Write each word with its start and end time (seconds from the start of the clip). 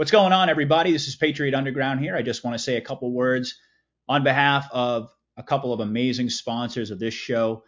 What's 0.00 0.10
going 0.10 0.32
on, 0.32 0.48
everybody? 0.48 0.92
This 0.92 1.08
is 1.08 1.16
Patriot 1.16 1.52
Underground 1.52 2.00
here. 2.00 2.16
I 2.16 2.22
just 2.22 2.42
want 2.42 2.54
to 2.54 2.58
say 2.58 2.78
a 2.78 2.80
couple 2.80 3.12
words 3.12 3.58
on 4.08 4.24
behalf 4.24 4.66
of 4.72 5.10
a 5.36 5.42
couple 5.42 5.74
of 5.74 5.80
amazing 5.80 6.30
sponsors 6.30 6.90
of 6.90 6.98
this 6.98 7.12
show, 7.12 7.64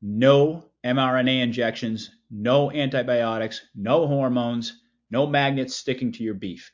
no 0.03 0.65
mRNA 0.85 1.43
injections, 1.43 2.11
no 2.31 2.71
antibiotics, 2.71 3.63
no 3.75 4.07
hormones, 4.07 4.81
no 5.11 5.27
magnets 5.27 5.77
sticking 5.77 6.13
to 6.13 6.23
your 6.23 6.35
beef. 6.35 6.73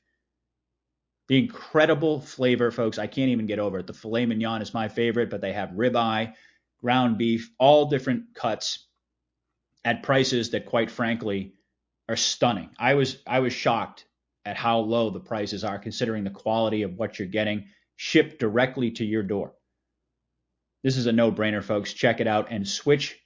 The 1.28 1.38
incredible 1.38 2.20
flavor, 2.20 2.70
folks, 2.70 2.98
I 2.98 3.06
can't 3.06 3.30
even 3.30 3.46
get 3.46 3.58
over 3.58 3.78
it. 3.78 3.86
The 3.86 3.94
filet 3.94 4.26
mignon 4.26 4.60
is 4.60 4.74
my 4.74 4.88
favorite, 4.88 5.30
but 5.30 5.40
they 5.40 5.52
have 5.54 5.70
ribeye, 5.70 6.34
ground 6.80 7.16
beef, 7.16 7.50
all 7.58 7.86
different 7.86 8.34
cuts 8.34 8.86
at 9.84 10.02
prices 10.02 10.50
that, 10.50 10.66
quite 10.66 10.90
frankly, 10.90 11.54
are 12.08 12.16
stunning. 12.16 12.70
I 12.78 12.94
was 12.94 13.22
I 13.26 13.40
was 13.40 13.54
shocked 13.54 14.04
at 14.44 14.56
how 14.56 14.80
low 14.80 15.08
the 15.08 15.20
prices 15.20 15.64
are, 15.64 15.78
considering 15.78 16.24
the 16.24 16.30
quality 16.30 16.82
of 16.82 16.96
what 16.96 17.18
you're 17.18 17.28
getting 17.28 17.68
shipped 17.96 18.38
directly 18.38 18.90
to 18.90 19.04
your 19.04 19.22
door. 19.22 19.54
This 20.82 20.98
is 20.98 21.06
a 21.06 21.12
no-brainer, 21.12 21.64
folks. 21.64 21.94
Check 21.94 22.20
it 22.20 22.26
out 22.26 22.48
and 22.50 22.68
switch 22.68 23.18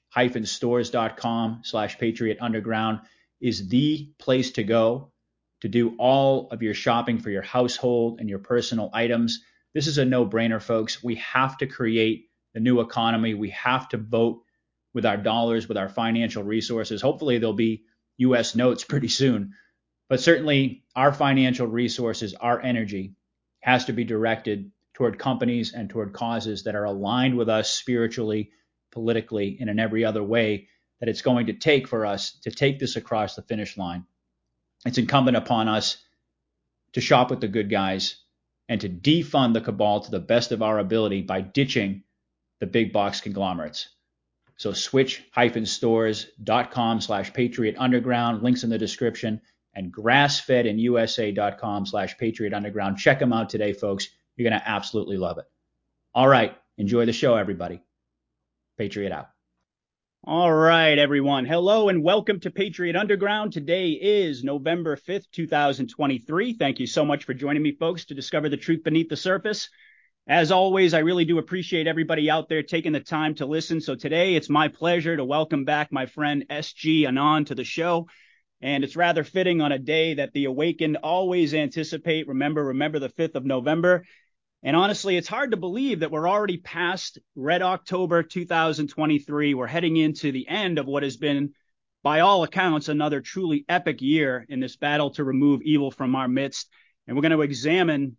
stores.com 0.44 1.60
slash 1.64 1.98
patriot 1.98 2.38
underground 2.40 3.00
is 3.40 3.68
the 3.68 4.10
place 4.18 4.52
to 4.52 4.64
go 4.64 5.12
to 5.60 5.68
do 5.68 5.94
all 5.98 6.48
of 6.50 6.62
your 6.62 6.74
shopping 6.74 7.18
for 7.18 7.30
your 7.30 7.42
household 7.42 8.20
and 8.20 8.28
your 8.28 8.38
personal 8.38 8.90
items. 8.92 9.42
This 9.74 9.86
is 9.86 9.98
a 9.98 10.04
no 10.04 10.26
brainer, 10.26 10.62
folks. 10.62 11.02
We 11.02 11.16
have 11.16 11.58
to 11.58 11.66
create 11.66 12.26
the 12.54 12.60
new 12.60 12.80
economy. 12.80 13.34
We 13.34 13.50
have 13.50 13.88
to 13.90 13.98
vote 13.98 14.42
with 14.94 15.04
our 15.04 15.16
dollars, 15.16 15.68
with 15.68 15.76
our 15.76 15.88
financial 15.88 16.42
resources. 16.42 17.02
Hopefully, 17.02 17.38
there'll 17.38 17.52
be 17.52 17.84
US 18.18 18.54
notes 18.54 18.84
pretty 18.84 19.08
soon. 19.08 19.54
But 20.08 20.20
certainly, 20.20 20.84
our 20.96 21.12
financial 21.12 21.66
resources, 21.66 22.34
our 22.34 22.60
energy 22.60 23.14
has 23.60 23.84
to 23.86 23.92
be 23.92 24.04
directed 24.04 24.70
toward 24.94 25.18
companies 25.18 25.74
and 25.74 25.90
toward 25.90 26.12
causes 26.12 26.64
that 26.64 26.74
are 26.74 26.84
aligned 26.84 27.36
with 27.36 27.48
us 27.48 27.72
spiritually 27.72 28.50
politically 28.90 29.58
and 29.60 29.70
in 29.70 29.78
every 29.78 30.04
other 30.04 30.22
way 30.22 30.68
that 31.00 31.08
it's 31.08 31.22
going 31.22 31.46
to 31.46 31.52
take 31.52 31.88
for 31.88 32.06
us 32.06 32.32
to 32.42 32.50
take 32.50 32.78
this 32.78 32.96
across 32.96 33.34
the 33.34 33.42
finish 33.42 33.76
line. 33.76 34.04
It's 34.84 34.98
incumbent 34.98 35.36
upon 35.36 35.68
us 35.68 35.98
to 36.92 37.00
shop 37.00 37.30
with 37.30 37.40
the 37.40 37.48
good 37.48 37.70
guys 37.70 38.16
and 38.68 38.80
to 38.80 38.88
defund 38.88 39.54
the 39.54 39.60
cabal 39.60 40.00
to 40.00 40.10
the 40.10 40.20
best 40.20 40.52
of 40.52 40.62
our 40.62 40.78
ability 40.78 41.22
by 41.22 41.40
ditching 41.40 42.04
the 42.60 42.66
big 42.66 42.92
box 42.92 43.20
conglomerates. 43.20 43.88
So 44.56 44.72
switch-stores.com 44.72 47.00
slash 47.00 47.32
patriot 47.32 47.76
underground, 47.78 48.42
links 48.42 48.64
in 48.64 48.70
the 48.70 48.78
description, 48.78 49.40
and 49.74 49.94
grassfedinUSA.com 49.94 51.86
slash 51.86 52.18
patriot 52.18 52.52
underground. 52.52 52.98
Check 52.98 53.20
them 53.20 53.32
out 53.32 53.48
today, 53.48 53.72
folks. 53.72 54.08
You're 54.36 54.50
going 54.50 54.60
to 54.60 54.68
absolutely 54.68 55.16
love 55.16 55.38
it. 55.38 55.44
All 56.14 56.28
right. 56.28 56.56
Enjoy 56.76 57.06
the 57.06 57.12
show, 57.12 57.36
everybody. 57.36 57.80
Patriot 58.78 59.10
out. 59.12 59.26
All 60.24 60.52
right, 60.52 60.98
everyone. 60.98 61.44
Hello 61.44 61.88
and 61.88 62.02
welcome 62.02 62.38
to 62.40 62.50
Patriot 62.50 62.94
Underground. 62.94 63.52
Today 63.52 63.90
is 63.90 64.44
November 64.44 64.96
5th, 64.96 65.24
2023. 65.32 66.52
Thank 66.54 66.78
you 66.78 66.86
so 66.86 67.04
much 67.04 67.24
for 67.24 67.34
joining 67.34 67.62
me, 67.62 67.72
folks, 67.72 68.04
to 68.04 68.14
discover 68.14 68.48
the 68.48 68.56
truth 68.56 68.84
beneath 68.84 69.08
the 69.08 69.16
surface. 69.16 69.68
As 70.28 70.52
always, 70.52 70.94
I 70.94 71.00
really 71.00 71.24
do 71.24 71.38
appreciate 71.38 71.88
everybody 71.88 72.30
out 72.30 72.48
there 72.48 72.62
taking 72.62 72.92
the 72.92 73.00
time 73.00 73.34
to 73.36 73.46
listen. 73.46 73.80
So 73.80 73.96
today 73.96 74.36
it's 74.36 74.48
my 74.48 74.68
pleasure 74.68 75.16
to 75.16 75.24
welcome 75.24 75.64
back 75.64 75.90
my 75.90 76.06
friend 76.06 76.44
SG 76.48 77.04
Anon 77.06 77.46
to 77.46 77.56
the 77.56 77.64
show. 77.64 78.06
And 78.60 78.84
it's 78.84 78.96
rather 78.96 79.24
fitting 79.24 79.60
on 79.60 79.72
a 79.72 79.78
day 79.78 80.14
that 80.14 80.32
the 80.34 80.44
awakened 80.44 80.98
always 80.98 81.52
anticipate. 81.52 82.28
Remember, 82.28 82.66
remember 82.66 83.00
the 83.00 83.08
5th 83.08 83.34
of 83.34 83.44
November. 83.44 84.04
And 84.62 84.74
honestly, 84.74 85.16
it's 85.16 85.28
hard 85.28 85.52
to 85.52 85.56
believe 85.56 86.00
that 86.00 86.10
we're 86.10 86.28
already 86.28 86.56
past 86.56 87.18
Red 87.36 87.62
October 87.62 88.24
2023. 88.24 89.54
We're 89.54 89.66
heading 89.66 89.96
into 89.96 90.32
the 90.32 90.48
end 90.48 90.78
of 90.78 90.86
what 90.86 91.04
has 91.04 91.16
been, 91.16 91.52
by 92.02 92.20
all 92.20 92.42
accounts, 92.42 92.88
another 92.88 93.20
truly 93.20 93.64
epic 93.68 94.00
year 94.00 94.44
in 94.48 94.60
this 94.60 94.76
battle 94.76 95.10
to 95.10 95.24
remove 95.24 95.62
evil 95.62 95.90
from 95.90 96.16
our 96.16 96.28
midst. 96.28 96.68
And 97.06 97.16
we're 97.16 97.22
going 97.22 97.32
to 97.32 97.42
examine 97.42 98.16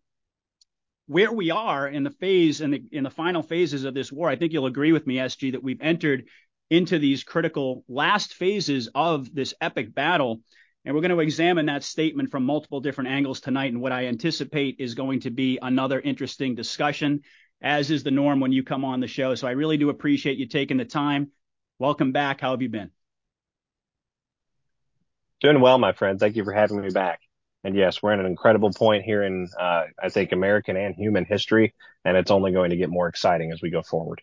where 1.07 1.31
we 1.31 1.49
are 1.51 1.87
in 1.87 2.03
the 2.03 2.11
phase 2.11 2.61
in 2.61 2.71
the 2.71 2.83
in 2.91 3.03
the 3.03 3.09
final 3.09 3.41
phases 3.41 3.83
of 3.83 3.93
this 3.93 4.11
war. 4.11 4.29
I 4.29 4.35
think 4.35 4.53
you'll 4.53 4.67
agree 4.67 4.91
with 4.91 5.07
me, 5.07 5.15
SG, 5.15 5.53
that 5.53 5.63
we've 5.63 5.81
entered 5.81 6.25
into 6.69 6.99
these 6.99 7.23
critical 7.23 7.83
last 7.89 8.33
phases 8.33 8.89
of 8.93 9.33
this 9.33 9.53
epic 9.59 9.93
battle. 9.93 10.41
And 10.85 10.95
we're 10.95 11.01
going 11.01 11.11
to 11.11 11.19
examine 11.19 11.65
that 11.65 11.83
statement 11.83 12.31
from 12.31 12.45
multiple 12.45 12.79
different 12.79 13.09
angles 13.09 13.41
tonight 13.41 13.71
and 13.71 13.81
what 13.81 13.91
I 13.91 14.05
anticipate 14.07 14.77
is 14.79 14.95
going 14.95 15.21
to 15.21 15.29
be 15.29 15.59
another 15.61 15.99
interesting 15.99 16.55
discussion, 16.55 17.21
as 17.61 17.91
is 17.91 18.03
the 18.03 18.11
norm 18.11 18.39
when 18.39 18.53
you 18.53 18.63
come 18.63 18.85
on 18.85 19.01
the 19.01 19.07
show. 19.07 19.35
So 19.35 19.47
I 19.47 19.51
really 19.51 19.77
do 19.77 19.89
appreciate 19.89 20.37
you 20.37 20.47
taking 20.47 20.77
the 20.77 20.85
time. 20.85 21.31
Welcome 21.79 22.13
back. 22.13 22.39
How 22.39 22.51
have 22.51 22.61
you 22.61 22.69
been? 22.69 22.91
Doing 25.41 25.61
well, 25.61 25.77
my 25.77 25.91
friend. 25.91 26.19
Thank 26.19 26.35
you 26.35 26.43
for 26.43 26.53
having 26.53 26.81
me 26.81 26.89
back. 26.89 27.19
And 27.63 27.75
yes, 27.75 28.01
we're 28.01 28.13
in 28.13 28.21
an 28.21 28.25
incredible 28.25 28.71
point 28.71 29.03
here 29.03 29.23
in, 29.23 29.49
uh, 29.59 29.83
I 30.01 30.09
think, 30.09 30.31
American 30.31 30.77
and 30.77 30.95
human 30.95 31.25
history, 31.25 31.73
and 32.05 32.15
it's 32.15 32.31
only 32.31 32.51
going 32.51 32.69
to 32.69 32.77
get 32.77 32.89
more 32.89 33.07
exciting 33.07 33.51
as 33.51 33.61
we 33.61 33.69
go 33.69 33.81
forward. 33.81 34.21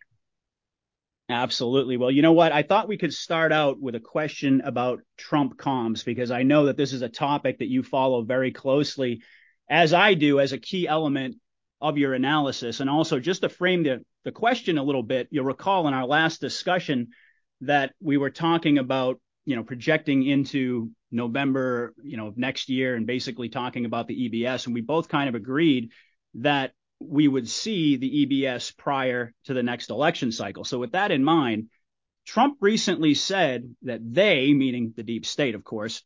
Absolutely. 1.29 1.97
Well, 1.97 2.11
you 2.11 2.23
know 2.23 2.33
what? 2.33 2.53
I 2.53 2.63
thought 2.63 2.87
we 2.87 2.99
could 2.99 3.13
start 3.13 3.51
out 3.53 3.81
with 3.81 3.97
a 3.97 4.01
question 4.01 4.61
about 4.61 5.01
Trump 5.17 5.57
comms 5.57 6.05
because 6.05 6.31
I 6.31 6.45
know 6.45 6.67
that 6.67 6.77
this 6.77 6.93
is 6.93 7.03
a 7.03 7.09
topic 7.09 7.59
that 7.59 7.69
you 7.69 7.83
follow 7.83 8.23
very 8.23 8.53
closely, 8.53 9.23
as 9.69 9.93
I 9.93 10.15
do, 10.15 10.39
as 10.39 10.53
a 10.53 10.59
key 10.59 10.87
element 10.87 11.37
of 11.81 11.99
your 11.99 12.15
analysis. 12.15 12.79
And 12.79 12.89
also, 12.89 13.19
just 13.19 13.43
to 13.43 13.49
frame 13.49 13.83
the, 13.83 14.05
the 14.25 14.31
question 14.31 14.79
a 14.79 14.85
little 14.85 15.03
bit, 15.03 15.27
you'll 15.33 15.45
recall 15.45 15.89
in 15.89 15.95
our 15.95 16.07
last 16.07 16.41
discussion 16.41 17.09
that 17.63 17.93
we 18.01 18.19
were 18.19 18.31
talking 18.31 18.79
about, 18.79 19.21
you 19.47 19.57
know, 19.57 19.65
projecting 19.65 20.25
into 20.25 20.93
November, 21.11 21.93
you 22.05 22.17
know, 22.17 22.33
next 22.37 22.69
year 22.69 22.95
and 22.95 23.05
basically 23.05 23.49
talking 23.49 23.85
about 23.85 24.07
the 24.07 24.29
EBS. 24.29 24.67
And 24.67 24.75
we 24.75 24.81
both 24.81 25.09
kind 25.09 25.29
of 25.29 25.35
agreed 25.35 25.91
that 26.35 26.73
we 27.01 27.29
would 27.29 27.49
see 27.49 27.97
the 27.97 28.27
EBS 28.27 28.77
prior 28.77 29.33
to 29.45 29.55
the 29.55 29.63
next 29.63 29.91
election 29.91 30.33
cycle. 30.33 30.65
So 30.65 30.79
with 30.79 30.93
that 30.93 31.11
in 31.11 31.23
mind, 31.23 31.69
Trump 32.25 32.59
recently 32.61 33.15
said 33.15 33.75
that 33.83 34.01
they, 34.03 34.53
meaning 34.53 34.93
the 34.97 35.03
deep 35.03 35.27
state, 35.27 35.55
of 35.55 35.63
course, 35.63 36.03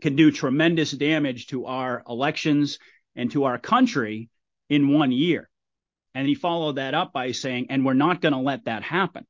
can 0.00 0.16
do 0.16 0.32
tremendous 0.32 0.90
damage 0.90 1.46
to 1.48 1.66
our 1.66 2.02
elections 2.08 2.78
and 3.14 3.30
to 3.30 3.44
our 3.44 3.58
country 3.58 4.28
in 4.68 4.92
one 4.92 5.12
year. 5.12 5.48
And 6.14 6.26
he 6.26 6.34
followed 6.34 6.76
that 6.76 6.94
up 6.94 7.12
by 7.12 7.32
saying, 7.32 7.66
and 7.70 7.84
we're 7.84 7.94
not 7.94 8.20
going 8.20 8.32
to 8.34 8.40
let 8.40 8.64
that 8.64 8.82
happen. 8.82 9.26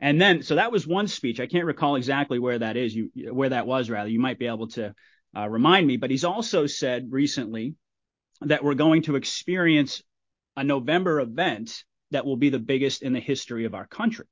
And 0.00 0.20
then, 0.20 0.42
so 0.42 0.56
that 0.56 0.72
was 0.72 0.86
one 0.86 1.08
speech. 1.08 1.40
I 1.40 1.46
can't 1.46 1.64
recall 1.64 1.96
exactly 1.96 2.38
where 2.38 2.58
that 2.58 2.76
is, 2.76 2.94
you, 2.94 3.10
where 3.32 3.48
that 3.48 3.66
was 3.66 3.88
rather. 3.88 4.10
You 4.10 4.20
might 4.20 4.38
be 4.38 4.46
able 4.46 4.68
to 4.68 4.94
uh, 5.36 5.48
remind 5.48 5.86
me, 5.86 5.96
but 5.96 6.10
he's 6.10 6.24
also 6.24 6.66
said 6.66 7.08
recently 7.10 7.74
that 8.42 8.64
we're 8.64 8.74
going 8.74 9.02
to 9.02 9.16
experience 9.16 10.02
a 10.56 10.64
November 10.64 11.20
event 11.20 11.84
that 12.10 12.24
will 12.24 12.36
be 12.36 12.50
the 12.50 12.58
biggest 12.58 13.02
in 13.02 13.12
the 13.12 13.20
history 13.20 13.64
of 13.64 13.74
our 13.74 13.86
country. 13.86 14.26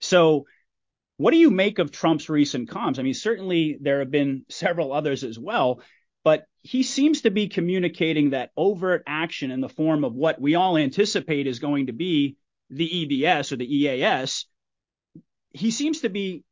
So, 0.00 0.46
what 1.16 1.32
do 1.32 1.36
you 1.36 1.50
make 1.50 1.78
of 1.78 1.90
Trump's 1.90 2.30
recent 2.30 2.70
comms? 2.70 2.98
I 2.98 3.02
mean, 3.02 3.14
certainly 3.14 3.76
there 3.80 3.98
have 3.98 4.10
been 4.10 4.46
several 4.48 4.92
others 4.92 5.22
as 5.22 5.38
well, 5.38 5.82
but 6.24 6.44
he 6.62 6.82
seems 6.82 7.22
to 7.22 7.30
be 7.30 7.48
communicating 7.48 8.30
that 8.30 8.50
overt 8.56 9.02
action 9.06 9.50
in 9.50 9.60
the 9.60 9.68
form 9.68 10.04
of 10.04 10.14
what 10.14 10.40
we 10.40 10.54
all 10.54 10.78
anticipate 10.78 11.46
is 11.46 11.58
going 11.58 11.86
to 11.88 11.92
be 11.92 12.36
the 12.70 12.88
EBS 12.88 13.52
or 13.52 13.56
the 13.56 13.76
EAS. 13.76 14.46
He 15.50 15.70
seems 15.70 16.00
to 16.00 16.08
be 16.08 16.42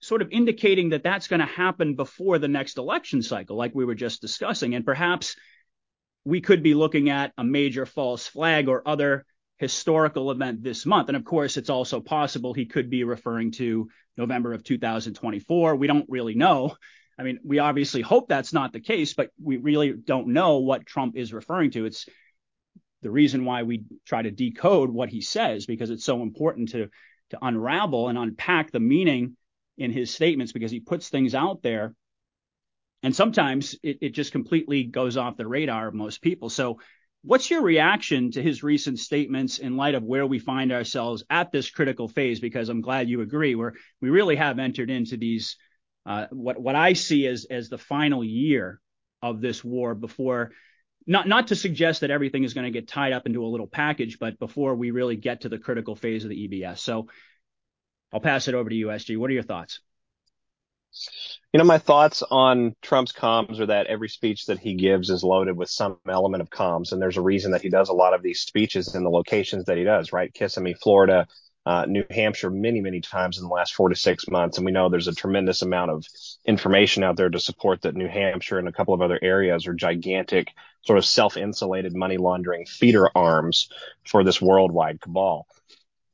sort 0.00 0.20
of 0.20 0.28
indicating 0.30 0.90
that 0.90 1.02
that's 1.02 1.28
going 1.28 1.40
to 1.40 1.46
happen 1.46 1.94
before 1.94 2.38
the 2.38 2.48
next 2.48 2.76
election 2.76 3.22
cycle, 3.22 3.56
like 3.56 3.74
we 3.74 3.86
were 3.86 3.94
just 3.94 4.20
discussing. 4.20 4.74
And 4.74 4.84
perhaps 4.84 5.34
we 6.24 6.40
could 6.40 6.62
be 6.62 6.74
looking 6.74 7.10
at 7.10 7.32
a 7.36 7.44
major 7.44 7.86
false 7.86 8.26
flag 8.26 8.68
or 8.68 8.86
other 8.86 9.24
historical 9.58 10.30
event 10.30 10.62
this 10.62 10.84
month. 10.84 11.08
And 11.08 11.16
of 11.16 11.24
course, 11.24 11.56
it's 11.56 11.70
also 11.70 12.00
possible 12.00 12.52
he 12.52 12.66
could 12.66 12.90
be 12.90 13.04
referring 13.04 13.52
to 13.52 13.88
November 14.16 14.52
of 14.52 14.64
2024. 14.64 15.76
We 15.76 15.86
don't 15.86 16.06
really 16.08 16.34
know. 16.34 16.76
I 17.18 17.22
mean, 17.22 17.38
we 17.44 17.60
obviously 17.60 18.02
hope 18.02 18.28
that's 18.28 18.52
not 18.52 18.72
the 18.72 18.80
case, 18.80 19.14
but 19.14 19.30
we 19.40 19.56
really 19.58 19.92
don't 19.92 20.28
know 20.28 20.58
what 20.58 20.86
Trump 20.86 21.16
is 21.16 21.32
referring 21.32 21.70
to. 21.72 21.84
It's 21.84 22.06
the 23.02 23.10
reason 23.10 23.44
why 23.44 23.62
we 23.62 23.84
try 24.04 24.22
to 24.22 24.30
decode 24.30 24.90
what 24.90 25.10
he 25.10 25.20
says 25.20 25.66
because 25.66 25.90
it's 25.90 26.04
so 26.04 26.22
important 26.22 26.70
to 26.70 26.88
to 27.30 27.38
unravel 27.40 28.08
and 28.08 28.18
unpack 28.18 28.70
the 28.70 28.80
meaning 28.80 29.36
in 29.78 29.90
his 29.90 30.12
statements 30.12 30.52
because 30.52 30.70
he 30.70 30.80
puts 30.80 31.08
things 31.08 31.34
out 31.34 31.62
there. 31.62 31.94
And 33.04 33.14
sometimes 33.14 33.76
it, 33.82 33.98
it 34.00 34.10
just 34.10 34.32
completely 34.32 34.84
goes 34.84 35.18
off 35.18 35.36
the 35.36 35.46
radar 35.46 35.88
of 35.88 35.94
most 35.94 36.22
people. 36.22 36.48
So, 36.48 36.80
what's 37.22 37.50
your 37.50 37.60
reaction 37.60 38.30
to 38.30 38.42
his 38.42 38.62
recent 38.62 38.98
statements 38.98 39.58
in 39.58 39.76
light 39.76 39.94
of 39.94 40.02
where 40.02 40.26
we 40.26 40.38
find 40.38 40.72
ourselves 40.72 41.22
at 41.28 41.52
this 41.52 41.70
critical 41.70 42.08
phase? 42.08 42.40
Because 42.40 42.70
I'm 42.70 42.80
glad 42.80 43.10
you 43.10 43.20
agree, 43.20 43.56
where 43.56 43.74
we 44.00 44.08
really 44.08 44.36
have 44.36 44.58
entered 44.58 44.88
into 44.88 45.18
these 45.18 45.58
uh, 46.06 46.28
what 46.30 46.58
what 46.58 46.76
I 46.76 46.94
see 46.94 47.26
as 47.26 47.46
as 47.50 47.68
the 47.68 47.76
final 47.76 48.24
year 48.24 48.80
of 49.22 49.42
this 49.42 49.62
war 49.62 49.94
before 49.94 50.52
not 51.06 51.28
not 51.28 51.48
to 51.48 51.56
suggest 51.56 52.00
that 52.00 52.10
everything 52.10 52.42
is 52.42 52.54
going 52.54 52.64
to 52.64 52.70
get 52.70 52.88
tied 52.88 53.12
up 53.12 53.26
into 53.26 53.44
a 53.44 53.48
little 53.48 53.66
package, 53.66 54.18
but 54.18 54.38
before 54.38 54.74
we 54.76 54.92
really 54.92 55.16
get 55.16 55.42
to 55.42 55.50
the 55.50 55.58
critical 55.58 55.94
phase 55.94 56.24
of 56.24 56.30
the 56.30 56.48
EBS. 56.48 56.78
So 56.78 57.08
I'll 58.14 58.20
pass 58.20 58.48
it 58.48 58.54
over 58.54 58.70
to 58.70 58.74
you, 58.74 58.86
SG. 58.86 59.18
What 59.18 59.28
are 59.28 59.34
your 59.34 59.42
thoughts? 59.42 59.80
You 61.52 61.58
know, 61.58 61.64
my 61.64 61.78
thoughts 61.78 62.22
on 62.28 62.74
Trump's 62.82 63.12
comms 63.12 63.60
are 63.60 63.66
that 63.66 63.86
every 63.86 64.08
speech 64.08 64.46
that 64.46 64.58
he 64.58 64.74
gives 64.74 65.08
is 65.08 65.22
loaded 65.22 65.56
with 65.56 65.70
some 65.70 65.98
element 66.08 66.42
of 66.42 66.50
comms. 66.50 66.90
And 66.90 67.00
there's 67.00 67.16
a 67.16 67.22
reason 67.22 67.52
that 67.52 67.62
he 67.62 67.68
does 67.68 67.88
a 67.88 67.94
lot 67.94 68.14
of 68.14 68.22
these 68.22 68.40
speeches 68.40 68.94
in 68.94 69.04
the 69.04 69.10
locations 69.10 69.66
that 69.66 69.76
he 69.76 69.84
does, 69.84 70.12
right? 70.12 70.34
Kissimmee, 70.34 70.74
Florida, 70.74 71.28
uh, 71.66 71.86
New 71.86 72.04
Hampshire 72.10 72.50
many, 72.50 72.80
many 72.80 73.00
times 73.00 73.38
in 73.38 73.44
the 73.44 73.54
last 73.54 73.74
four 73.74 73.88
to 73.88 73.94
six 73.94 74.28
months. 74.28 74.58
And 74.58 74.66
we 74.66 74.72
know 74.72 74.88
there's 74.88 75.08
a 75.08 75.14
tremendous 75.14 75.62
amount 75.62 75.90
of 75.90 76.04
information 76.44 77.02
out 77.04 77.16
there 77.16 77.30
to 77.30 77.40
support 77.40 77.82
that 77.82 77.94
New 77.94 78.08
Hampshire 78.08 78.58
and 78.58 78.68
a 78.68 78.72
couple 78.72 78.92
of 78.92 79.00
other 79.00 79.18
areas 79.22 79.66
are 79.66 79.74
gigantic, 79.74 80.48
sort 80.82 80.98
of 80.98 81.04
self 81.04 81.36
insulated 81.36 81.94
money 81.94 82.16
laundering 82.16 82.66
feeder 82.66 83.08
arms 83.14 83.68
for 84.06 84.24
this 84.24 84.42
worldwide 84.42 85.00
cabal. 85.00 85.46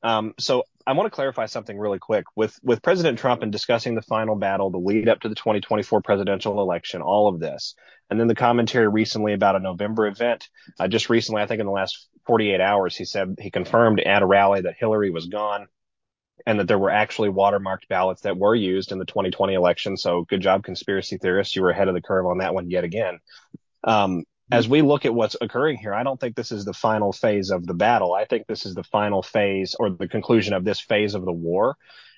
Um, 0.02 0.34
so 0.38 0.64
I 0.86 0.92
want 0.92 1.06
to 1.06 1.14
clarify 1.14 1.46
something 1.46 1.78
really 1.78 1.98
quick 1.98 2.24
with 2.36 2.58
with 2.62 2.82
President 2.82 3.18
Trump 3.18 3.42
and 3.42 3.52
discussing 3.52 3.94
the 3.94 4.02
final 4.02 4.36
battle, 4.36 4.70
the 4.70 4.78
lead 4.78 5.08
up 5.08 5.20
to 5.20 5.28
the 5.28 5.34
2024 5.34 6.00
presidential 6.00 6.60
election, 6.60 7.02
all 7.02 7.28
of 7.28 7.38
this, 7.40 7.74
and 8.08 8.18
then 8.18 8.28
the 8.28 8.34
commentary 8.34 8.88
recently 8.88 9.32
about 9.32 9.56
a 9.56 9.60
November 9.60 10.06
event. 10.06 10.48
Uh, 10.78 10.88
just 10.88 11.10
recently, 11.10 11.42
I 11.42 11.46
think 11.46 11.60
in 11.60 11.66
the 11.66 11.72
last 11.72 12.08
48 12.26 12.60
hours, 12.60 12.96
he 12.96 13.04
said 13.04 13.36
he 13.40 13.50
confirmed 13.50 14.00
at 14.00 14.22
a 14.22 14.26
rally 14.26 14.62
that 14.62 14.76
Hillary 14.78 15.10
was 15.10 15.26
gone 15.26 15.68
and 16.46 16.58
that 16.58 16.68
there 16.68 16.78
were 16.78 16.90
actually 16.90 17.28
watermarked 17.28 17.88
ballots 17.88 18.22
that 18.22 18.38
were 18.38 18.54
used 18.54 18.92
in 18.92 18.98
the 18.98 19.04
2020 19.04 19.54
election. 19.54 19.96
So 19.96 20.24
good 20.24 20.40
job, 20.40 20.64
conspiracy 20.64 21.18
theorists. 21.18 21.54
You 21.54 21.62
were 21.62 21.70
ahead 21.70 21.88
of 21.88 21.94
the 21.94 22.00
curve 22.00 22.26
on 22.26 22.38
that 22.38 22.54
one 22.54 22.70
yet 22.70 22.84
again. 22.84 23.18
Um, 23.84 24.24
as 24.52 24.68
we 24.68 24.82
look 24.82 25.04
at 25.04 25.14
what's 25.14 25.36
occurring 25.40 25.76
here, 25.76 25.94
I 25.94 26.02
don't 26.02 26.18
think 26.18 26.34
this 26.34 26.52
is 26.52 26.64
the 26.64 26.72
final 26.72 27.12
phase 27.12 27.50
of 27.50 27.66
the 27.66 27.74
battle. 27.74 28.14
I 28.14 28.24
think 28.24 28.46
this 28.46 28.66
is 28.66 28.74
the 28.74 28.84
final 28.84 29.22
phase 29.22 29.76
or 29.78 29.90
the 29.90 30.08
conclusion 30.08 30.54
of 30.54 30.64
this 30.64 30.80
phase 30.80 31.14
of 31.14 31.24
the 31.24 31.32
war. 31.32 31.76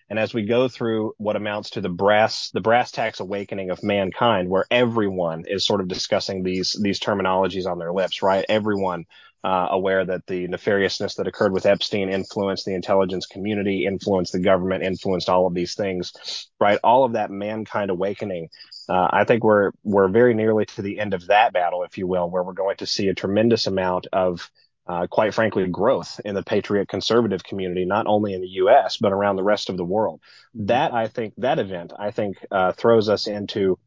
And 0.09 0.19
as 0.19 0.35
we 0.35 0.45
go 0.45 0.69
through 0.69 1.15
what 1.17 1.37
amounts 1.37 1.71
to 1.71 1.81
the 1.81 1.89
brass, 1.89 2.51
the 2.51 2.61
brass 2.61 2.91
tacks 2.91 3.21
awakening 3.21 3.71
of 3.71 3.83
mankind, 3.83 4.49
where 4.49 4.67
everyone 4.71 5.45
is 5.47 5.65
sort 5.65 5.81
of 5.81 5.89
discussing 5.89 6.43
these, 6.43 6.77
these 6.81 7.01
terminologies 7.01 7.67
on 7.67 7.79
their 7.79 7.93
lips, 7.93 8.23
right? 8.23 8.45
Everyone, 8.49 9.07
uh, 9.45 9.69
aware 9.71 10.05
that 10.05 10.27
the 10.27 10.47
nefariousness 10.47 11.17
that 11.17 11.27
occurred 11.27 11.53
with 11.53 11.67
Epstein 11.67 12.09
influenced 12.09 12.65
the 12.65 12.75
intelligence 12.75 13.27
community, 13.27 13.87
influenced 13.87 14.33
the 14.33 14.39
government, 14.39 14.85
influenced 14.85 15.29
all 15.29 15.47
of 15.47 15.55
these 15.55 15.75
things, 15.75 16.13
right? 16.61 16.79
All 16.85 17.05
of 17.05 17.15
that 17.15 17.31
mankind 17.31 17.91
awakening 17.91 18.51
uh, 18.93 19.09
I 19.11 19.25
think 19.25 19.43
we're 19.43 19.71
we're 19.85 20.09
very 20.09 20.35
nearly 20.35 20.67
to 20.67 20.83
the 20.83 20.99
end 20.99 21.15
of 21.15 21.29
that 21.29 21.55
battle, 21.55 21.83
if 21.83 21.97
you 21.97 22.07
will, 22.07 22.29
where 22.29 22.43
we're 22.43 22.53
going 22.53 22.77
to 22.77 22.87
see 22.87 23.09
a 23.09 23.15
tremendous 23.15 23.67
amount 23.67 24.07
of, 24.13 24.51
uh, 24.87 25.07
quite 25.07 25.33
frankly, 25.33 25.67
growth 25.67 26.21
in 26.27 26.35
the 26.35 26.43
patriot 26.43 26.89
conservative 26.91 27.43
community, 27.43 27.87
not 27.87 28.07
only 28.07 28.35
in 28.35 28.43
the 28.43 28.49
U.S. 28.49 28.99
but 28.99 29.13
around 29.13 29.37
the 29.37 29.43
rest 29.43 29.71
of 29.71 29.79
the 29.79 29.85
world. 29.85 30.21
That 30.55 30.93
I 30.93 31.09
think 31.09 31.33
that 31.39 31.59
event 31.59 31.95
I 31.99 32.11
think 32.11 32.37
uh, 32.51 32.73
throws 32.73 33.09
us 33.09 33.29
into 33.29 33.79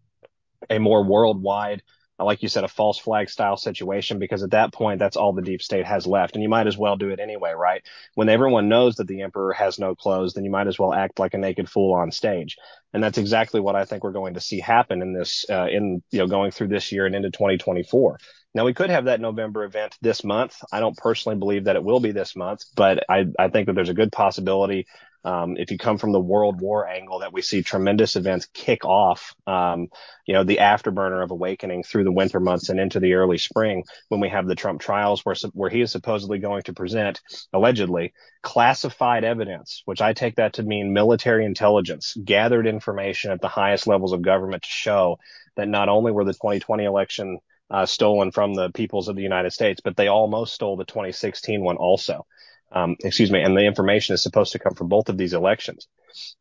a 0.72 0.80
more 0.80 1.04
worldwide 1.04 1.84
like 2.24 2.42
you 2.42 2.48
said, 2.48 2.64
a 2.64 2.70
false 2.70 2.98
flag 2.98 3.30
style 3.30 3.58
situation 3.58 4.20
because 4.20 4.42
at 4.42 4.52
that 4.52 4.72
point, 4.72 5.00
that's 5.00 5.18
all 5.18 5.34
the 5.34 5.42
deep 5.42 5.62
state 5.62 5.86
has 5.86 6.08
left. 6.08 6.36
And 6.36 6.44
you 6.44 6.50
might 6.50 6.68
as 6.68 6.78
well 6.78 6.96
do 6.96 7.10
it 7.10 7.20
anyway, 7.20 7.52
right? 7.52 7.82
When 8.14 8.30
everyone 8.30 8.70
knows 8.70 8.96
that 8.96 9.08
the 9.08 9.22
emperor 9.22 9.52
has 9.54 9.80
no 9.80 9.96
clothes, 9.96 10.34
then 10.34 10.46
you 10.46 10.52
might 10.52 10.68
as 10.68 10.80
well 10.80 10.94
act 10.94 11.20
like 11.20 11.34
a 11.34 11.38
naked 11.38 11.70
fool 11.70 11.94
on 11.94 12.12
stage. 12.12 12.58
And 12.94 13.04
that's 13.04 13.18
exactly 13.18 13.60
what 13.60 13.76
I 13.76 13.84
think 13.84 14.04
we're 14.04 14.12
going 14.12 14.36
to 14.36 14.42
see 14.42 14.62
happen 14.62 15.02
in 15.02 15.14
this, 15.14 15.46
uh, 15.50 15.68
in, 15.68 16.02
you 16.12 16.20
know, 16.20 16.28
going 16.28 16.52
through 16.52 16.70
this 16.70 16.92
year 16.92 17.06
and 17.06 17.16
into 17.16 17.32
2024. 17.32 18.18
Now 18.54 18.64
we 18.64 18.74
could 18.74 18.90
have 18.90 19.06
that 19.06 19.20
November 19.20 19.66
event 19.66 19.98
this 20.02 20.24
month. 20.24 20.56
I 20.72 20.80
don't 20.80 20.96
personally 20.96 21.38
believe 21.38 21.66
that 21.66 21.76
it 21.76 21.84
will 21.84 22.00
be 22.00 22.14
this 22.14 22.38
month, 22.38 22.64
but 22.74 23.04
I, 23.10 23.26
I 23.38 23.50
think 23.50 23.68
that 23.68 23.74
there's 23.74 23.90
a 23.90 23.94
good 23.94 24.14
possibility 24.14 24.88
um, 25.26 25.58
if 25.58 25.72
you 25.72 25.80
come 25.80 25.98
from 25.98 26.12
the 26.12 26.20
World 26.20 26.62
War 26.62 26.88
angle, 26.88 27.20
that 27.20 27.34
we 27.34 27.42
see 27.42 27.64
tremendous 27.64 28.16
events 28.16 28.48
kick 28.54 28.86
off, 28.86 29.34
um, 29.48 29.88
you 30.28 30.36
know, 30.36 30.44
the 30.44 30.58
afterburner 30.58 31.24
of 31.24 31.32
awakening 31.32 31.82
through 31.82 32.04
the 32.04 32.12
winter 32.12 32.40
months 32.40 32.70
and 32.70 32.80
into 32.80 33.00
the 33.00 33.16
early 33.16 33.40
spring 33.40 33.84
when 34.10 34.22
we 34.22 34.30
have 34.30 34.46
the 34.46 34.54
Trump 34.54 34.82
trials 34.82 35.26
where, 35.26 35.36
where 35.54 35.72
he 35.72 35.82
is 35.82 35.92
supposedly 35.92 36.38
going 36.38 36.62
to 36.62 36.74
present, 36.74 37.22
allegedly, 37.54 38.14
classified 38.44 39.24
evidence, 39.24 39.82
which 39.86 40.00
I 40.00 40.14
take 40.14 40.36
that 40.36 40.54
to 40.54 40.64
mean 40.64 40.94
military 40.94 41.44
intelligence, 41.44 42.16
gathered 42.24 42.68
information 42.68 43.32
at 43.32 43.42
the 43.42 43.48
highest 43.48 43.88
levels 43.88 44.14
of 44.14 44.22
government 44.22 44.62
to 44.62 44.70
show 44.70 45.18
that 45.56 45.68
not 45.68 45.90
only 45.90 46.12
were 46.12 46.24
the 46.24 46.34
2020 46.34 46.84
election 46.84 47.40
uh, 47.72 47.88
stolen 47.88 48.30
from 48.30 48.54
the 48.54 48.70
peoples 48.70 49.08
of 49.08 49.16
the 49.16 49.24
United 49.24 49.54
States, 49.54 49.82
but 49.84 49.98
they 49.98 50.08
almost 50.08 50.54
stole 50.54 50.78
the 50.78 50.86
2016 50.86 51.64
one 51.64 51.78
also 51.78 52.28
um, 52.72 52.96
excuse 53.04 53.32
me, 53.32 53.42
and 53.42 53.56
the 53.56 53.66
information 53.66 54.14
is 54.14 54.24
supposed 54.24 54.52
to 54.54 54.60
come 54.60 54.74
from 54.74 54.90
both 54.90 55.10
of 55.10 55.18
these 55.18 55.34
elections. 55.34 55.88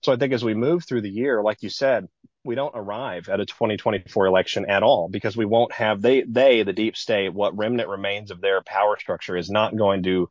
So 0.03 0.13
I 0.13 0.17
think 0.17 0.33
as 0.33 0.45
we 0.45 0.55
move 0.55 0.85
through 0.85 1.03
the 1.03 1.11
year, 1.11 1.43
like 1.43 1.63
you 1.63 1.69
said, 1.69 2.09
we 2.45 2.55
don't 2.55 2.75
arrive 2.75 3.29
at 3.29 3.41
a 3.41 3.47
2024 3.47 4.27
election 4.27 4.67
at 4.69 4.83
all 4.83 5.09
because 5.09 5.37
we 5.37 5.47
won't 5.47 5.73
have 5.73 6.03
they 6.03 6.23
they 6.23 6.63
the 6.63 6.75
deep 6.75 6.97
state 6.97 7.33
what 7.33 7.57
remnant 7.57 7.89
remains 7.89 8.31
of 8.31 8.41
their 8.41 8.63
power 8.63 8.99
structure 8.99 9.37
is 9.37 9.51
not 9.51 9.77
going 9.77 10.03
to 10.03 10.29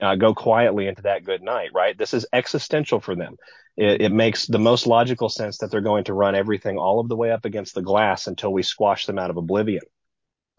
uh, 0.00 0.14
go 0.14 0.34
quietly 0.34 0.86
into 0.86 1.02
that 1.02 1.24
good 1.24 1.42
night, 1.42 1.70
right? 1.74 1.96
This 1.96 2.12
is 2.12 2.26
existential 2.32 3.00
for 3.00 3.16
them. 3.16 3.36
It, 3.76 4.02
it, 4.02 4.12
makes 4.12 4.46
the 4.46 4.58
most 4.58 4.86
logical 4.86 5.28
sense 5.28 5.58
that 5.58 5.70
they're 5.70 5.80
going 5.80 6.04
to 6.04 6.14
run 6.14 6.34
everything 6.34 6.78
all 6.78 7.00
of 7.00 7.08
the 7.08 7.16
way 7.16 7.30
up 7.30 7.44
against 7.44 7.74
the 7.74 7.82
glass 7.82 8.26
until 8.26 8.52
we 8.52 8.62
squash 8.62 9.06
them 9.06 9.18
out 9.18 9.30
of 9.30 9.36
oblivion. 9.36 9.82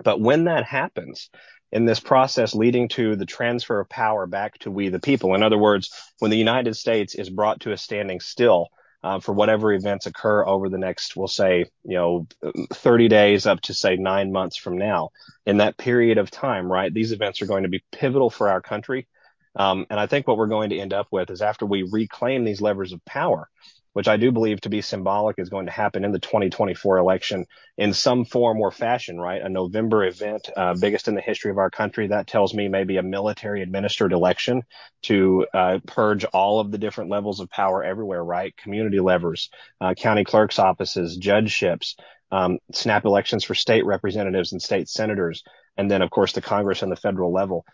But 0.03 0.21
when 0.21 0.45
that 0.45 0.65
happens, 0.65 1.29
in 1.71 1.85
this 1.85 1.99
process 1.99 2.55
leading 2.55 2.87
to 2.89 3.15
the 3.15 3.25
transfer 3.25 3.79
of 3.79 3.89
power 3.89 4.25
back 4.25 4.57
to 4.59 4.71
we 4.71 4.89
the 4.89 4.99
people. 4.99 5.35
In 5.35 5.43
other 5.43 5.57
words, 5.57 5.91
when 6.19 6.31
the 6.31 6.37
United 6.37 6.75
States 6.75 7.15
is 7.15 7.29
brought 7.29 7.61
to 7.61 7.71
a 7.71 7.77
standing 7.77 8.19
still 8.19 8.69
uh, 9.03 9.19
for 9.19 9.33
whatever 9.33 9.73
events 9.73 10.05
occur 10.05 10.45
over 10.45 10.69
the 10.69 10.77
next, 10.77 11.15
we'll 11.15 11.27
say, 11.27 11.65
you 11.83 11.95
know, 11.95 12.27
30 12.73 13.07
days 13.07 13.45
up 13.45 13.61
to 13.61 13.73
say 13.73 13.95
nine 13.95 14.31
months 14.31 14.57
from 14.57 14.77
now, 14.77 15.09
in 15.45 15.57
that 15.57 15.77
period 15.77 16.17
of 16.17 16.31
time, 16.31 16.71
right? 16.71 16.93
These 16.93 17.11
events 17.11 17.41
are 17.41 17.47
going 17.47 17.63
to 17.63 17.69
be 17.69 17.83
pivotal 17.91 18.29
for 18.29 18.49
our 18.49 18.61
country. 18.61 19.07
Um, 19.55 19.85
and 19.89 19.99
I 19.99 20.07
think 20.07 20.27
what 20.27 20.37
we're 20.37 20.47
going 20.47 20.69
to 20.69 20.79
end 20.79 20.93
up 20.93 21.07
with 21.11 21.29
is 21.29 21.41
after 21.41 21.65
we 21.65 21.83
reclaim 21.83 22.43
these 22.43 22.61
levers 22.61 22.93
of 22.93 23.03
power, 23.05 23.49
which 23.97 24.07
I 24.07 24.17
do 24.17 24.31
believe 24.31 24.61
to 24.61 24.69
be 24.69 24.83
symbolic 24.83 25.39
is 25.39 25.49
going 25.49 25.65
to 25.65 25.71
happen 25.71 26.05
in 26.05 26.11
the 26.11 26.19
2024 26.19 26.99
election 26.99 27.47
in 27.79 27.93
some 27.93 28.25
form 28.25 28.59
or 28.61 28.69
fashion, 28.69 29.19
right? 29.19 29.41
A 29.41 29.49
November 29.49 30.05
event, 30.05 30.51
uh, 30.55 30.75
biggest 30.79 31.07
in 31.07 31.15
the 31.15 31.21
history 31.21 31.49
of 31.49 31.57
our 31.57 31.71
country. 31.71 32.05
That 32.05 32.27
tells 32.27 32.53
me 32.53 32.67
maybe 32.67 32.97
a 32.97 33.01
military 33.01 33.63
administered 33.63 34.13
election 34.13 34.61
to 35.05 35.47
uh, 35.51 35.79
purge 35.87 36.25
all 36.25 36.59
of 36.59 36.69
the 36.69 36.77
different 36.77 37.09
levels 37.09 37.39
of 37.39 37.49
power 37.49 37.83
everywhere, 37.83 38.23
right? 38.23 38.55
Community 38.55 38.99
levers, 38.99 39.49
uh, 39.81 39.95
county 39.95 40.23
clerk's 40.23 40.59
offices, 40.59 41.17
judgeships, 41.17 41.95
um, 42.31 42.59
snap 42.73 43.03
elections 43.03 43.43
for 43.43 43.55
state 43.55 43.83
representatives 43.83 44.51
and 44.51 44.61
state 44.61 44.89
senators, 44.89 45.41
and 45.75 45.89
then 45.89 46.03
of 46.03 46.11
course 46.11 46.33
the 46.33 46.41
Congress 46.41 46.83
and 46.83 46.91
the 46.91 46.95
federal 46.95 47.33
level 47.33 47.65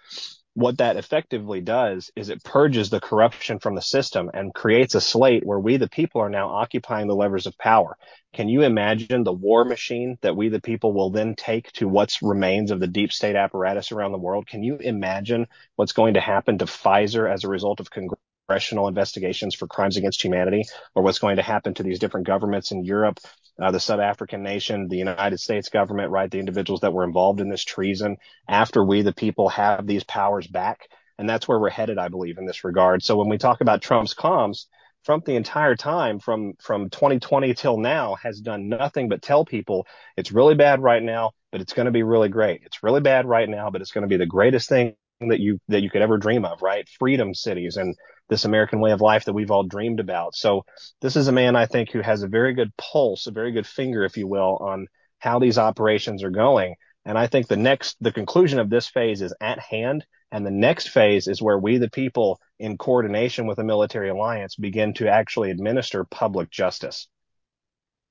what 0.56 0.78
that 0.78 0.98
effectively 0.98 1.62
does 1.62 2.12
is 2.16 2.30
it 2.30 2.44
purges 2.44 2.90
the 2.90 3.00
corruption 3.00 3.60
from 3.60 3.74
the 3.76 3.82
system 3.82 4.30
and 4.34 4.54
creates 4.54 4.94
a 4.94 5.02
slate 5.02 5.46
where 5.46 5.60
we, 5.60 5.78
the 5.78 5.90
people, 5.90 6.22
are 6.22 6.30
now 6.30 6.50
occupying 6.50 7.08
the 7.08 7.16
levers 7.16 7.48
of 7.48 7.58
power. 7.58 7.98
Can 8.34 8.50
you 8.50 8.62
imagine 8.62 9.24
the 9.24 9.34
war 9.34 9.66
machine 9.66 10.18
that 10.22 10.36
we, 10.36 10.50
the 10.50 10.62
people, 10.62 10.94
will 10.94 11.10
then 11.10 11.36
take 11.36 11.72
to 11.74 11.88
what's 11.88 12.22
remains 12.22 12.70
of 12.70 12.80
the 12.80 12.88
deep 12.88 13.12
state 13.12 13.36
apparatus 13.36 13.92
around 13.92 14.12
the 14.12 14.18
world? 14.20 14.46
Can 14.46 14.64
you 14.64 14.78
imagine 14.78 15.48
what's 15.76 15.94
going 15.94 16.14
to 16.16 16.22
happen 16.22 16.60
to 16.60 16.66
Pfizer 16.66 17.32
as 17.32 17.44
a 17.44 17.50
result 17.50 17.80
of 17.80 17.90
congressional 17.90 18.20
investigations 18.50 19.56
for 19.56 19.68
crimes 19.68 19.98
against 19.98 20.24
humanity 20.24 20.64
or 20.96 21.04
what's 21.04 21.20
going 21.20 21.38
to 21.38 21.42
happen 21.42 21.74
to 21.74 21.84
these 21.84 22.00
different 22.00 22.28
governments 22.28 22.72
in 22.72 22.84
Europe 22.84 23.20
uh, 23.62 23.72
the 23.72 23.80
South 23.80 24.00
African 24.00 24.44
nation, 24.44 24.88
the 24.88 24.98
United 24.98 25.40
States 25.40 25.70
government, 25.70 26.12
right? 26.12 26.30
The 26.30 26.40
individuals 26.40 26.82
that 26.82 26.94
were 26.94 27.04
involved 27.04 27.40
in 27.40 27.50
this 27.50 27.64
treason 27.64 28.18
after 28.48 28.84
we, 28.84 29.02
the 29.02 29.14
people, 29.14 29.50
have 29.50 29.86
these 29.86 30.04
powers 30.04 30.48
back. 30.48 30.88
And 31.20 31.30
that's 31.30 31.48
where 31.48 31.60
we're 31.60 31.70
headed, 31.70 32.00
I 32.00 32.08
believe, 32.08 32.38
in 32.40 32.46
this 32.46 32.64
regard. 32.64 33.04
So 33.04 33.16
when 33.18 33.30
we 33.30 33.38
talk 33.38 33.62
about 33.62 33.82
Trump's 33.82 34.16
comms, 34.16 34.66
Trump 35.06 35.26
the 35.26 35.36
entire 35.36 35.76
time 35.76 36.20
from, 36.20 36.54
from 36.60 36.90
2020 36.90 37.54
till 37.54 37.78
now 37.78 38.16
has 38.16 38.40
done 38.40 38.70
nothing 38.70 39.10
but 39.10 39.22
tell 39.22 39.46
people 39.46 39.86
it's 40.18 40.32
really 40.32 40.56
bad 40.56 40.82
right 40.82 41.04
now, 41.04 41.32
but 41.52 41.62
it's 41.62 41.74
going 41.74 41.86
to 41.86 41.92
be 41.92 42.04
really 42.04 42.30
great. 42.30 42.62
It's 42.66 42.82
really 42.82 43.02
bad 43.02 43.28
right 43.28 43.48
now, 43.48 43.70
but 43.70 43.82
it's 43.82 43.92
going 43.92 44.04
to 44.04 44.08
be 44.08 44.18
the 44.18 44.26
greatest 44.26 44.70
thing 44.70 44.96
that 45.20 45.40
you 45.40 45.60
that 45.68 45.82
you 45.82 45.90
could 45.90 46.02
ever 46.02 46.18
dream 46.18 46.46
of, 46.46 46.62
right? 46.62 46.88
Freedom 47.00 47.34
cities 47.34 47.78
and 47.78 47.96
this 48.30 48.46
American 48.46 48.80
way 48.80 48.92
of 48.92 49.02
life 49.02 49.26
that 49.26 49.34
we've 49.34 49.52
all 49.52 49.64
dreamed 49.64 50.00
about. 50.00 50.36
So 50.36 50.64
this 51.02 51.16
is 51.16 51.28
a 51.28 51.34
man 51.34 51.56
I 51.56 51.66
think 51.66 51.92
who 51.92 52.02
has 52.02 52.24
a 52.24 52.28
very 52.28 52.54
good 52.54 52.76
pulse, 52.78 53.28
a 53.28 53.32
very 53.32 53.52
good 53.52 53.68
finger, 53.68 54.04
if 54.04 54.18
you 54.18 54.28
will, 54.28 54.58
on 54.62 54.88
how 55.20 55.40
these 55.40 55.58
operations 55.58 56.24
are 56.24 56.32
going. 56.32 56.76
And 57.06 57.18
I 57.18 57.28
think 57.28 57.48
the 57.48 57.58
next 57.58 57.98
the 58.02 58.12
conclusion 58.12 58.60
of 58.60 58.70
this 58.70 58.88
phase 58.88 59.22
is 59.22 59.36
at 59.42 59.60
hand. 59.60 60.06
And 60.32 60.46
the 60.46 60.52
next 60.52 60.90
phase 60.90 61.28
is 61.28 61.44
where 61.44 61.60
we, 61.60 61.78
the 61.78 61.92
people, 61.92 62.40
in 62.58 62.78
coordination 62.78 63.46
with 63.46 63.60
a 63.60 63.64
military 63.64 64.10
alliance, 64.10 64.56
begin 64.56 64.96
to 64.96 65.08
actually 65.08 65.52
administer 65.52 66.06
public 66.06 66.50
justice. 66.50 67.08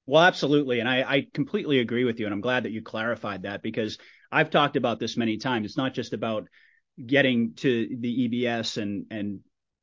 Well, 0.07 0.23
absolutely. 0.23 0.79
And 0.79 0.89
I, 0.89 1.03
I, 1.03 1.27
completely 1.33 1.81
agree 1.81 2.05
with 2.05 2.21
you. 2.21 2.27
And 2.27 2.35
I'm 2.35 2.41
glad 2.41 2.65
that 2.65 2.73
you 2.73 2.83
clarified 2.83 3.43
that 3.43 3.63
because 3.63 3.99
I've 4.31 4.51
talked 4.51 4.77
about 4.77 4.99
this 5.01 5.17
many 5.17 5.37
times. 5.37 5.67
It's 5.67 5.77
not 5.77 5.95
just 5.95 6.13
about 6.13 6.49
getting 7.05 7.55
to 7.55 7.97
the 8.01 8.29
EBS 8.29 8.81
and 8.81 9.07
and 9.11 9.41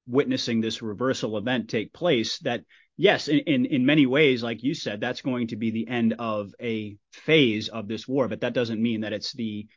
witnessing 0.07 0.59
this 0.59 0.81
reversal 0.81 1.37
event 1.37 1.69
take 1.69 1.93
place 1.93 2.39
that 2.39 2.61
yes 2.97 3.27
in, 3.27 3.39
in 3.39 3.65
in 3.65 3.85
many 3.85 4.07
ways 4.07 4.41
like 4.41 4.63
you 4.63 4.73
said 4.73 4.99
that's 4.99 5.21
going 5.21 5.47
to 5.47 5.55
be 5.55 5.69
the 5.69 5.87
end 5.87 6.15
of 6.17 6.51
a 6.59 6.97
phase 7.13 7.69
of 7.69 7.87
this 7.87 8.07
war 8.07 8.27
but 8.27 8.41
that 8.41 8.53
doesn't 8.53 8.81
mean 8.81 9.01
that 9.01 9.13
it's 9.13 9.33
the 9.33 9.67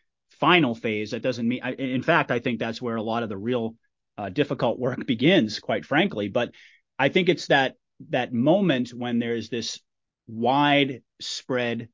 final 0.42 0.74
phase. 0.74 1.12
That 1.12 1.22
doesn't 1.22 1.46
mean 1.46 1.60
I, 1.62 1.72
in 1.72 2.02
fact 2.02 2.32
i 2.32 2.40
think 2.40 2.58
that's 2.58 2.82
where 2.82 2.96
a 2.96 3.02
lot 3.02 3.22
of 3.22 3.28
the 3.28 3.36
real 3.36 3.76
uh, 4.18 4.28
difficult 4.28 4.78
work 4.78 5.06
begins 5.06 5.60
quite 5.60 5.84
frankly. 5.84 6.28
But 6.28 6.50
i 6.98 7.08
think 7.08 7.28
it's 7.28 7.46
that 7.46 7.76
that 8.10 8.32
moment 8.32 8.90
when 8.90 9.20
there's 9.20 9.48
this 9.48 9.80
widespread 10.26 11.88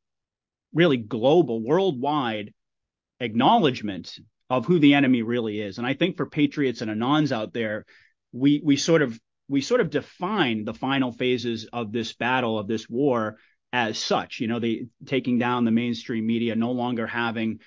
really 0.72 0.96
global 0.96 1.62
worldwide 1.62 2.54
acknowledgement 3.20 4.18
of 4.50 4.66
who 4.66 4.78
the 4.78 4.94
enemy 4.94 5.22
really 5.22 5.60
is. 5.60 5.78
And 5.78 5.86
I 5.86 5.94
think 5.94 6.16
for 6.16 6.26
patriots 6.26 6.80
and 6.80 6.90
anons 6.90 7.32
out 7.32 7.52
there, 7.52 7.84
we 8.32 8.60
we 8.64 8.76
sort 8.76 9.02
of 9.02 9.18
we 9.48 9.60
sort 9.60 9.80
of 9.80 9.90
define 9.90 10.64
the 10.64 10.74
final 10.74 11.12
phases 11.12 11.68
of 11.72 11.92
this 11.92 12.14
battle 12.14 12.58
of 12.58 12.66
this 12.66 12.88
war 12.88 13.38
as 13.72 13.98
such. 13.98 14.40
You 14.40 14.46
know, 14.46 14.58
they 14.58 14.86
taking 15.06 15.38
down 15.38 15.64
the 15.64 15.70
mainstream 15.70 16.26
media, 16.26 16.56
no 16.56 16.72
longer 16.72 17.06
having 17.06 17.60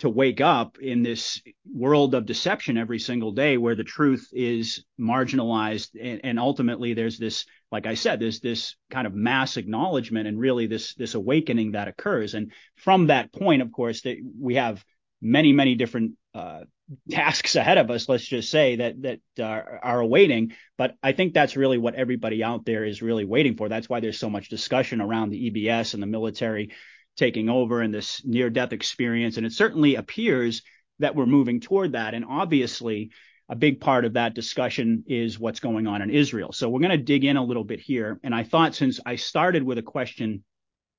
to 0.00 0.10
wake 0.10 0.42
up 0.42 0.78
in 0.78 1.02
this 1.02 1.40
world 1.72 2.14
of 2.14 2.26
deception 2.26 2.76
every 2.76 2.98
single 2.98 3.32
day 3.32 3.56
where 3.56 3.74
the 3.74 3.82
truth 3.82 4.28
is 4.32 4.84
marginalized 5.00 5.88
and, 5.98 6.20
and, 6.22 6.38
ultimately 6.38 6.92
there's 6.92 7.16
this 7.16 7.46
like 7.72 7.86
i 7.86 7.94
said 7.94 8.20
there's 8.20 8.40
this 8.40 8.76
kind 8.90 9.06
of 9.06 9.14
mass 9.14 9.56
acknowledgement 9.56 10.28
and 10.28 10.38
really 10.38 10.66
this 10.66 10.94
this 10.96 11.14
awakening 11.14 11.72
that 11.72 11.88
occurs 11.88 12.34
and 12.34 12.52
from 12.74 13.06
that 13.06 13.32
point 13.32 13.62
of 13.62 13.72
course 13.72 14.02
that 14.02 14.18
we 14.38 14.56
have 14.56 14.84
many, 15.20 15.52
many 15.52 15.74
different 15.74 16.12
uh, 16.36 16.64
tasks 17.10 17.56
ahead 17.56 17.78
of 17.78 17.90
us. 17.90 18.08
Let's 18.08 18.26
just 18.26 18.50
say 18.50 18.76
that 18.76 19.02
that 19.02 19.20
are, 19.42 19.80
are 19.82 20.00
awaiting. 20.00 20.52
But 20.76 20.96
I 21.02 21.12
think 21.12 21.32
that's 21.32 21.56
really 21.56 21.78
what 21.78 21.94
everybody 21.94 22.44
out 22.44 22.64
there 22.64 22.84
is 22.84 23.02
really 23.02 23.24
waiting 23.24 23.56
for. 23.56 23.68
That's 23.68 23.88
why 23.88 24.00
there's 24.00 24.18
so 24.18 24.30
much 24.30 24.48
discussion 24.48 25.00
around 25.00 25.30
the 25.30 25.50
EBS 25.50 25.94
and 25.94 26.02
the 26.02 26.06
military 26.06 26.72
taking 27.16 27.48
over 27.48 27.80
and 27.80 27.94
this 27.94 28.22
near-death 28.24 28.72
experience. 28.72 29.38
And 29.38 29.46
it 29.46 29.52
certainly 29.52 29.94
appears 29.94 30.62
that 30.98 31.14
we're 31.14 31.26
moving 31.26 31.60
toward 31.60 31.92
that. 31.92 32.12
And 32.12 32.24
obviously, 32.28 33.10
a 33.48 33.56
big 33.56 33.80
part 33.80 34.04
of 34.04 34.14
that 34.14 34.34
discussion 34.34 35.04
is 35.06 35.38
what's 35.38 35.60
going 35.60 35.86
on 35.86 36.02
in 36.02 36.10
Israel. 36.10 36.52
So 36.52 36.68
we're 36.68 36.80
going 36.80 36.90
to 36.90 36.98
dig 36.98 37.24
in 37.24 37.36
a 37.36 37.44
little 37.44 37.64
bit 37.64 37.80
here. 37.80 38.20
And 38.22 38.34
I 38.34 38.42
thought 38.42 38.74
since 38.74 39.00
I 39.06 39.16
started 39.16 39.62
with 39.62 39.78
a 39.78 39.82
question 39.82 40.44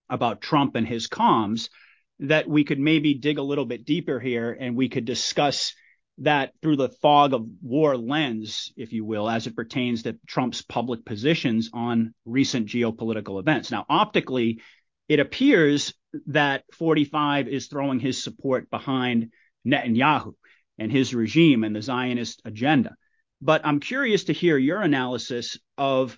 about 0.09 0.41
Trump 0.41 0.75
and 0.75 0.87
his 0.87 1.07
comms, 1.07 1.69
that 2.19 2.47
we 2.47 2.63
could 2.63 2.79
maybe 2.79 3.13
dig 3.13 3.37
a 3.37 3.43
little 3.43 3.65
bit 3.65 3.85
deeper 3.85 4.19
here 4.19 4.55
and 4.59 4.75
we 4.75 4.89
could 4.89 5.05
discuss 5.05 5.73
that 6.19 6.51
through 6.61 6.77
the 6.77 6.89
fog 6.89 7.33
of 7.33 7.47
war 7.61 7.95
lens, 7.95 8.71
if 8.75 8.91
you 8.91 9.05
will, 9.05 9.29
as 9.29 9.45
it 9.45 9.55
pertains 9.55 10.03
to 10.03 10.17
Trump's 10.25 10.63
public 10.63 11.05
positions 11.05 11.69
on 11.73 12.13
recent 12.25 12.67
geopolitical 12.67 13.39
events. 13.39 13.69
Now, 13.69 13.85
optically, 13.87 14.61
it 15.07 15.19
appears 15.19 15.93
that 16.27 16.63
45 16.73 17.47
is 17.47 17.67
throwing 17.67 17.99
his 17.99 18.23
support 18.23 18.69
behind 18.71 19.31
Netanyahu 19.65 20.33
and 20.79 20.91
his 20.91 21.13
regime 21.13 21.63
and 21.63 21.75
the 21.75 21.81
Zionist 21.81 22.41
agenda. 22.45 22.95
But 23.41 23.61
I'm 23.63 23.79
curious 23.79 24.25
to 24.25 24.33
hear 24.33 24.57
your 24.57 24.81
analysis 24.81 25.59
of 25.77 26.17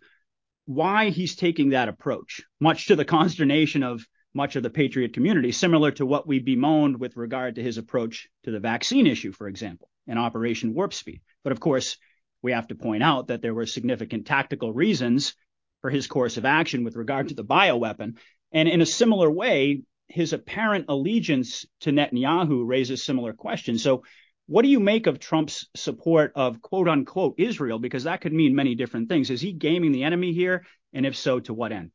why 0.65 1.09
he's 1.09 1.35
taking 1.35 1.69
that 1.69 1.89
approach, 1.89 2.41
much 2.59 2.87
to 2.87 2.95
the 2.95 3.05
consternation 3.05 3.83
of 3.83 4.05
much 4.33 4.55
of 4.55 4.63
the 4.63 4.69
patriot 4.69 5.13
community, 5.13 5.51
similar 5.51 5.91
to 5.91 6.05
what 6.05 6.27
we 6.27 6.39
bemoaned 6.39 6.99
with 6.99 7.17
regard 7.17 7.55
to 7.55 7.63
his 7.63 7.77
approach 7.77 8.27
to 8.43 8.51
the 8.51 8.59
vaccine 8.59 9.07
issue, 9.07 9.31
for 9.31 9.47
example, 9.47 9.89
in 10.07 10.17
Operation 10.17 10.73
Warp 10.73 10.93
Speed. 10.93 11.21
But 11.43 11.51
of 11.51 11.59
course, 11.59 11.97
we 12.41 12.51
have 12.51 12.67
to 12.67 12.75
point 12.75 13.03
out 13.03 13.27
that 13.27 13.41
there 13.41 13.53
were 13.53 13.65
significant 13.65 14.27
tactical 14.27 14.71
reasons 14.71 15.35
for 15.81 15.89
his 15.89 16.07
course 16.07 16.37
of 16.37 16.45
action 16.45 16.83
with 16.83 16.95
regard 16.95 17.29
to 17.29 17.35
the 17.35 17.43
bioweapon. 17.43 18.17
And 18.51 18.69
in 18.69 18.81
a 18.81 18.85
similar 18.85 19.29
way, 19.29 19.83
his 20.07 20.33
apparent 20.33 20.85
allegiance 20.89 21.65
to 21.81 21.91
Netanyahu 21.91 22.67
raises 22.67 23.03
similar 23.03 23.33
questions. 23.33 23.83
So, 23.83 24.03
what 24.47 24.63
do 24.63 24.69
you 24.69 24.79
make 24.79 25.05
of 25.05 25.19
Trump's 25.19 25.67
support 25.75 26.31
of 26.35 26.59
quote 26.61 26.87
unquote 26.87 27.35
Israel? 27.37 27.77
Because 27.77 28.05
that 28.05 28.21
could 28.21 28.33
mean 28.33 28.55
many 28.55 28.73
different 28.73 29.07
things. 29.07 29.29
Is 29.29 29.41
he 29.41 29.53
gaming 29.53 29.91
the 29.91 30.03
enemy 30.03 30.33
here? 30.33 30.65
And 30.91 31.05
if 31.05 31.15
so, 31.15 31.39
to 31.41 31.53
what 31.53 31.71
end? 31.71 31.91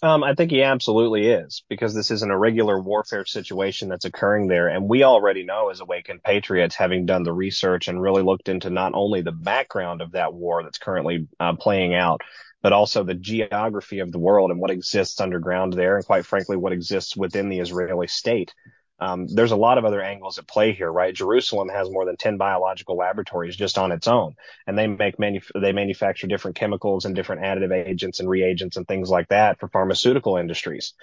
Um, 0.00 0.22
I 0.22 0.34
think 0.34 0.52
he 0.52 0.62
absolutely 0.62 1.26
is 1.26 1.64
because 1.68 1.92
this 1.92 2.12
is 2.12 2.22
an 2.22 2.30
irregular 2.30 2.80
warfare 2.80 3.24
situation 3.26 3.88
that's 3.88 4.04
occurring 4.04 4.46
there. 4.46 4.68
And 4.68 4.88
we 4.88 5.02
already 5.02 5.44
know 5.44 5.70
as 5.70 5.80
awakened 5.80 6.22
patriots, 6.22 6.76
having 6.76 7.04
done 7.04 7.24
the 7.24 7.32
research 7.32 7.88
and 7.88 8.00
really 8.00 8.22
looked 8.22 8.48
into 8.48 8.70
not 8.70 8.92
only 8.94 9.22
the 9.22 9.32
background 9.32 10.00
of 10.00 10.12
that 10.12 10.32
war 10.32 10.62
that's 10.62 10.78
currently 10.78 11.26
uh, 11.40 11.56
playing 11.56 11.94
out, 11.94 12.20
but 12.62 12.72
also 12.72 13.02
the 13.02 13.14
geography 13.14 13.98
of 13.98 14.12
the 14.12 14.20
world 14.20 14.52
and 14.52 14.60
what 14.60 14.70
exists 14.70 15.20
underground 15.20 15.72
there. 15.72 15.96
And 15.96 16.06
quite 16.06 16.26
frankly, 16.26 16.56
what 16.56 16.72
exists 16.72 17.16
within 17.16 17.48
the 17.48 17.58
Israeli 17.58 18.06
state. 18.06 18.54
Um, 19.00 19.26
there's 19.28 19.52
a 19.52 19.56
lot 19.56 19.78
of 19.78 19.84
other 19.84 20.02
angles 20.02 20.38
at 20.38 20.48
play 20.48 20.72
here, 20.72 20.90
right? 20.90 21.14
Jerusalem 21.14 21.68
has 21.68 21.88
more 21.90 22.04
than 22.04 22.16
10 22.16 22.36
biological 22.36 22.96
laboratories 22.96 23.56
just 23.56 23.78
on 23.78 23.92
its 23.92 24.08
own, 24.08 24.34
and 24.66 24.76
they 24.76 24.86
make 24.86 25.16
they 25.18 25.72
manufacture 25.72 26.26
different 26.26 26.56
chemicals 26.56 27.04
and 27.04 27.14
different 27.14 27.42
additive 27.42 27.72
agents 27.72 28.20
and 28.20 28.28
reagents 28.28 28.76
and 28.76 28.86
things 28.86 29.08
like 29.08 29.28
that 29.28 29.60
for 29.60 29.68
pharmaceutical 29.68 30.36
industries. 30.36 30.94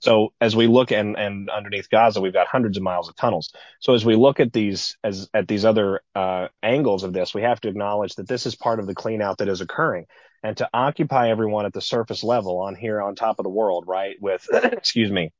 So 0.00 0.32
as 0.40 0.54
we 0.54 0.66
look 0.66 0.92
and, 0.92 1.16
and 1.16 1.48
underneath 1.48 1.88
Gaza, 1.88 2.20
we've 2.20 2.32
got 2.32 2.46
hundreds 2.46 2.76
of 2.76 2.82
miles 2.82 3.08
of 3.08 3.16
tunnels. 3.16 3.52
So 3.80 3.94
as 3.94 4.04
we 4.04 4.14
look 4.14 4.40
at 4.40 4.52
these 4.52 4.96
as 5.02 5.28
at 5.32 5.48
these 5.48 5.64
other 5.64 6.02
uh, 6.14 6.48
angles 6.62 7.02
of 7.02 7.12
this, 7.12 7.32
we 7.34 7.42
have 7.42 7.60
to 7.62 7.68
acknowledge 7.68 8.14
that 8.16 8.28
this 8.28 8.46
is 8.46 8.54
part 8.54 8.78
of 8.78 8.86
the 8.86 8.94
clean 8.94 9.22
out 9.22 9.38
that 9.38 9.48
is 9.48 9.60
occurring. 9.60 10.06
And 10.42 10.56
to 10.58 10.68
occupy 10.72 11.30
everyone 11.30 11.66
at 11.66 11.72
the 11.72 11.80
surface 11.80 12.22
level 12.22 12.58
on 12.60 12.74
here 12.74 13.00
on 13.00 13.14
top 13.14 13.38
of 13.38 13.44
the 13.44 13.50
world, 13.50 13.84
right? 13.86 14.16
With 14.20 14.46
excuse 14.52 15.10
me, 15.10 15.32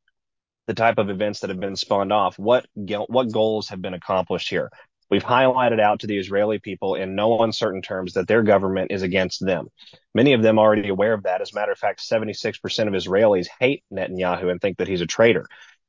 the 0.66 0.75
type 0.75 0.99
of 0.99 1.11
events 1.11 1.40
that 1.40 1.50
have 1.50 1.61
been 1.61 1.76
spawned 1.76 2.12
off. 2.12 2.38
What 2.38 2.66
what 2.75 3.32
goals 3.32 3.68
have 3.68 3.80
been 3.80 3.94
accomplished 3.94 4.49
here? 4.49 4.70
We've 5.08 5.25
highlighted 5.25 5.80
out 5.80 6.00
to 6.00 6.08
the 6.08 6.18
Israeli 6.18 6.58
people 6.58 6.96
in 6.96 7.14
no 7.14 7.42
uncertain 7.42 7.80
terms 7.80 8.14
that 8.14 8.26
their 8.26 8.42
government 8.42 8.90
is 8.90 9.02
against 9.02 9.44
them. 9.44 9.68
Many 10.14 10.32
of 10.32 10.42
them 10.42 10.58
already 10.58 10.88
aware 10.88 11.12
of 11.12 11.23
that. 11.23 11.40
As 11.40 11.52
a 11.52 11.54
matter 11.54 11.70
of 11.70 11.78
fact, 11.78 12.00
76% 12.00 12.58
of 12.88 12.94
Israelis 12.94 13.46
hate 13.61 13.85
Netanyahu 13.92 14.50
and 14.50 14.61
think 14.61 14.78
that 14.78 14.88
he's 14.88 15.02
a 15.02 15.06
traitor. 15.06 15.46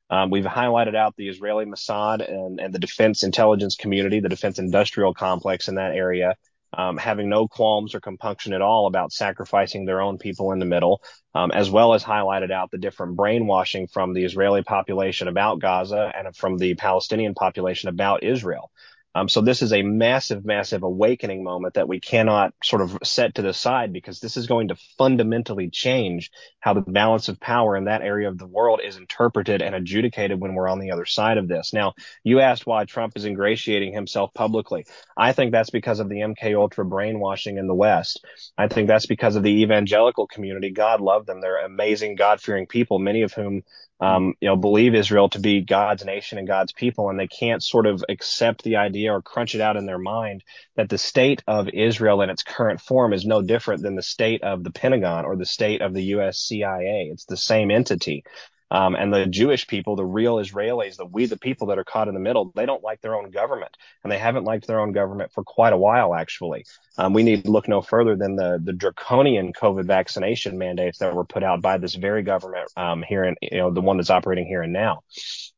Um, 0.10 0.30
we've 0.30 0.46
highlighted 0.46 0.96
out 0.96 1.16
the 1.18 1.30
Israeli 1.30 1.66
Mossad 1.66 2.28
and, 2.30 2.60
and 2.60 2.74
the 2.74 2.80
defense 2.80 3.24
intelligence 3.24 3.76
community, 3.76 4.20
the 4.20 4.30
defense 4.30 4.60
industrial 4.60 5.14
complex 5.14 5.68
in 5.68 5.76
that 5.76 5.96
area, 5.96 6.36
um, 6.74 6.98
having 6.98 7.30
no 7.30 7.48
qualms 7.48 7.96
or 7.96 8.00
compunction 8.00 8.54
at 8.54 8.62
all 8.62 8.88
about 8.88 9.12
sacrificing 9.12 9.86
their 9.86 10.02
own 10.02 10.18
people 10.18 10.52
in 10.52 10.60
the 10.60 10.66
middle, 10.66 11.02
um, 11.34 11.52
as 11.52 11.70
well 11.70 11.94
as 11.94 12.04
highlighted 12.04 12.52
out 12.52 12.72
the 12.72 12.78
different 12.78 13.16
brainwashing 13.16 13.88
from 13.88 14.14
the 14.14 14.24
Israeli 14.24 14.64
population 14.64 15.28
about 15.28 15.60
Gaza 15.60 16.12
and 16.16 16.36
from 16.36 16.58
the 16.58 16.76
Palestinian 16.76 17.34
population 17.34 17.90
about 17.90 18.24
Israel. 18.24 18.72
Um, 19.18 19.28
so 19.28 19.42
this 19.42 19.64
is 19.64 19.74
a 19.74 19.82
massive, 19.82 20.46
massive 20.46 20.84
awakening 20.84 21.44
moment 21.44 21.74
that 21.74 21.88
we 21.88 22.00
cannot 22.00 22.54
sort 22.64 22.84
of 22.84 23.00
set 23.04 23.34
to 23.36 23.42
the 23.42 23.52
side 23.52 23.92
because 23.92 24.20
this 24.20 24.38
is 24.38 24.46
going 24.46 24.68
to 24.68 24.76
fundamentally 24.96 25.72
change 25.72 26.30
how 26.60 26.76
the 26.76 26.82
balance 26.82 27.28
of 27.28 27.40
power 27.40 27.76
in 27.76 27.86
that 27.86 28.04
area 28.04 28.30
of 28.30 28.38
the 28.38 28.46
world 28.46 28.80
is 28.84 28.96
interpreted 28.96 29.64
and 29.64 29.74
adjudicated 29.74 30.40
when 30.40 30.54
we're 30.54 30.68
on 30.68 30.78
the 30.78 30.92
other 30.92 31.06
side 31.06 31.40
of 31.40 31.48
this. 31.48 31.74
Now, 31.74 31.96
you 32.24 32.42
asked 32.42 32.68
why 32.68 32.86
Trump 32.86 33.14
is 33.16 33.26
ingratiating 33.26 33.92
himself 33.92 34.36
publicly. 34.36 34.86
I 35.18 35.34
think 35.34 35.52
that's 35.52 35.72
because 35.72 36.00
of 36.00 36.10
the 36.10 36.18
MK 36.18 36.56
Ultra 36.56 36.86
brainwashing 36.86 37.58
in 37.58 37.66
the 37.66 37.74
West. 37.74 38.24
I 38.56 38.68
think 38.68 38.88
that's 38.88 39.08
because 39.08 39.36
of 39.36 39.42
the 39.42 39.64
evangelical 39.64 40.28
community. 40.28 40.70
God 40.70 41.02
love 41.02 41.26
them. 41.26 41.42
They're 41.42 41.66
amazing, 41.66 42.18
God 42.18 42.40
fearing 42.40 42.68
people, 42.68 43.00
many 43.00 43.24
of 43.24 43.34
whom 43.34 43.64
um, 44.00 44.36
you 44.42 44.48
know, 44.48 44.56
believe 44.56 44.94
Israel 44.94 45.30
to 45.30 45.40
be 45.40 45.62
God's 45.62 46.06
nation 46.06 46.38
and 46.38 46.48
God's 46.48 46.72
people, 46.72 47.10
and 47.10 47.20
they 47.20 47.28
can't 47.28 47.64
sort 47.64 47.88
of 47.88 48.04
accept 48.10 48.64
the 48.64 48.76
idea 48.76 49.14
or 49.14 49.22
crunch 49.22 49.56
it 49.56 49.62
out 49.62 49.78
in 49.78 49.86
their 49.86 49.98
mind 49.98 50.44
that 50.76 50.90
the 50.90 50.98
state 50.98 51.44
of 51.48 51.70
Israel 51.70 52.22
in 52.22 52.30
its 52.30 52.44
current 52.44 52.80
form 52.80 53.14
is 53.14 53.26
no 53.26 53.42
different 53.42 53.82
than 53.82 53.96
the 53.96 54.04
state 54.04 54.44
of 54.44 54.64
the 54.64 54.72
Pentagon 54.72 55.26
or 55.26 55.36
the 55.36 55.46
state 55.46 55.82
of 55.82 55.94
the 55.94 56.04
U.S. 56.04 56.38
CIA. 56.40 57.10
It's 57.12 57.26
the 57.26 57.38
same 57.38 57.72
entity. 57.72 58.24
Um, 58.70 58.96
and 58.96 59.14
the 59.14 59.26
Jewish 59.26 59.66
people, 59.68 59.96
the 59.96 60.06
real 60.06 60.36
Israelis, 60.38 60.98
the 60.98 61.06
we 61.06 61.26
the 61.26 61.38
people 61.38 61.68
that 61.68 61.78
are 61.78 61.84
caught 61.84 62.08
in 62.08 62.14
the 62.14 62.20
middle, 62.20 62.52
they 62.56 62.66
don't 62.66 62.84
like 62.84 63.02
their 63.02 63.16
own 63.16 63.32
government, 63.32 63.76
and 64.04 64.12
they 64.12 64.18
haven't 64.18 64.44
liked 64.44 64.68
their 64.68 64.80
own 64.80 64.92
government 64.92 65.32
for 65.32 65.44
quite 65.44 65.74
a 65.74 65.78
while, 65.78 66.14
actually. 66.14 66.66
Um, 66.98 67.14
we 67.14 67.24
need 67.24 67.46
to 67.46 67.52
look 67.52 67.68
no 67.68 67.82
further 67.82 68.16
than 68.16 68.36
the 68.36 68.60
the 68.62 68.74
draconian 68.74 69.54
COVID 69.54 69.86
vaccination 69.86 70.58
mandates 70.58 71.00
that 71.00 71.16
were 71.16 71.26
put 71.26 71.44
out 71.44 71.62
by 71.62 71.78
this 71.78 71.96
very 71.96 72.24
government 72.24 72.70
um, 72.76 73.04
here 73.08 73.24
in 73.24 73.36
you 73.42 73.58
know 73.58 73.72
the 73.72 73.82
one 73.82 73.98
that's 73.98 74.10
operating 74.10 74.48
here 74.48 74.62
and 74.62 74.74
now. 74.74 75.02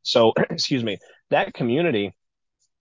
So, 0.04 0.34
excuse 0.50 0.84
me, 0.84 0.98
that 1.32 1.54
community 1.54 2.14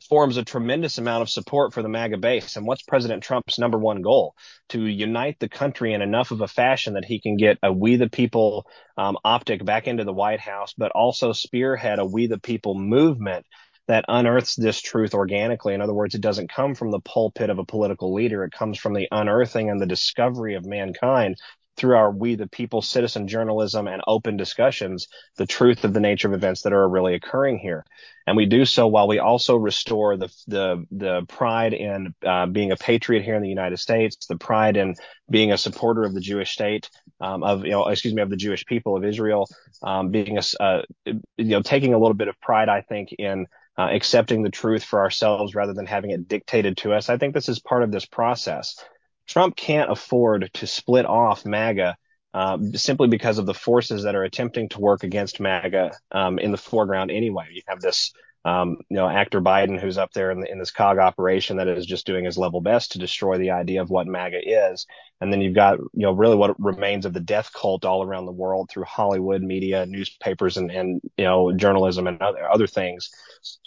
forms 0.09 0.37
a 0.37 0.45
tremendous 0.45 0.99
amount 0.99 1.23
of 1.23 1.31
support 1.31 1.73
for 1.75 1.83
the 1.83 1.88
MAGA 1.88 2.19
base. 2.19 2.57
And 2.57 2.67
what's 2.67 2.83
President 2.83 3.23
Trump's 3.23 3.59
number 3.59 3.79
one 3.79 4.03
goal? 4.03 4.35
To 4.71 4.81
unite 4.81 5.38
the 5.38 5.49
country 5.49 5.93
in 5.93 6.03
enough 6.03 6.31
of 6.31 6.41
a 6.41 6.49
fashion 6.49 6.95
that 6.95 7.05
he 7.05 7.21
can 7.21 7.37
get 7.37 7.59
a 7.62 7.73
We 7.73 7.97
the 7.97 8.09
People 8.09 8.67
um, 8.97 9.17
optic 9.25 9.65
back 9.65 9.87
into 9.87 10.05
the 10.05 10.12
White 10.12 10.41
House, 10.41 10.75
but 10.77 10.93
also 10.93 11.33
spearhead 11.33 11.99
a 11.99 12.07
We 12.07 12.27
the 12.27 12.38
People 12.38 12.75
movement 12.75 13.47
that 13.88 14.05
unearths 14.07 14.55
this 14.55 14.81
truth 14.81 15.15
organically. 15.15 15.73
In 15.75 15.81
other 15.81 15.95
words, 15.95 16.15
it 16.15 16.21
doesn't 16.21 16.53
come 16.53 16.75
from 16.75 16.91
the 16.91 17.00
pulpit 17.00 17.49
of 17.49 17.59
a 17.59 17.65
political 17.65 18.12
leader. 18.12 18.45
It 18.45 18.53
comes 18.53 18.79
from 18.79 18.93
the 18.93 19.09
unearthing 19.11 19.71
and 19.71 19.81
the 19.81 19.87
discovery 19.87 20.55
of 20.55 20.67
mankind 20.67 21.37
through 21.78 21.97
our 21.97 22.11
we 22.11 22.35
the 22.35 22.49
people 22.49 22.82
citizen 22.82 23.28
journalism 23.28 23.87
and 23.87 24.02
open 24.06 24.37
discussions 24.37 25.08
the 25.37 25.47
truth 25.47 25.85
of 25.85 25.94
the 25.94 26.00
nature 26.00 26.28
of 26.28 26.35
events 26.35 26.62
that 26.62 26.73
are 26.73 26.88
really 26.88 27.14
occurring 27.14 27.58
here 27.58 27.85
and 28.26 28.37
we 28.37 28.44
do 28.44 28.64
so 28.64 28.87
while 28.87 29.08
we 29.08 29.18
also 29.18 29.56
restore 29.56 30.16
the 30.16 30.28
the 30.47 30.85
the 30.90 31.23
pride 31.28 31.73
in 31.73 32.14
uh, 32.26 32.47
being 32.47 32.73
a 32.73 32.76
patriot 32.76 33.23
here 33.23 33.35
in 33.37 33.42
the 33.42 33.49
United 33.49 33.78
States 33.78 34.26
the 34.26 34.37
pride 34.37 34.76
in 34.76 34.94
being 35.30 35.52
a 35.52 35.58
supporter 35.58 36.04
of 36.04 36.12
the 36.12 36.20
Jewish 36.20 36.50
state 36.50 36.90
um, 37.20 37.42
of 37.42 37.64
you 37.64 37.70
know 37.70 37.87
excuse 37.88 38.14
me 38.14 38.23
of 38.23 38.30
the 38.30 38.37
Jewish 38.37 38.66
people 38.66 38.97
of 38.97 39.04
Israel 39.04 39.49
um, 39.82 40.11
being 40.11 40.38
a 40.38 40.62
uh, 40.62 40.82
you 41.06 41.23
know 41.37 41.62
taking 41.62 41.94
a 41.94 41.99
little 41.99 42.14
bit 42.14 42.28
of 42.28 42.38
pride 42.40 42.68
I 42.68 42.82
think 42.82 43.12
in 43.12 43.47
uh, 43.78 43.88
accepting 43.92 44.42
the 44.42 44.50
truth 44.50 44.82
for 44.82 44.99
ourselves 44.99 45.54
rather 45.54 45.73
than 45.73 45.87
having 45.87 46.11
it 46.11 46.26
dictated 46.26 46.76
to 46.78 46.92
us. 46.92 47.08
I 47.08 47.16
think 47.16 47.32
this 47.32 47.49
is 47.49 47.61
part 47.61 47.85
of 47.85 47.92
this 47.92 48.04
process. 48.04 48.85
Trump 49.28 49.56
can't 49.56 49.92
afford 49.92 50.50
to 50.54 50.66
split 50.66 51.06
off 51.06 51.44
MAGA 51.44 51.97
uh, 52.35 52.58
simply 52.75 53.08
because 53.08 53.38
of 53.38 53.47
the 53.47 53.54
forces 53.54 54.02
that 54.04 54.14
are 54.14 54.25
attempting 54.25 54.68
to 54.70 54.80
work 54.80 55.04
against 55.04 55.40
MAGA 55.40 55.92
um, 56.12 56.38
in 56.38 56.50
the 56.50 56.56
foreground 56.56 57.11
anyway. 57.11 57.47
You 57.52 57.62
have 57.68 57.80
this, 57.80 58.12
um, 58.44 58.76
you 58.88 58.97
know, 58.97 59.08
actor 59.08 59.40
Biden 59.40 59.78
who's 59.78 59.99
up 59.99 60.12
there 60.12 60.30
in, 60.30 60.40
the, 60.40 60.50
in, 60.50 60.58
this 60.58 60.70
COG 60.70 60.99
operation 60.99 61.58
that 61.58 61.68
is 61.68 61.85
just 61.85 62.06
doing 62.06 62.25
his 62.25 62.38
level 62.38 62.61
best 62.61 62.92
to 62.92 62.99
destroy 62.99 63.37
the 63.37 63.50
idea 63.50 63.82
of 63.82 63.90
what 63.90 64.06
MAGA 64.06 64.40
is. 64.44 64.87
And 65.20 65.32
then 65.32 65.40
you've 65.40 65.54
got, 65.54 65.78
you 65.78 65.88
know, 65.94 66.12
really 66.12 66.37
what 66.37 66.58
remains 66.58 67.04
of 67.04 67.12
the 67.12 67.20
death 67.20 67.50
cult 67.52 67.85
all 67.85 68.02
around 68.02 68.26
the 68.26 68.32
world 68.32 68.70
through 68.70 68.85
Hollywood 68.85 69.42
media, 69.42 69.85
newspapers, 69.85 70.56
and, 70.56 70.70
and 70.70 71.00
you 71.16 71.25
know, 71.25 71.52
journalism 71.52 72.06
and 72.06 72.23
other, 72.23 72.49
other 72.50 72.66
things 72.66 73.11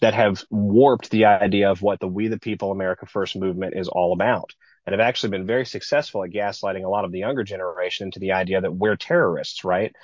that 0.01 0.13
have 0.13 0.43
warped 0.49 1.11
the 1.11 1.25
idea 1.25 1.69
of 1.69 1.81
what 1.81 1.99
the 1.99 2.07
We 2.07 2.29
the 2.29 2.39
People 2.39 2.71
America 2.71 3.05
First 3.05 3.35
movement 3.35 3.75
is 3.75 3.87
all 3.87 4.13
about 4.13 4.53
and 4.85 4.93
have 4.93 4.99
actually 4.99 5.29
been 5.29 5.45
very 5.45 5.65
successful 5.65 6.23
at 6.23 6.31
gaslighting 6.31 6.83
a 6.83 6.89
lot 6.89 7.05
of 7.05 7.11
the 7.11 7.19
younger 7.19 7.43
generation 7.43 8.07
into 8.07 8.19
the 8.19 8.31
idea 8.31 8.61
that 8.61 8.73
we're 8.73 8.95
terrorists, 8.95 9.63
right? 9.63 9.95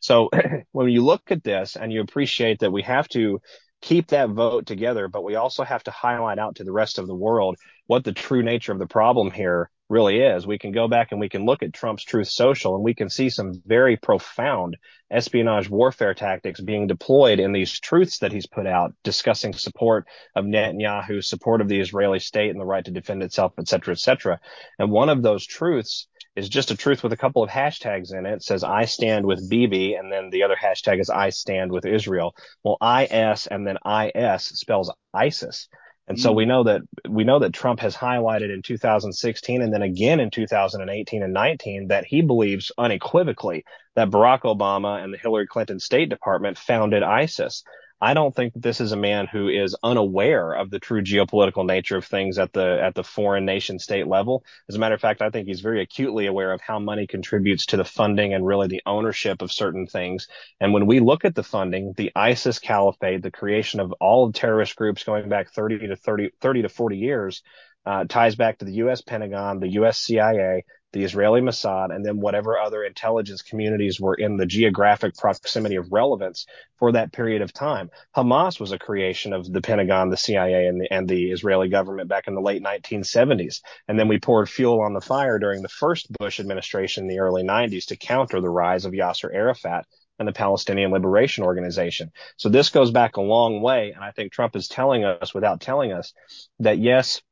So 0.00 0.30
when 0.72 0.88
you 0.88 1.02
look 1.02 1.30
at 1.30 1.44
this 1.44 1.76
and 1.76 1.92
you 1.92 2.00
appreciate 2.00 2.60
that 2.60 2.72
we 2.72 2.82
have 2.82 3.08
to 3.10 3.40
keep 3.80 4.08
that 4.08 4.30
vote 4.30 4.66
together, 4.66 5.08
but 5.08 5.24
we 5.24 5.34
also 5.34 5.64
have 5.64 5.82
to 5.84 5.90
highlight 5.90 6.38
out 6.38 6.56
to 6.56 6.64
the 6.64 6.72
rest 6.72 6.98
of 6.98 7.06
the 7.06 7.14
world 7.14 7.56
what 7.86 8.04
the 8.04 8.12
true 8.12 8.42
nature 8.42 8.72
of 8.72 8.78
the 8.78 8.86
problem 8.86 9.30
here 9.30 9.70
really 9.92 10.20
is. 10.20 10.46
We 10.46 10.58
can 10.58 10.72
go 10.72 10.88
back 10.88 11.12
and 11.12 11.20
we 11.20 11.28
can 11.28 11.44
look 11.44 11.62
at 11.62 11.72
Trump's 11.72 12.02
Truth 12.02 12.28
Social 12.28 12.74
and 12.74 12.82
we 12.82 12.94
can 12.94 13.10
see 13.10 13.28
some 13.28 13.62
very 13.66 13.96
profound 13.96 14.78
espionage 15.10 15.68
warfare 15.68 16.14
tactics 16.14 16.60
being 16.60 16.86
deployed 16.86 17.38
in 17.38 17.52
these 17.52 17.78
truths 17.78 18.18
that 18.20 18.32
he's 18.32 18.46
put 18.46 18.66
out, 18.66 18.94
discussing 19.04 19.52
support 19.52 20.06
of 20.34 20.46
Netanyahu, 20.46 21.22
support 21.22 21.60
of 21.60 21.68
the 21.68 21.78
Israeli 21.78 22.18
state 22.18 22.50
and 22.50 22.58
the 22.58 22.64
right 22.64 22.84
to 22.84 22.90
defend 22.90 23.22
itself, 23.22 23.52
et 23.58 23.68
cetera, 23.68 23.92
et 23.92 24.00
cetera. 24.00 24.40
And 24.78 24.90
one 24.90 25.10
of 25.10 25.22
those 25.22 25.46
truths 25.46 26.08
is 26.34 26.48
just 26.48 26.70
a 26.70 26.76
truth 26.76 27.02
with 27.02 27.12
a 27.12 27.16
couple 27.16 27.42
of 27.42 27.50
hashtags 27.50 28.14
in 28.14 28.24
it. 28.24 28.36
it. 28.36 28.42
says 28.42 28.64
I 28.64 28.86
stand 28.86 29.26
with 29.26 29.50
Bibi, 29.50 29.94
and 29.94 30.10
then 30.10 30.30
the 30.30 30.44
other 30.44 30.56
hashtag 30.56 31.00
is 31.00 31.10
I 31.10 31.28
stand 31.28 31.70
with 31.70 31.84
Israel. 31.84 32.34
Well, 32.64 32.78
IS 32.82 33.46
and 33.46 33.66
then 33.66 33.76
IS 33.86 34.44
spells 34.44 34.90
ISIS. 35.12 35.68
And 36.08 36.18
so 36.18 36.32
mm. 36.32 36.36
we 36.36 36.46
know 36.46 36.64
that 36.64 36.82
we 37.08 37.24
know 37.24 37.38
that 37.38 37.52
Trump 37.52 37.80
has 37.80 37.94
highlighted 37.94 38.52
in 38.52 38.62
2016 38.62 39.62
and 39.62 39.72
then 39.72 39.82
again 39.82 40.20
in 40.20 40.30
2018 40.30 41.22
and 41.22 41.32
19 41.32 41.88
that 41.88 42.04
he 42.04 42.22
believes 42.22 42.72
unequivocally 42.76 43.64
that 43.94 44.10
Barack 44.10 44.42
Obama 44.42 45.02
and 45.02 45.12
the 45.14 45.18
Hillary 45.18 45.46
Clinton 45.46 45.78
State 45.78 46.08
Department 46.08 46.58
founded 46.58 47.02
ISIS. 47.02 47.62
I 48.02 48.14
don't 48.14 48.34
think 48.34 48.54
this 48.56 48.80
is 48.80 48.90
a 48.90 48.96
man 48.96 49.28
who 49.28 49.46
is 49.48 49.76
unaware 49.80 50.54
of 50.54 50.70
the 50.70 50.80
true 50.80 51.02
geopolitical 51.02 51.64
nature 51.64 51.96
of 51.96 52.04
things 52.04 52.36
at 52.36 52.52
the 52.52 52.82
at 52.82 52.96
the 52.96 53.04
foreign 53.04 53.44
nation 53.44 53.78
state 53.78 54.08
level. 54.08 54.42
As 54.68 54.74
a 54.74 54.80
matter 54.80 54.96
of 54.96 55.00
fact, 55.00 55.22
I 55.22 55.30
think 55.30 55.46
he's 55.46 55.60
very 55.60 55.80
acutely 55.80 56.26
aware 56.26 56.52
of 56.52 56.60
how 56.60 56.80
money 56.80 57.06
contributes 57.06 57.64
to 57.66 57.76
the 57.76 57.84
funding 57.84 58.34
and 58.34 58.44
really 58.44 58.66
the 58.66 58.82
ownership 58.86 59.40
of 59.40 59.52
certain 59.52 59.86
things. 59.86 60.26
And 60.60 60.72
when 60.72 60.86
we 60.86 60.98
look 60.98 61.24
at 61.24 61.36
the 61.36 61.44
funding, 61.44 61.94
the 61.96 62.10
ISIS 62.16 62.58
caliphate, 62.58 63.22
the 63.22 63.30
creation 63.30 63.78
of 63.78 63.92
all 64.00 64.26
of 64.26 64.34
terrorist 64.34 64.74
groups 64.74 65.04
going 65.04 65.28
back 65.28 65.52
30 65.52 65.86
to 65.86 65.94
30, 65.94 66.30
30 66.40 66.62
to 66.62 66.68
40 66.68 66.96
years, 66.96 67.42
uh, 67.86 68.04
ties 68.08 68.34
back 68.34 68.58
to 68.58 68.64
the 68.64 68.74
U.S. 68.74 69.00
Pentagon, 69.00 69.60
the 69.60 69.74
U.S. 69.74 69.98
CIA, 69.98 70.64
the 70.92 71.04
Israeli 71.04 71.40
Mossad, 71.40 71.94
and 71.94 72.04
then 72.04 72.20
whatever 72.20 72.58
other 72.58 72.84
intelligence 72.84 73.42
communities 73.42 74.00
were 74.00 74.14
in 74.14 74.36
the 74.36 74.46
geographic 74.46 75.16
proximity 75.16 75.76
of 75.76 75.92
relevance 75.92 76.46
for 76.78 76.92
that 76.92 77.12
period 77.12 77.42
of 77.42 77.52
time. 77.52 77.90
Hamas 78.16 78.60
was 78.60 78.72
a 78.72 78.78
creation 78.78 79.32
of 79.32 79.50
the 79.50 79.60
Pentagon, 79.60 80.10
the 80.10 80.16
CIA, 80.16 80.66
and 80.66 80.80
the, 80.80 80.92
and 80.92 81.08
the 81.08 81.30
Israeli 81.30 81.68
government 81.68 82.08
back 82.08 82.28
in 82.28 82.34
the 82.34 82.40
late 82.40 82.62
1970s. 82.62 83.60
And 83.88 83.98
then 83.98 84.08
we 84.08 84.18
poured 84.18 84.48
fuel 84.48 84.80
on 84.80 84.92
the 84.92 85.00
fire 85.00 85.38
during 85.38 85.62
the 85.62 85.68
first 85.68 86.12
Bush 86.12 86.40
administration 86.40 87.04
in 87.04 87.08
the 87.08 87.20
early 87.20 87.42
90s 87.42 87.86
to 87.86 87.96
counter 87.96 88.40
the 88.40 88.50
rise 88.50 88.84
of 88.84 88.92
Yasser 88.92 89.32
Arafat 89.32 89.86
and 90.18 90.28
the 90.28 90.32
Palestinian 90.32 90.90
Liberation 90.90 91.44
Organization. 91.44 92.12
So 92.36 92.48
this 92.48 92.70
goes 92.70 92.90
back 92.90 93.16
a 93.16 93.22
long 93.22 93.60
way. 93.60 93.92
And 93.94 94.04
I 94.04 94.10
think 94.10 94.32
Trump 94.32 94.56
is 94.56 94.68
telling 94.68 95.04
us 95.04 95.34
without 95.34 95.60
telling 95.60 95.92
us 95.92 96.12
that 96.60 96.78
yes, 96.78 97.22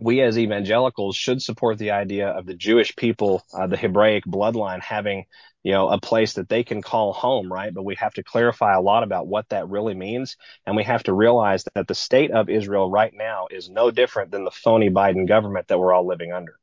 we 0.00 0.20
as 0.20 0.38
evangelicals 0.38 1.16
should 1.16 1.40
support 1.40 1.78
the 1.78 1.92
idea 1.92 2.28
of 2.28 2.46
the 2.46 2.54
Jewish 2.54 2.96
people, 2.96 3.44
uh, 3.52 3.66
the 3.66 3.76
Hebraic 3.76 4.24
bloodline 4.24 4.80
having, 4.80 5.24
you 5.62 5.72
know, 5.72 5.88
a 5.88 6.00
place 6.00 6.34
that 6.34 6.48
they 6.48 6.64
can 6.64 6.82
call 6.82 7.12
home, 7.12 7.52
right? 7.52 7.72
But 7.72 7.84
we 7.84 7.94
have 7.96 8.14
to 8.14 8.24
clarify 8.24 8.74
a 8.74 8.80
lot 8.80 9.04
about 9.04 9.28
what 9.28 9.48
that 9.50 9.68
really 9.68 9.94
means. 9.94 10.36
And 10.66 10.74
we 10.74 10.82
have 10.84 11.04
to 11.04 11.12
realize 11.12 11.64
that 11.74 11.86
the 11.86 11.94
state 11.94 12.32
of 12.32 12.48
Israel 12.48 12.90
right 12.90 13.12
now 13.14 13.46
is 13.50 13.70
no 13.70 13.90
different 13.90 14.32
than 14.32 14.44
the 14.44 14.50
phony 14.50 14.90
Biden 14.90 15.28
government 15.28 15.68
that 15.68 15.78
we're 15.78 15.92
all 15.92 16.06
living 16.06 16.32
under. 16.32 16.58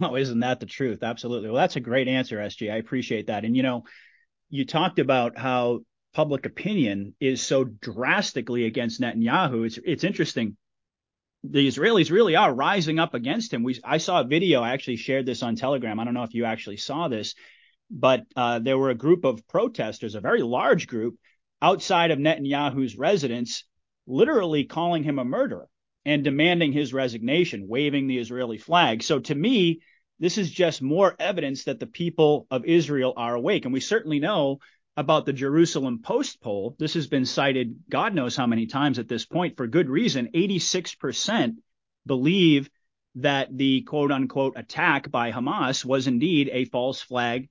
Oh, 0.00 0.16
isn't 0.16 0.40
that 0.40 0.60
the 0.60 0.66
truth? 0.66 1.02
Absolutely. 1.02 1.50
Well, 1.50 1.60
that's 1.60 1.76
a 1.76 1.80
great 1.80 2.08
answer, 2.08 2.38
SG. 2.38 2.72
I 2.72 2.76
appreciate 2.76 3.26
that. 3.26 3.44
And, 3.44 3.54
you 3.54 3.62
know, 3.62 3.84
you 4.48 4.64
talked 4.64 4.98
about 4.98 5.36
how 5.36 5.80
public 6.14 6.46
opinion 6.46 7.14
is 7.20 7.42
so 7.42 7.64
drastically 7.64 8.64
against 8.64 9.00
Netanyahu. 9.00 9.66
It's, 9.66 9.78
it's 9.84 10.04
interesting 10.04 10.56
the 11.42 11.66
Israelis 11.66 12.10
really 12.10 12.36
are 12.36 12.52
rising 12.52 12.98
up 12.98 13.14
against 13.14 13.52
him. 13.52 13.62
We 13.62 13.80
I 13.84 13.98
saw 13.98 14.20
a 14.20 14.24
video. 14.26 14.62
I 14.62 14.72
actually 14.72 14.96
shared 14.96 15.26
this 15.26 15.42
on 15.42 15.56
Telegram. 15.56 15.98
I 15.98 16.04
don't 16.04 16.14
know 16.14 16.22
if 16.22 16.34
you 16.34 16.44
actually 16.44 16.76
saw 16.76 17.08
this, 17.08 17.34
but 17.90 18.24
uh, 18.36 18.58
there 18.58 18.78
were 18.78 18.90
a 18.90 18.94
group 18.94 19.24
of 19.24 19.46
protesters, 19.48 20.14
a 20.14 20.20
very 20.20 20.42
large 20.42 20.86
group, 20.86 21.16
outside 21.62 22.10
of 22.10 22.18
Netanyahu's 22.18 22.96
residence, 22.96 23.64
literally 24.06 24.64
calling 24.64 25.02
him 25.02 25.18
a 25.18 25.24
murderer 25.24 25.68
and 26.04 26.24
demanding 26.24 26.72
his 26.72 26.92
resignation, 26.92 27.68
waving 27.68 28.06
the 28.06 28.18
Israeli 28.18 28.58
flag. 28.58 29.02
So 29.02 29.18
to 29.20 29.34
me, 29.34 29.80
this 30.18 30.38
is 30.38 30.50
just 30.50 30.82
more 30.82 31.16
evidence 31.18 31.64
that 31.64 31.80
the 31.80 31.86
people 31.86 32.46
of 32.50 32.64
Israel 32.64 33.14
are 33.16 33.34
awake, 33.34 33.64
and 33.64 33.72
we 33.72 33.80
certainly 33.80 34.20
know 34.20 34.58
about 34.96 35.24
the 35.26 35.32
Jerusalem 35.32 36.00
Post 36.02 36.40
poll. 36.40 36.76
This 36.78 36.94
has 36.94 37.06
been 37.06 37.24
cited 37.24 37.80
God 37.88 38.14
knows 38.14 38.36
how 38.36 38.46
many 38.46 38.66
times 38.66 38.98
at 38.98 39.08
this 39.08 39.24
point 39.24 39.56
for 39.56 39.66
good 39.66 39.88
reason. 39.88 40.30
86% 40.34 41.54
believe 42.06 42.70
that 43.16 43.56
the 43.56 43.82
quote 43.82 44.12
unquote 44.12 44.54
attack 44.56 45.10
by 45.10 45.32
Hamas 45.32 45.84
was 45.84 46.06
indeed 46.06 46.50
a 46.52 46.64
false 46.66 47.00
flag 47.00 47.48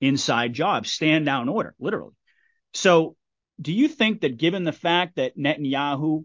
inside 0.00 0.52
job, 0.52 0.86
stand 0.86 1.26
down 1.26 1.48
order, 1.48 1.74
literally. 1.78 2.14
So 2.74 3.16
do 3.60 3.72
you 3.72 3.88
think 3.88 4.20
that 4.20 4.38
given 4.38 4.64
the 4.64 4.72
fact 4.72 5.16
that 5.16 5.36
Netanyahu 5.36 6.24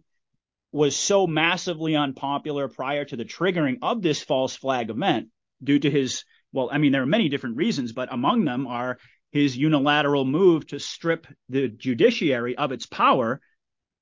was 0.71 0.95
so 0.95 1.27
massively 1.27 1.95
unpopular 1.95 2.67
prior 2.67 3.05
to 3.05 3.15
the 3.15 3.25
triggering 3.25 3.77
of 3.81 4.01
this 4.01 4.21
false 4.21 4.55
flag 4.55 4.89
event 4.89 5.29
due 5.63 5.79
to 5.79 5.89
his 5.89 6.25
well, 6.51 6.69
I 6.71 6.77
mean, 6.77 6.91
there 6.91 7.01
are 7.01 7.07
many 7.07 7.29
different 7.29 7.57
reasons, 7.57 7.93
but 7.93 8.13
among 8.13 8.45
them 8.45 8.67
are 8.67 8.99
his 9.33 9.57
unilateral 9.57 10.23
move 10.23 10.65
to 10.67 10.79
strip 10.79 11.27
the 11.49 11.67
judiciary 11.67 12.55
of 12.55 12.71
its 12.71 12.85
power 12.85 13.41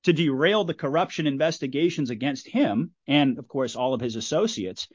to 0.04 0.12
derail 0.12 0.64
the 0.64 0.74
corruption 0.74 1.26
investigations 1.26 2.10
against 2.10 2.46
him 2.46 2.92
and, 3.06 3.38
of 3.38 3.48
course, 3.48 3.74
all 3.74 3.94
of 3.94 4.00
his 4.00 4.14
associates. 4.14 4.86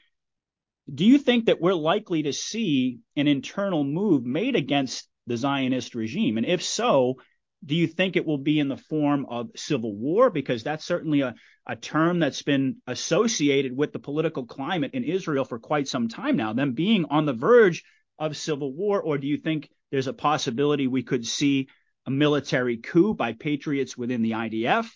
Do 0.94 1.06
you 1.06 1.18
think 1.18 1.48
that 1.48 1.60
we're 1.60 1.74
likely 1.74 2.24
to 2.24 2.34
see 2.34 3.00
an 3.16 3.28
internal 3.28 3.84
move 3.84 4.24
made 4.26 4.56
against 4.56 5.10
the 5.26 5.38
Zionist 5.38 5.96
regime? 5.96 6.38
And 6.38 6.46
if 6.46 6.62
so, 6.64 7.18
Do 7.66 7.76
you 7.76 7.88
think 7.88 8.16
it 8.16 8.26
will 8.26 8.38
be 8.38 8.60
in 8.60 8.68
the 8.68 8.78
form 8.78 9.26
of 9.30 9.50
civil 9.56 9.96
war? 9.96 10.30
Because 10.30 10.64
that's 10.64 10.86
certainly 10.86 11.22
a, 11.22 11.36
a 11.66 11.76
term 11.76 12.20
that's 12.20 12.44
been 12.44 12.78
associated 12.86 13.76
with 13.76 13.92
the 13.94 14.00
political 14.00 14.46
climate 14.46 14.92
in 14.94 15.04
Israel 15.04 15.44
for 15.44 15.60
quite 15.60 15.88
some 15.88 16.08
time 16.08 16.38
now, 16.38 16.54
them 16.54 16.74
being 16.74 17.06
on 17.06 17.26
the 17.26 17.34
verge 17.34 17.84
of 18.20 18.38
civil 18.38 18.72
war. 18.72 19.02
Or 19.02 19.18
do 19.18 19.28
you 19.28 19.38
think 19.38 19.70
there's 19.92 20.08
a 20.08 20.14
possibility 20.14 20.88
we 20.88 21.04
could 21.04 21.26
see 21.26 21.68
a 22.06 22.12
military 22.12 22.78
coup 22.78 23.14
by 23.14 23.34
patriots 23.34 23.98
within 23.98 24.22
the 24.22 24.32
IDF? 24.32 24.90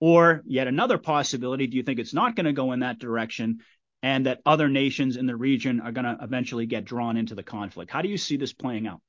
Or 0.00 0.42
yet 0.44 0.66
another 0.66 0.98
possibility, 0.98 1.66
do 1.66 1.76
you 1.76 1.82
think 1.82 1.98
it's 1.98 2.14
not 2.14 2.36
going 2.36 2.46
to 2.46 2.52
go 2.52 2.72
in 2.72 2.80
that 2.80 2.98
direction 2.98 3.60
and 4.02 4.26
that 4.26 4.40
other 4.44 4.68
nations 4.68 5.16
in 5.16 5.26
the 5.26 5.36
region 5.36 5.80
are 5.80 5.92
going 5.92 6.04
to 6.04 6.18
eventually 6.22 6.66
get 6.66 6.84
drawn 6.84 7.16
into 7.16 7.34
the 7.34 7.42
conflict? 7.42 7.90
How 7.90 8.02
do 8.02 8.08
you 8.08 8.18
see 8.18 8.36
this 8.36 8.52
playing 8.52 8.86
out? 8.86 9.00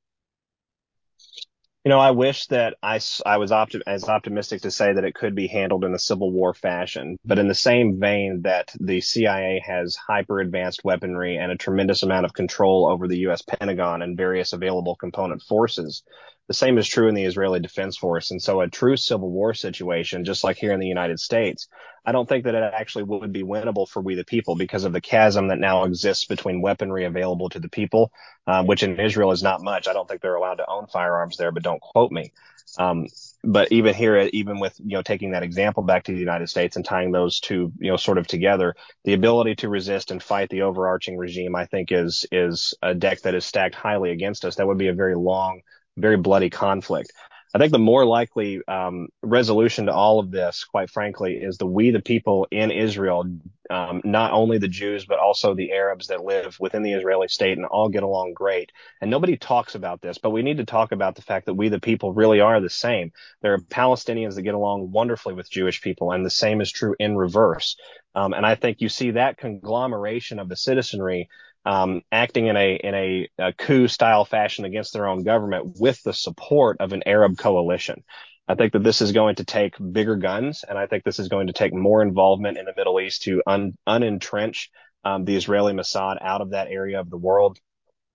You 1.86 1.90
know, 1.90 2.00
I 2.00 2.10
wish 2.10 2.48
that 2.48 2.78
I, 2.82 3.00
I 3.28 3.38
was 3.38 3.52
opti- 3.52 3.84
as 3.86 4.10
optimistic 4.10 4.64
to 4.64 4.72
say 4.72 4.92
that 4.92 5.04
it 5.04 5.14
could 5.14 5.36
be 5.36 5.46
handled 5.46 5.86
in 5.86 5.94
a 5.94 6.00
civil 6.00 6.32
war 6.32 6.56
fashion. 6.56 7.20
But 7.24 7.38
in 7.38 7.48
the 7.48 7.54
same 7.54 8.00
vein 8.00 8.42
that 8.42 8.74
the 8.80 9.02
CIA 9.02 9.62
has 9.64 9.96
hyper 9.96 10.40
advanced 10.40 10.84
weaponry 10.84 11.38
and 11.38 11.52
a 11.52 11.58
tremendous 11.58 12.02
amount 12.02 12.26
of 12.26 12.34
control 12.34 12.88
over 12.88 13.08
the 13.08 13.20
U.S. 13.20 13.44
Pentagon 13.44 14.02
and 14.02 14.18
various 14.18 14.52
available 14.52 14.96
component 14.96 15.44
forces, 15.44 16.02
the 16.48 16.54
same 16.54 16.78
is 16.78 16.88
true 16.88 17.08
in 17.08 17.16
the 17.16 17.24
Israeli 17.24 17.60
Defense 17.60 17.98
Force. 17.98 18.32
And 18.32 18.42
so 18.42 18.62
a 18.62 18.68
true 18.68 18.98
civil 18.98 19.32
war 19.32 19.54
situation, 19.54 20.26
just 20.26 20.44
like 20.44 20.58
here 20.58 20.74
in 20.74 20.80
the 20.80 20.88
United 20.88 21.20
States, 21.20 21.68
I 22.06 22.12
don't 22.12 22.30
think 22.30 22.44
that 22.44 22.54
it 22.54 22.74
actually 22.74 23.04
would 23.06 23.34
be 23.34 23.44
winnable 23.44 23.90
for 23.90 24.02
we 24.02 24.14
the 24.14 24.24
people 24.24 24.56
because 24.56 24.84
of 24.84 24.94
the 24.94 25.02
chasm 25.02 25.48
that 25.48 25.58
now 25.58 25.86
exists 25.86 26.26
between 26.26 26.62
weaponry 26.62 27.06
available 27.06 27.50
to 27.50 27.60
the 27.60 27.70
people, 27.70 28.12
um, 28.46 28.68
which 28.68 28.84
in 28.84 29.00
Israel 29.00 29.32
is 29.32 29.42
not 29.42 29.64
much. 29.64 29.88
I 29.88 29.94
don't 29.94 30.08
think 30.08 30.22
they're 30.22 30.36
allowed 30.36 30.56
to 30.56 30.70
own 30.70 30.86
firearms 30.88 31.38
there, 31.38 31.52
but 31.52 31.64
don't 31.64 31.82
quote 31.82 32.12
me. 32.12 32.32
Um, 32.78 33.08
but 33.44 33.72
even 33.72 33.94
here, 33.94 34.18
even 34.34 34.60
with, 34.60 34.76
you 34.80 34.98
know, 34.98 35.02
taking 35.02 35.32
that 35.32 35.44
example 35.44 35.84
back 35.84 36.04
to 36.06 36.12
the 36.12 36.20
United 36.20 36.50
States 36.50 36.76
and 36.76 36.86
tying 36.86 37.12
those 37.12 37.40
two, 37.40 37.72
you 37.80 37.90
know, 37.92 37.98
sort 37.98 38.18
of 38.18 38.28
together, 38.28 38.76
the 39.04 39.14
ability 39.14 39.56
to 39.56 39.70
resist 39.70 40.12
and 40.12 40.22
fight 40.22 40.50
the 40.50 40.64
overarching 40.64 41.18
regime, 41.18 41.56
I 41.56 41.66
think 41.66 41.92
is, 41.92 42.26
is 42.32 42.74
a 42.82 42.94
deck 42.94 43.22
that 43.22 43.36
is 43.36 43.46
stacked 43.46 43.76
highly 43.76 44.12
against 44.12 44.46
us. 44.46 44.56
That 44.56 44.68
would 44.68 44.78
be 44.80 44.88
a 44.88 44.94
very 44.94 45.16
long, 45.16 45.62
very 45.98 46.18
bloody 46.18 46.50
conflict. 46.50 47.12
I 47.56 47.58
think 47.58 47.72
the 47.72 47.80
more 47.80 48.06
likely 48.06 48.62
um, 48.68 49.08
resolution 49.22 49.86
to 49.86 49.94
all 49.94 50.20
of 50.20 50.30
this, 50.30 50.66
quite 50.66 50.90
frankly, 50.90 51.36
is 51.36 51.58
the 51.58 51.66
we 51.66 51.90
the 51.90 52.02
people 52.02 52.48
in 52.52 52.70
Israel, 52.70 53.24
um, 53.70 54.02
not 54.04 54.34
only 54.34 54.58
the 54.58 54.68
Jews 54.68 55.06
but 55.06 55.20
also 55.20 55.56
the 55.56 55.72
Arabs 55.72 56.08
that 56.08 56.26
live 56.26 56.58
within 56.60 56.84
the 56.84 56.92
Israeli 56.92 57.30
state 57.30 57.58
and 57.58 57.66
all 57.66 57.88
get 57.88 58.04
along 58.04 58.34
great. 58.34 58.74
And 59.00 59.10
nobody 59.10 59.38
talks 59.38 59.74
about 59.74 60.02
this, 60.02 60.18
but 60.18 60.32
we 60.32 60.42
need 60.42 60.58
to 60.58 60.66
talk 60.66 60.92
about 60.92 61.16
the 61.16 61.22
fact 61.22 61.46
that 61.46 61.54
we 61.54 61.70
the 61.70 61.80
people 61.80 62.12
really 62.12 62.42
are 62.42 62.60
the 62.60 62.70
same. 62.70 63.14
There 63.42 63.54
are 63.54 63.60
Palestinians 63.60 64.36
that 64.36 64.42
get 64.42 64.54
along 64.54 64.92
wonderfully 64.92 65.34
with 65.34 65.50
Jewish 65.50 65.82
people, 65.82 66.12
and 66.12 66.26
the 66.26 66.30
same 66.30 66.60
is 66.60 66.74
true 66.74 66.96
in 67.00 67.16
reverse. 67.16 67.78
Um, 68.16 68.34
and 68.34 68.46
I 68.46 68.56
think 68.56 68.82
you 68.82 68.90
see 68.90 69.12
that 69.12 69.38
conglomeration 69.38 70.40
of 70.40 70.50
the 70.50 70.58
citizenry 70.58 71.30
um, 71.66 72.02
acting 72.12 72.48
in 72.48 72.56
a 72.56 72.76
in 72.76 72.94
a, 72.94 73.30
a 73.40 73.54
coup 73.54 73.88
style 73.88 74.26
fashion 74.26 74.66
against 74.66 74.94
their 74.94 75.08
own 75.08 75.24
government 75.24 75.78
with 75.80 76.02
the 76.04 76.14
support 76.14 76.78
of 76.80 76.94
an 76.94 77.04
Arab 77.06 77.38
coalition. 77.38 78.04
I 78.48 78.56
think 78.56 78.74
that 78.74 78.84
this 78.84 79.02
is 79.02 79.12
going 79.12 79.36
to 79.36 79.46
take 79.46 79.74
bigger 79.92 80.16
guns, 80.16 80.64
and 80.68 80.78
I 80.78 80.86
think 80.86 81.04
this 81.04 81.20
is 81.20 81.30
going 81.30 81.48
to 81.48 81.54
take 81.54 81.74
more 81.74 82.04
involvement 82.04 82.60
in 82.60 82.66
the 82.66 82.74
Middle 82.78 83.00
East 83.00 83.24
to 83.24 83.42
un, 83.48 83.74
unentrench 83.88 84.68
um, 85.04 85.26
the 85.26 85.36
Israeli 85.36 85.74
Mossad 85.74 86.18
out 86.22 86.42
of 86.42 86.52
that 86.52 86.68
area 86.70 87.00
of 87.00 87.10
the 87.10 87.18
world. 87.18 87.58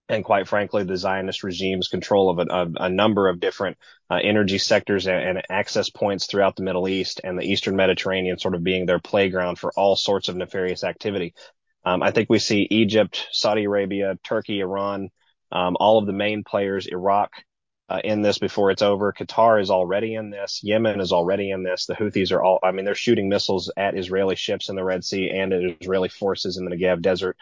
And 0.09 0.25
quite 0.25 0.49
frankly, 0.49 0.83
the 0.83 0.97
Zionist 0.97 1.45
regime's 1.45 1.87
control 1.87 2.31
of 2.31 2.41
a, 2.41 2.53
of 2.53 2.73
a 2.81 2.89
number 2.89 3.29
of 3.29 3.39
different 3.39 3.79
uh, 4.11 4.19
energy 4.21 4.59
sectors 4.59 5.07
and, 5.07 5.39
and, 5.39 5.43
access 5.49 5.89
points 5.89 6.27
throughout 6.27 6.57
the 6.57 6.65
Middle 6.65 6.89
East 6.89 7.21
and 7.23 7.39
the 7.39 7.45
Eastern 7.45 7.77
Mediterranean 7.77 8.37
sort 8.37 8.57
of 8.57 8.65
being 8.65 8.87
their 8.87 8.99
playground 8.99 9.61
for 9.61 9.73
all 9.77 9.95
sorts 9.95 10.29
of 10.29 10.35
nefarious 10.35 10.83
activity. 10.83 11.33
Um, 11.85 12.03
I 12.03 12.11
think 12.11 12.29
we 12.29 12.39
see 12.39 12.67
Egypt, 12.71 13.27
Saudi 13.33 13.65
Arabia, 13.65 14.19
Turkey, 14.23 14.61
Iran, 14.61 15.09
um, 15.51 15.77
all 15.81 15.99
of 15.99 16.07
the 16.07 16.13
main 16.13 16.45
players, 16.45 16.87
Iraq, 16.87 17.31
uh, 17.89 18.01
in 18.05 18.23
this 18.23 18.39
before 18.39 18.71
it's 18.71 18.83
over. 18.83 19.13
Qatar 19.13 19.61
is 19.61 19.71
already 19.71 20.15
in 20.15 20.31
this. 20.31 20.61
Yemen 20.63 21.01
is 21.01 21.13
already 21.13 21.51
in 21.51 21.65
this. 21.65 21.87
The 21.87 21.95
Houthis 21.95 22.33
are 22.33 22.43
all, 22.43 22.61
I 22.63 22.71
mean, 22.71 22.85
they're 22.85 22.95
shooting 22.95 23.29
missiles 23.29 23.73
at 23.77 23.97
Israeli 23.97 24.37
ships 24.37 24.69
in 24.69 24.77
the 24.77 24.85
Red 24.85 25.05
Sea 25.05 25.31
and 25.31 25.53
at 25.53 25.77
Israeli 25.81 26.09
forces 26.09 26.57
in 26.57 26.65
the 26.65 26.77
Negev 26.77 27.03
desert. 27.03 27.37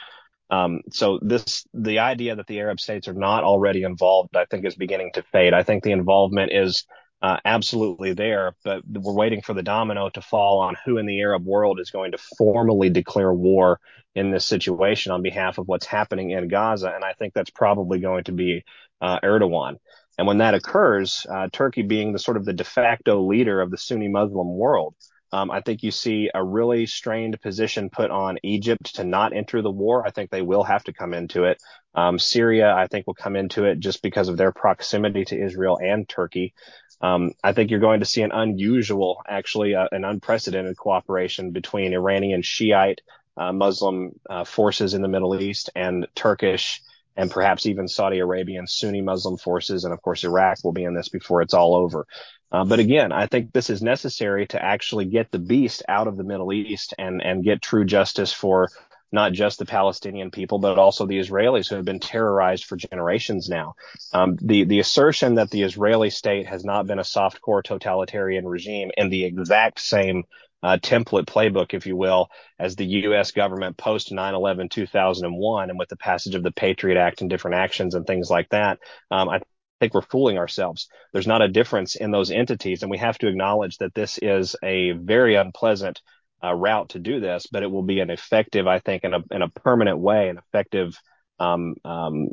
Um, 0.50 0.80
so 0.90 1.18
this, 1.20 1.66
the 1.74 1.98
idea 1.98 2.36
that 2.36 2.46
the 2.46 2.60
Arab 2.60 2.80
states 2.80 3.08
are 3.08 3.14
not 3.14 3.44
already 3.44 3.82
involved, 3.82 4.34
I 4.36 4.46
think 4.46 4.64
is 4.64 4.76
beginning 4.76 5.10
to 5.14 5.22
fade. 5.32 5.52
I 5.52 5.62
think 5.62 5.82
the 5.82 5.92
involvement 5.92 6.52
is 6.52 6.86
uh, 7.20 7.38
absolutely 7.44 8.12
there, 8.14 8.54
but 8.64 8.82
we're 8.86 9.12
waiting 9.12 9.42
for 9.42 9.54
the 9.54 9.62
domino 9.62 10.08
to 10.10 10.20
fall 10.20 10.60
on 10.60 10.76
who 10.84 10.98
in 10.98 11.06
the 11.06 11.20
Arab 11.20 11.44
world 11.44 11.80
is 11.80 11.90
going 11.90 12.12
to 12.12 12.18
formally 12.36 12.90
declare 12.90 13.32
war 13.32 13.80
in 14.14 14.30
this 14.30 14.46
situation 14.46 15.12
on 15.12 15.22
behalf 15.22 15.58
of 15.58 15.66
what's 15.66 15.86
happening 15.86 16.30
in 16.30 16.48
Gaza. 16.48 16.92
And 16.94 17.04
I 17.04 17.12
think 17.14 17.34
that's 17.34 17.50
probably 17.50 17.98
going 18.00 18.24
to 18.24 18.32
be 18.32 18.64
uh, 19.00 19.18
Erdogan. 19.20 19.76
And 20.16 20.26
when 20.26 20.38
that 20.38 20.54
occurs, 20.54 21.26
uh, 21.30 21.48
Turkey 21.52 21.82
being 21.82 22.12
the 22.12 22.18
sort 22.18 22.36
of 22.36 22.44
the 22.44 22.52
de 22.52 22.64
facto 22.64 23.22
leader 23.22 23.60
of 23.60 23.70
the 23.70 23.78
Sunni 23.78 24.08
Muslim 24.08 24.56
world, 24.56 24.94
um, 25.32 25.50
I 25.50 25.60
think 25.60 25.82
you 25.82 25.90
see 25.90 26.30
a 26.34 26.42
really 26.42 26.86
strained 26.86 27.40
position 27.40 27.90
put 27.90 28.10
on 28.10 28.38
Egypt 28.42 28.96
to 28.96 29.04
not 29.04 29.34
enter 29.34 29.60
the 29.60 29.70
war. 29.70 30.06
I 30.06 30.10
think 30.10 30.30
they 30.30 30.42
will 30.42 30.64
have 30.64 30.84
to 30.84 30.92
come 30.92 31.12
into 31.12 31.44
it. 31.44 31.62
Um, 31.94 32.18
Syria, 32.18 32.74
I 32.74 32.86
think, 32.86 33.06
will 33.06 33.14
come 33.14 33.36
into 33.36 33.64
it 33.64 33.78
just 33.78 34.02
because 34.02 34.28
of 34.28 34.36
their 34.36 34.52
proximity 34.52 35.24
to 35.26 35.40
Israel 35.40 35.78
and 35.82 36.08
Turkey. 36.08 36.54
Um, 37.00 37.32
I 37.44 37.52
think 37.52 37.70
you're 37.70 37.80
going 37.80 38.00
to 38.00 38.06
see 38.06 38.22
an 38.22 38.32
unusual, 38.32 39.22
actually, 39.28 39.74
uh, 39.74 39.88
an 39.92 40.04
unprecedented 40.04 40.76
cooperation 40.76 41.52
between 41.52 41.94
Iranian 41.94 42.42
Shiite 42.42 43.00
uh, 43.36 43.52
Muslim 43.52 44.18
uh, 44.28 44.44
forces 44.44 44.94
in 44.94 45.02
the 45.02 45.08
Middle 45.08 45.40
East 45.40 45.70
and 45.76 46.06
Turkish 46.14 46.82
and 47.16 47.30
perhaps 47.30 47.66
even 47.66 47.88
Saudi 47.88 48.18
Arabian 48.20 48.66
Sunni 48.66 49.00
Muslim 49.00 49.36
forces. 49.36 49.84
And 49.84 49.92
of 49.92 50.00
course, 50.02 50.24
Iraq 50.24 50.58
will 50.62 50.72
be 50.72 50.84
in 50.84 50.94
this 50.94 51.08
before 51.08 51.42
it's 51.42 51.54
all 51.54 51.74
over. 51.74 52.06
Uh, 52.50 52.64
but 52.64 52.78
again, 52.78 53.12
I 53.12 53.26
think 53.26 53.52
this 53.52 53.70
is 53.70 53.82
necessary 53.82 54.46
to 54.48 54.64
actually 54.64 55.04
get 55.04 55.30
the 55.30 55.38
beast 55.38 55.82
out 55.88 56.06
of 56.06 56.16
the 56.16 56.24
Middle 56.24 56.52
East 56.52 56.94
and, 56.98 57.20
and 57.22 57.44
get 57.44 57.60
true 57.60 57.84
justice 57.84 58.32
for 58.32 58.70
not 59.12 59.32
just 59.32 59.58
the 59.58 59.66
Palestinian 59.66 60.30
people, 60.30 60.58
but 60.58 60.78
also 60.78 61.06
the 61.06 61.18
Israelis 61.18 61.68
who 61.68 61.76
have 61.76 61.84
been 61.84 62.00
terrorized 62.00 62.64
for 62.64 62.76
generations 62.76 63.48
now. 63.48 63.74
Um, 64.12 64.36
the, 64.40 64.64
the 64.64 64.80
assertion 64.80 65.36
that 65.36 65.50
the 65.50 65.62
Israeli 65.62 66.10
state 66.10 66.46
has 66.46 66.64
not 66.64 66.86
been 66.86 66.98
a 66.98 67.04
soft 67.04 67.40
core 67.40 67.62
totalitarian 67.62 68.46
regime 68.46 68.90
in 68.96 69.08
the 69.08 69.24
exact 69.24 69.80
same 69.80 70.24
uh, 70.62 70.76
template 70.78 71.26
playbook, 71.26 71.74
if 71.74 71.86
you 71.86 71.96
will, 71.96 72.28
as 72.58 72.76
the 72.76 72.84
U.S. 72.84 73.30
government 73.30 73.76
post 73.76 74.10
9/11 74.10 74.70
2001, 74.70 75.70
and 75.70 75.78
with 75.78 75.88
the 75.88 75.96
passage 75.96 76.34
of 76.34 76.42
the 76.42 76.50
Patriot 76.50 76.98
Act 76.98 77.20
and 77.20 77.30
different 77.30 77.56
actions 77.56 77.94
and 77.94 78.06
things 78.06 78.28
like 78.28 78.48
that. 78.50 78.78
Um, 79.10 79.28
I 79.28 79.40
think 79.80 79.94
we're 79.94 80.02
fooling 80.02 80.38
ourselves. 80.38 80.88
There's 81.12 81.26
not 81.26 81.42
a 81.42 81.48
difference 81.48 81.94
in 81.94 82.10
those 82.10 82.32
entities, 82.32 82.82
and 82.82 82.90
we 82.90 82.98
have 82.98 83.18
to 83.18 83.28
acknowledge 83.28 83.78
that 83.78 83.94
this 83.94 84.18
is 84.20 84.56
a 84.62 84.92
very 84.92 85.36
unpleasant 85.36 86.02
uh, 86.42 86.54
route 86.54 86.90
to 86.90 86.98
do 86.98 87.20
this, 87.20 87.46
but 87.50 87.62
it 87.62 87.70
will 87.70 87.82
be 87.82 88.00
an 88.00 88.10
effective, 88.10 88.66
I 88.66 88.78
think, 88.78 89.04
in 89.04 89.14
a 89.14 89.20
in 89.30 89.42
a 89.42 89.48
permanent 89.48 89.98
way, 89.98 90.28
an 90.28 90.38
effective 90.38 90.98
um, 91.38 91.74
um, 91.84 92.28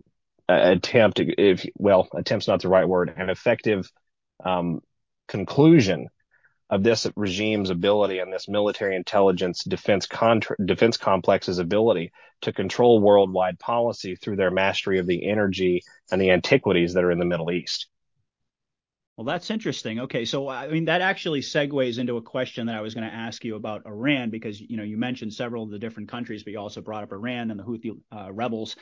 attempt. 0.47 1.19
If 1.19 1.65
well, 1.75 2.07
attempt's 2.13 2.47
not 2.47 2.61
the 2.61 2.69
right 2.69 2.87
word, 2.87 3.13
an 3.15 3.29
effective 3.29 3.89
um, 4.43 4.81
conclusion 5.27 6.07
of 6.69 6.83
this 6.83 7.07
regime's 7.15 7.69
ability 7.69 8.19
and 8.19 8.33
this 8.33 8.47
military 8.47 8.95
intelligence 8.95 9.63
defense 9.63 10.07
contra- 10.07 10.55
defense 10.65 10.97
complex's 10.97 11.59
ability 11.59 12.11
to 12.41 12.51
control 12.51 12.99
worldwide 12.99 13.59
policy 13.59 14.15
through 14.15 14.35
their 14.35 14.51
mastery 14.51 14.97
of 14.99 15.05
the 15.05 15.29
energy 15.29 15.83
and 16.11 16.19
the 16.19 16.31
antiquities 16.31 16.93
that 16.93 17.03
are 17.03 17.11
in 17.11 17.19
the 17.19 17.25
Middle 17.25 17.51
East. 17.51 17.87
Well, 19.17 19.25
that's 19.25 19.49
interesting. 19.49 20.01
Okay, 20.01 20.25
so 20.25 20.49
I 20.49 20.67
mean 20.67 20.85
that 20.85 21.01
actually 21.01 21.39
segues 21.39 21.99
into 21.99 22.17
a 22.17 22.21
question 22.21 22.67
that 22.67 22.75
I 22.75 22.81
was 22.81 22.93
going 22.93 23.09
to 23.09 23.15
ask 23.15 23.45
you 23.45 23.55
about 23.55 23.85
Iran 23.85 24.29
because 24.29 24.59
you 24.59 24.75
know 24.75 24.83
you 24.83 24.97
mentioned 24.97 25.33
several 25.33 25.63
of 25.63 25.69
the 25.71 25.79
different 25.79 26.09
countries, 26.09 26.43
but 26.43 26.51
you 26.51 26.59
also 26.59 26.81
brought 26.81 27.03
up 27.03 27.13
Iran 27.13 27.49
and 27.49 27.59
the 27.59 27.63
Houthi 27.63 27.97
uh, 28.11 28.31
rebels. 28.33 28.75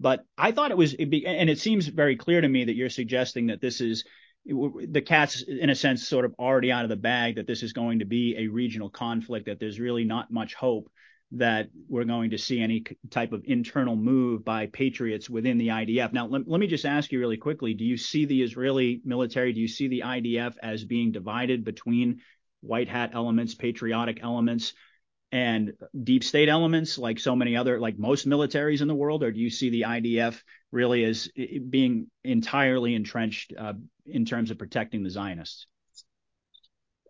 But 0.00 0.24
I 0.36 0.50
thought 0.52 0.72
it 0.72 0.76
was, 0.76 0.94
and 0.94 1.50
it 1.50 1.58
seems 1.60 1.86
very 1.86 2.16
clear 2.16 2.40
to 2.40 2.48
me 2.48 2.64
that 2.64 2.74
you're 2.74 2.90
suggesting 2.90 3.46
that 3.48 3.60
this 3.60 3.80
is 3.80 4.04
the 4.44 5.02
cat's 5.04 5.42
in 5.42 5.70
a 5.70 5.74
sense 5.74 6.08
sort 6.08 6.24
of 6.24 6.34
already 6.38 6.72
out 6.72 6.84
of 6.84 6.88
the 6.88 6.96
bag 6.96 7.36
that 7.36 7.46
this 7.46 7.62
is 7.62 7.72
going 7.72 7.98
to 8.00 8.04
be 8.04 8.36
a 8.38 8.48
regional 8.48 8.88
conflict 8.88 9.46
that 9.46 9.60
there's 9.60 9.78
really 9.78 10.04
not 10.04 10.30
much 10.30 10.54
hope 10.54 10.90
that 11.32 11.68
we're 11.88 12.04
going 12.04 12.30
to 12.30 12.38
see 12.38 12.60
any 12.60 12.84
type 13.10 13.32
of 13.32 13.42
internal 13.44 13.96
move 13.96 14.44
by 14.44 14.66
patriots 14.66 15.28
within 15.28 15.58
the 15.58 15.68
IDF. 15.68 16.12
Now, 16.12 16.26
let, 16.26 16.48
let, 16.48 16.58
me 16.58 16.66
just 16.66 16.86
ask 16.86 17.12
you 17.12 17.20
really 17.20 17.36
quickly 17.36 17.74
do 17.74 17.84
you 17.84 17.98
see 17.98 18.24
the 18.24 18.42
Israeli 18.42 19.02
military, 19.04 19.52
do 19.52 19.60
you 19.60 19.68
see 19.68 19.88
the 19.88 20.04
IDF 20.06 20.54
as 20.62 20.84
being 20.84 21.12
divided 21.12 21.64
between 21.64 22.20
white 22.60 22.88
hat 22.88 23.10
elements, 23.12 23.54
patriotic 23.54 24.20
elements? 24.22 24.72
and 25.30 25.74
deep 26.04 26.24
state 26.24 26.48
elements 26.48 26.96
like 26.96 27.20
so 27.20 27.36
many 27.36 27.54
other 27.54 27.78
like 27.78 27.98
most 27.98 28.26
militaries 28.26 28.80
in 28.80 28.88
the 28.88 28.94
world 28.94 29.22
or 29.22 29.30
do 29.30 29.38
you 29.38 29.50
see 29.50 29.68
the 29.68 29.82
IDF 29.82 30.40
really 30.72 31.04
as 31.04 31.28
being 31.68 32.06
entirely 32.24 32.94
entrenched 32.94 33.52
uh, 33.58 33.74
in 34.06 34.24
terms 34.24 34.50
of 34.50 34.58
protecting 34.58 35.02
the 35.02 35.10
Zionists? 35.10 35.66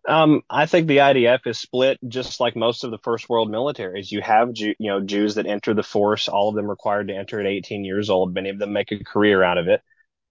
Um, 0.07 0.41
I 0.49 0.65
think 0.65 0.87
the 0.87 0.97
IDF 0.97 1.45
is 1.45 1.59
split 1.59 1.99
just 2.07 2.39
like 2.39 2.55
most 2.55 2.83
of 2.83 2.91
the 2.91 2.97
first 2.99 3.29
world 3.29 3.49
militaries. 3.49 4.11
You 4.11 4.21
have, 4.21 4.53
Jew, 4.53 4.73
you 4.79 4.89
know, 4.89 5.01
Jews 5.01 5.35
that 5.35 5.45
enter 5.45 5.73
the 5.73 5.83
force, 5.83 6.27
all 6.27 6.49
of 6.49 6.55
them 6.55 6.69
required 6.69 7.09
to 7.09 7.15
enter 7.15 7.39
at 7.39 7.45
18 7.45 7.83
years 7.85 8.09
old. 8.09 8.33
Many 8.33 8.49
of 8.49 8.59
them 8.59 8.73
make 8.73 8.91
a 8.91 9.03
career 9.03 9.43
out 9.43 9.57
of 9.57 9.67
it. 9.67 9.81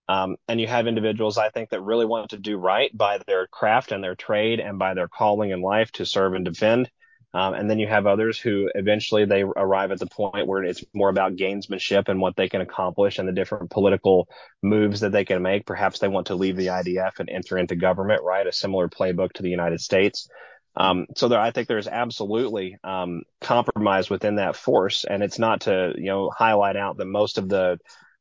Um, 0.09 0.37
and 0.49 0.61
you 0.61 0.67
have 0.67 0.87
individuals, 0.87 1.39
I 1.39 1.51
think, 1.51 1.71
that 1.71 1.83
really 1.83 2.07
want 2.07 2.31
to 2.31 2.39
do 2.39 2.57
right 2.57 2.97
by 2.97 3.19
their 3.27 3.47
craft 3.47 3.93
and 3.93 4.03
their 4.03 4.17
trade 4.17 4.61
and 4.61 4.79
by 4.79 4.95
their 4.95 5.09
calling 5.09 5.51
in 5.51 5.63
life 5.63 5.93
to 5.93 6.07
serve 6.07 6.35
and 6.35 6.45
defend. 6.45 6.91
Um, 7.35 7.53
and 7.55 7.71
then 7.71 7.79
you 7.79 7.87
have 7.87 8.07
others 8.07 8.39
who 8.39 8.71
eventually 8.75 9.27
they 9.27 9.43
arrive 9.43 9.93
at 9.93 9.99
the 9.99 10.07
point 10.07 10.47
where 10.47 10.65
it's 10.65 10.83
more 10.95 11.11
about 11.11 11.37
gamesmanship 11.37 12.09
and 12.09 12.21
what 12.21 12.37
they 12.37 12.49
can 12.49 12.63
accomplish 12.63 13.19
and 13.19 13.29
the 13.29 13.33
different 13.33 13.71
political 13.71 14.29
moves 14.63 15.01
that 15.01 15.13
they 15.13 15.27
can 15.27 15.43
make. 15.43 15.67
Perhaps 15.67 15.99
they 15.99 16.09
want 16.09 16.29
to 16.29 16.35
leave 16.35 16.57
the 16.57 16.69
IDF 16.69 17.21
and 17.21 17.29
enter 17.29 17.59
into 17.59 17.77
government, 17.77 18.23
right? 18.23 18.47
A 18.47 18.53
similar 18.53 18.89
playbook 18.89 19.33
to 19.35 19.43
the 19.43 19.51
United 19.51 19.81
States. 19.81 20.29
Um, 20.75 21.07
so 21.17 21.29
there, 21.29 21.41
I 21.41 21.51
think 21.51 21.69
there's 21.69 21.89
absolutely 21.89 22.79
um, 22.85 23.23
compromise 23.41 24.09
within 24.09 24.37
that 24.37 24.57
force, 24.57 25.05
and 25.05 25.23
it's 25.23 25.39
not 25.39 25.63
to 25.63 25.93
you 25.97 26.07
know 26.07 26.31
highlight 26.31 26.77
out 26.77 26.99
that 26.99 27.07
most 27.07 27.37
of 27.37 27.49
the 27.49 27.79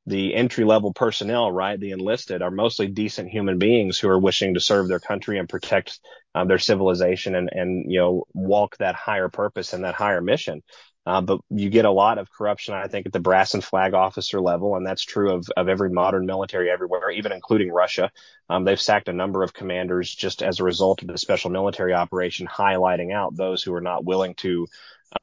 the 0.08 0.34
entry 0.34 0.64
level 0.64 0.94
personnel, 0.94 1.52
right, 1.52 1.80
the 1.80 1.92
enlisted, 1.92 2.42
are 2.42 2.50
mostly 2.50 2.88
decent 2.88 3.30
human 3.30 3.60
beings 3.60 4.00
who 4.00 4.08
are 4.08 4.18
wishing 4.18 4.54
to 4.54 4.60
serve 4.62 4.88
their 4.88 5.02
country 5.02 5.38
and 5.38 5.50
protect 5.50 6.00
uh, 6.38 6.46
their 6.46 6.60
civilization 6.60 7.34
and, 7.36 7.50
and, 7.52 7.92
you 7.92 8.00
know, 8.00 8.24
walk 8.34 8.78
that 8.78 8.94
higher 8.94 9.28
purpose 9.28 9.74
and 9.74 9.84
that 9.84 9.96
higher 9.96 10.22
mission. 10.22 10.62
Uh, 11.04 11.22
but 11.22 11.40
you 11.50 11.70
get 11.70 11.86
a 11.86 11.92
lot 11.92 12.18
of 12.18 12.30
corruption, 12.30 12.76
I 12.76 12.88
think, 12.88 13.06
at 13.06 13.14
the 13.14 13.20
brass 13.20 13.54
and 13.54 13.64
flag 13.64 13.94
officer 13.94 14.40
level, 14.42 14.76
and 14.76 14.86
that's 14.86 15.04
true 15.04 15.32
of, 15.32 15.48
of 15.56 15.70
every 15.70 15.90
modern 15.90 16.26
military 16.26 16.70
everywhere, 16.70 17.10
even 17.10 17.32
including 17.32 17.72
Russia. 17.72 18.12
Um, 18.50 18.66
they've 18.66 18.80
sacked 18.80 19.10
a 19.10 19.14
number 19.14 19.42
of 19.42 19.54
commanders 19.54 20.14
just 20.14 20.44
as 20.44 20.60
a 20.60 20.66
result 20.66 21.02
of 21.02 21.08
the 21.08 21.18
special 21.18 21.50
military 21.50 21.94
operation, 21.94 22.46
highlighting 22.46 23.14
out 23.14 23.36
those 23.36 23.64
who 23.64 23.74
are 23.74 23.82
not 23.82 24.06
willing 24.06 24.36
to, 24.36 24.68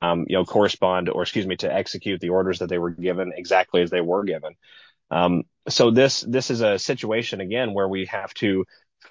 um, 0.03 0.25
you 0.27 0.37
know, 0.37 0.45
correspond 0.45 1.11
or 1.11 1.23
excuse 1.23 1.47
me, 1.47 1.57
to 1.57 1.73
execute 1.73 2.21
the 2.21 2.31
orders 2.31 2.59
that 2.59 2.69
they 2.69 2.79
were 2.79 2.91
given 2.91 3.33
exactly 3.37 3.83
as 3.83 3.91
they 3.91 4.01
were 4.01 4.25
given. 4.25 4.55
Um, 5.11 5.43
so 5.69 5.91
this 5.91 6.23
this 6.23 6.51
is 6.51 6.61
a 6.63 6.79
situation 6.79 7.41
again 7.41 7.75
where 7.75 7.89
we 7.89 8.07
have 8.07 8.33
to 8.35 8.65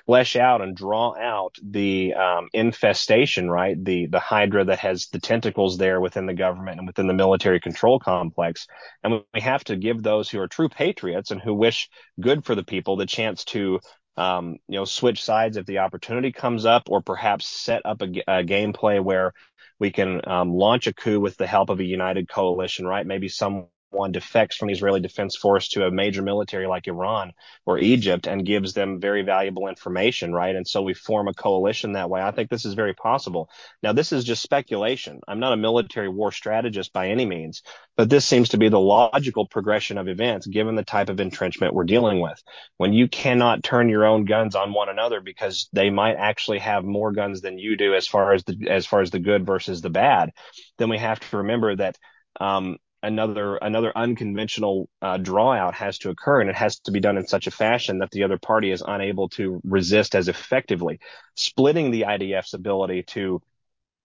flesh 0.06 0.36
out 0.36 0.62
and 0.62 0.76
draw 0.76 1.16
out 1.18 1.56
the 1.64 2.14
um, 2.14 2.50
infestation, 2.54 3.50
right? 3.50 3.82
The 3.84 4.08
the 4.08 4.20
hydra 4.20 4.66
that 4.66 4.80
has 4.80 5.08
the 5.08 5.20
tentacles 5.20 5.78
there 5.78 6.02
within 6.02 6.26
the 6.26 6.34
government 6.34 6.78
and 6.80 6.88
within 6.88 7.08
the 7.08 7.14
military 7.14 7.60
control 7.60 8.00
complex, 8.00 8.68
and 9.04 9.22
we 9.34 9.42
have 9.42 9.64
to 9.66 9.76
give 9.76 10.04
those 10.04 10.30
who 10.30 10.40
are 10.40 10.48
true 10.48 10.70
patriots 10.70 11.32
and 11.32 11.42
who 11.42 11.54
wish 11.54 11.90
good 12.20 12.46
for 12.46 12.56
the 12.56 12.64
people 12.64 12.96
the 12.98 13.06
chance 13.06 13.44
to. 13.46 13.80
Um, 14.16 14.58
you 14.68 14.78
know, 14.78 14.86
switch 14.86 15.24
sides 15.24 15.58
if 15.58 15.66
the 15.66 15.80
opportunity 15.80 16.32
comes 16.32 16.68
up, 16.68 16.84
or 16.88 17.02
perhaps 17.02 17.48
set 17.48 17.82
up 17.84 18.04
a, 18.04 18.06
a 18.28 18.44
gameplay 18.44 19.04
where 19.04 19.34
we 19.80 19.92
can 19.92 20.22
um, 20.30 20.54
launch 20.54 20.88
a 20.88 20.94
coup 20.94 21.20
with 21.20 21.36
the 21.38 21.48
help 21.48 21.70
of 21.70 21.80
a 21.80 21.84
united 21.84 22.30
coalition, 22.30 22.86
right? 22.86 23.06
Maybe 23.06 23.28
some 23.28 23.68
one 23.94 24.12
defects 24.12 24.58
from 24.58 24.68
the 24.68 24.74
Israeli 24.74 25.00
Defense 25.00 25.36
Force 25.36 25.70
to 25.70 25.86
a 25.86 25.92
major 25.92 26.22
military 26.22 26.68
like 26.68 26.88
Iran 26.88 27.34
or 27.66 27.78
Egypt 27.78 28.28
and 28.28 28.46
gives 28.46 28.74
them 28.74 29.00
very 29.00 29.22
valuable 29.22 29.68
information, 29.68 30.34
right? 30.34 30.56
And 30.56 30.68
so 30.68 30.82
we 30.82 30.94
form 30.94 31.28
a 31.28 31.34
coalition 31.34 31.94
that 31.94 32.10
way. 32.10 32.22
I 32.22 32.32
think 32.32 32.50
this 32.50 32.66
is 32.66 32.74
very 32.74 32.94
possible. 32.94 33.50
Now, 33.82 33.94
this 33.94 34.12
is 34.12 34.24
just 34.24 34.42
speculation. 34.42 35.22
I'm 35.28 35.40
not 35.40 35.54
a 35.54 35.58
military 35.58 36.10
war 36.10 36.32
strategist 36.32 36.94
by 36.94 37.10
any 37.10 37.26
means, 37.26 37.62
but 37.96 38.10
this 38.10 38.26
seems 38.26 38.50
to 38.50 38.58
be 38.58 38.70
the 38.70 38.80
logical 38.80 39.48
progression 39.48 39.98
of 39.98 40.08
events 40.08 40.48
given 40.48 40.76
the 40.76 40.84
type 40.84 41.10
of 41.10 41.20
entrenchment 41.20 41.74
we're 41.74 41.84
dealing 41.84 42.20
with. 42.20 42.42
When 42.78 42.94
you 42.94 43.08
cannot 43.08 43.64
turn 43.64 43.90
your 43.90 44.06
own 44.06 44.26
guns 44.26 44.56
on 44.56 44.74
one 44.74 44.90
another 44.90 45.22
because 45.22 45.70
they 45.74 45.90
might 45.90 46.16
actually 46.16 46.60
have 46.60 46.84
more 46.84 47.12
guns 47.12 47.42
than 47.42 47.60
you 47.60 47.78
do 47.78 47.94
as 47.94 48.08
far 48.08 48.34
as 48.34 48.44
the 48.44 48.68
as 48.70 48.86
far 48.86 49.02
as 49.02 49.12
the 49.12 49.20
good 49.20 49.46
versus 49.46 49.82
the 49.82 49.90
bad, 49.90 50.32
then 50.78 50.90
we 50.90 50.98
have 50.98 51.20
to 51.20 51.38
remember 51.38 51.76
that 51.76 51.98
um, 52.40 52.78
another 53.04 53.58
another 53.58 53.92
unconventional 53.96 54.90
uh, 55.02 55.18
draw 55.18 55.54
out 55.54 55.76
has 55.76 55.98
to 56.00 56.10
occur 56.10 56.42
and 56.42 56.50
it 56.50 56.56
has 56.56 56.80
to 56.80 56.92
be 56.92 57.02
done 57.02 57.18
in 57.18 57.28
such 57.28 57.46
a 57.46 57.52
fashion 57.52 58.00
that 58.00 58.10
the 58.12 58.24
other 58.24 58.38
party 58.38 58.72
is 58.72 58.84
unable 58.86 59.30
to 59.30 59.62
resist 59.64 60.16
as 60.16 60.30
effectively 60.30 61.00
splitting 61.36 61.92
the 61.92 62.06
IDF's 62.08 62.54
ability 62.54 63.04
to 63.04 63.42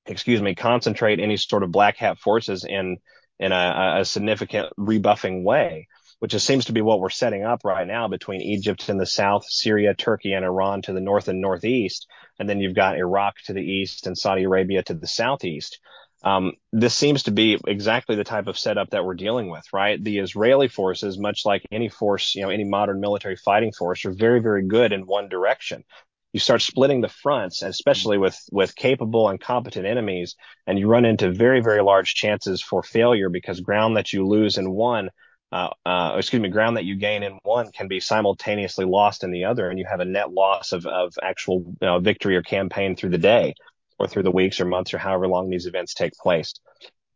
excuse 0.06 0.42
me 0.42 0.54
concentrate 0.54 1.20
any 1.20 1.36
sort 1.36 1.62
of 1.62 1.70
black 1.70 1.96
hat 1.96 2.18
forces 2.18 2.64
in 2.64 2.98
in 3.38 3.52
a, 3.52 3.98
a 4.00 4.04
significant 4.04 4.66
rebuffing 4.76 5.44
way 5.44 5.86
which 6.18 6.34
seems 6.34 6.64
to 6.64 6.72
be 6.72 6.80
what 6.80 6.98
we're 6.98 7.10
setting 7.10 7.44
up 7.44 7.64
right 7.64 7.86
now 7.86 8.08
between 8.08 8.40
Egypt 8.40 8.88
in 8.88 8.98
the 8.98 9.06
south, 9.06 9.44
Syria, 9.48 9.94
Turkey, 9.94 10.32
and 10.32 10.44
Iran 10.44 10.82
to 10.82 10.92
the 10.92 11.00
north 11.00 11.28
and 11.28 11.40
northeast. 11.40 12.08
And 12.38 12.48
then 12.48 12.58
you've 12.58 12.74
got 12.74 12.98
Iraq 12.98 13.36
to 13.44 13.52
the 13.52 13.62
east 13.62 14.06
and 14.06 14.18
Saudi 14.18 14.42
Arabia 14.42 14.82
to 14.82 14.94
the 14.94 15.06
southeast. 15.06 15.78
Um, 16.22 16.52
this 16.72 16.94
seems 16.94 17.24
to 17.24 17.30
be 17.30 17.58
exactly 17.66 18.16
the 18.16 18.24
type 18.24 18.48
of 18.48 18.58
setup 18.58 18.90
that 18.90 19.04
we're 19.04 19.14
dealing 19.14 19.50
with, 19.50 19.64
right? 19.72 20.02
The 20.02 20.18
Israeli 20.18 20.68
forces, 20.68 21.18
much 21.18 21.44
like 21.44 21.64
any 21.70 21.88
force, 21.88 22.34
you 22.34 22.42
know, 22.42 22.50
any 22.50 22.64
modern 22.64 23.00
military 23.00 23.36
fighting 23.36 23.72
force, 23.72 24.04
are 24.04 24.12
very, 24.12 24.40
very 24.40 24.66
good 24.66 24.92
in 24.92 25.06
one 25.06 25.28
direction. 25.28 25.84
You 26.32 26.40
start 26.40 26.60
splitting 26.60 27.00
the 27.00 27.08
fronts, 27.08 27.62
especially 27.62 28.18
with 28.18 28.38
with 28.52 28.74
capable 28.74 29.28
and 29.28 29.40
competent 29.40 29.86
enemies, 29.86 30.36
and 30.66 30.78
you 30.78 30.86
run 30.88 31.04
into 31.04 31.32
very, 31.32 31.60
very 31.60 31.82
large 31.82 32.14
chances 32.14 32.60
for 32.60 32.82
failure 32.82 33.30
because 33.30 33.60
ground 33.60 33.96
that 33.96 34.12
you 34.12 34.26
lose 34.26 34.58
in 34.58 34.70
one 34.70 35.10
uh, 35.50 35.70
uh, 35.86 36.14
excuse 36.18 36.42
me, 36.42 36.50
ground 36.50 36.76
that 36.76 36.84
you 36.84 36.96
gain 36.96 37.22
in 37.22 37.38
one 37.42 37.72
can 37.72 37.88
be 37.88 38.00
simultaneously 38.00 38.84
lost 38.84 39.24
in 39.24 39.30
the 39.30 39.44
other, 39.44 39.70
and 39.70 39.78
you 39.78 39.86
have 39.88 40.00
a 40.00 40.04
net 40.04 40.30
loss 40.30 40.72
of, 40.72 40.84
of 40.84 41.14
actual 41.22 41.60
you 41.80 41.86
know, 41.86 41.98
victory 41.98 42.36
or 42.36 42.42
campaign 42.42 42.96
through 42.96 43.10
the 43.10 43.18
day 43.18 43.54
or 43.98 44.06
through 44.06 44.22
the 44.22 44.30
weeks 44.30 44.60
or 44.60 44.64
months 44.64 44.94
or 44.94 44.98
however 44.98 45.28
long 45.28 45.50
these 45.50 45.66
events 45.66 45.94
take 45.94 46.12
place. 46.14 46.54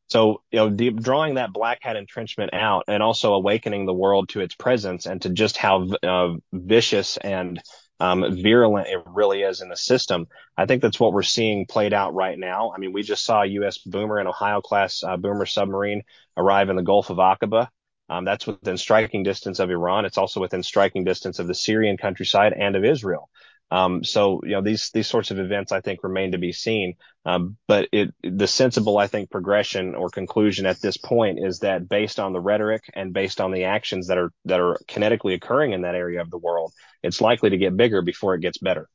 So, 0.09 0.43
you 0.51 0.59
know, 0.59 0.69
deep, 0.69 1.01
drawing 1.01 1.37
that 1.37 1.55
black 1.55 1.79
hat 1.83 1.97
entrenchment 1.97 2.53
out 2.53 2.85
and 2.87 3.03
also 3.03 3.33
awakening 3.33 3.87
the 3.87 3.95
world 3.95 4.29
to 4.31 4.41
its 4.41 4.55
presence 4.55 5.07
and 5.07 5.23
to 5.23 5.31
just 5.31 5.57
how 5.57 5.89
uh, 6.03 6.35
vicious 6.53 7.17
and 7.17 7.63
um, 8.03 8.43
virulent 8.43 8.89
it 8.89 9.01
really 9.07 9.43
is 9.43 9.63
in 9.63 9.69
the 9.69 9.77
system. 9.77 10.27
I 10.57 10.67
think 10.67 10.83
that's 10.83 10.99
what 10.99 11.13
we're 11.13 11.23
seeing 11.23 11.67
played 11.67 11.95
out 11.95 12.15
right 12.15 12.37
now. 12.37 12.73
I 12.75 12.79
mean, 12.79 12.93
we 12.93 13.03
just 13.03 13.25
saw 13.25 13.43
a 13.43 13.47
U.S. 13.47 13.79
boomer, 13.79 14.19
and 14.19 14.29
Ohio 14.29 14.61
class 14.61 15.05
uh, 15.05 15.17
boomer 15.17 15.47
submarine 15.47 16.03
arrive 16.37 16.69
in 16.69 16.77
the 16.77 16.83
Gulf 16.83 17.11
of 17.11 17.19
Aqaba. 17.19 17.69
Um, 18.09 18.25
that's 18.25 18.47
within 18.47 18.77
striking 18.77 19.23
distance 19.23 19.61
of 19.61 19.71
Iran. 19.71 20.05
It's 20.05 20.19
also 20.19 20.41
within 20.41 20.65
striking 20.65 21.05
distance 21.05 21.39
of 21.39 21.47
the 21.47 21.55
Syrian 21.55 21.97
countryside 21.97 22.53
and 22.53 22.75
of 22.75 22.85
Israel. 22.85 23.31
Um, 23.73 24.05
so, 24.05 24.41
you 24.45 24.51
know, 24.51 24.61
these, 24.61 24.91
these 24.93 25.07
sorts 25.07 25.31
of 25.31 25.39
events, 25.39 25.73
I 25.73 25.81
think, 25.81 26.05
remain 26.05 26.33
to 26.33 26.39
be 26.39 26.53
seen. 26.53 26.93
Um, 27.25 27.57
but 27.67 27.89
it, 27.91 28.15
the 28.23 28.47
sensible, 28.47 28.99
I 28.99 29.07
think, 29.07 29.31
progression 29.31 29.95
or 29.95 30.11
conclusion 30.11 30.67
at 30.67 30.83
this 30.83 30.99
point 30.99 31.39
is 31.41 31.61
that 31.61 31.89
based 31.89 32.21
on 32.21 32.35
the 32.35 32.41
rhetoric 32.41 32.85
and 32.93 33.15
based 33.15 33.41
on 33.41 33.51
the 33.51 33.65
actions 33.65 34.09
that 34.09 34.19
are, 34.19 34.31
that 34.45 34.61
are 34.61 34.79
kinetically 34.87 35.35
occurring 35.35 35.73
in 35.73 35.83
that 35.83 35.95
area 35.95 36.21
of 36.21 36.31
the 36.31 36.37
world, 36.37 36.75
it's 37.03 37.23
likely 37.23 37.49
to 37.49 37.57
get 37.57 37.75
bigger 37.75 38.03
before 38.03 38.35
it 38.35 38.43
gets 38.43 38.59
better. 38.59 38.91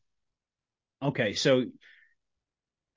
Okay. 1.02 1.34
So, 1.34 1.64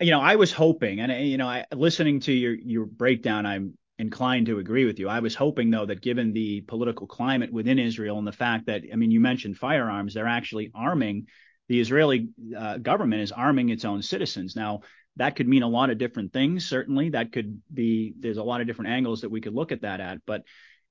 you 0.00 0.10
know, 0.10 0.20
I 0.20 0.36
was 0.36 0.52
hoping, 0.52 1.00
and, 1.00 1.26
you 1.26 1.38
know, 1.38 1.48
I, 1.48 1.64
listening 1.72 2.20
to 2.20 2.32
your, 2.32 2.54
your 2.54 2.84
breakdown, 2.84 3.46
I'm 3.46 3.78
inclined 3.98 4.46
to 4.46 4.58
agree 4.58 4.84
with 4.84 4.98
you. 4.98 5.08
I 5.08 5.20
was 5.20 5.34
hoping, 5.34 5.70
though, 5.70 5.86
that 5.86 6.02
given 6.02 6.34
the 6.34 6.60
political 6.60 7.06
climate 7.06 7.52
within 7.52 7.78
Israel 7.78 8.18
and 8.18 8.26
the 8.26 8.32
fact 8.32 8.66
that, 8.66 8.82
I 8.92 8.96
mean, 8.96 9.10
you 9.10 9.20
mentioned 9.20 9.56
firearms, 9.56 10.12
they're 10.12 10.26
actually 10.26 10.70
arming 10.74 11.26
the 11.70 11.78
Israeli 11.78 12.30
uh, 12.58 12.78
government 12.78 13.22
is 13.22 13.30
arming 13.30 13.68
its 13.68 13.84
own 13.84 14.02
citizens. 14.02 14.56
Now, 14.56 14.80
that 15.14 15.36
could 15.36 15.46
mean 15.46 15.62
a 15.62 15.68
lot 15.68 15.90
of 15.90 15.98
different 15.98 16.32
things. 16.32 16.66
Certainly, 16.66 17.10
that 17.10 17.30
could 17.30 17.62
be 17.72 18.12
there's 18.18 18.38
a 18.38 18.42
lot 18.42 18.60
of 18.60 18.66
different 18.66 18.90
angles 18.90 19.20
that 19.20 19.30
we 19.30 19.40
could 19.40 19.54
look 19.54 19.70
at 19.70 19.82
that 19.82 20.00
at. 20.00 20.18
But 20.26 20.42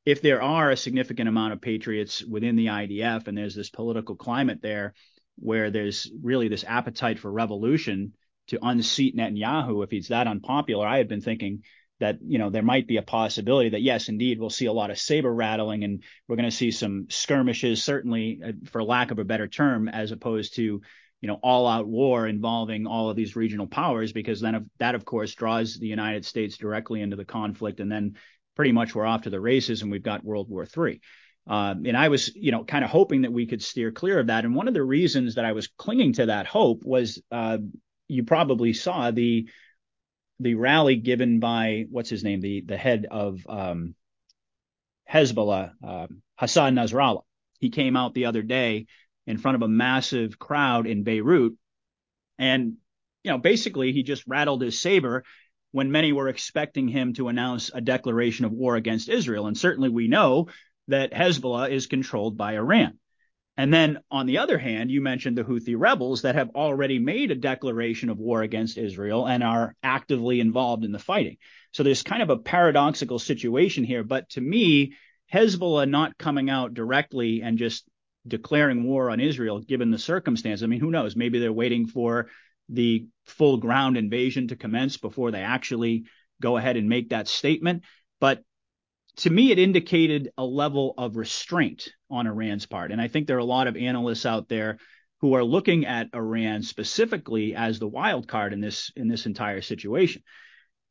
if 0.05 0.21
there 0.21 0.41
are 0.41 0.71
a 0.71 0.77
significant 0.77 1.27
amount 1.27 1.51
of 1.51 1.59
patriots 1.59 2.23
within 2.23 2.55
the 2.55 2.67
IDF 2.67 3.27
and 3.27 3.37
there's 3.37 3.55
this 3.55 3.69
political 3.69 4.15
climate 4.15 4.59
there 4.61 4.93
where 5.35 5.69
there's 5.69 6.09
really 6.23 6.47
this 6.47 6.63
appetite 6.63 7.19
for 7.19 7.29
revolution 7.29 8.13
to 8.47 8.65
unseat 8.65 9.17
Netanyahu, 9.17 9.83
if 9.83 9.91
he's 9.91 10.07
that 10.07 10.27
unpopular, 10.27 10.87
I 10.87 10.97
had 10.99 11.09
been 11.09 11.19
thinking 11.19 11.63
that 11.99 12.17
you 12.25 12.38
know 12.38 12.49
there 12.49 12.63
might 12.63 12.88
be 12.88 12.97
a 12.97 13.01
possibility 13.01 13.69
that 13.69 13.81
yes, 13.81 14.09
indeed, 14.09 14.39
we'll 14.39 14.49
see 14.49 14.65
a 14.65 14.73
lot 14.73 14.91
of 14.91 14.97
saber 14.97 15.33
rattling 15.33 15.83
and 15.83 16.03
we're 16.27 16.35
going 16.35 16.49
to 16.49 16.55
see 16.55 16.71
some 16.71 17.07
skirmishes, 17.09 17.83
certainly 17.83 18.41
uh, 18.45 18.51
for 18.71 18.83
lack 18.83 19.12
of 19.12 19.19
a 19.19 19.25
better 19.25 19.47
term, 19.47 19.88
as 19.88 20.12
opposed 20.12 20.55
to 20.55 20.81
you 21.21 21.27
know 21.27 21.39
all-out 21.43 21.88
war 21.88 22.27
involving 22.27 22.88
all 22.88 23.09
of 23.09 23.15
these 23.15 23.35
regional 23.35 23.67
powers, 23.67 24.13
because 24.13 24.41
then 24.41 24.69
that 24.79 24.95
of 24.95 25.05
course 25.05 25.35
draws 25.35 25.77
the 25.77 25.88
United 25.88 26.25
States 26.25 26.57
directly 26.57 27.01
into 27.01 27.15
the 27.15 27.25
conflict, 27.25 27.79
and 27.79 27.91
then 27.91 28.15
pretty 28.55 28.71
much 28.71 28.93
we're 28.93 29.05
off 29.05 29.21
to 29.21 29.29
the 29.29 29.39
races 29.39 29.81
and 29.81 29.91
we've 29.91 30.03
got 30.03 30.23
World 30.23 30.49
War 30.49 30.65
III. 30.65 30.99
Uh, 31.49 31.73
and 31.85 31.97
I 31.97 32.09
was, 32.09 32.35
you 32.35 32.51
know, 32.51 32.63
kind 32.63 32.83
of 32.83 32.91
hoping 32.91 33.21
that 33.21 33.31
we 33.31 33.47
could 33.47 33.63
steer 33.63 33.91
clear 33.91 34.19
of 34.19 34.27
that. 34.27 34.45
And 34.45 34.53
one 34.53 34.67
of 34.67 34.73
the 34.73 34.83
reasons 34.83 35.35
that 35.35 35.45
I 35.45 35.53
was 35.53 35.67
clinging 35.67 36.13
to 36.13 36.27
that 36.27 36.45
hope 36.45 36.83
was, 36.83 37.21
uh, 37.31 37.57
you 38.07 38.23
probably 38.23 38.73
saw 38.73 39.12
the 39.12 39.49
the 40.39 40.56
rally 40.56 40.95
given 40.95 41.39
by 41.39 41.86
what's 41.89 42.10
his 42.10 42.23
name, 42.23 42.41
the 42.41 42.62
the 42.62 42.78
head 42.78 43.06
of 43.10 43.45
um, 43.47 43.95
Hezbollah, 45.12 45.73
uh, 45.84 46.08
Hassan 46.38 46.75
Nasrallah. 46.75 47.23
He 47.60 47.69
came 47.69 47.95
out 47.95 48.13
the 48.13 48.25
other 48.25 48.41
day 48.41 48.88
in 49.28 49.38
front 49.38 49.56
of 49.56 49.62
a 49.62 49.67
massive 49.67 50.39
crowd 50.39 50.88
in 50.88 51.04
Beirut, 51.04 51.54
and 52.38 52.78
you 53.23 53.32
know, 53.32 53.38
basically 53.38 53.91
he 53.91 54.04
just 54.04 54.23
rattled 54.28 54.62
his 54.62 54.82
saber 54.82 55.23
when 55.71 55.91
many 55.91 56.12
were 56.12 56.30
expecting 56.30 56.88
him 56.88 57.13
to 57.13 57.28
announce 57.28 57.69
a 57.73 57.82
declaration 57.82 58.45
of 58.45 58.52
war 58.52 58.75
against 58.75 59.10
Israel. 59.10 59.47
And 59.47 59.58
certainly 59.58 59.89
we 59.89 60.08
know 60.08 60.47
that 60.88 61.13
Hezbollah 61.13 61.69
is 61.69 61.88
controlled 61.88 62.38
by 62.38 62.56
Iran. 62.56 62.97
And 63.60 63.74
then 63.74 64.00
on 64.10 64.26
the 64.26 64.38
other 64.38 64.58
hand, 64.58 64.89
you 64.89 65.02
mentioned 65.02 65.38
the 65.38 65.43
Houthi 65.43 65.76
rebels 65.78 66.22
that 66.22 66.36
have 66.36 66.52
already 66.56 66.98
made 66.98 67.30
a 67.30 67.36
declaration 67.36 68.08
of 68.10 68.17
war 68.17 68.41
against 68.41 68.78
Israel 68.78 69.28
and 69.28 69.43
are 69.43 69.76
actively 69.84 70.39
involved 70.39 70.86
in 70.86 70.93
the 70.93 70.98
fighting. 70.98 71.36
So 71.74 71.84
there's 71.84 72.02
kind 72.02 72.22
of 72.22 72.30
a 72.30 72.38
paradoxical 72.38 73.19
situation 73.19 73.84
here. 73.84 74.06
But 74.06 74.30
to 74.30 74.41
me, 74.41 74.93
Hezbollah 75.34 75.89
not 75.89 76.17
coming 76.17 76.50
out 76.50 76.74
directly 76.74 77.41
and 77.41 77.58
just 77.58 77.84
declaring 78.26 78.86
war 78.86 79.10
on 79.10 79.19
Israel, 79.19 79.60
given 79.60 79.91
the 79.91 80.00
circumstance, 80.00 80.63
I 80.63 80.67
mean, 80.67 80.80
who 80.80 80.89
knows? 80.89 81.17
Maybe 81.17 81.39
they're 81.39 81.52
waiting 81.52 81.86
for 81.86 82.30
the 82.69 83.08
full 83.26 83.58
ground 83.58 83.98
invasion 83.98 84.48
to 84.48 84.56
commence 84.56 84.95
before 84.95 85.32
they 85.32 85.41
actually 85.41 86.06
go 86.41 86.56
ahead 86.56 86.78
and 86.78 86.88
make 86.88 87.10
that 87.10 87.28
statement. 87.28 87.84
But 88.22 88.41
to 89.17 89.30
me, 89.30 89.52
it 89.52 89.60
indicated 89.60 90.32
a 90.38 90.45
level 90.45 90.93
of 90.98 91.17
restraint 91.17 91.89
on 92.10 92.28
Iran's 92.28 92.65
part. 92.65 92.91
And 92.91 93.02
I 93.02 93.08
think 93.08 93.28
there 93.28 93.38
are 93.38 93.39
a 93.39 93.45
lot 93.45 93.67
of 93.67 93.76
analysts 93.76 94.26
out 94.26 94.48
there 94.48 94.78
who 95.22 95.34
are 95.34 95.43
looking 95.43 95.86
at 95.86 96.10
Iran 96.15 96.63
specifically 96.63 97.56
as 97.56 97.80
the 97.80 97.88
wild 97.88 98.28
card 98.28 98.54
in 98.54 98.62
this 98.62 98.91
in 98.95 99.08
this 99.08 99.26
entire 99.26 99.62
situation. 99.62 100.24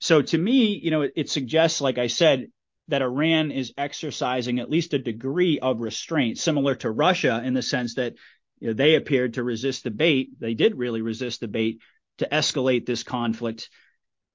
So 0.00 0.22
to 0.22 0.38
me, 0.38 0.78
you 0.78 0.90
know, 0.90 1.02
it, 1.02 1.12
it 1.16 1.30
suggests, 1.30 1.80
like 1.80 1.98
I 1.98 2.08
said, 2.08 2.48
that 2.88 3.02
Iran 3.02 3.50
is 3.50 3.72
exercising 3.76 4.58
at 4.58 4.70
least 4.70 4.94
a 4.94 4.98
degree 4.98 5.58
of 5.58 5.80
restraint, 5.80 6.38
similar 6.38 6.74
to 6.76 6.90
Russia 6.90 7.42
in 7.44 7.54
the 7.54 7.62
sense 7.62 7.94
that 7.94 8.14
you 8.60 8.68
know, 8.68 8.74
they 8.74 8.94
appeared 8.94 9.34
to 9.34 9.42
resist 9.42 9.84
the 9.84 9.90
bait. 9.90 10.30
They 10.38 10.54
did 10.54 10.76
really 10.76 11.02
resist 11.02 11.40
the 11.40 11.48
bait 11.48 11.80
to 12.18 12.28
escalate 12.30 12.86
this 12.86 13.02
conflict 13.02 13.70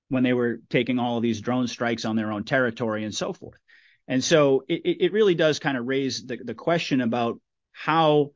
when 0.09 0.23
they 0.23 0.33
were 0.33 0.59
taking 0.69 0.99
all 0.99 1.17
of 1.17 1.23
these 1.23 1.41
drone 1.41 1.67
strikes 1.67 2.05
on 2.05 2.15
their 2.15 2.31
own 2.31 2.43
territory 2.43 3.03
and 3.03 3.13
so 3.13 3.33
forth. 3.33 3.59
And 4.07 4.23
so 4.23 4.63
it, 4.67 4.81
it 4.83 5.13
really 5.13 5.35
does 5.35 5.59
kind 5.59 5.77
of 5.77 5.85
raise 5.85 6.25
the, 6.25 6.37
the 6.43 6.53
question 6.53 7.01
about 7.01 7.39
how, 7.71 8.31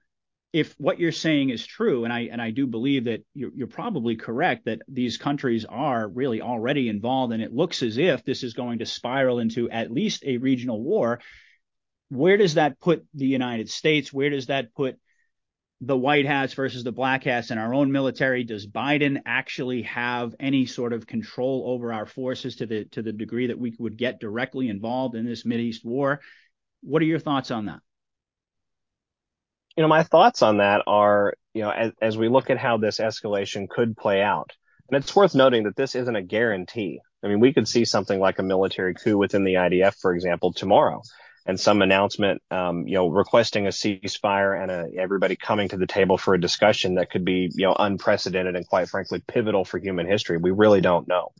if 0.53 0.73
what 0.77 0.97
you're 0.97 1.11
saying 1.11 1.49
is 1.49 1.65
true, 1.65 2.05
and 2.05 2.13
I 2.13 2.29
and 2.31 2.41
I 2.41 2.51
do 2.51 2.65
believe 2.65 3.03
that 3.03 3.21
you're, 3.33 3.51
you're 3.53 3.67
probably 3.67 4.15
correct 4.15 4.65
that 4.65 4.81
these 4.87 5.17
countries 5.17 5.65
are 5.65 6.07
really 6.07 6.41
already 6.41 6.87
involved, 6.87 7.33
and 7.33 7.43
it 7.43 7.53
looks 7.53 7.83
as 7.83 7.97
if 7.97 8.23
this 8.23 8.43
is 8.43 8.53
going 8.53 8.79
to 8.79 8.85
spiral 8.85 9.39
into 9.39 9.69
at 9.69 9.91
least 9.91 10.23
a 10.25 10.37
regional 10.37 10.81
war. 10.81 11.19
Where 12.09 12.37
does 12.37 12.53
that 12.53 12.79
put 12.79 13.05
the 13.13 13.27
United 13.27 13.69
States? 13.69 14.13
Where 14.13 14.29
does 14.29 14.45
that 14.45 14.73
put 14.73 14.97
the 15.81 15.97
white 15.97 16.25
hats 16.25 16.53
versus 16.53 16.83
the 16.83 16.91
black 16.91 17.23
hats 17.23 17.51
in 17.51 17.57
our 17.57 17.73
own 17.73 17.91
military? 17.91 18.43
Does 18.43 18.65
Biden 18.65 19.21
actually 19.25 19.83
have 19.83 20.35
any 20.39 20.65
sort 20.65 20.93
of 20.93 21.05
control 21.05 21.65
over 21.67 21.93
our 21.93 22.05
forces 22.05 22.57
to 22.57 22.65
the 22.65 22.85
to 22.85 23.01
the 23.01 23.11
degree 23.13 23.47
that 23.47 23.59
we 23.59 23.75
would 23.77 23.97
get 23.97 24.19
directly 24.19 24.69
involved 24.69 25.15
in 25.15 25.25
this 25.25 25.45
East 25.45 25.85
war? 25.85 26.21
What 26.81 27.01
are 27.01 27.05
your 27.05 27.19
thoughts 27.19 27.51
on 27.51 27.65
that? 27.65 27.79
You 29.75 29.83
know, 29.83 29.89
my 29.89 30.03
thoughts 30.03 30.41
on 30.41 30.57
that 30.57 30.81
are, 30.87 31.35
you 31.53 31.61
know, 31.61 31.69
as, 31.69 31.91
as 32.01 32.17
we 32.17 32.29
look 32.29 32.49
at 32.49 32.57
how 32.57 32.77
this 32.77 32.97
escalation 32.97 33.69
could 33.69 33.95
play 33.95 34.23
out, 34.23 34.53
and 34.89 34.97
it's 34.97 35.15
worth 35.15 35.35
noting 35.35 35.65
that 35.65 35.75
this 35.75 35.93
isn't 35.93 36.15
a 36.15 36.23
guarantee. 36.23 36.99
I 37.23 37.27
mean, 37.27 37.39
we 37.39 37.53
could 37.53 37.67
see 37.67 37.85
something 37.85 38.19
like 38.19 38.39
a 38.39 38.43
military 38.43 38.95
coup 38.95 39.17
within 39.17 39.43
the 39.43 39.55
IDF, 39.55 39.95
for 39.99 40.13
example, 40.13 40.53
tomorrow 40.53 41.01
and 41.47 41.57
some 41.57 41.81
announcement, 41.81 42.41
um, 42.51 42.85
you 42.87 42.95
know, 42.95 43.07
requesting 43.07 43.65
a 43.67 43.69
ceasefire 43.69 44.61
and 44.61 44.69
a, 44.69 44.99
everybody 44.99 45.37
coming 45.37 45.69
to 45.69 45.77
the 45.77 45.87
table 45.87 46.17
for 46.17 46.33
a 46.33 46.39
discussion 46.39 46.95
that 46.95 47.09
could 47.09 47.23
be, 47.23 47.49
you 47.55 47.65
know, 47.65 47.75
unprecedented 47.79 48.57
and 48.57 48.67
quite 48.67 48.89
frankly 48.89 49.23
pivotal 49.25 49.63
for 49.63 49.79
human 49.79 50.05
history. 50.05 50.37
We 50.37 50.51
really 50.51 50.81
don't 50.81 51.07
know. 51.07 51.31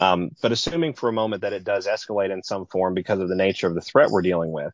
Um, 0.00 0.30
but 0.40 0.52
assuming 0.52 0.94
for 0.94 1.10
a 1.10 1.12
moment 1.12 1.42
that 1.42 1.52
it 1.52 1.64
does 1.64 1.86
escalate 1.86 2.32
in 2.32 2.42
some 2.42 2.66
form 2.66 2.94
because 2.94 3.20
of 3.20 3.28
the 3.28 3.36
nature 3.36 3.68
of 3.68 3.74
the 3.74 3.82
threat 3.82 4.10
we're 4.10 4.22
dealing 4.22 4.50
with, 4.52 4.72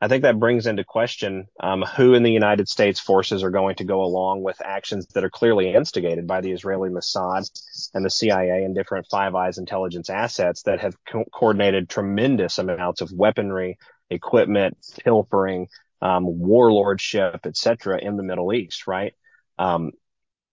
I 0.00 0.08
think 0.08 0.22
that 0.22 0.38
brings 0.38 0.66
into 0.66 0.84
question 0.84 1.46
um, 1.60 1.82
who 1.82 2.14
in 2.14 2.22
the 2.22 2.32
United 2.32 2.68
States 2.68 3.00
forces 3.00 3.42
are 3.42 3.50
going 3.50 3.76
to 3.76 3.84
go 3.84 4.02
along 4.02 4.42
with 4.42 4.60
actions 4.62 5.06
that 5.14 5.24
are 5.24 5.30
clearly 5.30 5.72
instigated 5.72 6.26
by 6.26 6.42
the 6.42 6.52
Israeli 6.52 6.90
Mossad 6.90 7.48
and 7.94 8.04
the 8.04 8.10
CIA 8.10 8.64
and 8.64 8.74
different 8.74 9.06
Five 9.10 9.34
Eyes 9.34 9.56
intelligence 9.56 10.10
assets 10.10 10.62
that 10.62 10.80
have 10.80 10.96
co- 11.06 11.24
coordinated 11.32 11.88
tremendous 11.88 12.58
amounts 12.58 13.00
of 13.00 13.10
weaponry, 13.12 13.78
equipment, 14.10 14.76
pilfering, 15.04 15.68
um, 16.00 16.24
warlordship, 16.24 17.46
etc., 17.46 17.98
in 18.00 18.16
the 18.16 18.22
Middle 18.22 18.52
East, 18.52 18.86
right? 18.86 19.14
Um, 19.58 19.92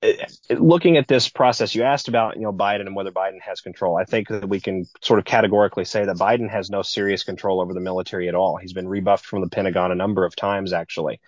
it, 0.02 0.38
it, 0.50 0.62
looking 0.62 0.98
at 0.98 1.08
this 1.08 1.30
process, 1.30 1.74
you 1.74 1.84
asked 1.84 2.10
about, 2.10 2.36
you 2.36 2.44
know, 2.44 2.52
Biden 2.52 2.82
and 2.82 2.96
whether 2.96 3.12
Biden 3.12 3.42
has 3.42 3.62
control. 3.62 3.98
I 3.98 4.04
think 4.04 4.28
that 4.28 4.48
we 4.48 4.60
can 4.60 4.86
sort 5.02 5.20
of 5.20 5.26
categorically 5.26 5.86
say 5.86 6.06
that 6.06 6.18
Biden 6.18 6.50
has 6.50 6.70
no 6.70 6.82
serious 6.82 7.24
control 7.24 7.62
over 7.62 7.74
the 7.74 7.80
military 7.80 8.28
at 8.28 8.36
all. 8.36 8.58
He's 8.58 8.74
been 8.74 8.88
rebuffed 8.88 9.26
from 9.26 9.42
the 9.42 9.50
Pentagon 9.50 9.92
a 9.92 9.96
number 9.96 10.26
of 10.26 10.36
times, 10.36 10.74
actually. 10.74 11.22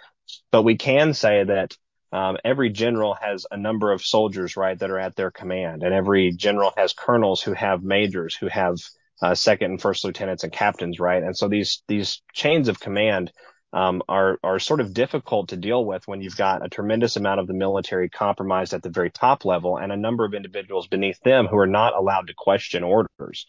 But 0.52 0.64
we 0.64 0.78
can 0.78 1.14
say 1.14 1.44
that 1.44 1.78
um, 2.12 2.38
every 2.44 2.70
general 2.70 3.14
has 3.14 3.46
a 3.50 3.58
number 3.58 3.92
of 3.92 4.02
soldiers, 4.02 4.58
right, 4.58 4.78
that 4.78 4.90
are 4.90 5.00
at 5.00 5.16
their 5.16 5.32
command, 5.32 5.84
and 5.84 5.94
every 5.94 6.32
general 6.32 6.74
has 6.78 6.94
colonels 6.94 7.42
who 7.42 7.54
have 7.54 7.84
majors, 7.84 8.36
who 8.36 8.48
have 8.48 8.78
uh, 9.22 9.36
second 9.36 9.72
and 9.72 9.82
first 9.82 10.04
lieutenants 10.04 10.44
and 10.44 10.52
captains, 10.52 11.00
right? 11.00 11.24
And 11.24 11.36
so 11.36 11.48
these 11.48 11.84
these 11.88 12.22
chains 12.34 12.68
of 12.68 12.80
command 12.80 13.32
um, 13.74 14.02
are 14.08 14.40
are 14.44 14.60
sort 14.60 14.82
of 14.82 14.94
difficult 14.94 15.50
to 15.50 15.58
deal 15.58 15.84
with 15.84 16.08
when 16.08 16.22
you've 16.22 16.38
got 16.38 16.66
a 16.66 16.70
tremendous 16.70 17.16
amount 17.16 17.40
of 17.40 17.48
the 17.48 17.54
military 17.54 18.10
compromised 18.10 18.74
at 18.74 18.84
the 18.84 18.90
very 18.90 19.12
top 19.12 19.46
level 19.46 19.78
and 19.78 19.92
a 19.92 19.98
number 19.98 20.26
of 20.26 20.34
individuals 20.34 20.88
beneath 20.88 21.20
them 21.22 21.48
who 21.48 21.58
are 21.58 21.68
not 21.68 21.96
allowed 21.96 22.28
to 22.28 22.34
question 22.38 22.84
orders. 22.84 23.46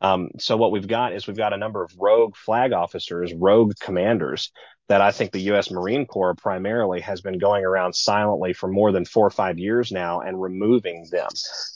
Um, 0.00 0.28
so 0.38 0.56
what 0.56 0.70
we've 0.70 0.86
got 0.86 1.12
is 1.12 1.26
we've 1.26 1.36
got 1.36 1.52
a 1.52 1.58
number 1.58 1.82
of 1.82 1.92
rogue 1.98 2.36
flag 2.36 2.72
officers, 2.72 3.32
rogue 3.34 3.72
commanders 3.80 4.52
that 4.88 5.02
I 5.02 5.12
think 5.12 5.32
the 5.32 5.42
U.S. 5.42 5.70
Marine 5.70 6.06
Corps 6.06 6.34
primarily 6.34 7.00
has 7.00 7.20
been 7.20 7.38
going 7.38 7.64
around 7.64 7.94
silently 7.94 8.54
for 8.54 8.68
more 8.68 8.90
than 8.90 9.04
four 9.04 9.26
or 9.26 9.30
five 9.30 9.58
years 9.58 9.92
now 9.92 10.20
and 10.20 10.40
removing 10.40 11.06
them. 11.10 11.28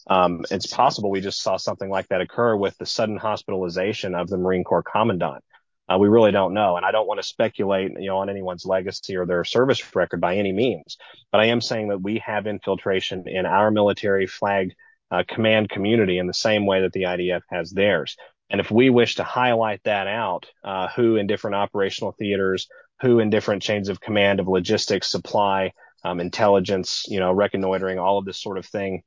Um, 0.08 0.44
it's 0.50 0.66
possible 0.66 1.10
we 1.10 1.20
just 1.20 1.42
saw 1.42 1.58
something 1.58 1.90
like 1.90 2.08
that 2.08 2.22
occur 2.22 2.56
with 2.56 2.76
the 2.78 2.86
sudden 2.86 3.18
hospitalization 3.18 4.14
of 4.14 4.28
the 4.28 4.38
Marine 4.38 4.64
Corps 4.64 4.82
commandant. 4.82 5.44
Uh, 5.88 5.98
we 5.98 6.08
really 6.08 6.32
don't 6.32 6.54
know, 6.54 6.76
and 6.76 6.86
I 6.86 6.90
don't 6.90 7.08
want 7.08 7.20
to 7.20 7.26
speculate, 7.26 7.90
you 7.98 8.06
know, 8.06 8.18
on 8.18 8.30
anyone's 8.30 8.64
legacy 8.64 9.16
or 9.16 9.26
their 9.26 9.44
service 9.44 9.94
record 9.94 10.20
by 10.20 10.36
any 10.36 10.52
means. 10.52 10.96
But 11.30 11.40
I 11.40 11.46
am 11.46 11.60
saying 11.60 11.88
that 11.88 12.00
we 12.00 12.22
have 12.24 12.46
infiltration 12.46 13.24
in 13.26 13.46
our 13.46 13.70
military 13.70 14.26
flag 14.26 14.74
uh, 15.10 15.24
command 15.28 15.68
community 15.68 16.18
in 16.18 16.26
the 16.26 16.34
same 16.34 16.64
way 16.64 16.80
that 16.82 16.92
the 16.92 17.02
IDF 17.02 17.42
has 17.50 17.70
theirs. 17.70 18.16
And 18.52 18.60
if 18.60 18.70
we 18.70 18.90
wish 18.90 19.14
to 19.16 19.24
highlight 19.24 19.82
that 19.84 20.06
out, 20.06 20.46
uh, 20.62 20.88
who 20.88 21.16
in 21.16 21.26
different 21.26 21.56
operational 21.56 22.12
theaters, 22.12 22.68
who 23.00 23.18
in 23.18 23.30
different 23.30 23.62
chains 23.62 23.88
of 23.88 24.00
command 24.00 24.40
of 24.40 24.46
logistics, 24.46 25.10
supply, 25.10 25.72
um, 26.04 26.20
intelligence, 26.20 27.06
you 27.08 27.18
know, 27.18 27.32
reconnoitering, 27.32 27.98
all 27.98 28.18
of 28.18 28.26
this 28.26 28.40
sort 28.40 28.58
of 28.58 28.66
thing, 28.66 29.02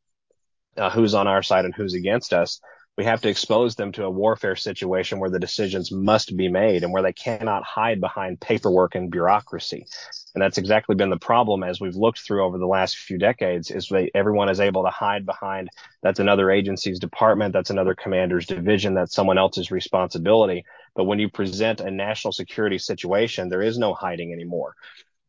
uh, 0.77 0.89
who's 0.89 1.13
on 1.13 1.27
our 1.27 1.43
side 1.43 1.63
and 1.63 1.75
who's 1.75 1.93
against 1.93 2.33
us, 2.33 2.59
we 2.97 3.03
have 3.03 3.21
to 3.21 3.29
expose 3.29 3.75
them 3.75 3.91
to 3.91 4.05
a 4.05 4.09
warfare 4.09 4.55
situation 4.55 5.19
where 5.19 5.29
the 5.29 5.39
decisions 5.39 5.91
must 5.91 6.35
be 6.37 6.47
made 6.47 6.83
and 6.83 6.93
where 6.93 7.03
they 7.03 7.11
cannot 7.11 7.63
hide 7.63 7.99
behind 7.99 8.39
paperwork 8.39 8.95
and 8.95 9.11
bureaucracy. 9.11 9.85
And 10.33 10.41
that's 10.41 10.57
exactly 10.57 10.95
been 10.95 11.09
the 11.09 11.17
problem 11.17 11.63
as 11.63 11.81
we've 11.81 11.95
looked 11.95 12.19
through 12.19 12.45
over 12.45 12.57
the 12.57 12.65
last 12.65 12.97
few 12.97 13.17
decades 13.17 13.69
is 13.69 13.89
they, 13.89 14.11
everyone 14.15 14.47
is 14.47 14.61
able 14.61 14.83
to 14.83 14.89
hide 14.89 15.25
behind 15.25 15.69
that's 16.03 16.19
another 16.19 16.49
agency's 16.49 16.99
department, 16.99 17.51
that's 17.51 17.69
another 17.69 17.95
commander's 17.95 18.45
division, 18.45 18.93
that's 18.93 19.15
someone 19.15 19.37
else's 19.37 19.71
responsibility. 19.71 20.63
But 20.95 21.03
when 21.03 21.19
you 21.19 21.29
present 21.29 21.81
a 21.81 21.91
national 21.91 22.31
security 22.31 22.77
situation, 22.77 23.49
there 23.49 23.61
is 23.61 23.77
no 23.77 23.93
hiding 23.93 24.31
anymore. 24.31 24.75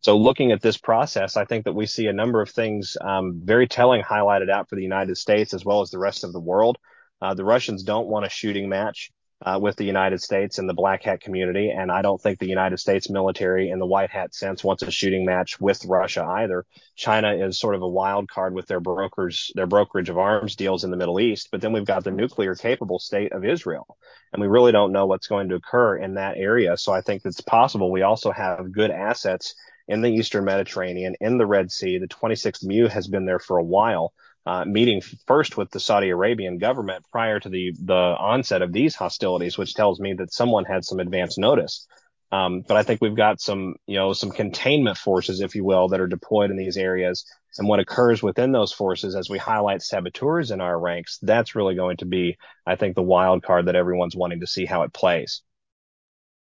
So 0.02 0.16
looking 0.16 0.52
at 0.52 0.62
this 0.62 0.76
process, 0.76 1.36
I 1.36 1.46
think 1.46 1.64
that 1.64 1.72
we 1.72 1.86
see 1.86 2.06
a 2.06 2.12
number 2.12 2.40
of 2.40 2.50
things 2.50 2.96
um, 3.00 3.40
very 3.42 3.66
telling 3.66 4.02
highlighted 4.02 4.50
out 4.50 4.68
for 4.68 4.76
the 4.76 4.82
United 4.82 5.16
States 5.16 5.52
as 5.52 5.64
well 5.64 5.80
as 5.80 5.90
the 5.90 5.98
rest 5.98 6.22
of 6.22 6.32
the 6.32 6.38
world. 6.38 6.78
Uh, 7.20 7.34
the 7.34 7.44
Russians 7.44 7.82
don't 7.82 8.08
want 8.08 8.26
a 8.26 8.30
shooting 8.30 8.68
match 8.68 9.10
uh, 9.44 9.58
with 9.60 9.76
the 9.76 9.84
United 9.84 10.22
States 10.22 10.58
and 10.58 10.68
the 10.68 10.74
black 10.74 11.02
hat 11.02 11.20
community, 11.20 11.70
and 11.70 11.92
I 11.92 12.00
don't 12.00 12.20
think 12.20 12.38
the 12.38 12.48
United 12.48 12.78
States 12.78 13.10
military 13.10 13.70
in 13.70 13.78
the 13.78 13.86
white 13.86 14.10
hat 14.10 14.34
sense 14.34 14.64
wants 14.64 14.82
a 14.82 14.90
shooting 14.90 15.26
match 15.26 15.60
with 15.60 15.84
Russia 15.84 16.24
either. 16.24 16.64
China 16.94 17.34
is 17.34 17.58
sort 17.58 17.74
of 17.74 17.82
a 17.82 17.88
wild 17.88 18.28
card 18.30 18.54
with 18.54 18.66
their 18.66 18.80
brokers, 18.80 19.50
their 19.54 19.66
brokerage 19.66 20.08
of 20.08 20.16
arms 20.16 20.56
deals 20.56 20.84
in 20.84 20.90
the 20.90 20.96
Middle 20.96 21.20
East, 21.20 21.48
but 21.52 21.60
then 21.60 21.72
we've 21.72 21.84
got 21.84 22.04
the 22.04 22.10
nuclear 22.10 22.54
capable 22.54 22.98
state 22.98 23.32
of 23.32 23.44
Israel, 23.44 23.98
and 24.32 24.40
we 24.40 24.48
really 24.48 24.72
don't 24.72 24.92
know 24.92 25.06
what's 25.06 25.28
going 25.28 25.50
to 25.50 25.56
occur 25.56 25.96
in 25.96 26.14
that 26.14 26.38
area. 26.38 26.76
So 26.78 26.92
I 26.92 27.02
think 27.02 27.22
it's 27.24 27.40
possible 27.42 27.90
we 27.90 28.02
also 28.02 28.30
have 28.30 28.72
good 28.72 28.90
assets 28.90 29.54
in 29.86 30.00
the 30.00 30.10
Eastern 30.10 30.44
Mediterranean, 30.44 31.14
in 31.20 31.36
the 31.36 31.46
Red 31.46 31.70
Sea. 31.70 31.98
The 31.98 32.08
26th 32.08 32.64
MEU 32.64 32.88
has 32.88 33.06
been 33.06 33.26
there 33.26 33.38
for 33.38 33.58
a 33.58 33.64
while 33.64 34.12
uh, 34.46 34.64
meeting 34.64 35.02
first 35.26 35.56
with 35.56 35.70
the 35.70 35.80
Saudi 35.80 36.10
Arabian 36.10 36.58
government 36.58 37.04
prior 37.10 37.40
to 37.40 37.48
the 37.48 37.72
the 37.78 37.94
onset 37.94 38.62
of 38.62 38.72
these 38.72 38.94
hostilities, 38.94 39.58
which 39.58 39.74
tells 39.74 39.98
me 39.98 40.14
that 40.14 40.32
someone 40.32 40.64
had 40.64 40.84
some 40.84 41.00
advance 41.00 41.36
notice. 41.36 41.86
Um, 42.32 42.62
but 42.66 42.76
I 42.76 42.82
think 42.82 43.00
we've 43.00 43.16
got 43.16 43.40
some, 43.40 43.76
you 43.86 43.96
know, 43.96 44.12
some 44.12 44.30
containment 44.30 44.98
forces, 44.98 45.40
if 45.40 45.54
you 45.54 45.64
will, 45.64 45.88
that 45.88 46.00
are 46.00 46.08
deployed 46.08 46.50
in 46.50 46.56
these 46.56 46.76
areas. 46.76 47.24
And 47.58 47.68
what 47.68 47.78
occurs 47.78 48.22
within 48.22 48.52
those 48.52 48.72
forces 48.72 49.14
as 49.14 49.30
we 49.30 49.38
highlight 49.38 49.80
saboteurs 49.80 50.50
in 50.50 50.60
our 50.60 50.78
ranks, 50.78 51.18
that's 51.22 51.54
really 51.54 51.76
going 51.76 51.98
to 51.98 52.04
be, 52.04 52.36
I 52.66 52.76
think, 52.76 52.94
the 52.94 53.02
wild 53.02 53.42
card 53.42 53.66
that 53.66 53.76
everyone's 53.76 54.16
wanting 54.16 54.40
to 54.40 54.46
see 54.46 54.66
how 54.66 54.82
it 54.82 54.92
plays. 54.92 55.42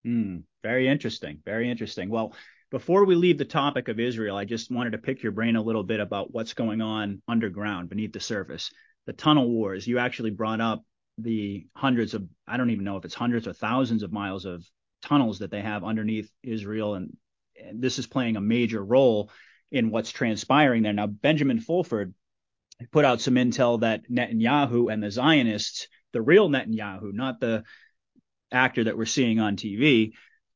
Mm, 0.07 0.43
very 0.63 0.89
interesting. 0.89 1.41
Very 1.45 1.71
interesting. 1.71 2.11
Well, 2.11 2.35
before 2.71 3.05
we 3.05 3.17
leave 3.17 3.39
the 3.39 3.45
topic 3.45 3.89
of 3.89 3.99
Israel, 3.99 4.37
I 4.37 4.45
just 4.45 4.71
wanted 4.71 4.93
to 4.93 4.99
pick 4.99 5.23
your 5.23 5.33
brain 5.33 5.57
a 5.57 5.63
little 5.63 5.83
bit 5.83 6.01
about 6.01 6.33
what's 6.33 6.55
going 6.55 6.81
on 6.81 7.21
underground 7.27 7.89
beneath 7.89 8.13
the 8.13 8.21
surface. 8.21 8.71
The 9.07 9.13
tunnel 9.13 9.51
wars, 9.51 9.87
you 9.87 9.99
actually 9.99 10.31
brought 10.31 10.61
up 10.61 10.85
the 11.19 11.67
hundreds 11.75 12.15
of, 12.15 12.27
I 12.47 12.57
don't 12.57 12.71
even 12.71 12.85
know 12.85 12.97
if 12.97 13.05
it's 13.05 13.15
hundreds 13.15 13.49
or 13.49 13.53
thousands 13.53 14.03
of 14.03 14.13
miles 14.13 14.45
of 14.45 14.65
tunnels 15.03 15.41
that 15.41 15.51
they 15.51 15.61
have 15.61 15.83
underneath 15.83 16.31
Israel. 16.43 16.95
And, 16.95 17.17
and 17.61 17.83
this 17.83 17.99
is 17.99 18.07
playing 18.07 18.37
a 18.37 18.41
major 18.41 18.83
role 18.85 19.31
in 19.73 19.91
what's 19.91 20.13
transpiring 20.13 20.83
there. 20.83 20.93
Now, 20.93 21.09
Benjamin 21.09 21.59
Fulford 21.59 22.15
put 22.93 23.05
out 23.05 23.21
some 23.21 23.35
intel 23.35 23.81
that 23.81 24.09
Netanyahu 24.09 24.93
and 24.93 25.03
the 25.03 25.11
Zionists, 25.11 25.89
the 26.13 26.23
real 26.23 26.49
Netanyahu, 26.49 27.13
not 27.13 27.41
the 27.41 27.65
actor 28.53 28.85
that 28.85 28.97
we're 28.97 29.07
seeing 29.07 29.41
on 29.41 29.57
TV, 29.57 30.13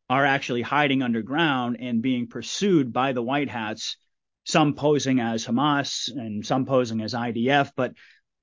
are 0.09 0.25
actually 0.25 0.63
hiding 0.63 1.03
underground 1.03 1.79
and 1.81 2.03
being 2.03 2.27
pursued 2.27 2.93
by 2.93 3.13
the 3.13 3.23
white 3.23 3.49
hats, 3.49 3.97
some 4.45 4.75
posing 4.75 5.21
as 5.21 5.47
Hamas 5.47 6.11
and 6.15 6.45
some 6.45 6.67
posing 6.67 7.01
as 7.01 7.15
IDF, 7.15 7.73
but 7.75 7.95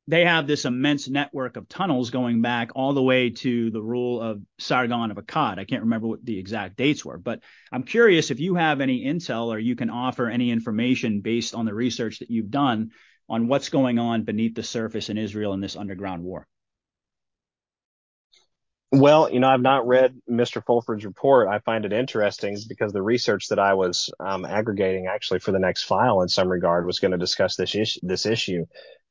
they 0.07 0.25
have 0.25 0.47
this 0.47 0.65
immense 0.65 1.07
network 1.07 1.57
of 1.57 1.69
tunnels 1.69 2.09
going 2.09 2.41
back 2.41 2.71
all 2.75 2.93
the 2.93 3.03
way 3.03 3.29
to 3.29 3.69
the 3.69 3.81
rule 3.81 4.19
of 4.19 4.41
Sargon 4.57 5.11
of 5.11 5.17
Akkad. 5.17 5.59
I 5.59 5.65
can't 5.65 5.83
remember 5.83 6.07
what 6.07 6.25
the 6.25 6.39
exact 6.39 6.75
dates 6.75 7.05
were, 7.05 7.19
but 7.19 7.41
I'm 7.71 7.83
curious 7.83 8.31
if 8.31 8.39
you 8.39 8.55
have 8.55 8.81
any 8.81 9.05
intel 9.05 9.47
or 9.47 9.59
you 9.59 9.75
can 9.75 9.91
offer 9.91 10.27
any 10.27 10.49
information 10.49 11.21
based 11.21 11.53
on 11.53 11.65
the 11.65 11.73
research 11.73 12.19
that 12.19 12.31
you've 12.31 12.49
done 12.49 12.91
on 13.29 13.47
what's 13.47 13.69
going 13.69 13.99
on 13.99 14.23
beneath 14.23 14.55
the 14.55 14.63
surface 14.63 15.09
in 15.09 15.17
Israel 15.17 15.53
in 15.53 15.61
this 15.61 15.75
underground 15.75 16.23
war. 16.23 16.47
Well, 18.91 19.31
you 19.31 19.39
know, 19.39 19.47
I've 19.47 19.61
not 19.61 19.87
read 19.87 20.19
Mr. 20.29 20.63
Fulford's 20.65 21.05
report. 21.05 21.47
I 21.47 21.59
find 21.59 21.85
it 21.85 21.93
interesting 21.93 22.57
because 22.67 22.91
the 22.91 23.01
research 23.01 23.47
that 23.47 23.59
I 23.59 23.73
was 23.73 24.09
um, 24.19 24.43
aggregating 24.43 25.07
actually 25.07 25.39
for 25.39 25.53
the 25.53 25.59
next 25.59 25.83
file 25.83 26.21
in 26.21 26.27
some 26.27 26.49
regard 26.49 26.85
was 26.85 26.99
going 26.99 27.11
to 27.11 27.17
discuss 27.17 27.55
this 27.55 27.73
issue. 27.73 27.99
This 28.03 28.25
issue. 28.25 28.65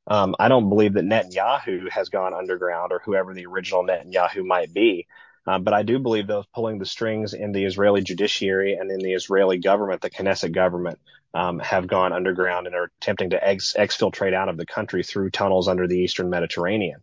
Um, 0.06 0.34
I 0.38 0.48
don't 0.48 0.68
believe 0.68 0.94
that 0.94 1.04
Netanyahu 1.04 1.88
has 1.90 2.10
gone 2.10 2.34
underground 2.34 2.92
or 2.92 3.00
whoever 3.02 3.32
the 3.32 3.46
original 3.46 3.82
Netanyahu 3.82 4.44
might 4.44 4.72
be. 4.74 5.06
Uh, 5.46 5.58
but 5.58 5.72
I 5.72 5.82
do 5.82 5.98
believe 5.98 6.26
those 6.26 6.44
pulling 6.54 6.78
the 6.78 6.84
strings 6.84 7.32
in 7.32 7.52
the 7.52 7.64
Israeli 7.64 8.02
judiciary 8.02 8.74
and 8.74 8.90
in 8.90 8.98
the 8.98 9.14
Israeli 9.14 9.56
government, 9.58 10.02
the 10.02 10.10
Knesset 10.10 10.52
government, 10.52 10.98
um, 11.32 11.58
have 11.58 11.86
gone 11.86 12.12
underground 12.12 12.66
and 12.66 12.76
are 12.76 12.90
attempting 13.00 13.30
to 13.30 13.48
ex- 13.48 13.74
exfiltrate 13.78 14.34
out 14.34 14.50
of 14.50 14.58
the 14.58 14.66
country 14.66 15.02
through 15.02 15.30
tunnels 15.30 15.68
under 15.68 15.86
the 15.86 15.98
Eastern 15.98 16.28
Mediterranean. 16.28 17.00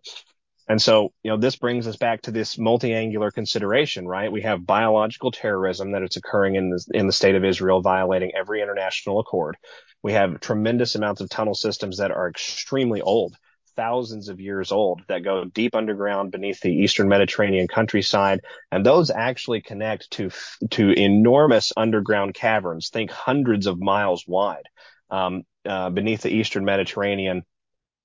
And 0.70 0.82
so, 0.82 1.14
you 1.24 1.32
know, 1.32 1.38
this 1.38 1.56
brings 1.56 1.88
us 1.88 1.96
back 1.96 2.24
to 2.24 2.32
this 2.32 2.58
multi-angular 2.58 3.32
consideration, 3.32 4.06
right? 4.06 4.32
We 4.32 4.42
have 4.42 4.66
biological 4.66 5.32
terrorism 5.32 5.94
that 5.94 6.02
it's 6.02 6.18
occurring 6.18 6.56
in 6.56 6.70
the, 6.70 6.86
in 6.94 7.08
the 7.08 7.14
state 7.14 7.36
of 7.36 7.46
Israel, 7.46 7.82
violating 7.82 8.32
every 8.38 8.62
international 8.62 9.20
accord. 9.20 9.56
We 10.04 10.14
have 10.14 10.42
tremendous 10.42 10.96
amounts 10.96 11.22
of 11.22 11.30
tunnel 11.30 11.56
systems 11.56 11.98
that 11.98 12.12
are 12.12 12.30
extremely 12.30 13.02
old, 13.02 13.38
thousands 13.78 14.28
of 14.28 14.42
years 14.42 14.74
old, 14.74 15.04
that 15.08 15.24
go 15.24 15.46
deep 15.46 15.74
underground 15.74 16.32
beneath 16.32 16.60
the 16.60 16.74
Eastern 16.74 17.08
Mediterranean 17.08 17.68
countryside. 17.70 18.42
And 18.70 18.86
those 18.86 19.10
actually 19.10 19.62
connect 19.62 20.12
to, 20.12 20.32
to 20.72 20.92
enormous 20.92 21.72
underground 21.78 22.34
caverns, 22.34 22.90
think 22.90 23.10
hundreds 23.10 23.68
of 23.68 23.80
miles 23.80 24.26
wide, 24.28 24.68
um, 25.10 25.44
uh, 25.66 25.92
beneath 25.92 26.24
the 26.24 26.34
Eastern 26.34 26.66
Mediterranean 26.66 27.44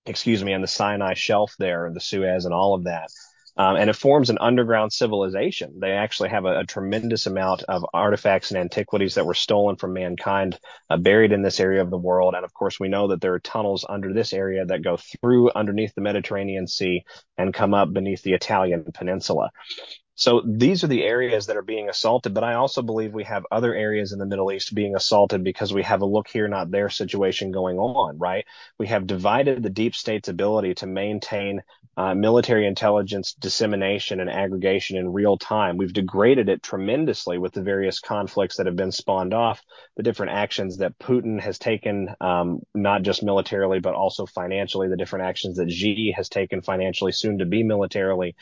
excuse 0.07 0.43
me, 0.43 0.55
on 0.55 0.61
the 0.61 0.67
Sinai 0.67 1.15
Shelf 1.15 1.55
there, 1.59 1.91
the 1.93 2.01
Suez 2.01 2.45
and 2.45 2.55
all 2.55 2.75
of 2.75 2.85
that. 2.85 3.09
Um, 3.55 3.77
and 3.77 3.91
it 3.91 3.97
forms 3.97 4.31
an 4.31 4.39
underground 4.41 4.95
civilization. 4.95 5.79
They 5.79 5.91
actually 5.91 6.31
have 6.31 6.47
a, 6.47 6.61
a, 6.61 6.65
tremendous 6.65 7.27
amount 7.27 7.65
of 7.65 7.85
artifacts 7.93 8.51
and 8.51 8.59
antiquities 8.59 9.17
that 9.17 9.27
were 9.27 9.35
stolen 9.35 9.77
from 9.77 9.93
mankind, 9.93 10.59
uh, 10.89 10.97
buried 10.97 11.33
in 11.33 11.43
this 11.43 11.61
area 11.61 11.83
of 11.83 11.91
the 11.91 11.99
world. 11.99 12.35
And 12.35 12.47
of 12.47 12.55
course, 12.55 12.81
we 12.81 12.89
know 12.89 13.09
that 13.09 13.21
there 13.21 13.35
are 13.35 13.41
tunnels 13.41 13.85
under 13.87 14.15
this 14.15 14.33
area 14.33 14.65
that 14.65 14.83
go 14.83 14.97
through 14.97 15.51
underneath 15.55 15.95
the 15.95 16.01
Mediterranean 16.01 16.67
Sea 16.67 17.05
and 17.37 17.53
come 17.53 17.75
up 17.75 17.93
beneath 17.93 18.23
the 18.23 18.33
Italian 18.33 18.87
peninsula. 18.95 19.51
So 20.23 20.41
these 20.47 20.85
are 20.85 20.87
the 20.87 21.03
areas 21.03 21.47
that 21.47 21.57
are 21.57 21.63
being 21.63 21.89
assaulted, 21.89 22.33
but 22.33 22.45
I 22.45 22.55
also 22.55 22.81
believe 22.81 23.13
we 23.13 23.25
have 23.25 23.45
other 23.51 23.75
areas 23.75 24.13
in 24.13 24.21
the 24.21 24.25
Middle 24.25 24.53
East 24.53 24.73
being 24.73 24.95
assaulted 24.95 25.43
because 25.43 25.75
we 25.75 25.83
have 25.83 26.01
a 26.01 26.07
look 26.07 26.29
here, 26.29 26.47
not 26.47 26.71
there 26.71 26.91
situation 26.91 27.51
going 27.51 27.77
on, 27.81 28.19
right? 28.19 28.45
We 28.79 28.87
have 28.87 29.09
divided 29.09 29.65
the 29.65 29.69
deep 29.69 29.97
state's 29.97 30.29
ability 30.29 30.75
to 30.75 30.87
maintain 30.87 31.65
uh, 31.97 32.15
military 32.15 32.69
intelligence 32.69 33.35
dissemination 33.35 34.21
and 34.21 34.31
aggregation 34.31 34.97
in 34.97 35.13
real 35.13 35.37
time. 35.37 35.77
We've 35.77 35.93
degraded 35.93 36.49
it 36.49 36.63
tremendously 36.63 37.37
with 37.39 37.53
the 37.53 37.63
various 37.63 37.99
conflicts 37.99 38.59
that 38.59 38.67
have 38.67 38.77
been 38.77 38.93
spawned 38.93 39.35
off, 39.35 39.61
the 39.97 40.05
different 40.05 40.33
actions 40.33 40.77
that 40.77 40.99
Putin 41.01 41.41
has 41.41 41.59
taken, 41.59 42.15
um, 42.21 42.61
not 42.77 43.03
just 43.03 43.25
militarily, 43.25 43.81
but 43.81 43.95
also 43.95 44.25
financially, 44.27 44.89
the 44.89 44.97
different 44.97 45.25
actions 45.25 45.57
that 45.57 45.71
Xi 45.71 46.15
has 46.17 46.29
taken 46.29 46.63
financially, 46.63 47.11
soon 47.11 47.39
to 47.39 47.45
be 47.45 47.65
militarily. 47.65 48.37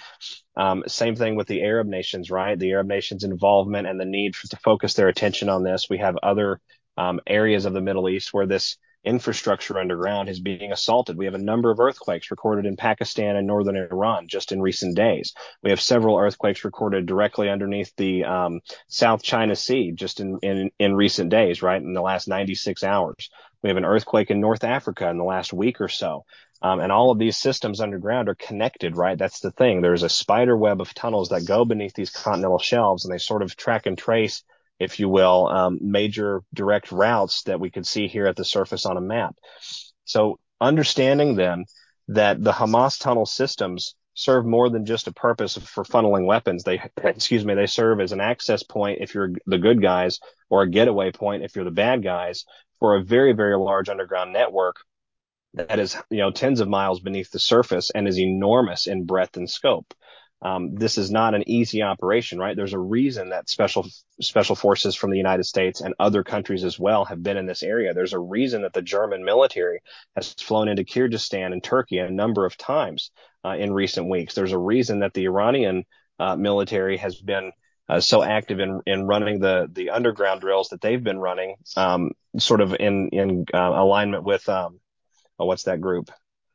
Um, 0.61 0.85
same 0.87 1.17
thing 1.17 1.37
with 1.37 1.47
the 1.47 1.63
Arab 1.63 1.87
nations, 1.87 2.31
right? 2.31 2.59
The 2.59 2.73
Arab 2.73 2.87
nations' 2.87 3.25
involvement 3.25 3.89
and 3.89 3.99
the 3.99 4.05
need 4.05 4.37
for, 4.37 4.47
to 4.49 4.57
focus 4.59 4.93
their 4.93 5.09
attention 5.09 5.49
on 5.49 5.65
this. 5.65 5.89
We 5.89 5.97
have 5.99 6.19
other 6.23 6.61
um, 6.99 7.19
areas 7.27 7.65
of 7.65 7.73
the 7.73 7.81
Middle 7.81 8.11
East 8.11 8.35
where 8.35 8.47
this 8.47 8.77
infrastructure 9.03 9.79
underground 9.79 10.29
is 10.29 10.39
being 10.39 10.71
assaulted. 10.71 11.17
We 11.17 11.25
have 11.25 11.35
a 11.35 11.39
number 11.39 11.71
of 11.71 11.81
earthquakes 11.81 12.31
recorded 12.31 12.67
in 12.67 12.77
Pakistan 12.77 13.37
and 13.37 13.47
northern 13.47 13.75
Iran 13.75 14.29
just 14.29 14.53
in 14.53 14.61
recent 14.61 14.97
days. 14.97 15.33
We 15.63 15.71
have 15.71 15.81
several 15.81 16.19
earthquakes 16.19 16.63
recorded 16.63 17.07
directly 17.07 17.49
underneath 17.49 17.95
the 17.97 18.25
um, 18.25 18.61
South 18.89 19.23
China 19.23 19.57
Sea 19.57 19.93
just 19.93 20.21
in, 20.21 20.39
in, 20.43 20.71
in 20.79 20.95
recent 20.95 21.31
days, 21.31 21.63
right? 21.63 21.81
In 21.81 21.95
the 21.95 22.03
last 22.03 22.29
96 22.29 22.85
hours. 22.85 23.31
We 23.63 23.71
have 23.71 23.79
an 23.79 23.87
earthquake 23.87 24.31
in 24.31 24.41
North 24.41 24.65
Africa 24.65 25.09
in 25.09 25.17
the 25.17 25.25
last 25.25 25.55
week 25.55 25.81
or 25.81 25.89
so. 25.89 26.27
Um, 26.63 26.81
and 26.81 26.93
all 26.93 27.11
of 27.11 27.19
these 27.19 27.39
systems 27.39 27.81
underground 27.81 28.29
are 28.29 28.35
connected, 28.35 28.97
right? 28.97 29.17
That's 29.17 29.41
the 29.41 29.51
thing. 29.51 29.81
There's 29.81 30.03
a 30.03 30.09
spider 30.11 30.57
web 30.57 30.81
of 30.81 30.93
tunnels 30.93 31.31
that 31.31 31.47
go 31.47 31.65
beneath 31.65 31.95
these 31.95 32.11
continental 32.11 32.59
shelves 32.59 33.05
and 33.05 33.13
they 33.13 33.19
sort 33.19 33.43
of 33.43 33.57
track 33.57 33.87
and 33.87 33.97
trace, 33.97 34.43
if 34.79 35.01
you 35.01 35.09
will, 35.09 35.49
um, 35.49 35.79
major 35.81 36.43
direct 36.53 36.93
routes 36.93 37.45
that 37.45 37.61
we 37.61 37.71
could 37.71 37.87
see 37.87 38.09
here 38.09 38.27
at 38.27 38.37
the 38.37 38.45
surface 38.45 38.85
on 38.85 38.99
a 38.99 39.01
map. 39.01 39.37
So 40.05 40.39
understanding 40.61 41.35
then 41.37 41.65
that 42.09 42.43
the 42.43 42.53
Hamas 42.53 43.01
tunnel 43.01 43.27
systems 43.27 43.95
serve 44.13 44.45
more 44.45 44.69
than 44.69 44.85
just 44.85 45.07
a 45.07 45.13
purpose 45.13 45.57
for 45.57 45.85
funneling 45.85 46.27
weapons. 46.27 46.63
They, 46.63 46.83
excuse 47.05 47.45
me, 47.45 47.55
they 47.55 47.67
serve 47.67 48.01
as 48.01 48.13
an 48.13 48.21
access 48.21 48.63
point 48.63 48.99
if 49.01 49.15
you're 49.15 49.31
the 49.47 49.57
good 49.57 49.81
guys 49.81 50.21
or 50.51 50.63
a 50.63 50.71
getaway 50.71 51.11
point 51.11 51.43
if 51.43 51.57
you're 51.57 51.65
the 51.65 51.71
bad 51.71 52.03
guys 52.03 52.45
for 52.81 52.97
a 52.97 53.03
very, 53.03 53.33
very 53.33 53.57
large 53.57 53.89
underground 53.89 54.35
network 54.35 54.77
that 55.55 55.79
is, 55.79 55.97
you 56.11 56.19
know, 56.19 56.31
tens 56.31 56.61
of 56.61 56.69
miles 56.69 57.01
beneath 57.01 57.31
the 57.31 57.39
surface 57.39 57.91
and 57.91 58.07
is 58.07 58.19
enormous 58.19 58.87
in 58.87 59.05
breadth 59.05 59.37
and 59.37 59.51
scope. 59.51 59.95
Um, 60.43 60.75
this 60.75 60.97
is 60.97 61.11
not 61.11 61.35
an 61.35 61.49
easy 61.49 61.83
operation, 61.83 62.39
right? 62.39 62.57
There's 62.57 62.73
a 62.73 62.79
reason 62.79 63.29
that 63.29 63.51
special 63.51 63.87
special 64.23 64.57
forces 64.57 64.97
from 64.97 65.11
the 65.11 65.19
United 65.19 65.45
States 65.45 65.83
and 65.83 65.95
other 65.99 66.25
countries 66.25 66.65
as 66.65 66.79
well 66.79 67.05
have 67.05 67.23
been 67.23 67.37
in 67.37 67.45
this 67.47 67.63
area. 67.63 67.93
There's 67.93 68.15
a 68.15 68.19
reason 68.19 68.63
that 68.63 68.73
the 68.73 68.81
German 68.81 69.25
military 69.25 69.81
has 70.17 70.33
flown 70.33 70.69
into 70.69 70.85
Kyrgyzstan 70.85 71.53
and 71.53 71.63
Turkey 71.63 71.99
a 71.99 72.11
number 72.11 72.47
of 72.47 72.57
times 72.57 73.11
uh, 73.45 73.51
in 73.51 73.73
recent 73.73 74.09
weeks. 74.09 74.35
There's 74.35 74.53
a 74.53 74.59
reason 74.59 75.01
that 75.01 75.13
the 75.13 75.27
Iranian 75.27 75.85
uh, 76.19 76.37
military 76.37 76.97
has 76.97 77.17
been 77.21 77.53
uh, 77.91 78.01
so 78.01 78.23
active 78.23 78.61
in 78.61 78.81
in 78.87 79.07
running 79.07 79.41
the 79.41 79.69
the 79.71 79.91
underground 79.91 80.41
drills 80.41 80.69
that 80.69 80.81
they've 80.81 81.05
been 81.05 81.19
running, 81.19 81.57
um, 81.77 82.13
sort 82.39 82.63
of 82.63 82.75
in 82.75 83.11
in 83.13 83.45
uh, 83.53 83.59
alignment 83.59 84.25
with 84.25 84.49
um, 84.49 84.80
oh, 85.41 85.47
what's 85.47 85.65
that 85.65 85.81
group? 85.81 86.11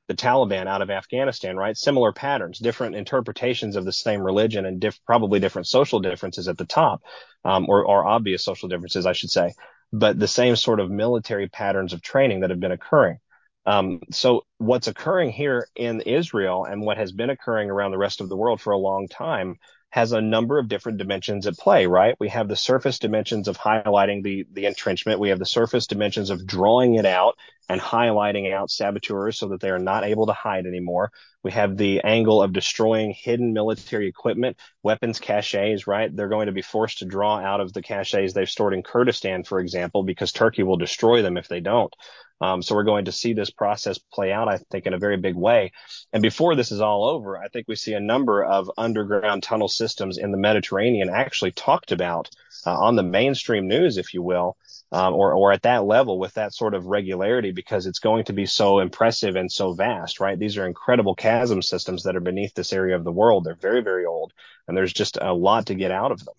The 0.07 0.13
Taliban 0.13 0.67
out 0.67 0.83
of 0.83 0.91
Afghanistan, 0.91 1.57
right? 1.57 1.75
Similar 1.75 2.13
patterns, 2.13 2.59
different 2.59 2.95
interpretations 2.95 3.75
of 3.75 3.86
the 3.86 3.91
same 3.91 4.21
religion 4.21 4.65
and 4.65 4.79
diff- 4.79 5.03
probably 5.05 5.39
different 5.39 5.67
social 5.67 5.99
differences 5.99 6.47
at 6.47 6.57
the 6.57 6.65
top, 6.65 7.01
um, 7.43 7.65
or, 7.67 7.83
or 7.83 8.05
obvious 8.05 8.45
social 8.45 8.69
differences, 8.69 9.05
I 9.07 9.13
should 9.13 9.31
say, 9.31 9.53
but 9.91 10.19
the 10.19 10.27
same 10.27 10.55
sort 10.55 10.79
of 10.79 10.91
military 10.91 11.49
patterns 11.49 11.91
of 11.91 12.01
training 12.01 12.41
that 12.41 12.51
have 12.51 12.59
been 12.59 12.71
occurring. 12.71 13.17
Um, 13.65 14.01
so 14.11 14.45
what's 14.59 14.88
occurring 14.88 15.31
here 15.31 15.67
in 15.75 16.01
Israel 16.01 16.65
and 16.65 16.81
what 16.81 16.97
has 16.97 17.11
been 17.11 17.31
occurring 17.31 17.71
around 17.71 17.91
the 17.91 17.97
rest 17.97 18.21
of 18.21 18.29
the 18.29 18.38
world 18.38 18.61
for 18.61 18.73
a 18.73 18.77
long 18.77 19.07
time 19.07 19.55
has 19.89 20.11
a 20.11 20.21
number 20.21 20.59
of 20.59 20.67
different 20.67 20.97
dimensions 20.97 21.47
at 21.47 21.57
play, 21.57 21.88
right? 21.88 22.15
We 22.19 22.29
have 22.29 22.47
the 22.47 22.55
surface 22.57 22.99
dimensions 22.99 23.47
of 23.47 23.57
highlighting 23.57 24.23
the, 24.23 24.45
the 24.51 24.65
entrenchment. 24.65 25.21
We 25.21 25.29
have 25.29 25.39
the 25.39 25.45
surface 25.45 25.88
dimensions 25.88 26.29
of 26.29 26.45
drawing 26.45 26.95
it 26.95 27.05
out 27.05 27.38
and 27.70 27.82
highlighting 27.82 28.53
out 28.53 28.70
saboteurs 28.70 29.38
so 29.38 29.49
that 29.49 29.61
they 29.61 29.70
are 29.70 29.80
not 29.80 30.03
able 30.03 30.28
to 30.28 30.34
hide 30.34 30.66
anymore. 30.66 31.11
We 31.43 31.51
have 31.51 31.78
the 31.78 32.01
angle 32.03 32.41
of 32.41 32.53
destroying 32.53 33.11
hidden 33.11 33.53
military 33.53 34.07
equipment, 34.07 34.57
weapons 34.84 35.20
caches, 35.20 35.88
right? 35.88 36.16
They're 36.16 36.30
going 36.30 36.47
to 36.47 36.51
be 36.51 36.61
forced 36.61 36.99
to 36.99 37.05
draw 37.05 37.39
out 37.39 37.61
of 37.61 37.74
the 37.74 37.82
caches 37.82 38.34
they've 38.34 38.49
stored 38.49 38.74
in 38.74 38.84
Kurdistan, 38.84 39.43
for 39.43 39.59
example, 39.59 40.03
because 40.03 40.32
Turkey 40.32 40.63
will 40.63 40.78
destroy 40.78 41.22
them 41.22 41.38
if 41.38 41.47
they 41.47 41.59
don't. 41.59 41.93
Um, 42.41 42.61
so 42.61 42.76
we're 42.76 42.84
going 42.84 43.05
to 43.05 43.11
see 43.11 43.34
this 43.34 43.49
process 43.49 43.97
play 43.97 44.32
out, 44.32 44.49
I 44.49 44.59
think, 44.70 44.86
in 44.86 44.93
a 44.93 44.99
very 44.99 45.18
big 45.18 45.36
way. 45.36 45.72
And 46.11 46.22
before 46.22 46.55
this 46.55 46.72
is 46.72 46.82
all 46.82 47.07
over, 47.07 47.38
I 47.38 47.47
think 47.47 47.68
we 47.68 47.76
see 47.76 47.93
a 47.93 47.99
number 47.99 48.43
of 48.43 48.70
underground 48.78 49.43
tunnel 49.43 49.70
systems 49.70 50.18
in 50.18 50.32
the 50.32 50.38
Mediterranean 50.38 51.09
actually 51.09 51.51
talked 51.51 51.91
about 51.91 52.30
uh, 52.66 52.78
on 52.78 52.95
the 52.95 53.03
mainstream 53.03 53.68
news, 53.68 53.97
if 53.97 54.13
you 54.13 54.22
will, 54.22 54.57
um, 54.95 55.13
or, 55.13 55.33
or 55.33 55.51
at 55.51 55.63
that 55.63 55.83
level 55.83 56.17
with 56.17 56.33
that 56.35 56.53
sort 56.53 56.73
of 56.73 56.85
regularity 56.85 57.51
because 57.51 57.85
it's 57.85 57.99
going 57.99 58.23
to 58.23 58.31
be 58.31 58.45
so 58.45 58.79
impressive 58.79 59.35
and 59.35 59.51
so 59.51 59.73
vast, 59.73 60.21
right? 60.21 60.39
These 60.39 60.57
are 60.57 60.65
incredible 60.65 61.15
chasm 61.15 61.61
systems 61.61 62.03
that 62.03 62.15
are 62.15 62.21
beneath 62.21 62.53
this 62.53 62.71
area 62.71 62.95
of 62.95 63.03
the 63.03 63.11
world. 63.11 63.43
They're 63.43 63.55
very, 63.55 63.83
very 63.83 64.05
old 64.05 64.31
and 64.69 64.77
there's 64.77 64.93
just 64.93 65.17
a 65.21 65.33
lot 65.33 65.65
to 65.65 65.75
get 65.75 65.91
out 65.91 66.13
of 66.13 66.23
them. 66.23 66.35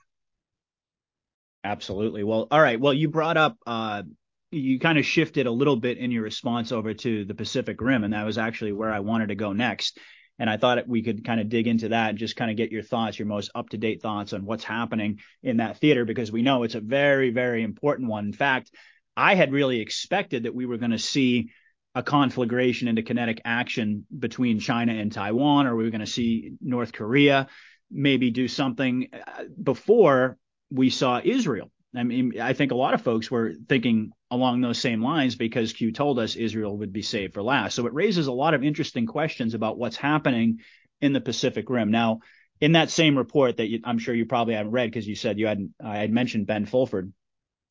Absolutely. 1.65 2.25
Well, 2.25 2.49
all 2.51 2.61
right. 2.61 2.81
Well, 2.81 2.95
you 2.95 3.11
brought 3.11 3.37
up, 3.37 3.59
uh, 3.67 4.05
you 4.51 4.81
kind 4.81 4.97
of 4.97 5.05
shifted 5.05 5.47
a 5.47 5.51
little 5.51 5.77
bit 5.77 5.99
in 5.99 6.11
your 6.11 6.23
response 6.23 6.73
over 6.73 6.95
to 6.95 7.27
the 7.27 7.35
Pacific 7.35 7.79
Rim, 7.83 8.05
and 8.05 8.15
that 8.15 8.25
was 8.25 8.39
actually 8.39 8.73
where 8.73 8.91
I 8.91 9.01
wanted 9.01 9.29
to 9.29 9.35
go 9.35 9.53
next. 9.53 9.99
And 10.39 10.51
I 10.51 10.57
thought 10.59 10.87
we 10.87 11.03
could 11.03 11.25
kind 11.25 11.41
of 11.41 11.49
dig 11.49 11.67
into 11.67 11.89
that 11.89 12.11
and 12.11 12.19
just 12.19 12.37
kind 12.37 12.51
of 12.51 12.57
get 12.57 12.71
your 12.71 12.83
thoughts, 12.83 13.19
your 13.19 13.27
most 13.27 13.51
up 13.55 13.71
to 13.71 13.79
date 13.79 14.03
thoughts 14.03 14.33
on 14.33 14.45
what's 14.45 14.65
happening 14.65 15.21
in 15.43 15.59
that 15.59 15.79
theater, 15.79 16.05
because 16.05 16.31
we 16.31 16.43
know 16.43 16.63
it's 16.63 16.75
a 16.75 16.81
very, 16.81 17.31
very 17.31 17.63
important 17.63 18.11
one. 18.11 18.27
In 18.27 18.33
fact, 18.33 18.71
I 19.17 19.35
had 19.35 19.53
really 19.53 19.81
expected 19.81 20.43
that 20.43 20.55
we 20.55 20.67
were 20.67 20.77
going 20.77 20.91
to 20.91 20.99
see 20.99 21.51
a 21.95 22.03
conflagration 22.03 22.89
into 22.89 23.03
kinetic 23.03 23.41
action 23.47 24.05
between 24.17 24.61
China 24.61 24.93
and 24.93 25.11
Taiwan, 25.11 25.67
or 25.67 25.75
we 25.75 25.85
were 25.85 25.91
going 25.91 26.01
to 26.01 26.07
see 26.07 26.53
North 26.61 26.93
Korea 26.93 27.49
maybe 27.91 28.31
do 28.31 28.49
something 28.49 29.09
uh, 29.15 29.45
before 29.63 30.37
we 30.71 30.91
saw 30.91 31.21
Israel. 31.25 31.71
I 31.97 32.03
mean, 32.03 32.39
I 32.41 32.53
think 32.53 32.73
a 32.73 32.77
lot 32.77 32.95
of 32.95 33.03
folks 33.03 33.31
were 33.31 33.55
thinking 33.69 34.13
along 34.31 34.61
those 34.61 34.79
same 34.79 35.03
lines 35.03 35.35
because 35.35 35.73
Q 35.73 35.93
told 35.93 36.19
us 36.19 36.37
Israel 36.37 36.77
would 36.79 36.93
be 36.93 37.03
saved 37.03 37.35
for 37.35 37.43
last. 37.43 37.75
So 37.75 37.87
it 37.87 37.95
raises 37.95 38.27
a 38.27 38.33
lot 38.33 38.55
of 38.55 38.63
interesting 38.63 39.07
questions 39.07 39.55
about 39.55 39.79
what's 39.79 39.97
happening 39.97 40.59
in 41.01 41.13
the 41.13 41.21
Pacific 41.21 41.71
Rim. 41.71 41.91
Now, 41.91 42.21
in 42.61 42.73
that 42.73 42.91
same 42.91 43.17
report 43.17 43.57
that 43.57 43.69
you, 43.69 43.81
I'm 43.85 43.99
sure 43.99 44.15
you 44.15 44.27
probably 44.27 44.55
haven't 44.55 44.73
read 44.73 44.91
because 44.91 45.07
you 45.07 45.15
said 45.15 45.39
you 45.39 45.47
hadn't, 45.47 45.75
I 45.83 45.99
had 45.99 46.11
mentioned 46.11 46.47
Ben 46.47 46.67
Fulford, 46.67 47.13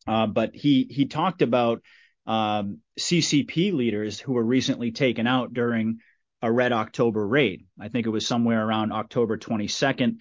uh, 0.07 0.27
but 0.27 0.55
he 0.55 0.87
he 0.89 1.05
talked 1.05 1.41
about 1.41 1.81
um, 2.25 2.79
CCP 2.99 3.73
leaders 3.73 4.19
who 4.19 4.33
were 4.33 4.43
recently 4.43 4.91
taken 4.91 5.27
out 5.27 5.53
during 5.53 5.99
a 6.41 6.51
Red 6.51 6.71
October 6.71 7.27
raid. 7.27 7.65
I 7.79 7.89
think 7.89 8.05
it 8.05 8.11
was 8.11 8.27
somewhere 8.27 8.63
around 8.65 8.91
October 8.91 9.37
22nd, 9.37 10.17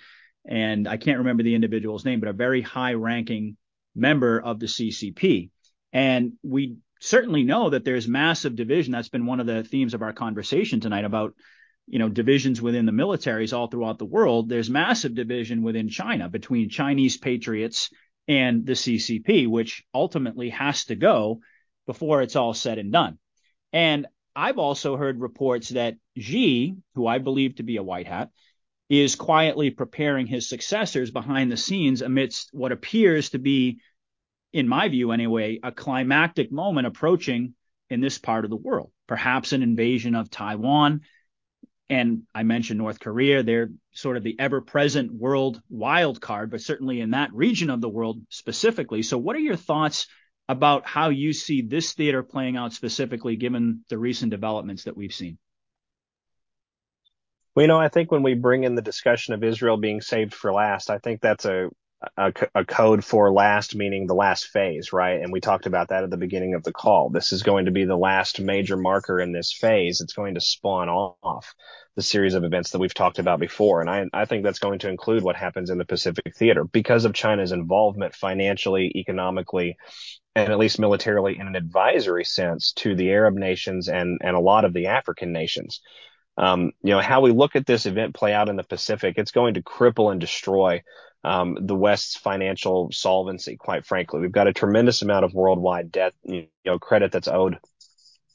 and 0.46 0.88
I 0.88 0.96
can't 0.96 1.18
remember 1.18 1.42
the 1.42 1.55
individual's 1.55 2.05
name, 2.05 2.20
but 2.20 2.28
a 2.28 2.34
very 2.34 2.62
high-ranking 2.62 3.57
member 3.95 4.40
of 4.40 4.61
the 4.61 4.66
CCP. 4.66 5.51
And 5.92 6.32
we 6.42 6.76
certainly 7.01 7.45
know 7.45 7.70
that 7.70 7.84
there's 7.84 8.09
massive 8.09 8.57
division. 8.57 8.92
That's 8.92 9.09
been 9.09 9.26
one 9.26 9.40
of 9.40 9.47
the 9.47 9.62
themes 9.62 9.95
of 9.95 10.03
our 10.03 10.12
conversation 10.12 10.80
tonight 10.80 11.05
about, 11.05 11.34
you 11.86 11.99
know, 11.99 12.09
divisions 12.09 12.61
within 12.61 12.86
the 12.86 12.92
militaries 12.92 13.57
all 13.57 13.68
throughout 13.68 13.99
the 13.99 14.05
world. 14.05 14.49
There's 14.49 14.70
massive 14.70 15.14
division 15.14 15.62
within 15.62 15.88
China 15.88 16.28
between 16.28 16.68
Chinese 16.68 17.16
patriots 17.16 17.90
and 18.26 18.64
the 18.64 18.72
CCP, 18.72 19.47
which 19.49 19.84
ultimately 19.92 20.51
has 20.51 20.86
to 20.86 20.95
go 20.95 21.40
before 21.86 22.22
it's 22.22 22.36
all 22.36 22.55
said 22.55 22.78
and 22.78 22.90
done. 22.90 23.18
And 23.72 24.07
I've 24.34 24.59
also 24.59 24.97
heard 24.97 25.20
reports 25.20 25.70
that 25.70 25.97
Xi, 26.18 26.76
who 26.95 27.07
I 27.07 27.18
believe 27.18 27.57
to 27.57 27.62
be 27.62 27.76
a 27.76 27.82
white 27.82 28.07
hat, 28.07 28.30
is 28.89 29.16
quietly 29.16 29.70
preparing 29.70 30.26
his 30.26 30.49
successors 30.49 31.11
behind 31.11 31.51
the 31.51 31.57
scenes 31.57 32.03
amidst 32.03 32.51
what 32.53 32.72
appears 32.72 33.30
to 33.30 33.39
be, 33.39 33.80
in 34.53 34.68
my 34.68 34.89
view 34.89 35.12
anyway, 35.12 35.59
a 35.62 35.72
climactic 35.72 36.53
moment 36.53 36.87
approaching 36.87 37.55
in 37.91 38.01
this 38.01 38.18
part 38.18 38.45
of 38.45 38.51
the 38.51 38.57
world. 38.57 38.91
Perhaps 39.07 39.53
an 39.53 39.62
invasion 39.62 40.14
of 40.14 40.30
Taiwan. 40.30 41.01
And 41.91 42.22
I 42.35 42.43
mentioned 42.43 42.78
North 42.78 42.99
Korea. 42.99 43.43
They're 43.43 43.70
sort 43.93 44.16
of 44.16 44.22
the 44.22 44.39
ever 44.39 44.61
present 44.61 45.12
world 45.12 45.61
wild 45.68 46.20
card, 46.20 46.51
but 46.51 46.62
certainly 46.62 47.01
in 47.01 47.11
that 47.11 47.32
region 47.32 47.70
of 47.70 47.80
the 47.80 47.89
world 47.89 48.22
specifically. 48.30 49.03
So, 49.03 49.18
what 49.18 49.37
are 49.37 49.41
your 49.41 49.57
thoughts 49.57 50.07
about 50.49 50.87
how 50.87 51.11
you 51.11 51.32
see 51.32 51.62
this 51.62 51.93
theater 51.93 52.22
playing 52.22 52.57
out 52.57 52.72
specifically, 52.72 53.37
given 53.37 53.85
the 53.89 53.99
recent 53.99 54.30
developments 54.30 54.85
that 54.85 54.97
we've 54.97 55.12
seen? 55.12 55.39
Well, 57.55 57.62
you 57.62 57.68
know, 57.68 57.78
I 57.78 57.88
think 57.88 58.11
when 58.11 58.22
we 58.22 58.34
bring 58.34 58.64
in 58.64 58.74
the 58.74 58.82
discussion 58.82 59.32
of 59.32 59.44
Israel 59.44 59.76
being 59.76 60.00
saved 60.00 60.34
for 60.34 60.52
last, 60.52 60.90
I 60.90 60.98
think 60.98 61.20
that's 61.20 61.44
a, 61.44 61.68
a, 62.16 62.32
a, 62.52 62.64
code 62.64 63.05
for 63.05 63.32
last, 63.32 63.76
meaning 63.76 64.07
the 64.07 64.14
last 64.14 64.46
phase, 64.46 64.92
right? 64.92 65.20
And 65.20 65.32
we 65.32 65.40
talked 65.40 65.66
about 65.66 65.88
that 65.88 66.02
at 66.02 66.11
the 66.11 66.16
beginning 66.16 66.55
of 66.55 66.64
the 66.64 66.72
call. 66.72 67.11
This 67.11 67.32
is 67.32 67.44
going 67.44 67.66
to 67.66 67.70
be 67.70 67.84
the 67.84 67.96
last 67.96 68.40
major 68.40 68.76
marker 68.76 69.20
in 69.20 69.30
this 69.30 69.52
phase. 69.52 70.00
It's 70.00 70.14
going 70.14 70.34
to 70.34 70.40
spawn 70.40 70.88
off 70.88 71.55
the 71.94 72.02
series 72.02 72.34
of 72.34 72.42
events 72.42 72.70
that 72.70 72.80
we've 72.80 72.92
talked 72.92 73.20
about 73.20 73.38
before. 73.38 73.80
And 73.80 73.88
I, 73.88 74.07
I 74.12 74.24
think 74.24 74.42
that's 74.42 74.59
going 74.59 74.80
to 74.80 74.88
include 74.88 75.22
what 75.22 75.36
happens 75.36 75.70
in 75.70 75.78
the 75.78 75.84
Pacific 75.84 76.36
theater 76.36 76.64
because 76.64 77.05
of 77.05 77.14
China's 77.14 77.52
involvement 77.52 78.16
financially, 78.16 78.90
economically, 78.96 79.76
and 80.34 80.50
at 80.50 80.59
least 80.59 80.80
militarily 80.80 81.38
in 81.38 81.46
an 81.46 81.55
advisory 81.55 82.24
sense 82.24 82.72
to 82.72 82.96
the 82.96 83.12
Arab 83.12 83.34
nations 83.34 83.88
and, 83.88 84.18
and 84.24 84.34
a 84.34 84.40
lot 84.40 84.64
of 84.64 84.72
the 84.72 84.88
African 84.88 85.32
nations 85.32 85.80
um, 86.37 86.72
you 86.82 86.91
know, 86.91 87.01
how 87.01 87.20
we 87.20 87.30
look 87.30 87.57
at 87.57 87.66
this 87.66 87.87
event 87.87 88.14
play 88.14 88.32
out 88.32 88.49
in 88.49 88.57
the 88.57 88.64
Pacific, 88.64 89.14
it's 89.16 89.30
going 89.30 89.55
to 89.55 89.62
cripple 89.62 90.11
and 90.11 90.20
destroy 90.20 90.82
um, 91.22 91.57
the 91.61 91.76
West's 91.76 92.16
financial 92.16 92.91
solvency, 92.93 93.57
quite 93.57 93.87
frankly. 93.87 94.20
We've 94.20 94.32
got 94.32 94.49
a 94.49 94.53
tremendous 94.53 95.03
amount 95.03 95.24
of 95.24 95.32
worldwide 95.32 95.91
debt, 95.93 96.14
you 96.24 96.49
know, 96.66 96.78
credit 96.78 97.12
that's 97.12 97.28
owed, 97.28 97.59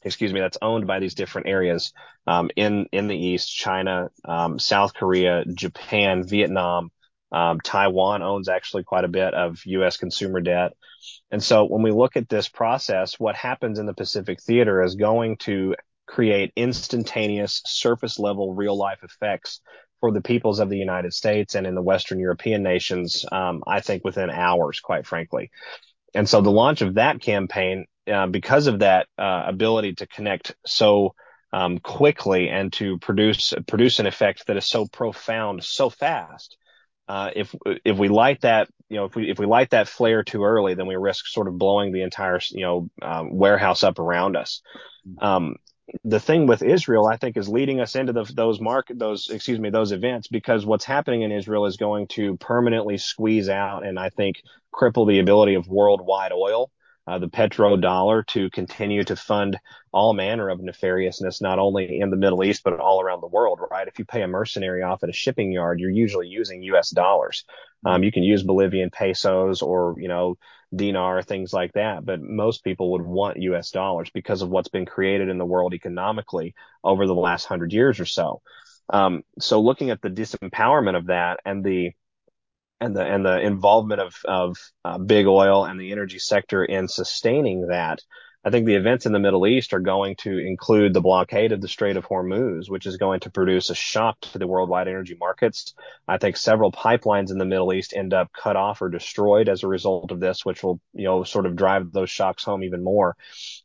excuse 0.01 0.33
me, 0.33 0.39
that's 0.39 0.57
owned 0.61 0.87
by 0.87 0.99
these 0.99 1.13
different 1.13 1.47
areas 1.47 1.93
um, 2.25 2.49
in, 2.55 2.87
in 2.91 3.07
the 3.07 3.17
East, 3.17 3.53
China, 3.53 4.09
um, 4.25 4.59
South 4.59 4.93
Korea, 4.93 5.43
Japan, 5.45 6.23
Vietnam, 6.23 6.91
um, 7.31 7.59
Taiwan 7.59 8.23
owns 8.23 8.49
actually 8.49 8.83
quite 8.83 9.03
a 9.03 9.09
bit 9.09 9.33
of 9.33 9.59
U.S. 9.65 9.97
consumer 9.97 10.41
debt. 10.41 10.73
And 11.31 11.43
so 11.43 11.65
when 11.65 11.83
we 11.83 11.91
look 11.91 12.17
at 12.17 12.27
this 12.27 12.49
process, 12.49 13.19
what 13.19 13.35
happens 13.35 13.77
in 13.77 13.85
the 13.85 13.93
Pacific 13.93 14.41
theater 14.41 14.81
is 14.83 14.95
going 14.95 15.37
to 15.37 15.75
create 16.09 16.51
instantaneous 16.55 17.61
surface 17.65 18.17
level 18.17 18.55
real 18.55 18.75
life 18.75 19.03
effects 19.03 19.61
for 19.99 20.11
the 20.11 20.21
peoples 20.21 20.59
of 20.59 20.69
the 20.69 20.77
United 20.77 21.13
States 21.13 21.53
and 21.55 21.67
in 21.67 21.75
the 21.75 21.83
Western 21.83 22.19
European 22.19 22.63
nations, 22.63 23.25
um, 23.31 23.63
I 23.67 23.81
think 23.81 24.03
within 24.03 24.29
hours, 24.29 24.79
quite 24.79 25.05
frankly. 25.05 25.51
And 26.15 26.27
so 26.27 26.41
the 26.41 26.49
launch 26.49 26.81
of 26.81 26.95
that 26.95 27.21
campaign, 27.21 27.85
uh, 28.11 28.25
because 28.25 28.65
of 28.65 28.79
that 28.79 29.07
uh, 29.19 29.43
ability 29.45 29.95
to 29.95 30.07
connect 30.07 30.55
so 30.65 31.13
um, 31.53 31.77
quickly 31.77 32.49
and 32.49 32.73
to 32.73 32.97
produce 32.97 33.53
produce 33.67 33.99
an 33.99 34.07
effect 34.07 34.47
that 34.47 34.57
is 34.57 34.67
so 34.67 34.87
profound 34.87 35.63
so 35.63 35.89
fast, 35.89 36.57
uh, 37.07 37.29
if 37.35 37.53
if 37.85 37.97
we 37.97 38.07
light 38.07 38.41
that 38.41 38.67
you 38.87 38.97
know 38.97 39.05
if 39.05 39.15
we 39.15 39.29
if 39.29 39.37
we 39.37 39.45
light 39.45 39.71
that 39.71 39.87
flare 39.87 40.23
too 40.23 40.43
early, 40.43 40.73
then 40.73 40.87
we 40.87 40.95
risk 40.95 41.27
sort 41.27 41.47
of 41.47 41.57
blowing 41.57 41.91
the 41.91 42.03
entire 42.03 42.39
you 42.49 42.61
know 42.61 42.89
um, 43.01 43.35
warehouse 43.35 43.83
up 43.83 43.99
around 43.99 44.35
us. 44.35 44.61
Um, 45.21 45.55
the 46.03 46.19
thing 46.19 46.47
with 46.47 46.61
Israel, 46.61 47.07
I 47.07 47.17
think, 47.17 47.37
is 47.37 47.49
leading 47.49 47.79
us 47.79 47.95
into 47.95 48.13
the, 48.13 48.23
those 48.23 48.59
market, 48.59 48.99
those, 48.99 49.29
excuse 49.29 49.59
me, 49.59 49.69
those 49.69 49.91
events 49.91 50.27
because 50.27 50.65
what's 50.65 50.85
happening 50.85 51.23
in 51.23 51.31
Israel 51.31 51.65
is 51.65 51.77
going 51.77 52.07
to 52.09 52.37
permanently 52.37 52.97
squeeze 52.97 53.49
out 53.49 53.85
and 53.85 53.99
I 53.99 54.09
think 54.09 54.41
cripple 54.73 55.07
the 55.07 55.19
ability 55.19 55.55
of 55.55 55.67
worldwide 55.67 56.31
oil, 56.31 56.71
uh, 57.07 57.19
the 57.19 57.27
petrodollar 57.27 58.25
to 58.27 58.49
continue 58.51 59.03
to 59.03 59.15
fund 59.15 59.59
all 59.91 60.13
manner 60.13 60.49
of 60.49 60.59
nefariousness, 60.59 61.41
not 61.41 61.59
only 61.59 61.99
in 61.99 62.11
the 62.11 62.17
Middle 62.17 62.43
East, 62.43 62.61
but 62.63 62.79
all 62.79 63.01
around 63.01 63.21
the 63.21 63.27
world, 63.27 63.59
right? 63.71 63.87
If 63.87 63.97
you 63.97 64.05
pay 64.05 64.21
a 64.21 64.27
mercenary 64.27 64.83
off 64.83 65.03
at 65.03 65.09
a 65.09 65.13
shipping 65.13 65.51
yard, 65.51 65.79
you're 65.79 65.89
usually 65.89 66.27
using 66.27 66.61
U.S. 66.63 66.91
dollars. 66.91 67.45
Um, 67.85 68.03
you 68.03 68.11
can 68.11 68.23
use 68.23 68.43
Bolivian 68.43 68.91
pesos 68.91 69.61
or, 69.61 69.95
you 69.97 70.07
know, 70.07 70.37
dinar, 70.75 71.21
things 71.21 71.51
like 71.53 71.73
that. 71.73 72.05
But 72.05 72.21
most 72.21 72.63
people 72.63 72.91
would 72.91 73.01
want 73.01 73.41
US 73.41 73.71
dollars 73.71 74.09
because 74.13 74.41
of 74.41 74.49
what's 74.49 74.69
been 74.69 74.85
created 74.85 75.29
in 75.29 75.37
the 75.37 75.45
world 75.45 75.73
economically 75.73 76.55
over 76.83 77.07
the 77.07 77.15
last 77.15 77.45
hundred 77.45 77.73
years 77.73 77.99
or 77.99 78.05
so. 78.05 78.41
Um, 78.91 79.23
so 79.39 79.61
looking 79.61 79.89
at 79.91 80.01
the 80.01 80.09
disempowerment 80.09 80.97
of 80.97 81.07
that 81.07 81.39
and 81.45 81.63
the 81.63 81.91
and 82.81 82.95
the 82.95 83.03
and 83.03 83.25
the 83.25 83.39
involvement 83.39 84.01
of 84.01 84.15
of 84.25 84.57
uh, 84.85 84.97
big 84.97 85.27
oil 85.27 85.65
and 85.65 85.79
the 85.79 85.91
energy 85.91 86.19
sector 86.19 86.63
in 86.63 86.87
sustaining 86.87 87.67
that, 87.67 87.99
I 88.45 88.51
think 88.51 88.65
the 88.65 88.75
events 88.75 89.05
in 89.05 89.11
the 89.11 89.19
Middle 89.19 89.45
East 89.45 89.73
are 89.73 89.81
going 89.81 90.15
to 90.17 90.37
include 90.37 90.93
the 90.93 91.01
blockade 91.01 91.51
of 91.51 91.59
the 91.59 91.67
Strait 91.67 91.97
of 91.97 92.05
Hormuz, 92.05 92.69
which 92.69 92.85
is 92.85 92.95
going 92.95 93.19
to 93.21 93.29
produce 93.29 93.69
a 93.69 93.75
shock 93.75 94.19
to 94.21 94.39
the 94.39 94.47
worldwide 94.47 94.87
energy 94.87 95.17
markets. 95.19 95.73
I 96.07 96.19
think 96.19 96.37
several 96.37 96.71
pipelines 96.71 97.31
in 97.31 97.37
the 97.37 97.45
Middle 97.45 97.73
East 97.73 97.93
end 97.93 98.13
up 98.13 98.31
cut 98.31 98.55
off 98.55 98.81
or 98.81 98.87
destroyed 98.87 99.49
as 99.49 99.63
a 99.63 99.67
result 99.67 100.11
of 100.11 100.21
this, 100.21 100.45
which 100.45 100.63
will, 100.63 100.79
you 100.93 101.03
know, 101.03 101.23
sort 101.23 101.47
of 101.47 101.57
drive 101.57 101.91
those 101.91 102.09
shocks 102.09 102.45
home 102.45 102.63
even 102.63 102.81
more. 102.81 103.17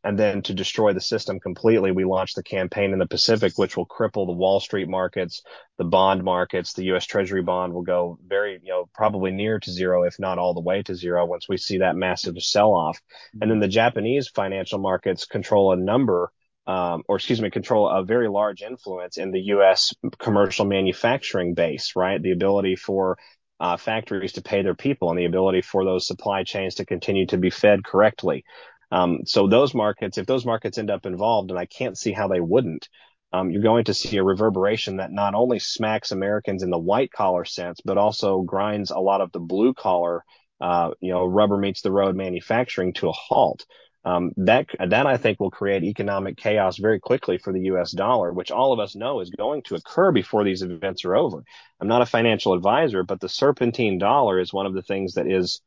And 0.05 0.19
then 0.19 0.43
to 0.43 0.53
destroy 0.53 0.93
the 0.93 1.01
system 1.01 1.39
completely, 1.39 1.91
we 1.91 2.05
launched 2.05 2.35
the 2.35 2.43
campaign 2.43 2.93
in 2.93 2.99
the 2.99 3.07
Pacific, 3.07 3.57
which 3.57 3.75
will 3.75 3.87
cripple 3.87 4.27
the 4.27 4.33
Wall 4.33 4.59
Street 4.59 4.87
markets, 4.87 5.41
the 5.79 5.83
bond 5.83 6.23
markets, 6.23 6.73
the 6.73 6.85
U.S. 6.85 7.07
Treasury 7.07 7.41
bond 7.41 7.73
will 7.73 7.81
go 7.81 8.19
very, 8.23 8.59
you 8.61 8.69
know, 8.69 8.85
probably 8.93 9.31
near 9.31 9.59
to 9.59 9.71
zero, 9.71 10.03
if 10.03 10.19
not 10.19 10.37
all 10.37 10.53
the 10.53 10.61
way 10.61 10.83
to 10.83 10.93
zero 10.93 11.25
once 11.25 11.49
we 11.49 11.57
see 11.57 11.79
that 11.79 11.95
massive 11.95 12.37
sell 12.37 12.71
off. 12.71 13.01
And 13.41 13.49
then 13.49 13.59
the 13.59 13.67
Japanese 13.67 14.27
financial 14.27 14.77
markets 14.77 15.25
control 15.25 15.73
a 15.73 15.75
number, 15.75 16.31
um, 16.67 17.01
or 17.07 17.15
excuse 17.15 17.41
me, 17.41 17.49
control 17.49 17.89
a 17.89 18.05
very 18.05 18.29
large 18.29 18.61
influence 18.61 19.17
in 19.17 19.31
the 19.31 19.41
U.S. 19.41 19.91
commercial 20.19 20.65
manufacturing 20.65 21.55
base, 21.55 21.93
right? 21.95 22.21
The 22.21 22.31
ability 22.31 22.75
for 22.75 23.17
uh, 23.59 23.77
factories 23.77 24.33
to 24.33 24.41
pay 24.41 24.61
their 24.61 24.75
people 24.75 25.09
and 25.09 25.17
the 25.17 25.25
ability 25.25 25.61
for 25.61 25.85
those 25.85 26.05
supply 26.05 26.43
chains 26.43 26.75
to 26.75 26.85
continue 26.85 27.25
to 27.27 27.37
be 27.37 27.49
fed 27.49 27.83
correctly. 27.83 28.43
Um, 28.91 29.19
so 29.25 29.47
those 29.47 29.73
markets, 29.73 30.17
if 30.17 30.25
those 30.25 30.45
markets 30.45 30.77
end 30.77 30.91
up 30.91 31.05
involved, 31.05 31.49
and 31.51 31.59
I 31.59 31.65
can't 31.65 31.97
see 31.97 32.11
how 32.11 32.27
they 32.27 32.39
wouldn't, 32.39 32.87
um, 33.33 33.51
you're 33.51 33.61
going 33.61 33.85
to 33.85 33.93
see 33.93 34.17
a 34.17 34.23
reverberation 34.23 34.97
that 34.97 35.11
not 35.11 35.35
only 35.35 35.59
smacks 35.59 36.11
Americans 36.11 36.63
in 36.63 36.69
the 36.69 36.77
white 36.79 37.11
collar 37.11 37.45
sense, 37.45 37.81
but 37.83 37.97
also 37.97 38.41
grinds 38.41 38.91
a 38.91 38.99
lot 38.99 39.21
of 39.21 39.31
the 39.31 39.39
blue 39.39 39.73
collar, 39.73 40.23
uh, 40.61 40.91
you 41.01 41.11
know, 41.11 41.25
rubber 41.25 41.57
meets 41.57 41.81
the 41.81 41.91
road 41.91 42.15
manufacturing 42.15 42.93
to 42.93 43.09
a 43.09 43.11
halt. 43.11 43.65
Um, 44.05 44.33
that 44.37 44.67
that 44.87 45.07
I 45.07 45.17
think 45.17 45.39
will 45.39 45.49
create 45.49 45.83
economic 45.83 46.37
chaos 46.37 46.77
very 46.77 46.99
quickly 46.99 47.39
for 47.39 47.51
the 47.51 47.61
U.S. 47.61 47.91
dollar, 47.91 48.31
which 48.31 48.51
all 48.51 48.71
of 48.71 48.79
us 48.79 48.95
know 48.95 49.19
is 49.19 49.31
going 49.31 49.63
to 49.63 49.75
occur 49.75 50.11
before 50.11 50.43
these 50.43 50.61
events 50.61 51.05
are 51.05 51.15
over. 51.15 51.43
I'm 51.81 51.87
not 51.87 52.03
a 52.03 52.05
financial 52.05 52.53
advisor, 52.53 53.03
but 53.03 53.19
the 53.19 53.27
serpentine 53.27 53.97
dollar 53.97 54.39
is 54.39 54.53
one 54.53 54.67
of 54.67 54.75
the 54.75 54.83
things 54.83 55.15
that 55.15 55.25
is 55.25 55.61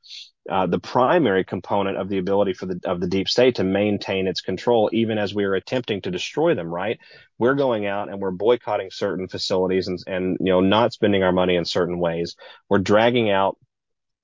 uh, 0.49 0.67
the 0.67 0.79
primary 0.79 1.45
component 1.45 1.99
of 1.99 2.09
the 2.09 2.19
ability 2.19 2.55
for 2.55 2.67
the 2.67 2.81
of 2.85 3.01
the 3.01 3.09
deep 3.09 3.29
state 3.29 3.57
to 3.57 3.65
maintain 3.65 4.29
its 4.29 4.41
control, 4.41 4.89
even 4.93 5.19
as 5.19 5.35
we 5.35 5.45
are 5.45 5.55
attempting 5.55 6.01
to 6.03 6.11
destroy 6.11 6.55
them. 6.55 6.69
Right? 6.69 7.01
We're 7.39 7.55
going 7.55 7.87
out 7.87 8.09
and 8.09 8.21
we're 8.21 8.31
boycotting 8.31 8.91
certain 8.93 9.27
facilities 9.27 9.89
and 9.89 9.99
and 10.07 10.37
you 10.39 10.53
know 10.53 10.61
not 10.61 10.93
spending 10.93 11.25
our 11.25 11.33
money 11.33 11.57
in 11.57 11.65
certain 11.65 11.99
ways. 11.99 12.37
We're 12.69 12.79
dragging 12.79 13.31
out 13.31 13.59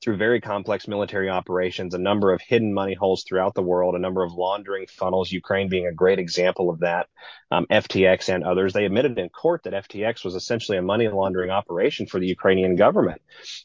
through 0.04 0.18
very 0.18 0.38
complex 0.38 0.86
military 0.86 1.30
operations, 1.30 1.94
a 1.94 1.98
number 1.98 2.30
of 2.30 2.42
hidden 2.42 2.74
money 2.74 2.92
holes 2.92 3.24
throughout 3.24 3.54
the 3.54 3.62
world, 3.62 3.94
a 3.94 3.98
number 3.98 4.22
of 4.22 4.34
laundering 4.34 4.86
funnels, 4.86 5.32
Ukraine 5.32 5.70
being 5.70 5.86
a 5.86 5.92
great 5.92 6.18
example 6.18 6.68
of 6.68 6.80
that, 6.80 7.08
um, 7.50 7.66
FTX 7.70 8.28
and 8.28 8.44
others. 8.44 8.74
They 8.74 8.84
admitted 8.84 9.18
in 9.18 9.30
court 9.30 9.62
that 9.62 9.72
FTX 9.72 10.22
was 10.22 10.34
essentially 10.34 10.76
a 10.76 10.82
money 10.82 11.08
laundering 11.08 11.50
operation 11.50 12.06
for 12.06 12.20
the 12.20 12.26
Ukrainian 12.26 12.76
government. 12.76 13.22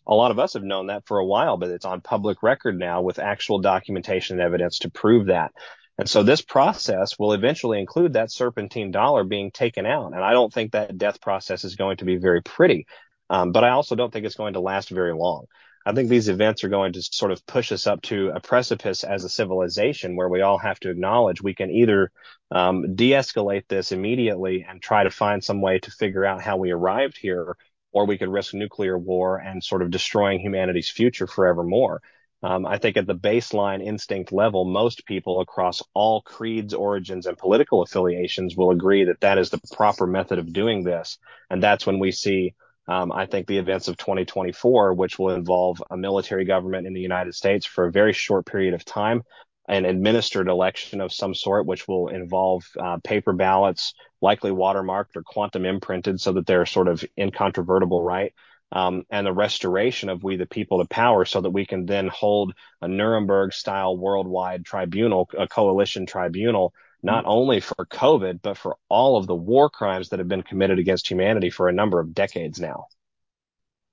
A 0.08 0.16
lot 0.16 0.32
of 0.32 0.40
us 0.40 0.54
have 0.54 0.64
known 0.64 0.88
that 0.88 1.06
for 1.06 1.20
a 1.20 1.26
while, 1.26 1.58
but 1.58 1.72
it's 1.72 1.86
on 1.86 2.00
public 2.00 2.42
record 2.42 2.80
now 2.80 3.02
with 3.02 3.20
actual 3.20 3.60
documentation 3.60 4.40
and 4.40 4.46
evidence 4.46 4.80
to 4.80 4.90
prove 4.90 5.26
that. 5.26 5.52
And 5.98 6.10
so 6.10 6.24
this 6.24 6.42
process 6.42 7.20
will 7.20 7.34
eventually 7.34 7.82
include 7.82 8.14
that 8.14 8.32
serpentine 8.32 8.92
dollar 8.92 9.26
being 9.26 9.52
taken 9.52 9.86
out. 9.86 10.14
And 10.14 10.24
I 10.24 10.32
don't 10.32 10.54
think 10.54 10.72
that 10.72 10.98
death 10.98 11.20
process 11.20 11.66
is 11.66 11.76
going 11.76 11.98
to 11.98 12.06
be 12.06 12.16
very 12.16 12.42
pretty. 12.42 12.88
Um, 13.30 13.52
but 13.52 13.66
I 13.66 13.72
also 13.72 13.96
don't 13.96 14.12
think 14.12 14.26
it's 14.26 14.36
going 14.36 14.54
to 14.54 14.62
last 14.62 14.90
very 14.90 15.14
long. 15.14 15.46
I 15.86 15.94
think 15.94 16.10
these 16.10 16.30
events 16.30 16.64
are 16.64 16.70
going 16.70 16.94
to 16.94 17.02
sort 17.02 17.32
of 17.32 17.46
push 17.46 17.72
us 17.72 17.88
up 17.88 18.02
to 18.04 18.32
a 18.36 18.40
precipice 18.40 19.04
as 19.04 19.24
a 19.24 19.30
civilization 19.30 20.16
where 20.16 20.30
we 20.30 20.42
all 20.42 20.58
have 20.58 20.80
to 20.82 20.90
acknowledge 20.90 21.42
we 21.42 21.56
can 21.56 21.72
either 21.72 22.12
um, 22.52 22.96
de-escalate 22.96 23.68
this 23.68 23.92
immediately 23.92 24.66
and 24.68 24.82
try 24.82 25.04
to 25.04 25.10
find 25.10 25.44
some 25.44 25.62
way 25.62 25.80
to 25.80 25.92
figure 25.92 26.26
out 26.26 26.42
how 26.42 26.58
we 26.58 26.72
arrived 26.72 27.18
here, 27.18 27.56
or 27.92 28.06
we 28.06 28.18
could 28.18 28.30
risk 28.30 28.54
nuclear 28.54 28.98
war 28.98 29.38
and 29.38 29.64
sort 29.64 29.82
of 29.82 29.90
destroying 29.90 30.40
humanity's 30.40 30.90
future 30.90 31.28
forevermore. 31.28 32.02
Um, 32.42 32.66
I 32.66 32.78
think 32.78 32.96
at 32.96 33.06
the 33.06 33.16
baseline 33.16 33.84
instinct 33.86 34.32
level, 34.32 34.64
most 34.64 35.06
people 35.06 35.42
across 35.42 35.82
all 35.94 36.22
creeds, 36.22 36.74
origins, 36.74 37.26
and 37.26 37.38
political 37.38 37.82
affiliations 37.82 38.56
will 38.56 38.72
agree 38.72 39.06
that 39.06 39.22
that 39.22 39.38
is 39.38 39.50
the 39.50 39.60
proper 39.74 40.08
method 40.08 40.40
of 40.40 40.54
doing 40.54 40.84
this. 40.84 41.18
And 41.50 41.62
that's 41.62 41.86
when 41.86 42.00
we 42.00 42.12
see 42.12 42.54
um, 42.90 43.12
I 43.12 43.28
think 43.28 43.46
the 43.46 43.60
events 43.60 43.88
of 43.88 43.98
2024, 43.98 44.96
which 44.96 45.20
will 45.20 45.36
involve 45.36 45.82
a 45.92 45.96
military 45.96 46.44
government 46.44 46.88
in 46.88 46.94
the 46.94 47.00
United 47.00 47.36
States 47.36 47.64
for 47.64 47.86
a 47.86 47.92
very 47.92 48.14
short 48.14 48.48
period 48.48 48.74
of 48.74 48.84
time, 48.84 49.22
an 49.68 49.86
administered 49.86 50.48
election 50.48 51.00
of 51.00 51.14
some 51.14 51.36
sort, 51.36 51.68
which 51.68 51.88
will 51.88 52.08
involve 52.08 52.64
uh, 52.80 52.98
paper 53.04 53.32
ballots, 53.32 53.94
likely 54.22 54.50
watermarked 54.50 55.16
or 55.16 55.22
quantum 55.22 55.66
imprinted 55.66 56.20
so 56.20 56.32
that 56.32 56.48
they're 56.48 56.66
sort 56.66 56.88
of 56.88 57.06
incontrovertible, 57.16 58.02
right? 58.02 58.34
Um, 58.72 59.04
and 59.12 59.28
the 59.28 59.34
restoration 59.34 60.10
of 60.10 60.24
we 60.24 60.38
the 60.38 60.48
people 60.48 60.80
to 60.80 60.88
power 60.88 61.26
so 61.26 61.42
that 61.42 61.52
we 61.52 61.68
can 61.68 61.86
then 61.86 62.08
hold 62.08 62.54
a 62.82 62.88
Nuremberg 62.88 63.54
style 63.54 63.96
worldwide 63.96 64.66
tribunal, 64.66 65.30
a 65.38 65.48
coalition 65.48 66.08
tribunal 66.08 66.74
not 67.02 67.26
only 67.26 67.60
for 67.60 67.86
COVID, 67.86 68.41
but 68.41 68.58
for 68.58 68.78
all 68.89 69.18
of 69.18 69.28
the 69.28 69.36
war 69.36 69.70
crimes 69.70 70.10
that 70.10 70.20
have 70.20 70.28
been 70.28 70.43
committed 70.43 70.80
against 70.80 71.10
humanity 71.10 71.50
for 71.50 71.70
a 71.70 71.74
number 71.74 72.00
of 72.00 72.14
decades 72.14 72.60
now. 72.60 72.88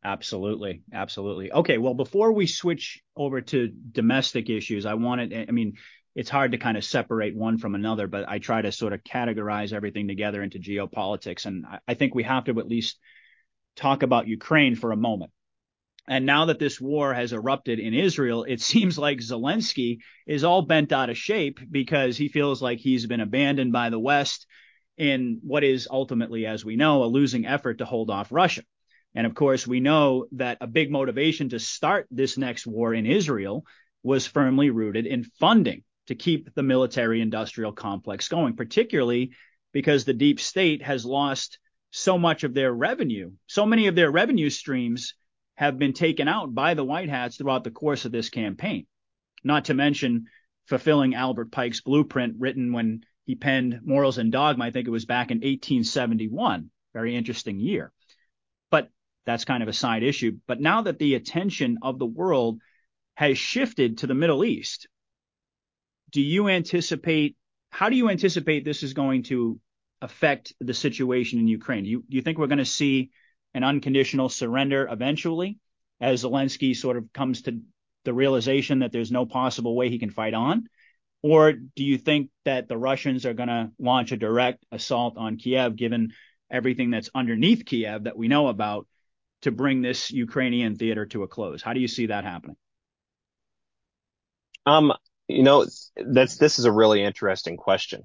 Absolutely. 0.04 0.82
Absolutely. 0.92 1.50
Okay. 1.50 1.78
Well, 1.78 1.94
before 1.94 2.32
we 2.32 2.46
switch 2.46 3.02
over 3.16 3.40
to 3.40 3.68
domestic 3.68 4.48
issues, 4.50 4.86
I 4.86 4.94
wanted, 4.94 5.46
I 5.48 5.52
mean, 5.52 5.74
it's 6.14 6.30
hard 6.30 6.52
to 6.52 6.58
kind 6.58 6.76
of 6.76 6.84
separate 6.84 7.36
one 7.36 7.58
from 7.58 7.74
another, 7.74 8.06
but 8.06 8.28
I 8.28 8.38
try 8.38 8.62
to 8.62 8.72
sort 8.72 8.92
of 8.92 9.04
categorize 9.04 9.72
everything 9.72 10.08
together 10.08 10.42
into 10.42 10.58
geopolitics. 10.58 11.44
And 11.44 11.66
I 11.86 11.94
think 11.94 12.14
we 12.14 12.22
have 12.22 12.44
to 12.44 12.58
at 12.58 12.68
least 12.68 12.98
talk 13.74 14.02
about 14.02 14.28
Ukraine 14.28 14.76
for 14.76 14.92
a 14.92 14.96
moment. 14.96 15.30
And 16.08 16.24
now 16.24 16.46
that 16.46 16.58
this 16.58 16.80
war 16.80 17.12
has 17.12 17.32
erupted 17.32 17.78
in 17.78 17.94
Israel, 17.94 18.44
it 18.44 18.60
seems 18.72 18.98
like 18.98 19.18
Zelensky 19.18 19.98
is 20.26 20.44
all 20.44 20.62
bent 20.62 20.92
out 20.92 21.10
of 21.10 21.18
shape 21.18 21.58
because 21.70 22.16
he 22.16 22.28
feels 22.28 22.62
like 22.62 22.78
he's 22.78 23.06
been 23.06 23.20
abandoned 23.20 23.72
by 23.72 23.90
the 23.90 23.98
West 23.98 24.46
in 24.96 25.40
what 25.42 25.64
is 25.64 25.88
ultimately, 25.90 26.46
as 26.46 26.64
we 26.64 26.76
know, 26.76 27.04
a 27.04 27.06
losing 27.06 27.46
effort 27.46 27.78
to 27.78 27.84
hold 27.84 28.10
off 28.10 28.32
Russia. 28.32 28.62
And 29.14 29.26
of 29.26 29.34
course, 29.34 29.66
we 29.66 29.80
know 29.80 30.26
that 30.32 30.58
a 30.60 30.66
big 30.66 30.90
motivation 30.90 31.48
to 31.50 31.58
start 31.58 32.06
this 32.10 32.36
next 32.38 32.66
war 32.66 32.94
in 32.94 33.06
Israel 33.06 33.64
was 34.02 34.26
firmly 34.26 34.70
rooted 34.70 35.06
in 35.06 35.24
funding 35.24 35.82
to 36.06 36.14
keep 36.14 36.54
the 36.54 36.62
military 36.62 37.20
industrial 37.20 37.72
complex 37.72 38.28
going, 38.28 38.54
particularly 38.56 39.32
because 39.72 40.04
the 40.04 40.14
deep 40.14 40.38
state 40.38 40.82
has 40.82 41.04
lost 41.04 41.58
so 41.90 42.18
much 42.18 42.44
of 42.44 42.54
their 42.54 42.72
revenue, 42.72 43.32
so 43.46 43.66
many 43.66 43.86
of 43.86 43.94
their 43.94 44.10
revenue 44.10 44.50
streams 44.50 45.14
have 45.56 45.78
been 45.78 45.92
taken 45.92 46.28
out 46.28 46.54
by 46.54 46.74
the 46.74 46.84
White 46.84 47.08
Hats 47.08 47.36
throughout 47.36 47.64
the 47.64 47.70
course 47.70 48.04
of 48.04 48.12
this 48.12 48.30
campaign. 48.30 48.86
Not 49.42 49.66
to 49.66 49.74
mention 49.74 50.26
fulfilling 50.66 51.14
Albert 51.14 51.50
Pike's 51.50 51.80
blueprint 51.80 52.36
written 52.38 52.72
when 52.72 53.04
he 53.24 53.34
penned 53.34 53.80
Morals 53.84 54.18
and 54.18 54.30
Dogma. 54.30 54.64
I 54.64 54.70
think 54.70 54.86
it 54.86 54.92
was 54.92 55.04
back 55.04 55.30
in 55.30 55.38
1871. 55.38 56.70
Very 56.92 57.16
interesting 57.16 57.58
year. 57.58 57.92
But 58.70 58.90
that's 59.24 59.44
kind 59.44 59.62
of 59.62 59.68
a 59.68 59.72
side 59.72 60.02
issue. 60.02 60.38
But 60.46 60.60
now 60.60 60.82
that 60.82 60.98
the 60.98 61.14
attention 61.14 61.78
of 61.82 61.98
the 61.98 62.06
world 62.06 62.60
has 63.14 63.38
shifted 63.38 63.98
to 63.98 64.06
the 64.06 64.14
Middle 64.14 64.44
East, 64.44 64.88
do 66.10 66.20
you 66.20 66.48
anticipate, 66.48 67.36
how 67.70 67.88
do 67.88 67.96
you 67.96 68.10
anticipate 68.10 68.64
this 68.64 68.82
is 68.82 68.92
going 68.92 69.24
to 69.24 69.58
affect 70.02 70.52
the 70.60 70.74
situation 70.74 71.38
in 71.38 71.48
Ukraine? 71.48 71.84
Do 71.84 71.90
you, 71.90 72.04
do 72.08 72.16
you 72.16 72.22
think 72.22 72.38
we're 72.38 72.46
going 72.46 72.58
to 72.58 72.64
see 72.64 73.10
an 73.56 73.64
unconditional 73.64 74.28
surrender 74.28 74.86
eventually 74.88 75.58
as 75.98 76.24
Zelensky 76.24 76.76
sort 76.76 76.98
of 76.98 77.10
comes 77.14 77.40
to 77.42 77.62
the 78.04 78.12
realization 78.12 78.80
that 78.80 78.92
there's 78.92 79.10
no 79.10 79.24
possible 79.24 79.74
way 79.74 79.88
he 79.88 79.98
can 79.98 80.10
fight 80.10 80.34
on? 80.34 80.66
Or 81.22 81.52
do 81.52 81.82
you 81.82 81.96
think 81.96 82.28
that 82.44 82.68
the 82.68 82.76
Russians 82.76 83.24
are 83.24 83.32
going 83.32 83.48
to 83.48 83.72
launch 83.78 84.12
a 84.12 84.18
direct 84.18 84.62
assault 84.70 85.16
on 85.16 85.38
Kiev, 85.38 85.74
given 85.74 86.12
everything 86.50 86.90
that's 86.90 87.08
underneath 87.14 87.64
Kiev 87.64 88.04
that 88.04 88.18
we 88.18 88.28
know 88.28 88.48
about, 88.48 88.86
to 89.40 89.50
bring 89.50 89.80
this 89.80 90.10
Ukrainian 90.10 90.76
theater 90.76 91.06
to 91.06 91.22
a 91.22 91.28
close? 91.28 91.62
How 91.62 91.72
do 91.72 91.80
you 91.80 91.88
see 91.88 92.06
that 92.06 92.24
happening? 92.24 92.56
Um, 94.66 94.92
you 95.28 95.42
know, 95.42 95.64
that's 95.96 96.36
this 96.36 96.58
is 96.58 96.66
a 96.66 96.72
really 96.72 97.02
interesting 97.02 97.56
question. 97.56 98.02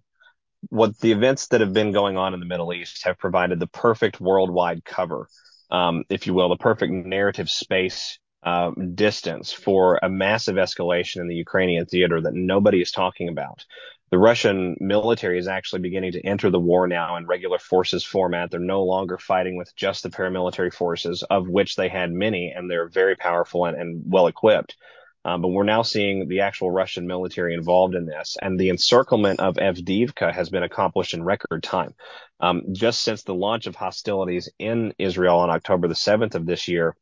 What 0.69 0.99
the 0.99 1.11
events 1.11 1.47
that 1.47 1.61
have 1.61 1.73
been 1.73 1.91
going 1.91 2.17
on 2.17 2.33
in 2.33 2.39
the 2.39 2.45
Middle 2.45 2.73
East 2.73 3.03
have 3.05 3.17
provided 3.17 3.59
the 3.59 3.67
perfect 3.67 4.21
worldwide 4.21 4.85
cover 4.85 5.27
um, 5.71 6.03
if 6.09 6.27
you 6.27 6.33
will, 6.33 6.49
the 6.49 6.57
perfect 6.57 6.91
narrative 6.91 7.49
space 7.49 8.19
um, 8.43 8.93
distance 8.95 9.53
for 9.53 9.99
a 10.03 10.09
massive 10.09 10.55
escalation 10.55 11.21
in 11.21 11.27
the 11.27 11.35
Ukrainian 11.35 11.85
theater 11.85 12.19
that 12.21 12.33
nobody 12.33 12.81
is 12.81 12.91
talking 12.91 13.29
about. 13.29 13.65
The 14.09 14.17
Russian 14.17 14.75
military 14.81 15.39
is 15.39 15.47
actually 15.47 15.79
beginning 15.79 16.11
to 16.13 16.25
enter 16.25 16.49
the 16.49 16.59
war 16.59 16.85
now 16.87 17.15
in 17.15 17.25
regular 17.25 17.59
forces 17.59 18.03
format. 18.03 18.51
They're 18.51 18.59
no 18.59 18.83
longer 18.83 19.17
fighting 19.17 19.55
with 19.55 19.73
just 19.77 20.03
the 20.03 20.09
paramilitary 20.09 20.73
forces, 20.73 21.23
of 21.23 21.47
which 21.47 21.77
they 21.77 21.87
had 21.87 22.11
many, 22.11 22.51
and 22.53 22.69
they're 22.69 22.89
very 22.89 23.15
powerful 23.15 23.65
and, 23.65 23.77
and 23.77 24.03
well 24.05 24.27
equipped. 24.27 24.75
Um, 25.23 25.41
but 25.41 25.49
we're 25.49 25.63
now 25.63 25.83
seeing 25.83 26.27
the 26.27 26.41
actual 26.41 26.71
Russian 26.71 27.05
military 27.05 27.53
involved 27.53 27.93
in 27.93 28.05
this, 28.05 28.37
and 28.41 28.59
the 28.59 28.69
encirclement 28.69 29.39
of 29.39 29.55
Avdiivka 29.55 30.33
has 30.33 30.49
been 30.49 30.63
accomplished 30.63 31.13
in 31.13 31.23
record 31.23 31.61
time. 31.61 31.93
Um, 32.39 32.63
just 32.71 33.03
since 33.03 33.23
the 33.23 33.35
launch 33.35 33.67
of 33.67 33.75
hostilities 33.75 34.49
in 34.57 34.93
Israel 34.97 35.37
on 35.37 35.51
October 35.51 35.87
the 35.87 35.93
7th 35.93 36.33
of 36.33 36.47
this 36.47 36.67
year, 36.67 36.95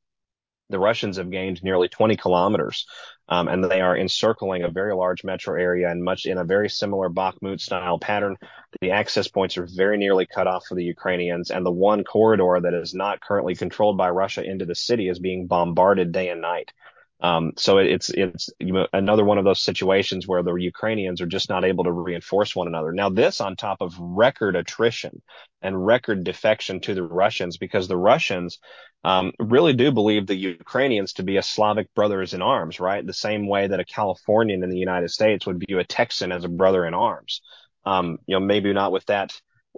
the 0.70 0.80
Russians 0.80 1.18
have 1.18 1.32
gained 1.32 1.64
nearly 1.64 1.88
20 1.88 2.16
kilometers, 2.16 2.86
um, 3.28 3.48
and 3.48 3.64
they 3.64 3.82
are 3.82 3.98
encircling 3.98 4.64
a 4.64 4.70
very 4.70 4.94
large 4.94 5.24
metro 5.24 5.60
area 5.60 5.90
and 5.90 6.04
much 6.04 6.26
in 6.26 6.38
a 6.38 6.44
very 6.44 6.70
similar 6.70 7.10
Bakhmut 7.10 7.60
style 7.60 7.98
pattern. 7.98 8.38
The 8.82 8.92
access 8.92 9.28
points 9.28 9.58
are 9.58 9.68
very 9.68 9.98
nearly 9.98 10.28
cut 10.28 10.46
off 10.46 10.66
for 10.68 10.76
the 10.76 10.84
Ukrainians, 10.84 11.50
and 11.50 11.66
the 11.66 11.72
one 11.72 12.04
corridor 12.04 12.60
that 12.62 12.74
is 12.74 12.94
not 12.94 13.22
currently 13.22 13.56
controlled 13.56 13.98
by 13.98 14.10
Russia 14.10 14.44
into 14.44 14.66
the 14.66 14.76
city 14.76 15.08
is 15.10 15.20
being 15.20 15.48
bombarded 15.48 16.12
day 16.12 16.30
and 16.30 16.42
night. 16.42 16.72
Um, 17.22 17.52
so 17.58 17.80
it's 17.80 18.10
it's 18.10 18.50
you 18.60 18.72
know, 18.72 18.88
another 18.94 19.26
one 19.26 19.38
of 19.38 19.44
those 19.44 19.62
situations 19.62 20.28
where 20.28 20.42
the 20.42 20.54
Ukrainians 20.54 21.22
are 21.22 21.26
just 21.26 21.50
not 21.50 21.66
able 21.66 21.84
to 21.84 21.92
reinforce 21.92 22.56
one 22.56 22.68
another. 22.68 22.94
Now 22.94 23.10
this 23.10 23.42
on 23.42 23.56
top 23.56 23.82
of 23.82 23.94
record 24.00 24.56
attrition 24.56 25.22
and 25.62 25.86
record 25.86 26.24
defection 26.24 26.80
to 26.82 26.94
the 26.94 27.04
Russians, 27.04 27.58
because 27.58 27.88
the 27.88 27.98
Russians 27.98 28.60
um, 29.04 29.34
really 29.40 29.74
do 29.74 29.92
believe 29.92 30.28
the 30.28 30.36
Ukrainians 30.36 31.14
to 31.14 31.24
be 31.24 31.38
a 31.38 31.44
Slavic 31.44 31.94
brothers 31.94 32.34
in 32.34 32.42
arms, 32.42 32.80
right? 32.80 33.06
The 33.06 33.14
same 33.14 33.48
way 33.48 33.68
that 33.68 33.80
a 33.80 33.86
Californian 33.86 34.64
in 34.64 34.70
the 34.70 34.78
United 34.78 35.10
States 35.10 35.46
would 35.46 35.64
view 35.66 35.80
a 35.80 35.84
Texan 35.84 36.32
as 36.32 36.46
a 36.46 36.50
brother 36.50 36.86
in 36.86 36.94
arms. 36.94 37.42
Um, 37.86 38.20
you 38.28 38.36
know, 38.36 38.46
maybe 38.46 38.72
not 38.74 38.92
with 38.92 39.06
that 39.06 39.34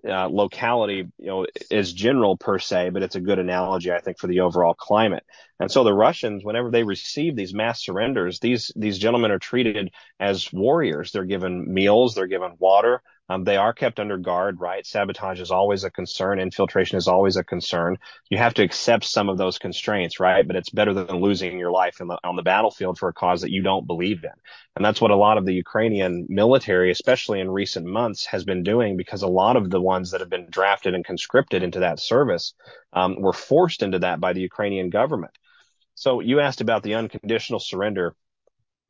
uh, 0.08 0.28
locality, 0.28 1.08
you 1.18 1.26
know, 1.26 1.46
is 1.70 1.94
general 1.94 2.38
per 2.38 2.58
se, 2.58 2.90
but 2.90 3.04
it's 3.04 3.16
a 3.16 3.22
good 3.22 3.40
analogy, 3.40 3.92
I 3.92 4.00
think, 4.00 4.18
for 4.18 4.28
the 4.28 4.40
overall 4.40 4.74
climate. 4.74 5.24
And 5.60 5.72
so 5.72 5.84
the 5.84 5.94
Russians, 5.94 6.44
whenever 6.44 6.72
they 6.72 6.84
receive 6.84 7.36
these 7.36 7.54
mass 7.54 7.84
surrenders, 7.84 8.40
these 8.40 8.72
these 8.76 8.98
gentlemen 8.98 9.32
are 9.32 9.40
treated 9.40 9.92
as 10.20 10.52
warriors. 10.52 11.12
They're 11.12 11.26
given 11.26 11.72
meals, 11.72 12.16
they're 12.16 12.28
given 12.28 12.54
water, 12.58 13.02
um, 13.32 13.46
they 13.46 13.56
are 13.56 13.72
kept 13.72 13.98
under 13.98 14.18
guard, 14.18 14.60
right? 14.60 14.86
Sabotage 14.86 15.40
is 15.40 15.52
always 15.52 15.86
a 15.86 15.90
concern. 15.90 16.38
Infiltration 16.38 16.98
is 16.98 17.08
always 17.08 17.38
a 17.38 17.46
concern. 17.46 17.98
You 18.30 18.38
have 18.38 18.54
to 18.56 18.64
accept 18.64 19.06
some 19.06 19.30
of 19.30 19.38
those 19.38 19.58
constraints, 19.58 20.20
right? 20.20 20.46
But 20.46 20.58
it's 20.58 20.70
better 20.70 20.94
than 20.94 21.22
losing 21.22 21.58
your 21.58 21.72
life 21.72 21.96
the, 22.00 22.18
on 22.26 22.36
the 22.36 22.42
battlefield 22.42 23.00
for 23.00 23.08
a 23.08 23.14
cause 23.14 23.40
that 23.42 23.52
you 23.52 23.62
don't 23.64 23.88
believe 23.88 24.26
in. 24.26 24.32
And 24.76 24.84
that's 24.84 25.00
what 25.00 25.12
a 25.12 25.16
lot 25.16 25.38
of 25.38 25.46
the 25.46 25.54
Ukrainian 25.54 26.26
military, 26.28 26.92
especially 26.92 27.40
in 27.40 27.50
recent 27.50 27.86
months, 27.86 28.26
has 28.26 28.44
been 28.44 28.64
doing 28.64 28.98
because 28.98 29.22
a 29.22 29.28
lot 29.28 29.56
of 29.56 29.70
the 29.70 29.82
ones 29.82 30.12
that 30.12 30.20
have 30.20 30.30
been 30.30 30.50
drafted 30.50 30.94
and 30.94 31.06
conscripted 31.06 31.64
into 31.64 31.80
that 31.80 32.02
service 32.02 32.54
um, 32.92 33.22
were 33.22 33.32
forced 33.32 33.82
into 33.82 34.00
that 34.00 34.20
by 34.20 34.34
the 34.34 34.42
Ukrainian 34.42 34.90
government. 34.90 35.32
So 35.96 36.20
you 36.20 36.42
asked 36.42 36.60
about 36.60 36.84
the 36.84 36.96
unconditional 36.96 37.62
surrender 37.62 38.14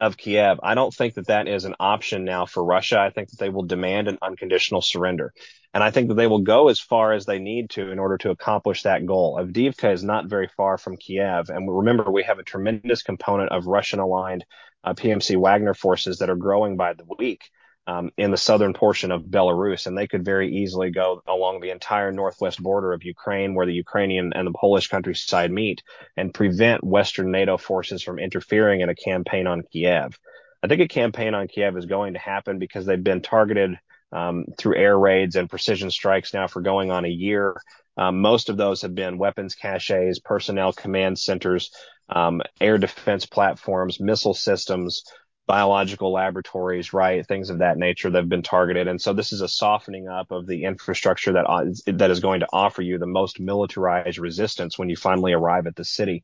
of 0.02 0.18
Kiev. 0.18 0.60
I 0.64 0.74
don't 0.74 0.94
think 0.94 1.14
that 1.14 1.28
that 1.28 1.48
is 1.48 1.64
an 1.64 1.76
option 1.80 2.26
now 2.26 2.48
for 2.48 2.66
Russia. 2.66 3.00
I 3.00 3.12
think 3.12 3.30
that 3.30 3.40
they 3.40 3.50
will 3.50 3.64
demand 3.64 4.08
an 4.08 4.18
unconditional 4.22 4.82
surrender. 4.82 5.32
And 5.74 5.84
I 5.84 5.92
think 5.92 6.10
that 6.10 6.16
they 6.16 6.28
will 6.28 6.42
go 6.42 6.68
as 6.68 6.80
far 6.80 7.14
as 7.14 7.26
they 7.26 7.38
need 7.40 7.70
to 7.72 7.92
in 7.92 8.00
order 8.00 8.18
to 8.18 8.32
accomplish 8.32 8.84
that 8.84 9.06
goal. 9.06 9.38
Avdiivka 9.40 9.94
is 9.94 10.04
not 10.04 10.26
very 10.26 10.50
far 10.58 10.80
from 10.80 10.98
Kiev. 10.98 11.50
And 11.50 11.74
remember, 11.74 12.12
we 12.12 12.24
have 12.24 12.40
a 12.40 12.44
tremendous 12.44 13.04
component 13.04 13.52
of 13.52 13.68
Russian 13.68 14.00
aligned 14.00 14.44
uh, 14.84 14.96
PMC 14.96 15.38
Wagner 15.40 15.76
forces 15.76 16.18
that 16.18 16.32
are 16.32 16.36
growing 16.36 16.76
by 16.76 16.94
the 16.94 17.06
week 17.20 17.44
um, 17.88 18.12
in 18.18 18.32
the 18.32 18.38
southern 18.38 18.74
portion 18.74 19.12
of 19.12 19.24
Belarus, 19.24 19.88
and 19.88 19.98
they 19.98 20.08
could 20.08 20.24
very 20.24 20.56
easily 20.58 20.92
go 20.92 21.22
along 21.28 21.60
the 21.60 21.72
entire 21.72 22.12
northwest 22.12 22.62
border 22.62 22.94
of 22.94 23.04
Ukraine, 23.04 23.56
where 23.56 23.66
the 23.66 23.74
Ukrainian 23.74 24.34
and 24.34 24.48
the 24.48 24.54
Polish 24.54 24.88
countryside 24.88 25.52
meet, 25.52 25.82
and 26.16 26.34
prevent 26.34 26.84
Western 26.84 27.32
NATO 27.32 27.58
forces 27.58 28.04
from 28.04 28.20
interfering 28.20 28.82
in 28.82 28.90
a 28.90 28.96
campaign 28.96 29.48
on 29.48 29.64
Kiev. 29.72 30.18
I 30.64 30.68
think 30.68 30.82
a 30.82 30.88
campaign 30.88 31.34
on 31.34 31.48
Kiev 31.48 31.76
is 31.76 31.86
going 31.86 32.14
to 32.14 32.20
happen 32.20 32.60
because 32.60 32.86
they've 32.86 33.04
been 33.04 33.22
targeted 33.22 33.80
um, 34.12 34.46
through 34.58 34.78
air 34.78 34.98
raids 34.98 35.36
and 35.36 35.50
precision 35.50 35.90
strikes 35.90 36.34
now 36.34 36.48
for 36.48 36.62
going 36.62 36.92
on 36.92 37.06
a 37.06 37.10
year. 37.10 37.60
Um, 37.98 38.22
most 38.22 38.50
of 38.50 38.58
those 38.58 38.84
have 38.84 38.96
been 38.96 39.18
weapons 39.18 39.56
caches, 39.56 40.20
personnel 40.20 40.72
command 40.72 41.18
centers, 41.18 41.72
um, 42.10 42.42
air 42.60 42.78
defense 42.78 43.26
platforms, 43.26 44.00
missile 44.00 44.34
systems, 44.34 45.04
biological 45.52 46.14
laboratories, 46.14 46.94
right? 46.94 47.28
Things 47.28 47.50
of 47.50 47.58
that 47.58 47.78
nature 47.78 48.10
that 48.10 48.20
have 48.20 48.30
been 48.30 48.42
targeted. 48.42 48.88
And 48.88 49.02
so 49.02 49.12
this 49.12 49.34
is 49.34 49.42
a 49.42 49.50
softening 49.50 50.08
up 50.08 50.32
of 50.32 50.48
the 50.48 50.64
infrastructure 50.64 51.34
that, 51.34 51.46
uh, 51.46 51.66
that 51.88 52.10
is 52.10 52.22
going 52.22 52.40
to 52.40 52.48
offer 52.54 52.82
you 52.82 52.98
the 52.98 53.06
most 53.06 53.38
militarized 53.38 54.18
resistance 54.18 54.80
when 54.80 54.88
you 54.88 54.96
finally 54.96 55.34
arrive 55.34 55.68
at 55.68 55.76
the 55.76 55.84
city. 55.84 56.24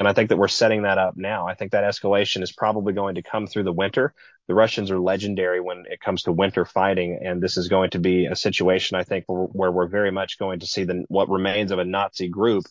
And 0.00 0.08
I 0.08 0.14
think 0.14 0.30
that 0.30 0.36
we're 0.36 0.48
setting 0.48 0.82
that 0.82 0.98
up 0.98 1.16
now. 1.16 1.46
I 1.46 1.54
think 1.54 1.70
that 1.70 1.84
escalation 1.84 2.42
is 2.42 2.50
probably 2.50 2.92
going 2.92 3.14
to 3.14 3.22
come 3.22 3.46
through 3.46 3.62
the 3.62 3.72
winter. 3.72 4.12
The 4.48 4.54
Russians 4.56 4.90
are 4.90 4.98
legendary 4.98 5.60
when 5.60 5.84
it 5.88 6.00
comes 6.00 6.24
to 6.24 6.32
winter 6.32 6.64
fighting. 6.64 7.20
And 7.24 7.40
this 7.40 7.56
is 7.56 7.68
going 7.68 7.90
to 7.90 8.00
be 8.00 8.26
a 8.26 8.34
situation, 8.34 8.96
I 8.96 9.04
think, 9.04 9.26
where, 9.28 9.70
we're 9.70 9.86
very 9.86 10.10
much 10.10 10.40
going 10.40 10.58
to 10.58 10.66
see 10.66 10.82
the, 10.82 11.04
what 11.06 11.28
remains 11.28 11.70
of 11.70 11.78
a 11.78 11.84
Nazi 11.84 12.28
group 12.28 12.64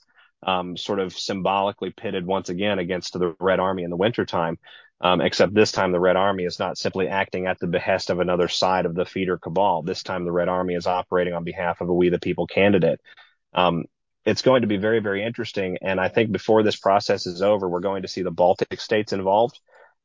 um, 0.45 0.75
sort 0.77 0.99
of 0.99 1.13
symbolically 1.13 1.91
pitted 1.91 2.25
once 2.25 2.49
again 2.49 2.79
against 2.79 3.13
the 3.13 3.33
Red 3.39 3.61
Army 3.61 3.83
in 3.83 3.89
the 3.89 3.95
wintertime. 3.95 4.59
Um, 5.01 5.19
except 5.19 5.53
this 5.53 5.73
time 5.73 5.91
the 5.91 5.99
Red 5.99 6.15
Army 6.15 6.45
is 6.45 6.57
not 6.57 6.77
simply 6.77 7.09
acting 7.09 7.47
at 7.47 7.59
the 7.59 7.67
behest 7.67 8.09
of 8.09 8.21
another 8.21 8.47
side 8.47 8.85
of 8.85 8.95
the 8.95 9.05
feeder 9.05 9.37
cabal. 9.37 9.81
This 9.81 10.03
time 10.03 10.23
the 10.23 10.31
Red 10.31 10.47
Army 10.47 10.73
is 10.73 10.87
operating 10.87 11.33
on 11.33 11.43
behalf 11.43 11.81
of 11.81 11.89
a 11.89 11.93
We 11.93 12.09
the 12.09 12.17
People 12.17 12.47
candidate. 12.47 13.01
Um, 13.53 13.85
it's 14.25 14.41
going 14.41 14.61
to 14.61 14.67
be 14.67 14.77
very, 14.77 14.99
very 14.99 15.23
interesting. 15.23 15.77
And 15.81 15.99
I 15.99 16.07
think 16.07 16.31
before 16.31 16.63
this 16.63 16.77
process 16.77 17.27
is 17.27 17.41
over, 17.41 17.69
we're 17.69 17.79
going 17.81 18.01
to 18.01 18.07
see 18.07 18.23
the 18.23 18.31
Baltic 18.31 18.79
states 18.79 19.13
involved. 19.13 19.59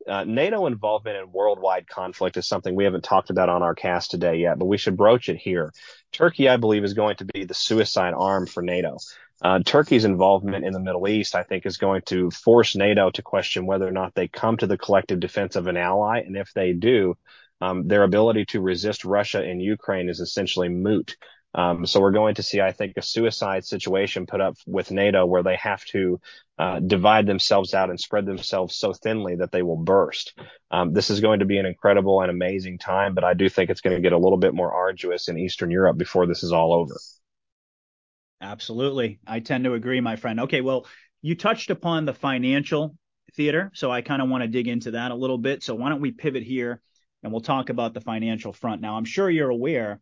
Uh, 0.06 0.24
NATO 0.24 0.66
involvement 0.66 1.18
in 1.18 1.32
worldwide 1.32 1.86
conflict 1.86 2.36
is 2.36 2.48
something 2.48 2.74
we 2.74 2.84
haven't 2.84 3.04
talked 3.04 3.30
about 3.30 3.48
on 3.48 3.62
our 3.62 3.74
cast 3.74 4.10
today 4.10 4.36
yet, 4.36 4.58
but 4.58 4.64
we 4.64 4.78
should 4.78 4.96
broach 4.96 5.28
it 5.28 5.36
here. 5.36 5.72
Turkey, 6.12 6.48
I 6.48 6.56
believe, 6.56 6.84
is 6.84 6.94
going 6.94 7.16
to 7.16 7.26
be 7.26 7.44
the 7.44 7.54
suicide 7.54 8.14
arm 8.16 8.46
for 8.46 8.62
NATO. 8.62 8.96
Uh, 9.42 9.60
Turkey's 9.60 10.04
involvement 10.04 10.64
in 10.64 10.72
the 10.72 10.80
Middle 10.80 11.08
East, 11.08 11.34
I 11.34 11.42
think, 11.42 11.64
is 11.64 11.78
going 11.78 12.02
to 12.06 12.30
force 12.30 12.76
NATO 12.76 13.10
to 13.10 13.22
question 13.22 13.66
whether 13.66 13.86
or 13.88 13.92
not 13.92 14.14
they 14.14 14.28
come 14.28 14.56
to 14.58 14.66
the 14.66 14.78
collective 14.78 15.20
defense 15.20 15.56
of 15.56 15.66
an 15.66 15.76
ally. 15.76 16.20
And 16.20 16.36
if 16.36 16.52
they 16.52 16.72
do, 16.72 17.16
um, 17.60 17.88
their 17.88 18.02
ability 18.02 18.46
to 18.46 18.60
resist 18.60 19.04
Russia 19.04 19.42
in 19.42 19.60
Ukraine 19.60 20.08
is 20.08 20.20
essentially 20.20 20.68
moot. 20.68 21.16
Um, 21.52 21.84
so 21.84 22.00
we're 22.00 22.12
going 22.12 22.36
to 22.36 22.42
see, 22.42 22.60
I 22.60 22.72
think, 22.72 22.96
a 22.96 23.02
suicide 23.02 23.64
situation 23.64 24.26
put 24.26 24.40
up 24.40 24.56
with 24.66 24.90
NATO 24.92 25.26
where 25.26 25.42
they 25.42 25.56
have 25.56 25.84
to 25.86 26.20
uh, 26.58 26.78
divide 26.78 27.26
themselves 27.26 27.74
out 27.74 27.90
and 27.90 27.98
spread 27.98 28.24
themselves 28.24 28.76
so 28.76 28.92
thinly 28.92 29.36
that 29.36 29.50
they 29.50 29.62
will 29.62 29.76
burst. 29.76 30.38
Um, 30.70 30.92
this 30.92 31.10
is 31.10 31.20
going 31.20 31.40
to 31.40 31.46
be 31.46 31.58
an 31.58 31.66
incredible 31.66 32.20
and 32.20 32.30
amazing 32.30 32.78
time, 32.78 33.14
but 33.14 33.24
I 33.24 33.34
do 33.34 33.48
think 33.48 33.70
it's 33.70 33.80
going 33.80 33.96
to 33.96 34.02
get 34.02 34.12
a 34.12 34.18
little 34.18 34.38
bit 34.38 34.54
more 34.54 34.72
arduous 34.72 35.28
in 35.28 35.38
Eastern 35.38 35.70
Europe 35.70 35.98
before 35.98 36.26
this 36.26 36.44
is 36.44 36.52
all 36.52 36.72
over. 36.72 36.94
Absolutely. 38.40 39.20
I 39.26 39.40
tend 39.40 39.64
to 39.64 39.74
agree, 39.74 40.00
my 40.00 40.16
friend. 40.16 40.40
Okay, 40.40 40.60
well, 40.60 40.86
you 41.22 41.34
touched 41.34 41.70
upon 41.70 42.04
the 42.04 42.14
financial 42.14 42.96
theater, 43.36 43.70
so 43.74 43.90
I 43.90 44.00
kind 44.02 44.22
of 44.22 44.28
want 44.28 44.42
to 44.42 44.48
dig 44.48 44.68
into 44.68 44.92
that 44.92 45.10
a 45.10 45.14
little 45.14 45.38
bit. 45.38 45.62
So 45.62 45.74
why 45.74 45.90
don't 45.90 46.00
we 46.00 46.10
pivot 46.10 46.42
here 46.42 46.80
and 47.22 47.32
we'll 47.32 47.42
talk 47.42 47.68
about 47.68 47.92
the 47.92 48.00
financial 48.00 48.52
front. 48.52 48.80
Now, 48.80 48.96
I'm 48.96 49.04
sure 49.04 49.28
you're 49.28 49.50
aware 49.50 50.00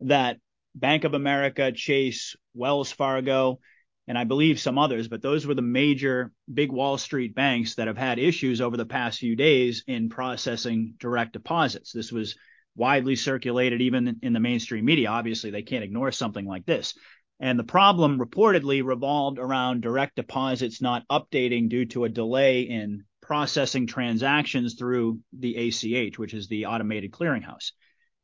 that 0.00 0.38
Bank 0.74 1.04
of 1.04 1.14
America, 1.14 1.72
Chase, 1.72 2.36
Wells 2.54 2.90
Fargo, 2.90 3.60
and 4.08 4.18
I 4.18 4.24
believe 4.24 4.60
some 4.60 4.78
others, 4.78 5.08
but 5.08 5.22
those 5.22 5.46
were 5.46 5.54
the 5.54 5.62
major 5.62 6.32
big 6.52 6.72
Wall 6.72 6.98
Street 6.98 7.34
banks 7.34 7.76
that 7.76 7.86
have 7.86 7.96
had 7.96 8.18
issues 8.18 8.60
over 8.60 8.76
the 8.76 8.84
past 8.84 9.18
few 9.18 9.36
days 9.36 9.84
in 9.86 10.08
processing 10.08 10.94
direct 10.98 11.32
deposits. 11.32 11.92
This 11.92 12.12
was 12.12 12.36
widely 12.76 13.16
circulated 13.16 13.80
even 13.80 14.18
in 14.22 14.32
the 14.32 14.40
mainstream 14.40 14.84
media. 14.84 15.08
Obviously, 15.08 15.50
they 15.50 15.62
can't 15.62 15.84
ignore 15.84 16.12
something 16.12 16.44
like 16.44 16.66
this. 16.66 16.94
And 17.40 17.58
the 17.58 17.64
problem 17.64 18.18
reportedly 18.18 18.84
revolved 18.84 19.38
around 19.38 19.82
direct 19.82 20.16
deposits 20.16 20.80
not 20.80 21.06
updating 21.08 21.68
due 21.68 21.84
to 21.86 22.04
a 22.04 22.08
delay 22.08 22.62
in 22.62 23.04
processing 23.20 23.86
transactions 23.86 24.74
through 24.74 25.20
the 25.32 25.56
ACH, 25.56 26.18
which 26.18 26.34
is 26.34 26.46
the 26.46 26.66
automated 26.66 27.10
clearinghouse. 27.10 27.72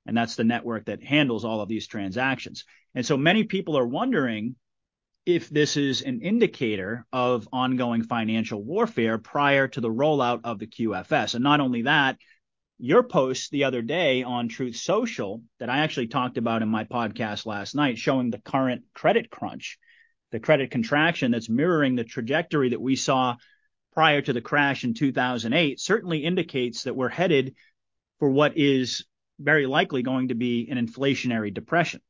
And 0.06 0.16
that's 0.16 0.36
the 0.36 0.44
network 0.44 0.86
that 0.86 1.02
handles 1.02 1.44
all 1.44 1.60
of 1.60 1.68
these 1.68 1.86
transactions. 1.86 2.64
And 2.94 3.04
so 3.04 3.16
many 3.16 3.44
people 3.44 3.76
are 3.78 3.86
wondering 3.86 4.56
if 5.26 5.48
this 5.48 5.76
is 5.76 6.02
an 6.02 6.22
indicator 6.22 7.06
of 7.12 7.48
ongoing 7.52 8.02
financial 8.02 8.62
warfare 8.62 9.18
prior 9.18 9.68
to 9.68 9.80
the 9.80 9.90
rollout 9.90 10.40
of 10.44 10.58
the 10.58 10.66
QFS. 10.66 11.34
And 11.34 11.44
not 11.44 11.60
only 11.60 11.82
that, 11.82 12.16
your 12.80 13.02
post 13.02 13.50
the 13.50 13.64
other 13.64 13.82
day 13.82 14.22
on 14.22 14.48
Truth 14.48 14.76
Social 14.76 15.42
that 15.58 15.68
I 15.68 15.78
actually 15.78 16.08
talked 16.08 16.38
about 16.38 16.62
in 16.62 16.68
my 16.68 16.84
podcast 16.84 17.44
last 17.44 17.74
night, 17.74 17.98
showing 17.98 18.30
the 18.30 18.40
current 18.40 18.84
credit 18.94 19.30
crunch, 19.30 19.78
the 20.32 20.40
credit 20.40 20.70
contraction 20.70 21.30
that's 21.30 21.48
mirroring 21.48 21.94
the 21.94 22.04
trajectory 22.04 22.70
that 22.70 22.80
we 22.80 22.96
saw 22.96 23.36
prior 23.92 24.22
to 24.22 24.32
the 24.32 24.40
crash 24.40 24.84
in 24.84 24.94
2008, 24.94 25.78
certainly 25.78 26.24
indicates 26.24 26.84
that 26.84 26.96
we're 26.96 27.08
headed 27.08 27.54
for 28.18 28.30
what 28.30 28.56
is 28.56 29.04
very 29.38 29.66
likely 29.66 30.02
going 30.02 30.28
to 30.28 30.34
be 30.34 30.68
an 30.70 30.78
inflationary 30.78 31.52
depression. 31.52 32.00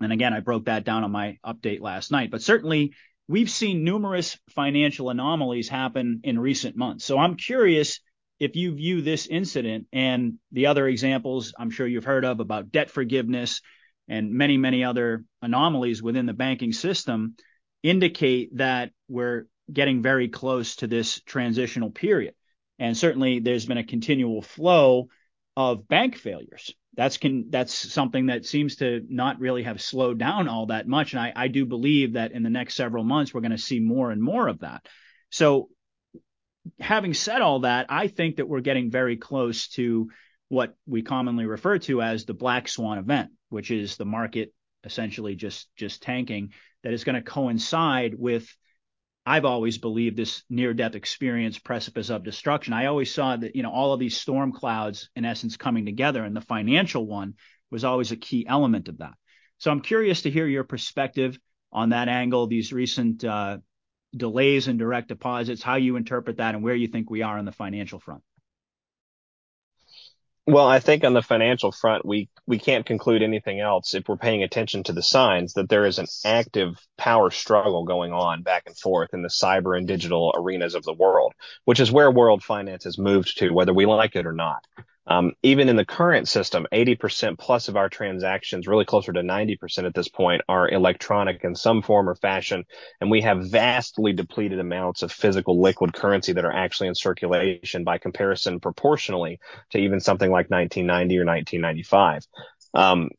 And 0.00 0.12
again, 0.12 0.34
I 0.34 0.40
broke 0.40 0.66
that 0.66 0.84
down 0.84 1.04
on 1.04 1.12
my 1.12 1.38
update 1.46 1.80
last 1.80 2.10
night, 2.10 2.30
but 2.30 2.42
certainly 2.42 2.92
we've 3.26 3.50
seen 3.50 3.84
numerous 3.84 4.38
financial 4.50 5.08
anomalies 5.08 5.68
happen 5.68 6.20
in 6.24 6.38
recent 6.38 6.76
months. 6.76 7.04
So 7.04 7.18
I'm 7.18 7.36
curious 7.36 8.00
if 8.40 8.56
you 8.56 8.74
view 8.74 9.02
this 9.02 9.26
incident 9.26 9.86
and 9.92 10.34
the 10.52 10.66
other 10.66 10.86
examples 10.86 11.52
I'm 11.58 11.70
sure 11.70 11.86
you've 11.86 12.04
heard 12.04 12.24
of 12.24 12.40
about 12.40 12.72
debt 12.72 12.90
forgiveness 12.90 13.60
and 14.08 14.32
many, 14.32 14.56
many 14.56 14.84
other 14.84 15.24
anomalies 15.40 16.02
within 16.02 16.26
the 16.26 16.32
banking 16.32 16.72
system 16.72 17.36
indicate 17.82 18.56
that 18.56 18.90
we're 19.08 19.46
getting 19.72 20.02
very 20.02 20.28
close 20.28 20.76
to 20.76 20.86
this 20.86 21.20
transitional 21.20 21.90
period. 21.90 22.34
And 22.78 22.96
certainly 22.96 23.38
there's 23.38 23.66
been 23.66 23.78
a 23.78 23.84
continual 23.84 24.42
flow 24.42 25.08
of 25.56 25.88
bank 25.88 26.16
failures. 26.16 26.74
That's 26.96 27.16
can 27.16 27.50
that's 27.50 27.74
something 27.92 28.26
that 28.26 28.44
seems 28.44 28.76
to 28.76 29.02
not 29.08 29.40
really 29.40 29.64
have 29.64 29.80
slowed 29.80 30.18
down 30.18 30.48
all 30.48 30.66
that 30.66 30.86
much. 30.86 31.12
And 31.12 31.20
I, 31.20 31.32
I 31.34 31.48
do 31.48 31.66
believe 31.66 32.14
that 32.14 32.32
in 32.32 32.42
the 32.42 32.50
next 32.50 32.74
several 32.74 33.04
months 33.04 33.32
we're 33.32 33.40
going 33.40 33.50
to 33.52 33.58
see 33.58 33.80
more 33.80 34.10
and 34.10 34.22
more 34.22 34.48
of 34.48 34.60
that. 34.60 34.86
So 35.30 35.68
having 36.80 37.14
said 37.14 37.40
all 37.40 37.60
that, 37.60 37.86
I 37.88 38.08
think 38.08 38.36
that 38.36 38.48
we're 38.48 38.60
getting 38.60 38.90
very 38.90 39.16
close 39.16 39.68
to 39.70 40.10
what 40.48 40.76
we 40.86 41.02
commonly 41.02 41.46
refer 41.46 41.78
to 41.78 42.02
as 42.02 42.24
the 42.24 42.34
black 42.34 42.68
swan 42.68 42.98
event, 42.98 43.30
which 43.48 43.70
is 43.70 43.96
the 43.96 44.04
market 44.04 44.52
essentially 44.84 45.34
just 45.34 45.68
just 45.76 46.02
tanking 46.02 46.52
that 46.82 46.92
is 46.92 47.04
going 47.04 47.14
to 47.14 47.22
coincide 47.22 48.14
with 48.16 48.54
I've 49.26 49.46
always 49.46 49.78
believed 49.78 50.18
this 50.18 50.42
near 50.50 50.74
death 50.74 50.94
experience 50.94 51.58
precipice 51.58 52.10
of 52.10 52.24
destruction. 52.24 52.74
I 52.74 52.86
always 52.86 53.12
saw 53.12 53.36
that, 53.36 53.56
you 53.56 53.62
know, 53.62 53.70
all 53.70 53.94
of 53.94 54.00
these 54.00 54.18
storm 54.18 54.52
clouds 54.52 55.08
in 55.16 55.24
essence 55.24 55.56
coming 55.56 55.86
together 55.86 56.22
and 56.22 56.36
the 56.36 56.42
financial 56.42 57.06
one 57.06 57.34
was 57.70 57.84
always 57.84 58.12
a 58.12 58.16
key 58.16 58.46
element 58.46 58.88
of 58.88 58.98
that. 58.98 59.14
So 59.58 59.70
I'm 59.70 59.80
curious 59.80 60.22
to 60.22 60.30
hear 60.30 60.46
your 60.46 60.64
perspective 60.64 61.38
on 61.72 61.88
that 61.88 62.08
angle, 62.08 62.46
these 62.46 62.70
recent 62.70 63.24
uh, 63.24 63.58
delays 64.16 64.68
in 64.68 64.78
direct 64.78 65.08
deposits, 65.08 65.62
how 65.62 65.76
you 65.76 65.96
interpret 65.96 66.38
that 66.38 66.54
and 66.54 66.62
where 66.62 66.74
you 66.74 66.88
think 66.88 67.10
we 67.10 67.22
are 67.22 67.38
on 67.38 67.44
the 67.44 67.52
financial 67.52 67.98
front. 67.98 68.22
Well, 70.46 70.66
I 70.66 70.78
think 70.78 71.04
on 71.04 71.14
the 71.14 71.22
financial 71.22 71.72
front, 71.72 72.04
we, 72.04 72.28
we 72.46 72.58
can't 72.58 72.84
conclude 72.84 73.22
anything 73.22 73.60
else 73.60 73.94
if 73.94 74.06
we're 74.06 74.18
paying 74.18 74.42
attention 74.42 74.82
to 74.84 74.92
the 74.92 75.02
signs 75.02 75.54
that 75.54 75.70
there 75.70 75.86
is 75.86 75.98
an 75.98 76.06
active 76.22 76.78
power 76.98 77.30
struggle 77.30 77.84
going 77.84 78.12
on 78.12 78.42
back 78.42 78.64
and 78.66 78.76
forth 78.76 79.14
in 79.14 79.22
the 79.22 79.30
cyber 79.30 79.76
and 79.76 79.88
digital 79.88 80.34
arenas 80.36 80.74
of 80.74 80.82
the 80.82 80.92
world, 80.92 81.32
which 81.64 81.80
is 81.80 81.90
where 81.90 82.10
world 82.10 82.44
finance 82.44 82.84
has 82.84 82.98
moved 82.98 83.38
to, 83.38 83.54
whether 83.54 83.72
we 83.72 83.86
like 83.86 84.16
it 84.16 84.26
or 84.26 84.34
not. 84.34 84.62
Um, 85.06 85.32
even 85.42 85.68
in 85.68 85.76
the 85.76 85.84
current 85.84 86.28
system, 86.28 86.66
80% 86.72 87.38
plus 87.38 87.68
of 87.68 87.76
our 87.76 87.88
transactions, 87.88 88.66
really 88.66 88.86
closer 88.86 89.12
to 89.12 89.20
90% 89.20 89.84
at 89.84 89.94
this 89.94 90.08
point, 90.08 90.42
are 90.48 90.68
electronic 90.68 91.44
in 91.44 91.54
some 91.54 91.82
form 91.82 92.08
or 92.08 92.14
fashion. 92.14 92.64
And 93.00 93.10
we 93.10 93.20
have 93.20 93.50
vastly 93.50 94.14
depleted 94.14 94.60
amounts 94.60 95.02
of 95.02 95.12
physical 95.12 95.60
liquid 95.60 95.92
currency 95.92 96.32
that 96.32 96.44
are 96.44 96.52
actually 96.52 96.88
in 96.88 96.94
circulation 96.94 97.84
by 97.84 97.98
comparison 97.98 98.60
proportionally 98.60 99.40
to 99.70 99.78
even 99.78 100.00
something 100.00 100.30
like 100.30 100.50
1990 100.50 101.18
or 101.18 101.26
1995. 101.26 102.26
Um, 102.72 103.10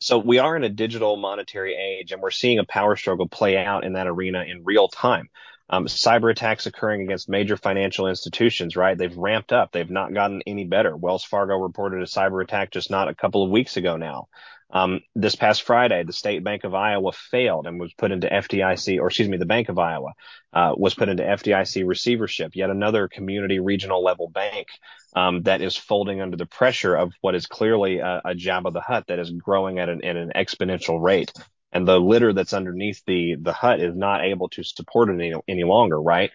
so 0.00 0.18
we 0.18 0.38
are 0.38 0.56
in 0.56 0.64
a 0.64 0.70
digital 0.70 1.16
monetary 1.16 1.74
age 1.74 2.12
and 2.12 2.22
we're 2.22 2.30
seeing 2.30 2.58
a 2.58 2.64
power 2.64 2.96
struggle 2.96 3.28
play 3.28 3.58
out 3.58 3.84
in 3.84 3.94
that 3.94 4.06
arena 4.06 4.44
in 4.44 4.64
real 4.64 4.88
time 4.88 5.28
um, 5.70 5.86
cyber 5.86 6.30
attacks 6.30 6.66
occurring 6.66 7.02
against 7.02 7.28
major 7.28 7.56
financial 7.56 8.08
institutions, 8.08 8.76
right? 8.76 8.98
They've 8.98 9.16
ramped 9.16 9.52
up. 9.52 9.70
They've 9.70 9.88
not 9.88 10.12
gotten 10.12 10.42
any 10.46 10.64
better. 10.64 10.96
Wells 10.96 11.24
Fargo 11.24 11.56
reported 11.56 12.02
a 12.02 12.06
cyber 12.06 12.42
attack 12.42 12.72
just 12.72 12.90
not 12.90 13.08
a 13.08 13.14
couple 13.14 13.44
of 13.44 13.50
weeks 13.50 13.76
ago 13.76 13.96
now. 13.96 14.26
Um, 14.72 15.00
this 15.16 15.34
past 15.34 15.62
Friday, 15.62 16.04
the 16.04 16.12
State 16.12 16.44
Bank 16.44 16.64
of 16.64 16.74
Iowa 16.74 17.12
failed 17.12 17.66
and 17.66 17.80
was 17.80 17.92
put 17.92 18.12
into 18.12 18.28
FDIC, 18.28 19.00
or 19.00 19.08
excuse 19.08 19.28
me, 19.28 19.36
the 19.36 19.46
Bank 19.46 19.68
of 19.68 19.78
Iowa 19.78 20.12
uh, 20.52 20.74
was 20.76 20.94
put 20.94 21.08
into 21.08 21.22
FDIC 21.22 21.86
receivership. 21.86 22.52
Yet 22.54 22.70
another 22.70 23.08
community 23.08 23.58
regional 23.58 24.02
level 24.02 24.28
bank 24.28 24.68
um, 25.14 25.42
that 25.42 25.60
is 25.60 25.76
folding 25.76 26.20
under 26.20 26.36
the 26.36 26.46
pressure 26.46 26.94
of 26.94 27.12
what 27.20 27.34
is 27.34 27.46
clearly 27.46 27.98
a, 27.98 28.22
a 28.24 28.60
of 28.64 28.72
the 28.72 28.80
hut 28.80 29.04
that 29.08 29.18
is 29.18 29.30
growing 29.30 29.78
at 29.78 29.88
an, 29.88 30.04
at 30.04 30.16
an 30.16 30.32
exponential 30.36 31.00
rate 31.00 31.32
and 31.72 31.86
the 31.86 31.98
litter 31.98 32.32
that's 32.32 32.52
underneath 32.52 33.02
the 33.06 33.36
the 33.40 33.52
hut 33.52 33.80
is 33.80 33.96
not 33.96 34.24
able 34.24 34.48
to 34.50 34.62
support 34.62 35.08
it 35.10 35.14
any, 35.14 35.34
any 35.48 35.64
longer, 35.64 36.00
right? 36.00 36.30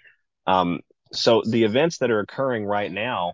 Um, 0.47 0.81
so 1.13 1.43
the 1.47 1.63
events 1.63 1.99
that 1.99 2.11
are 2.11 2.19
occurring 2.19 2.65
right 2.65 2.91
now, 2.91 3.33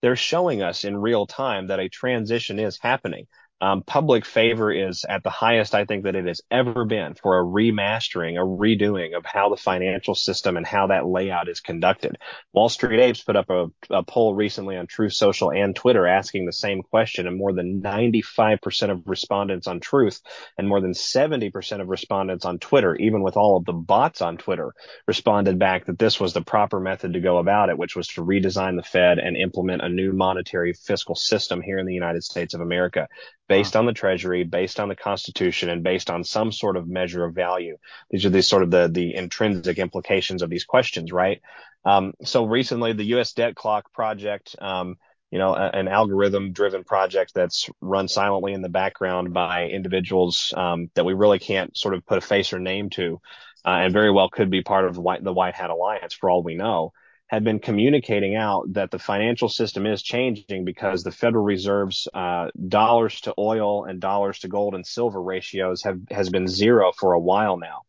they're 0.00 0.16
showing 0.16 0.62
us 0.62 0.84
in 0.84 0.96
real 0.96 1.26
time 1.26 1.68
that 1.68 1.80
a 1.80 1.88
transition 1.88 2.58
is 2.58 2.78
happening. 2.80 3.26
Um, 3.62 3.84
public 3.84 4.24
favor 4.24 4.72
is 4.72 5.04
at 5.08 5.22
the 5.22 5.30
highest 5.30 5.72
I 5.72 5.84
think 5.84 6.02
that 6.02 6.16
it 6.16 6.26
has 6.26 6.40
ever 6.50 6.84
been 6.84 7.14
for 7.14 7.38
a 7.38 7.44
remastering, 7.44 8.34
a 8.34 8.44
redoing 8.44 9.16
of 9.16 9.24
how 9.24 9.50
the 9.50 9.56
financial 9.56 10.16
system 10.16 10.56
and 10.56 10.66
how 10.66 10.88
that 10.88 11.06
layout 11.06 11.48
is 11.48 11.60
conducted. 11.60 12.18
Wall 12.52 12.68
Street 12.68 12.98
Apes 12.98 13.22
put 13.22 13.36
up 13.36 13.50
a, 13.50 13.66
a 13.88 14.02
poll 14.02 14.34
recently 14.34 14.76
on 14.76 14.88
Truth 14.88 15.12
Social 15.12 15.52
and 15.52 15.76
Twitter 15.76 16.08
asking 16.08 16.44
the 16.44 16.52
same 16.52 16.82
question, 16.82 17.28
and 17.28 17.38
more 17.38 17.52
than 17.52 17.80
95% 17.80 18.90
of 18.90 19.02
respondents 19.06 19.68
on 19.68 19.78
Truth 19.78 20.20
and 20.58 20.66
more 20.66 20.80
than 20.80 20.90
70% 20.90 21.80
of 21.80 21.86
respondents 21.86 22.44
on 22.44 22.58
Twitter, 22.58 22.96
even 22.96 23.22
with 23.22 23.36
all 23.36 23.56
of 23.56 23.64
the 23.64 23.72
bots 23.72 24.22
on 24.22 24.38
Twitter, 24.38 24.74
responded 25.06 25.60
back 25.60 25.86
that 25.86 26.00
this 26.00 26.18
was 26.18 26.32
the 26.32 26.42
proper 26.42 26.80
method 26.80 27.12
to 27.12 27.20
go 27.20 27.38
about 27.38 27.68
it, 27.68 27.78
which 27.78 27.94
was 27.94 28.08
to 28.08 28.24
redesign 28.24 28.74
the 28.74 28.82
Fed 28.82 29.20
and 29.20 29.36
implement 29.36 29.82
a 29.82 29.88
new 29.88 30.12
monetary 30.12 30.72
fiscal 30.72 31.14
system 31.14 31.62
here 31.62 31.78
in 31.78 31.86
the 31.86 31.94
United 31.94 32.24
States 32.24 32.54
of 32.54 32.60
America 32.60 33.06
based 33.52 33.76
on 33.76 33.84
the 33.84 33.92
treasury, 33.92 34.44
based 34.44 34.80
on 34.80 34.88
the 34.88 34.96
constitution, 34.96 35.68
and 35.68 35.82
based 35.82 36.08
on 36.08 36.24
some 36.24 36.50
sort 36.50 36.74
of 36.74 36.88
measure 36.88 37.22
of 37.22 37.34
value. 37.34 37.76
These 38.08 38.24
are 38.24 38.30
the 38.30 38.42
sort 38.42 38.62
of 38.62 38.70
the, 38.70 38.88
the 38.88 39.14
intrinsic 39.14 39.76
implications 39.76 40.40
of 40.40 40.48
these 40.48 40.64
questions, 40.64 41.12
right? 41.12 41.42
Um, 41.84 42.14
so 42.24 42.46
recently 42.46 42.94
the 42.94 43.04
U.S. 43.16 43.34
debt 43.34 43.54
clock 43.54 43.92
project, 43.92 44.56
um, 44.58 44.96
you 45.30 45.38
know, 45.38 45.54
a, 45.54 45.68
an 45.68 45.86
algorithm 45.86 46.52
driven 46.52 46.82
project 46.82 47.34
that's 47.34 47.68
run 47.82 48.08
silently 48.08 48.54
in 48.54 48.62
the 48.62 48.70
background 48.70 49.34
by 49.34 49.66
individuals, 49.66 50.54
um, 50.56 50.90
that 50.94 51.04
we 51.04 51.12
really 51.12 51.38
can't 51.38 51.76
sort 51.76 51.92
of 51.92 52.06
put 52.06 52.16
a 52.16 52.22
face 52.22 52.54
or 52.54 52.58
name 52.58 52.88
to, 52.88 53.20
uh, 53.66 53.80
and 53.84 53.92
very 53.92 54.10
well 54.10 54.30
could 54.30 54.48
be 54.48 54.62
part 54.62 54.86
of 54.86 54.94
the 54.94 55.02
White, 55.02 55.22
the 55.22 55.30
White 55.30 55.54
Hat 55.54 55.68
Alliance 55.68 56.14
for 56.14 56.30
all 56.30 56.42
we 56.42 56.54
know 56.54 56.94
had 57.32 57.44
been 57.44 57.58
communicating 57.58 58.36
out 58.36 58.70
that 58.74 58.90
the 58.90 58.98
financial 58.98 59.48
system 59.48 59.86
is 59.86 60.02
changing 60.02 60.66
because 60.66 61.02
the 61.02 61.10
Federal 61.10 61.42
Reserve's 61.42 62.06
uh, 62.12 62.48
dollars 62.68 63.22
to 63.22 63.32
oil 63.38 63.86
and 63.86 64.02
dollars 64.02 64.40
to 64.40 64.48
gold 64.48 64.74
and 64.74 64.86
silver 64.86 65.20
ratios 65.20 65.82
have 65.84 65.98
has 66.10 66.28
been 66.28 66.46
zero 66.46 66.92
for 66.92 67.14
a 67.14 67.18
while 67.18 67.56
now. 67.56 67.80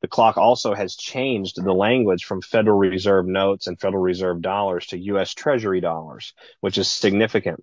The 0.00 0.08
clock 0.08 0.38
also 0.38 0.72
has 0.72 0.96
changed 0.96 1.62
the 1.62 1.74
language 1.74 2.24
from 2.24 2.40
Federal 2.40 2.78
Reserve 2.78 3.26
notes 3.26 3.66
and 3.66 3.78
Federal 3.78 4.02
Reserve 4.02 4.40
dollars 4.40 4.86
to 4.86 4.98
U.S. 4.98 5.34
Treasury 5.34 5.82
dollars, 5.82 6.32
which 6.60 6.78
is 6.78 6.88
significant. 6.88 7.62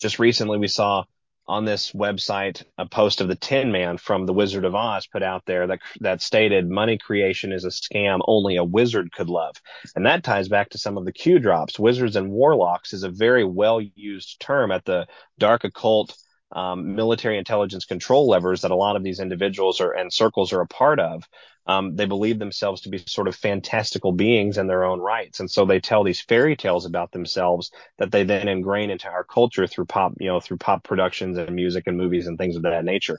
Just 0.00 0.18
recently, 0.18 0.58
we 0.58 0.68
saw 0.68 1.04
on 1.48 1.64
this 1.64 1.92
website 1.92 2.64
a 2.78 2.86
post 2.86 3.20
of 3.20 3.28
the 3.28 3.36
Tin 3.36 3.70
Man 3.70 3.98
from 3.98 4.26
The 4.26 4.32
Wizard 4.32 4.64
of 4.64 4.74
Oz 4.74 5.06
put 5.06 5.22
out 5.22 5.44
there 5.46 5.66
that 5.66 5.80
that 6.00 6.22
stated 6.22 6.68
money 6.68 6.98
creation 6.98 7.52
is 7.52 7.64
a 7.64 7.68
scam 7.68 8.20
only 8.26 8.56
a 8.56 8.64
wizard 8.64 9.12
could 9.12 9.28
love, 9.28 9.56
and 9.94 10.06
that 10.06 10.24
ties 10.24 10.48
back 10.48 10.70
to 10.70 10.78
some 10.78 10.96
of 10.96 11.04
the 11.04 11.12
Q 11.12 11.38
drops. 11.38 11.78
Wizards 11.78 12.16
and 12.16 12.30
warlocks 12.30 12.92
is 12.92 13.02
a 13.02 13.10
very 13.10 13.44
well 13.44 13.80
used 13.80 14.40
term 14.40 14.72
at 14.72 14.84
the 14.84 15.06
dark 15.38 15.64
occult 15.64 16.16
um, 16.52 16.94
military 16.94 17.38
intelligence 17.38 17.84
control 17.84 18.28
levers 18.28 18.62
that 18.62 18.70
a 18.70 18.76
lot 18.76 18.96
of 18.96 19.02
these 19.02 19.20
individuals 19.20 19.80
are 19.80 19.92
and 19.92 20.12
circles 20.12 20.52
are 20.52 20.60
a 20.60 20.66
part 20.66 21.00
of. 21.00 21.24
Um, 21.66 21.96
they 21.96 22.06
believe 22.06 22.38
themselves 22.38 22.82
to 22.82 22.88
be 22.88 22.98
sort 23.06 23.28
of 23.28 23.36
fantastical 23.36 24.12
beings 24.12 24.58
in 24.58 24.66
their 24.66 24.84
own 24.84 25.00
rights, 25.00 25.40
and 25.40 25.50
so 25.50 25.64
they 25.64 25.80
tell 25.80 26.04
these 26.04 26.20
fairy 26.20 26.56
tales 26.56 26.86
about 26.86 27.12
themselves 27.12 27.70
that 27.98 28.10
they 28.10 28.24
then 28.24 28.48
ingrain 28.48 28.90
into 28.90 29.08
our 29.08 29.24
culture 29.24 29.66
through 29.66 29.86
pop, 29.86 30.14
you 30.20 30.28
know, 30.28 30.40
through 30.40 30.58
pop 30.58 30.84
productions 30.84 31.38
and 31.38 31.54
music 31.54 31.84
and 31.86 31.96
movies 31.96 32.26
and 32.26 32.38
things 32.38 32.56
of 32.56 32.62
that 32.62 32.84
nature. 32.84 33.18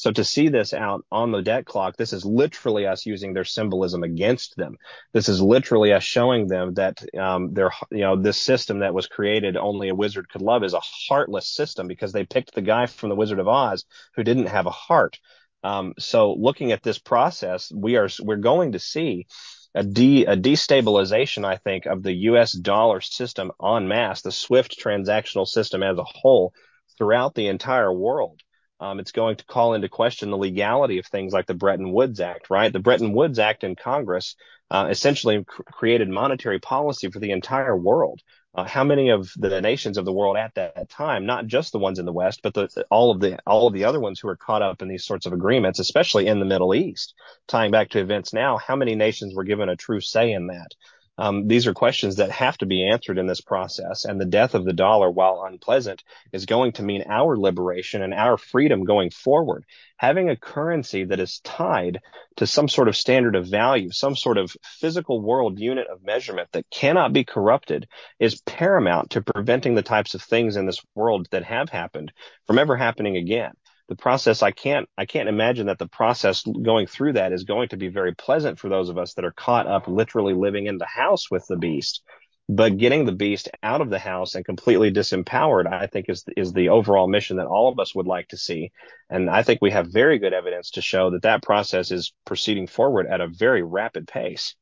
So 0.00 0.10
to 0.12 0.24
see 0.24 0.48
this 0.48 0.72
out 0.72 1.04
on 1.12 1.30
the 1.30 1.42
debt 1.42 1.66
clock, 1.66 1.98
this 1.98 2.14
is 2.14 2.24
literally 2.24 2.86
us 2.86 3.04
using 3.04 3.34
their 3.34 3.44
symbolism 3.44 4.02
against 4.02 4.56
them. 4.56 4.78
This 5.12 5.28
is 5.28 5.42
literally 5.42 5.92
us 5.92 6.02
showing 6.02 6.46
them 6.46 6.72
that 6.74 7.02
um, 7.18 7.52
their, 7.52 7.70
you 7.90 8.00
know, 8.00 8.16
this 8.16 8.40
system 8.40 8.78
that 8.78 8.94
was 8.94 9.08
created 9.08 9.58
only 9.58 9.90
a 9.90 9.94
wizard 9.94 10.30
could 10.30 10.40
love 10.40 10.64
is 10.64 10.72
a 10.72 10.80
heartless 10.80 11.46
system 11.48 11.86
because 11.86 12.12
they 12.12 12.24
picked 12.24 12.54
the 12.54 12.62
guy 12.62 12.86
from 12.86 13.10
the 13.10 13.14
Wizard 13.14 13.40
of 13.40 13.48
Oz 13.48 13.84
who 14.14 14.24
didn't 14.24 14.46
have 14.46 14.64
a 14.64 14.70
heart. 14.70 15.18
Um, 15.62 15.94
so 15.98 16.34
looking 16.34 16.72
at 16.72 16.82
this 16.82 16.98
process, 16.98 17.70
we 17.74 17.96
are 17.96 18.08
we're 18.20 18.36
going 18.36 18.72
to 18.72 18.78
see 18.78 19.26
a, 19.74 19.84
de, 19.84 20.24
a 20.24 20.36
destabilization, 20.36 21.44
I 21.44 21.56
think, 21.56 21.86
of 21.86 22.02
the 22.02 22.12
U.S. 22.12 22.52
dollar 22.52 23.00
system 23.00 23.52
en 23.62 23.86
masse, 23.86 24.22
the 24.22 24.32
SWIFT 24.32 24.80
transactional 24.82 25.46
system 25.46 25.82
as 25.82 25.98
a 25.98 26.04
whole 26.04 26.52
throughout 26.98 27.34
the 27.34 27.48
entire 27.48 27.92
world. 27.92 28.40
Um, 28.80 28.98
it's 28.98 29.12
going 29.12 29.36
to 29.36 29.44
call 29.44 29.74
into 29.74 29.88
question 29.88 30.30
the 30.30 30.38
legality 30.38 30.98
of 30.98 31.06
things 31.06 31.34
like 31.34 31.46
the 31.46 31.54
Bretton 31.54 31.92
Woods 31.92 32.18
Act, 32.18 32.48
right? 32.48 32.72
The 32.72 32.78
Bretton 32.78 33.12
Woods 33.12 33.38
Act 33.38 33.62
in 33.62 33.76
Congress 33.76 34.36
uh, 34.70 34.88
essentially 34.90 35.44
cr- 35.44 35.62
created 35.64 36.08
monetary 36.08 36.60
policy 36.60 37.10
for 37.10 37.18
the 37.18 37.32
entire 37.32 37.76
world. 37.76 38.20
Uh, 38.52 38.64
how 38.64 38.82
many 38.82 39.10
of 39.10 39.30
the 39.36 39.60
nations 39.60 39.96
of 39.96 40.04
the 40.04 40.12
world 40.12 40.36
at 40.36 40.54
that 40.56 40.88
time, 40.88 41.24
not 41.24 41.46
just 41.46 41.70
the 41.70 41.78
ones 41.78 42.00
in 42.00 42.04
the 42.04 42.12
West, 42.12 42.40
but 42.42 42.52
the, 42.52 42.84
all 42.90 43.12
of 43.12 43.20
the 43.20 43.38
all 43.46 43.68
of 43.68 43.74
the 43.74 43.84
other 43.84 44.00
ones 44.00 44.18
who 44.18 44.28
are 44.28 44.36
caught 44.36 44.60
up 44.60 44.82
in 44.82 44.88
these 44.88 45.04
sorts 45.04 45.24
of 45.24 45.32
agreements, 45.32 45.78
especially 45.78 46.26
in 46.26 46.40
the 46.40 46.44
Middle 46.44 46.74
East, 46.74 47.14
tying 47.46 47.70
back 47.70 47.90
to 47.90 48.00
events 48.00 48.32
now, 48.32 48.58
how 48.58 48.74
many 48.74 48.96
nations 48.96 49.34
were 49.34 49.44
given 49.44 49.68
a 49.68 49.76
true 49.76 50.00
say 50.00 50.32
in 50.32 50.48
that? 50.48 50.74
Um, 51.20 51.48
these 51.48 51.66
are 51.66 51.74
questions 51.74 52.16
that 52.16 52.30
have 52.30 52.56
to 52.58 52.66
be 52.66 52.88
answered 52.88 53.18
in 53.18 53.26
this 53.26 53.42
process. 53.42 54.06
And 54.06 54.18
the 54.18 54.24
death 54.24 54.54
of 54.54 54.64
the 54.64 54.72
dollar, 54.72 55.10
while 55.10 55.44
unpleasant, 55.44 56.02
is 56.32 56.46
going 56.46 56.72
to 56.72 56.82
mean 56.82 57.04
our 57.06 57.36
liberation 57.36 58.00
and 58.00 58.14
our 58.14 58.38
freedom 58.38 58.84
going 58.84 59.10
forward. 59.10 59.66
Having 59.98 60.30
a 60.30 60.36
currency 60.36 61.04
that 61.04 61.20
is 61.20 61.40
tied 61.40 62.00
to 62.36 62.46
some 62.46 62.68
sort 62.68 62.88
of 62.88 62.96
standard 62.96 63.36
of 63.36 63.46
value, 63.46 63.90
some 63.90 64.16
sort 64.16 64.38
of 64.38 64.56
physical 64.64 65.20
world 65.20 65.60
unit 65.60 65.88
of 65.88 66.02
measurement 66.02 66.48
that 66.52 66.70
cannot 66.70 67.12
be 67.12 67.22
corrupted 67.22 67.86
is 68.18 68.40
paramount 68.46 69.10
to 69.10 69.20
preventing 69.20 69.74
the 69.74 69.82
types 69.82 70.14
of 70.14 70.22
things 70.22 70.56
in 70.56 70.64
this 70.64 70.80
world 70.94 71.28
that 71.32 71.44
have 71.44 71.68
happened 71.68 72.12
from 72.46 72.58
ever 72.58 72.78
happening 72.78 73.18
again 73.18 73.52
the 73.90 73.96
process 73.96 74.40
i 74.40 74.52
can't 74.52 74.88
i 74.96 75.04
can't 75.04 75.28
imagine 75.28 75.66
that 75.66 75.78
the 75.78 75.88
process 75.88 76.44
going 76.44 76.86
through 76.86 77.12
that 77.12 77.32
is 77.32 77.42
going 77.42 77.68
to 77.68 77.76
be 77.76 77.88
very 77.88 78.14
pleasant 78.14 78.56
for 78.56 78.68
those 78.68 78.88
of 78.88 78.96
us 78.96 79.14
that 79.14 79.24
are 79.24 79.32
caught 79.32 79.66
up 79.66 79.88
literally 79.88 80.32
living 80.32 80.66
in 80.66 80.78
the 80.78 80.86
house 80.86 81.28
with 81.30 81.44
the 81.48 81.56
beast. 81.56 82.00
But 82.48 82.78
getting 82.78 83.04
the 83.04 83.12
beast 83.12 83.48
out 83.62 83.80
of 83.80 83.90
the 83.90 83.98
house 83.98 84.34
and 84.34 84.44
completely 84.44 84.92
disempowered 84.92 85.66
i 85.70 85.88
think 85.88 86.06
is 86.08 86.24
is 86.36 86.52
the 86.52 86.68
overall 86.68 87.08
mission 87.08 87.38
that 87.38 87.48
all 87.48 87.68
of 87.68 87.80
us 87.80 87.92
would 87.94 88.06
like 88.06 88.28
to 88.28 88.36
see. 88.36 88.70
And 89.10 89.28
i 89.28 89.42
think 89.42 89.60
we 89.60 89.72
have 89.72 89.88
very 89.92 90.20
good 90.20 90.32
evidence 90.32 90.70
to 90.72 90.82
show 90.82 91.10
that 91.10 91.22
that 91.22 91.42
process 91.42 91.90
is 91.90 92.12
proceeding 92.24 92.68
forward 92.68 93.08
at 93.08 93.20
a 93.20 93.26
very 93.26 93.62
rapid 93.64 94.06
pace. 94.06 94.54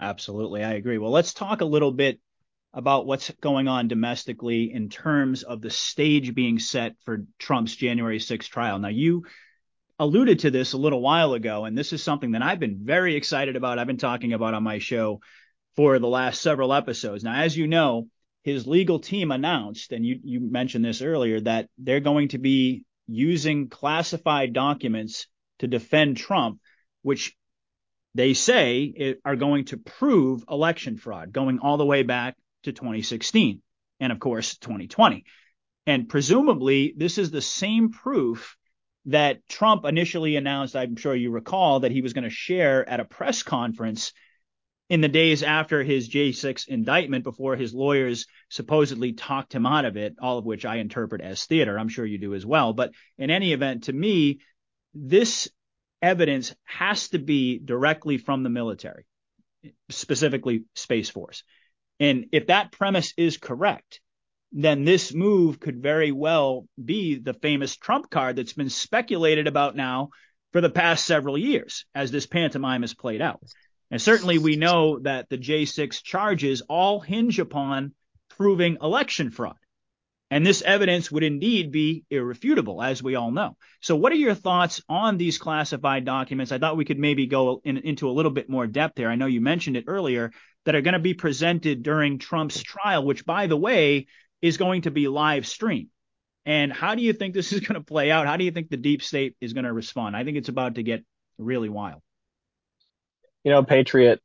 Absolutely. 0.00 0.64
I 0.64 0.72
agree. 0.72 0.98
Well 0.98 1.12
let's 1.12 1.32
talk 1.32 1.60
a 1.60 1.64
little 1.76 1.92
bit 1.92 2.18
about 2.72 3.06
what's 3.06 3.30
going 3.40 3.68
on 3.68 3.88
domestically 3.88 4.72
in 4.72 4.88
terms 4.88 5.42
of 5.42 5.60
the 5.60 5.70
stage 5.70 6.34
being 6.34 6.58
set 6.58 6.94
for 7.04 7.24
Trump's 7.38 7.74
January 7.74 8.18
6th 8.18 8.48
trial. 8.48 8.78
Now, 8.78 8.88
you 8.88 9.24
alluded 9.98 10.40
to 10.40 10.50
this 10.50 10.72
a 10.72 10.78
little 10.78 11.00
while 11.00 11.34
ago, 11.34 11.64
and 11.64 11.76
this 11.76 11.92
is 11.92 12.02
something 12.02 12.32
that 12.32 12.42
I've 12.42 12.60
been 12.60 12.80
very 12.82 13.16
excited 13.16 13.56
about. 13.56 13.78
I've 13.78 13.86
been 13.86 13.96
talking 13.96 14.32
about 14.32 14.54
on 14.54 14.62
my 14.62 14.78
show 14.78 15.20
for 15.76 15.98
the 15.98 16.08
last 16.08 16.40
several 16.40 16.72
episodes. 16.72 17.24
Now, 17.24 17.34
as 17.34 17.56
you 17.56 17.66
know, 17.66 18.08
his 18.42 18.66
legal 18.66 19.00
team 19.00 19.32
announced, 19.32 19.92
and 19.92 20.06
you, 20.06 20.20
you 20.22 20.40
mentioned 20.40 20.84
this 20.84 21.02
earlier, 21.02 21.40
that 21.40 21.68
they're 21.76 22.00
going 22.00 22.28
to 22.28 22.38
be 22.38 22.84
using 23.06 23.68
classified 23.68 24.52
documents 24.52 25.26
to 25.58 25.66
defend 25.66 26.16
Trump, 26.16 26.60
which 27.02 27.34
they 28.14 28.32
say 28.34 29.16
are 29.24 29.36
going 29.36 29.66
to 29.66 29.76
prove 29.76 30.44
election 30.48 30.96
fraud, 30.96 31.32
going 31.32 31.58
all 31.58 31.76
the 31.76 31.84
way 31.84 32.02
back 32.02 32.36
to 32.64 32.72
2016 32.72 33.62
and 34.00 34.12
of 34.12 34.18
course 34.18 34.56
2020. 34.58 35.24
And 35.86 36.08
presumably 36.08 36.94
this 36.96 37.18
is 37.18 37.30
the 37.30 37.42
same 37.42 37.90
proof 37.90 38.56
that 39.06 39.46
Trump 39.48 39.84
initially 39.84 40.36
announced, 40.36 40.76
I'm 40.76 40.96
sure 40.96 41.14
you 41.14 41.30
recall, 41.30 41.80
that 41.80 41.92
he 41.92 42.02
was 42.02 42.12
going 42.12 42.24
to 42.24 42.30
share 42.30 42.88
at 42.88 43.00
a 43.00 43.04
press 43.04 43.42
conference 43.42 44.12
in 44.90 45.00
the 45.00 45.08
days 45.08 45.42
after 45.42 45.82
his 45.82 46.08
J6 46.08 46.66
indictment 46.68 47.24
before 47.24 47.56
his 47.56 47.72
lawyers 47.72 48.26
supposedly 48.48 49.12
talked 49.12 49.54
him 49.54 49.64
out 49.64 49.84
of 49.84 49.96
it, 49.96 50.16
all 50.20 50.36
of 50.36 50.44
which 50.44 50.64
I 50.66 50.76
interpret 50.76 51.22
as 51.22 51.44
theater. 51.44 51.78
I'm 51.78 51.88
sure 51.88 52.04
you 52.04 52.18
do 52.18 52.34
as 52.34 52.44
well. 52.44 52.72
But 52.72 52.90
in 53.16 53.30
any 53.30 53.52
event, 53.52 53.84
to 53.84 53.92
me, 53.92 54.40
this 54.92 55.48
evidence 56.02 56.54
has 56.64 57.08
to 57.10 57.18
be 57.18 57.58
directly 57.58 58.18
from 58.18 58.42
the 58.42 58.50
military, 58.50 59.06
specifically 59.90 60.64
Space 60.74 61.08
Force. 61.08 61.44
And 62.00 62.26
if 62.32 62.46
that 62.46 62.72
premise 62.72 63.12
is 63.16 63.36
correct, 63.36 64.00
then 64.52 64.84
this 64.84 65.14
move 65.14 65.60
could 65.60 65.82
very 65.82 66.10
well 66.10 66.66
be 66.82 67.16
the 67.16 67.34
famous 67.34 67.76
Trump 67.76 68.10
card 68.10 68.36
that's 68.36 68.54
been 68.54 68.70
speculated 68.70 69.46
about 69.46 69.76
now 69.76 70.08
for 70.52 70.60
the 70.60 70.70
past 70.70 71.06
several 71.06 71.38
years 71.38 71.84
as 71.94 72.10
this 72.10 72.26
pantomime 72.26 72.80
has 72.80 72.94
played 72.94 73.20
out. 73.20 73.40
And 73.90 74.00
certainly 74.00 74.38
we 74.38 74.56
know 74.56 74.98
that 75.00 75.28
the 75.28 75.38
J6 75.38 76.02
charges 76.02 76.62
all 76.62 77.00
hinge 77.00 77.38
upon 77.38 77.94
proving 78.30 78.78
election 78.82 79.30
fraud. 79.30 79.56
And 80.30 80.46
this 80.46 80.62
evidence 80.62 81.10
would 81.10 81.24
indeed 81.24 81.72
be 81.72 82.04
irrefutable, 82.08 82.80
as 82.82 83.02
we 83.02 83.16
all 83.16 83.32
know. 83.32 83.56
So 83.80 83.96
what 83.96 84.12
are 84.12 84.16
your 84.16 84.34
thoughts 84.34 84.80
on 84.88 85.16
these 85.16 85.38
classified 85.38 86.04
documents? 86.04 86.52
I 86.52 86.58
thought 86.58 86.76
we 86.76 86.84
could 86.84 87.00
maybe 87.00 87.26
go 87.26 87.60
in, 87.64 87.78
into 87.78 88.08
a 88.08 88.12
little 88.12 88.30
bit 88.30 88.48
more 88.48 88.68
depth 88.68 88.94
there. 88.94 89.10
I 89.10 89.16
know 89.16 89.26
you 89.26 89.40
mentioned 89.40 89.76
it 89.76 89.84
earlier, 89.88 90.30
that 90.64 90.74
are 90.74 90.82
going 90.82 90.94
to 90.94 91.00
be 91.00 91.14
presented 91.14 91.82
during 91.82 92.18
Trump's 92.18 92.62
trial, 92.62 93.04
which, 93.04 93.24
by 93.24 93.46
the 93.46 93.56
way, 93.56 94.06
is 94.42 94.56
going 94.56 94.82
to 94.82 94.90
be 94.90 95.08
live 95.08 95.46
streamed. 95.46 95.88
And 96.46 96.72
how 96.72 96.94
do 96.94 97.02
you 97.02 97.12
think 97.12 97.34
this 97.34 97.52
is 97.52 97.60
going 97.60 97.74
to 97.74 97.84
play 97.84 98.10
out? 98.10 98.26
How 98.26 98.36
do 98.36 98.44
you 98.44 98.50
think 98.50 98.70
the 98.70 98.76
deep 98.76 99.02
state 99.02 99.36
is 99.40 99.52
going 99.52 99.64
to 99.64 99.72
respond? 99.72 100.16
I 100.16 100.24
think 100.24 100.36
it's 100.36 100.48
about 100.48 100.76
to 100.76 100.82
get 100.82 101.04
really 101.38 101.68
wild. 101.68 102.02
You 103.44 103.52
know, 103.52 103.62
Patriot, 103.62 104.20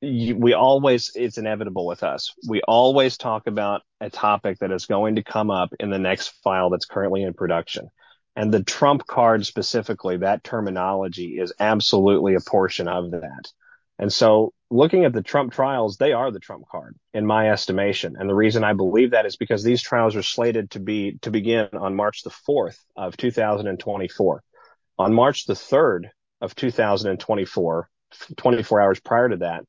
we 0.00 0.52
always, 0.54 1.10
it's 1.14 1.38
inevitable 1.38 1.86
with 1.86 2.02
us. 2.02 2.32
We 2.48 2.62
always 2.62 3.16
talk 3.16 3.46
about 3.46 3.82
a 4.00 4.10
topic 4.10 4.58
that 4.60 4.70
is 4.70 4.86
going 4.86 5.16
to 5.16 5.24
come 5.24 5.50
up 5.50 5.70
in 5.80 5.90
the 5.90 5.98
next 5.98 6.28
file 6.44 6.70
that's 6.70 6.86
currently 6.86 7.22
in 7.22 7.34
production. 7.34 7.88
And 8.36 8.54
the 8.54 8.62
Trump 8.62 9.06
card 9.06 9.44
specifically, 9.44 10.18
that 10.18 10.44
terminology 10.44 11.38
is 11.40 11.52
absolutely 11.58 12.36
a 12.36 12.40
portion 12.40 12.86
of 12.86 13.10
that. 13.10 13.50
And 13.98 14.12
so 14.12 14.52
looking 14.70 15.04
at 15.04 15.12
the 15.12 15.22
Trump 15.22 15.52
trials, 15.52 15.96
they 15.96 16.12
are 16.12 16.30
the 16.30 16.38
Trump 16.38 16.68
card 16.70 16.96
in 17.12 17.26
my 17.26 17.50
estimation. 17.50 18.14
And 18.16 18.30
the 18.30 18.34
reason 18.34 18.62
I 18.62 18.74
believe 18.74 19.10
that 19.10 19.26
is 19.26 19.36
because 19.36 19.64
these 19.64 19.82
trials 19.82 20.14
are 20.14 20.22
slated 20.22 20.70
to 20.72 20.80
be, 20.80 21.18
to 21.22 21.32
begin 21.32 21.68
on 21.72 21.96
March 21.96 22.22
the 22.22 22.30
4th 22.30 22.78
of 22.96 23.16
2024. 23.16 24.42
On 25.00 25.12
March 25.12 25.46
the 25.46 25.54
3rd 25.54 26.10
of 26.40 26.54
2024, 26.54 27.90
24 28.36 28.80
hours 28.80 29.00
prior 29.00 29.28
to 29.30 29.36
that, 29.38 29.64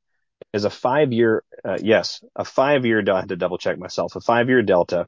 is 0.53 0.65
a 0.65 0.69
five 0.69 1.11
year, 1.11 1.43
uh, 1.63 1.77
yes, 1.81 2.23
a 2.35 2.45
five 2.45 2.85
year, 2.85 3.03
I 3.11 3.19
had 3.19 3.29
to 3.29 3.35
double 3.35 3.57
check 3.57 3.77
myself, 3.77 4.15
a 4.15 4.21
five 4.21 4.49
year 4.49 4.61
delta 4.61 5.07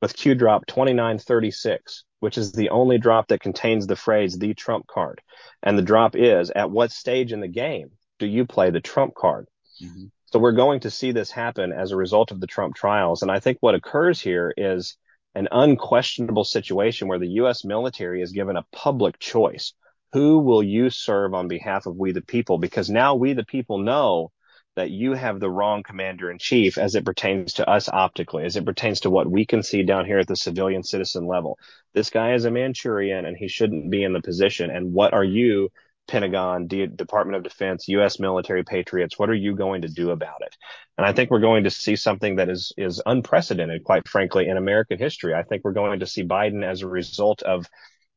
with 0.00 0.16
Q 0.16 0.34
drop 0.34 0.66
2936, 0.66 2.04
which 2.20 2.38
is 2.38 2.52
the 2.52 2.70
only 2.70 2.98
drop 2.98 3.28
that 3.28 3.40
contains 3.40 3.86
the 3.86 3.96
phrase 3.96 4.38
the 4.38 4.54
Trump 4.54 4.86
card. 4.86 5.20
And 5.62 5.78
the 5.78 5.82
drop 5.82 6.16
is 6.16 6.50
at 6.50 6.70
what 6.70 6.90
stage 6.90 7.32
in 7.32 7.40
the 7.40 7.48
game 7.48 7.90
do 8.18 8.26
you 8.26 8.46
play 8.46 8.70
the 8.70 8.80
trump 8.80 9.14
card? 9.14 9.46
Mm-hmm. 9.82 10.06
So 10.26 10.38
we're 10.38 10.52
going 10.52 10.80
to 10.80 10.90
see 10.90 11.10
this 11.10 11.30
happen 11.30 11.72
as 11.72 11.90
a 11.90 11.96
result 11.96 12.30
of 12.30 12.40
the 12.40 12.46
Trump 12.46 12.76
trials. 12.76 13.22
And 13.22 13.30
I 13.30 13.40
think 13.40 13.58
what 13.60 13.74
occurs 13.74 14.20
here 14.20 14.54
is 14.56 14.96
an 15.34 15.48
unquestionable 15.50 16.44
situation 16.44 17.08
where 17.08 17.18
the 17.18 17.28
U.S. 17.28 17.64
military 17.64 18.22
is 18.22 18.32
given 18.32 18.56
a 18.56 18.66
public 18.72 19.18
choice. 19.18 19.72
Who 20.12 20.38
will 20.38 20.62
you 20.62 20.90
serve 20.90 21.34
on 21.34 21.48
behalf 21.48 21.86
of 21.86 21.96
we 21.96 22.12
the 22.12 22.20
people? 22.20 22.58
Because 22.58 22.90
now 22.90 23.14
we 23.14 23.32
the 23.32 23.44
people 23.44 23.78
know 23.78 24.30
that 24.80 24.90
you 24.90 25.12
have 25.12 25.40
the 25.40 25.50
wrong 25.50 25.82
commander 25.82 26.30
in 26.30 26.38
chief 26.38 26.78
as 26.78 26.94
it 26.94 27.04
pertains 27.04 27.52
to 27.52 27.68
us 27.68 27.86
optically, 27.90 28.44
as 28.44 28.56
it 28.56 28.64
pertains 28.64 29.00
to 29.00 29.10
what 29.10 29.30
we 29.30 29.44
can 29.44 29.62
see 29.62 29.82
down 29.82 30.06
here 30.06 30.18
at 30.18 30.26
the 30.26 30.34
civilian 30.34 30.82
citizen 30.82 31.26
level. 31.26 31.58
This 31.92 32.08
guy 32.08 32.32
is 32.32 32.46
a 32.46 32.50
Manchurian 32.50 33.26
and 33.26 33.36
he 33.36 33.46
shouldn't 33.46 33.90
be 33.90 34.02
in 34.02 34.14
the 34.14 34.22
position. 34.22 34.70
And 34.70 34.94
what 34.94 35.12
are 35.12 35.22
you 35.22 35.68
Pentagon, 36.08 36.66
D- 36.66 36.86
Department 36.86 37.36
of 37.36 37.42
Defense, 37.42 37.86
U.S. 37.88 38.18
military 38.18 38.64
patriots. 38.64 39.18
What 39.18 39.28
are 39.30 39.34
you 39.34 39.54
going 39.54 39.82
to 39.82 39.88
do 39.88 40.10
about 40.10 40.40
it? 40.40 40.56
And 40.98 41.06
I 41.06 41.12
think 41.12 41.30
we're 41.30 41.40
going 41.40 41.64
to 41.64 41.70
see 41.70 41.94
something 41.94 42.36
that 42.36 42.48
is 42.48 42.72
is 42.76 43.02
unprecedented, 43.04 43.84
quite 43.84 44.08
frankly, 44.08 44.48
in 44.48 44.56
American 44.56 44.98
history. 44.98 45.34
I 45.34 45.44
think 45.44 45.62
we're 45.62 45.72
going 45.72 46.00
to 46.00 46.06
see 46.06 46.24
Biden 46.24 46.64
as 46.64 46.82
a 46.82 46.88
result 46.88 47.42
of 47.42 47.66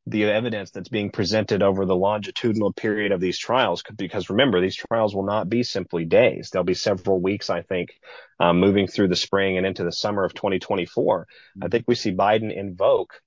the 0.05 0.25
evidence 0.25 0.71
that's 0.71 0.89
being 0.89 1.11
presented 1.11 1.63
over 1.63 1.85
the 1.85 1.95
longitudinal 1.95 2.73
period 2.73 3.11
of 3.11 3.21
these 3.21 3.37
trials. 3.37 3.81
Could 3.81 3.97
because 3.97 4.29
remember, 4.29 4.59
these 4.59 4.75
trials 4.75 5.15
will 5.15 5.25
not 5.25 5.49
be 5.49 5.63
simply 5.63 6.05
days; 6.05 6.49
they'll 6.49 6.63
be 6.63 6.73
several 6.73 7.21
weeks. 7.21 7.49
I 7.49 7.61
think, 7.61 7.89
um, 8.39 8.59
moving 8.59 8.87
through 8.87 9.07
the 9.07 9.15
spring 9.15 9.57
and 9.57 9.65
into 9.65 9.83
the 9.83 9.91
summer 9.91 10.23
of 10.23 10.33
2024. 10.33 11.27
I 11.61 11.67
think 11.67 11.85
we 11.87 11.95
see 11.95 12.13
Biden 12.13 12.55
invoke 12.55 13.21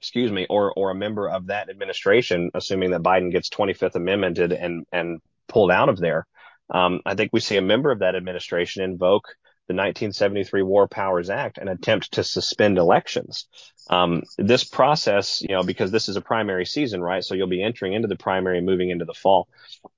excuse 0.00 0.30
me, 0.30 0.46
or 0.48 0.72
or 0.74 0.90
a 0.90 0.94
member 0.94 1.28
of 1.28 1.46
that 1.46 1.68
administration, 1.68 2.50
assuming 2.54 2.90
that 2.90 3.02
Biden 3.02 3.32
gets 3.32 3.48
25th 3.50 3.94
amendmented 3.96 4.52
and 4.52 4.86
and 4.92 5.20
pulled 5.48 5.70
out 5.70 5.88
of 5.88 5.98
there, 5.98 6.26
um, 6.70 7.00
I 7.06 7.14
think 7.14 7.30
we 7.32 7.40
see 7.40 7.56
a 7.56 7.62
member 7.62 7.90
of 7.90 8.00
that 8.00 8.14
administration 8.14 8.82
invoke 8.82 9.28
the 9.68 9.74
1973 9.74 10.62
War 10.62 10.86
Powers 10.86 11.30
Act 11.30 11.58
and 11.58 11.68
attempt 11.68 12.12
to 12.12 12.24
suspend 12.24 12.78
elections. 12.78 13.46
Um, 13.88 14.22
this 14.38 14.64
process, 14.64 15.42
you 15.42 15.54
know, 15.54 15.62
because 15.62 15.90
this 15.90 16.08
is 16.08 16.16
a 16.16 16.20
primary 16.20 16.66
season, 16.66 17.00
right? 17.00 17.24
So 17.24 17.34
you'll 17.34 17.46
be 17.48 17.62
entering 17.62 17.92
into 17.92 18.08
the 18.08 18.16
primary, 18.16 18.60
moving 18.60 18.90
into 18.90 19.04
the 19.04 19.14
fall. 19.14 19.48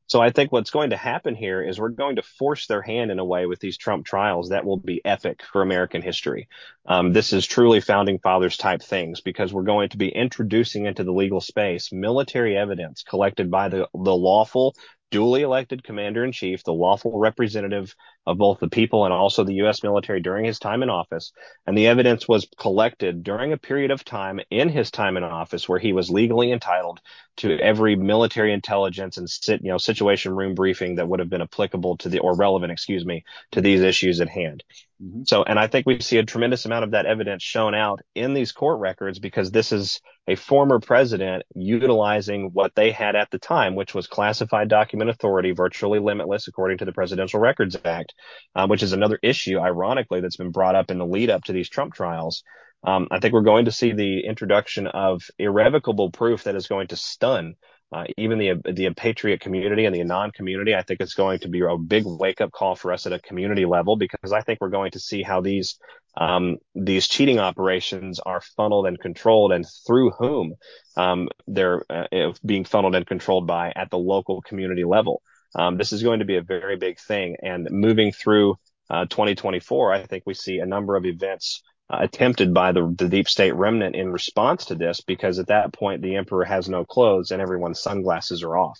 So 0.07 0.23
I 0.23 0.31
think 0.31 0.53
what's 0.53 0.71
going 0.71 0.91
to 0.91 0.97
happen 0.97 1.35
here 1.35 1.62
is 1.62 1.79
we're 1.79 1.91
going 1.91 2.16
to 2.16 2.23
force 2.23 2.66
their 2.66 2.81
hand 2.81 3.11
in 3.11 3.19
a 3.19 3.25
way 3.25 3.45
with 3.45 3.61
these 3.61 3.77
Trump 3.77 4.07
trials 4.07 4.49
that 4.49 4.64
will 4.64 4.79
be 4.79 5.05
epic 5.05 5.43
for 5.53 5.61
American 5.61 6.01
history. 6.01 6.49
Um, 6.87 7.12
this 7.12 7.35
is 7.35 7.47
truly 7.47 7.81
founding 7.81 8.19
fathers 8.19 8.57
type 8.57 8.83
things 8.83 9.21
because 9.21 9.53
we're 9.53 9.64
going 9.64 9.91
to 9.91 9.99
be 9.99 10.09
introducing 10.09 10.87
into 10.87 11.05
the 11.05 11.12
legal 11.12 11.43
space 11.43 11.93
military 11.93 12.57
evidence 12.57 13.03
collected 13.03 13.51
by 13.51 13.69
the, 13.69 13.87
the 13.93 14.16
lawful 14.16 14.75
duly 15.11 15.43
elected 15.43 15.85
commander 15.85 16.25
in 16.25 16.33
chief, 16.33 16.64
the 16.64 16.73
lawful 16.73 17.19
representative 17.19 17.95
of 18.29 18.37
both 18.37 18.61
the 18.61 18.68
people 18.68 19.07
and 19.07 19.14
also 19.14 19.43
the 19.43 19.55
U.S. 19.55 19.83
military 19.83 20.20
during 20.20 20.45
his 20.45 20.59
time 20.59 20.83
in 20.83 20.91
office. 20.91 21.33
And 21.66 21.76
the 21.76 21.87
evidence 21.87 22.29
was 22.29 22.47
collected 22.59 23.22
during 23.22 23.55
a 23.55 23.57
period 23.57 23.91
of 23.91 24.05
time 24.05 24.39
in 24.51 24.68
his 24.68 24.91
time 24.91 25.16
in 25.16 25.24
office 25.24 25.66
where 25.66 25.79
he 25.79 25.95
was 25.95 26.11
legally 26.11 26.53
entitled 26.53 27.01
to 27.39 27.59
every 27.59 27.97
military 27.97 28.53
intelligence 28.53 29.16
and 29.16 29.31
sit, 29.31 29.62
you 29.62 29.70
know, 29.70 29.79
situation 29.79 30.37
room 30.37 30.55
briefing 30.55 30.97
that 30.97 31.09
would 31.09 31.20
have 31.20 31.31
been 31.31 31.41
applicable 31.41 31.97
to 31.99 32.11
the, 32.11 32.18
or 32.18 32.37
relevant, 32.37 32.70
excuse 32.70 33.05
me, 33.05 33.24
to 33.53 33.62
these 33.62 33.81
issues 33.81 34.20
at 34.20 34.29
hand. 34.29 34.62
Mm-hmm. 35.03 35.23
So, 35.27 35.45
and 35.45 35.59
I 35.59 35.69
think 35.69 35.87
we 35.87 36.01
see 36.01 36.19
a 36.19 36.25
tremendous 36.25 36.65
amount 36.65 36.85
of 36.85 36.91
that 36.91 37.07
evidence 37.07 37.43
shown 37.43 37.75
out 37.75 38.01
in 38.15 38.35
these 38.35 38.53
court 38.53 38.81
records 38.81 39.19
because 39.19 39.51
this 39.51 39.71
is 39.71 40.01
a 40.27 40.35
former 40.35 40.81
president 40.81 41.45
utilizing 41.55 42.51
what 42.53 42.75
they 42.75 42.91
had 42.91 43.15
at 43.15 43.31
the 43.31 43.39
time, 43.39 43.77
which 43.77 43.95
was 43.95 44.09
classified 44.09 44.69
document 44.69 45.11
authority, 45.11 45.53
virtually 45.53 46.01
limitless, 46.01 46.49
according 46.49 46.79
to 46.79 46.85
the 46.85 46.93
Presidential 46.93 47.39
Records 47.39 47.77
Act, 47.85 48.13
uh, 48.57 48.67
which 48.67 48.83
is 48.83 48.93
another 48.93 49.19
issue, 49.23 49.59
ironically, 49.59 50.21
that's 50.21 50.37
been 50.37 50.51
brought 50.51 50.75
up 50.75 50.91
in 50.91 50.99
the 50.99 51.07
lead 51.07 51.31
up 51.31 51.45
to 51.45 51.53
these 51.53 51.69
Trump 51.69 51.95
trials. 51.95 52.43
Um, 52.85 53.09
I 53.11 53.21
think 53.21 53.35
we're 53.35 53.43
going 53.43 53.65
to 53.67 53.73
see 53.73 53.93
the 53.93 54.27
introduction 54.27 54.87
of 54.87 55.23
irrevocable 55.39 56.11
proof 56.11 56.45
that 56.45 56.57
is 56.57 56.69
going 56.69 56.89
to 56.89 56.97
stun 56.97 57.55
uh, 57.91 58.05
even 58.16 58.39
the 58.39 58.55
the 58.72 58.91
patriot 58.95 59.41
community 59.41 59.84
and 59.84 59.95
the 59.95 60.05
non 60.05 60.30
community. 60.30 60.74
I 60.74 60.82
think 60.82 61.01
it's 61.01 61.14
going 61.14 61.41
to 61.41 61.49
be 61.49 61.61
a 61.61 61.76
big 61.78 62.05
wake 62.07 62.41
up 62.41 62.53
call 62.53 62.74
for 62.74 62.93
us 62.93 63.07
at 63.07 63.12
a 63.12 63.18
community 63.18 63.64
level 63.64 63.97
because 63.97 64.32
I 64.32 64.43
think 64.43 64.61
we're 64.61 64.68
going 64.68 64.91
to 64.93 65.01
see 65.01 65.22
how 65.22 65.41
these 65.41 65.78
um, 66.16 66.57
these 66.74 67.09
cheating 67.09 67.39
operations 67.39 68.18
are 68.18 68.43
funneled 68.57 68.86
and 68.86 68.99
controlled 68.99 69.53
and 69.53 69.64
through 69.86 70.11
whom 70.11 70.55
um, 70.97 71.28
they're 71.47 71.82
uh, 71.89 72.32
being 72.45 72.64
funneled 72.64 72.95
and 72.95 73.07
controlled 73.07 73.47
by 73.47 73.72
at 73.74 73.91
the 73.91 73.99
local 73.99 74.43
community 74.43 74.84
level. 74.84 75.22
Um, 75.55 75.78
this 75.78 75.93
is 75.93 76.03
going 76.03 76.18
to 76.18 76.24
be 76.24 76.36
a 76.36 76.43
very 76.43 76.76
big 76.76 76.99
thing. 76.99 77.36
And 77.43 77.68
moving 77.70 78.12
through 78.12 78.57
uh, 78.91 79.07
2024, 79.07 79.93
I 79.93 80.05
think 80.05 80.24
we 80.26 80.34
see 80.34 80.59
a 80.59 80.66
number 80.66 80.97
of 80.97 81.07
events 81.07 81.62
uh, 81.62 81.78
Uh, 81.91 81.99
attempted 82.01 82.53
by 82.53 82.70
the, 82.70 82.95
the 82.99 83.09
deep 83.09 83.26
state 83.26 83.55
remnant 83.55 83.97
in 83.97 84.12
response 84.12 84.66
to 84.66 84.74
this, 84.74 85.01
because 85.01 85.39
at 85.39 85.47
that 85.47 85.72
point 85.72 86.03
the 86.03 86.16
emperor 86.16 86.45
has 86.45 86.68
no 86.68 86.84
clothes 86.84 87.30
and 87.30 87.41
everyone's 87.41 87.82
sunglasses 87.82 88.43
are 88.43 88.59
off. 88.59 88.78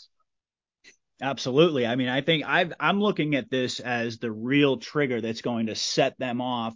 Absolutely. 1.22 1.86
I 1.86 1.96
mean, 1.96 2.09
I 2.09 2.20
think 2.20 2.44
i 2.46 2.68
am 2.78 3.00
looking 3.00 3.34
at 3.34 3.50
this 3.50 3.80
as 3.80 4.18
the 4.18 4.30
real 4.30 4.76
trigger 4.76 5.22
that's 5.22 5.40
going 5.40 5.66
to 5.66 5.74
set 5.74 6.18
them 6.18 6.42
off. 6.42 6.74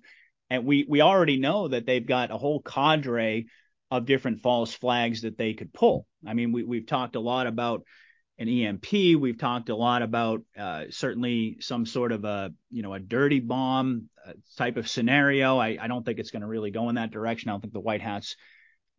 And 0.49 0.65
we, 0.65 0.87
we 0.89 1.03
already 1.03 1.39
know 1.39 1.69
that 1.69 1.85
they've 1.85 2.07
got 2.07 2.31
a 2.31 2.39
whole 2.39 2.63
cadre 2.63 3.47
of 3.91 4.07
different 4.07 4.41
false 4.41 4.73
flags 4.73 5.23
that 5.23 5.37
they 5.37 5.53
could 5.53 5.73
pull. 5.73 6.07
I 6.27 6.33
mean, 6.33 6.51
we, 6.51 6.65
we've 6.65 6.87
talked 6.87 7.15
a 7.15 7.21
lot 7.21 7.47
about 7.47 7.85
an 8.43 8.49
EMP. 8.49 8.93
We've 9.19 9.39
talked 9.39 9.69
a 9.69 9.77
lot 9.77 10.03
about 10.03 10.43
uh, 10.59 10.85
certainly 10.91 11.59
some 11.61 11.87
sort 11.87 12.13
of 12.13 12.25
a 12.25 12.53
you 12.71 12.83
know 12.83 12.93
a 12.93 13.01
dirty 13.01 13.41
bomb 13.41 14.09
uh, 14.27 14.33
type 14.57 14.77
of 14.77 14.89
scenario. 14.89 15.59
I, 15.59 15.79
I 15.81 15.87
don't 15.87 16.05
think 16.05 16.19
it's 16.19 16.31
going 16.31 16.43
to 16.43 16.49
really 16.49 16.71
go 16.71 16.89
in 16.89 16.97
that 16.97 17.11
direction. 17.11 17.49
I 17.49 17.53
don't 17.53 17.61
think 17.61 17.73
the 17.73 17.81
White 17.81 18.03
Hats. 18.03 18.37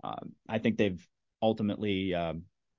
Uh, 0.04 0.16
I 0.50 0.60
think 0.60 0.78
they've 0.78 1.06
ultimately 1.42 2.14
uh, 2.14 2.34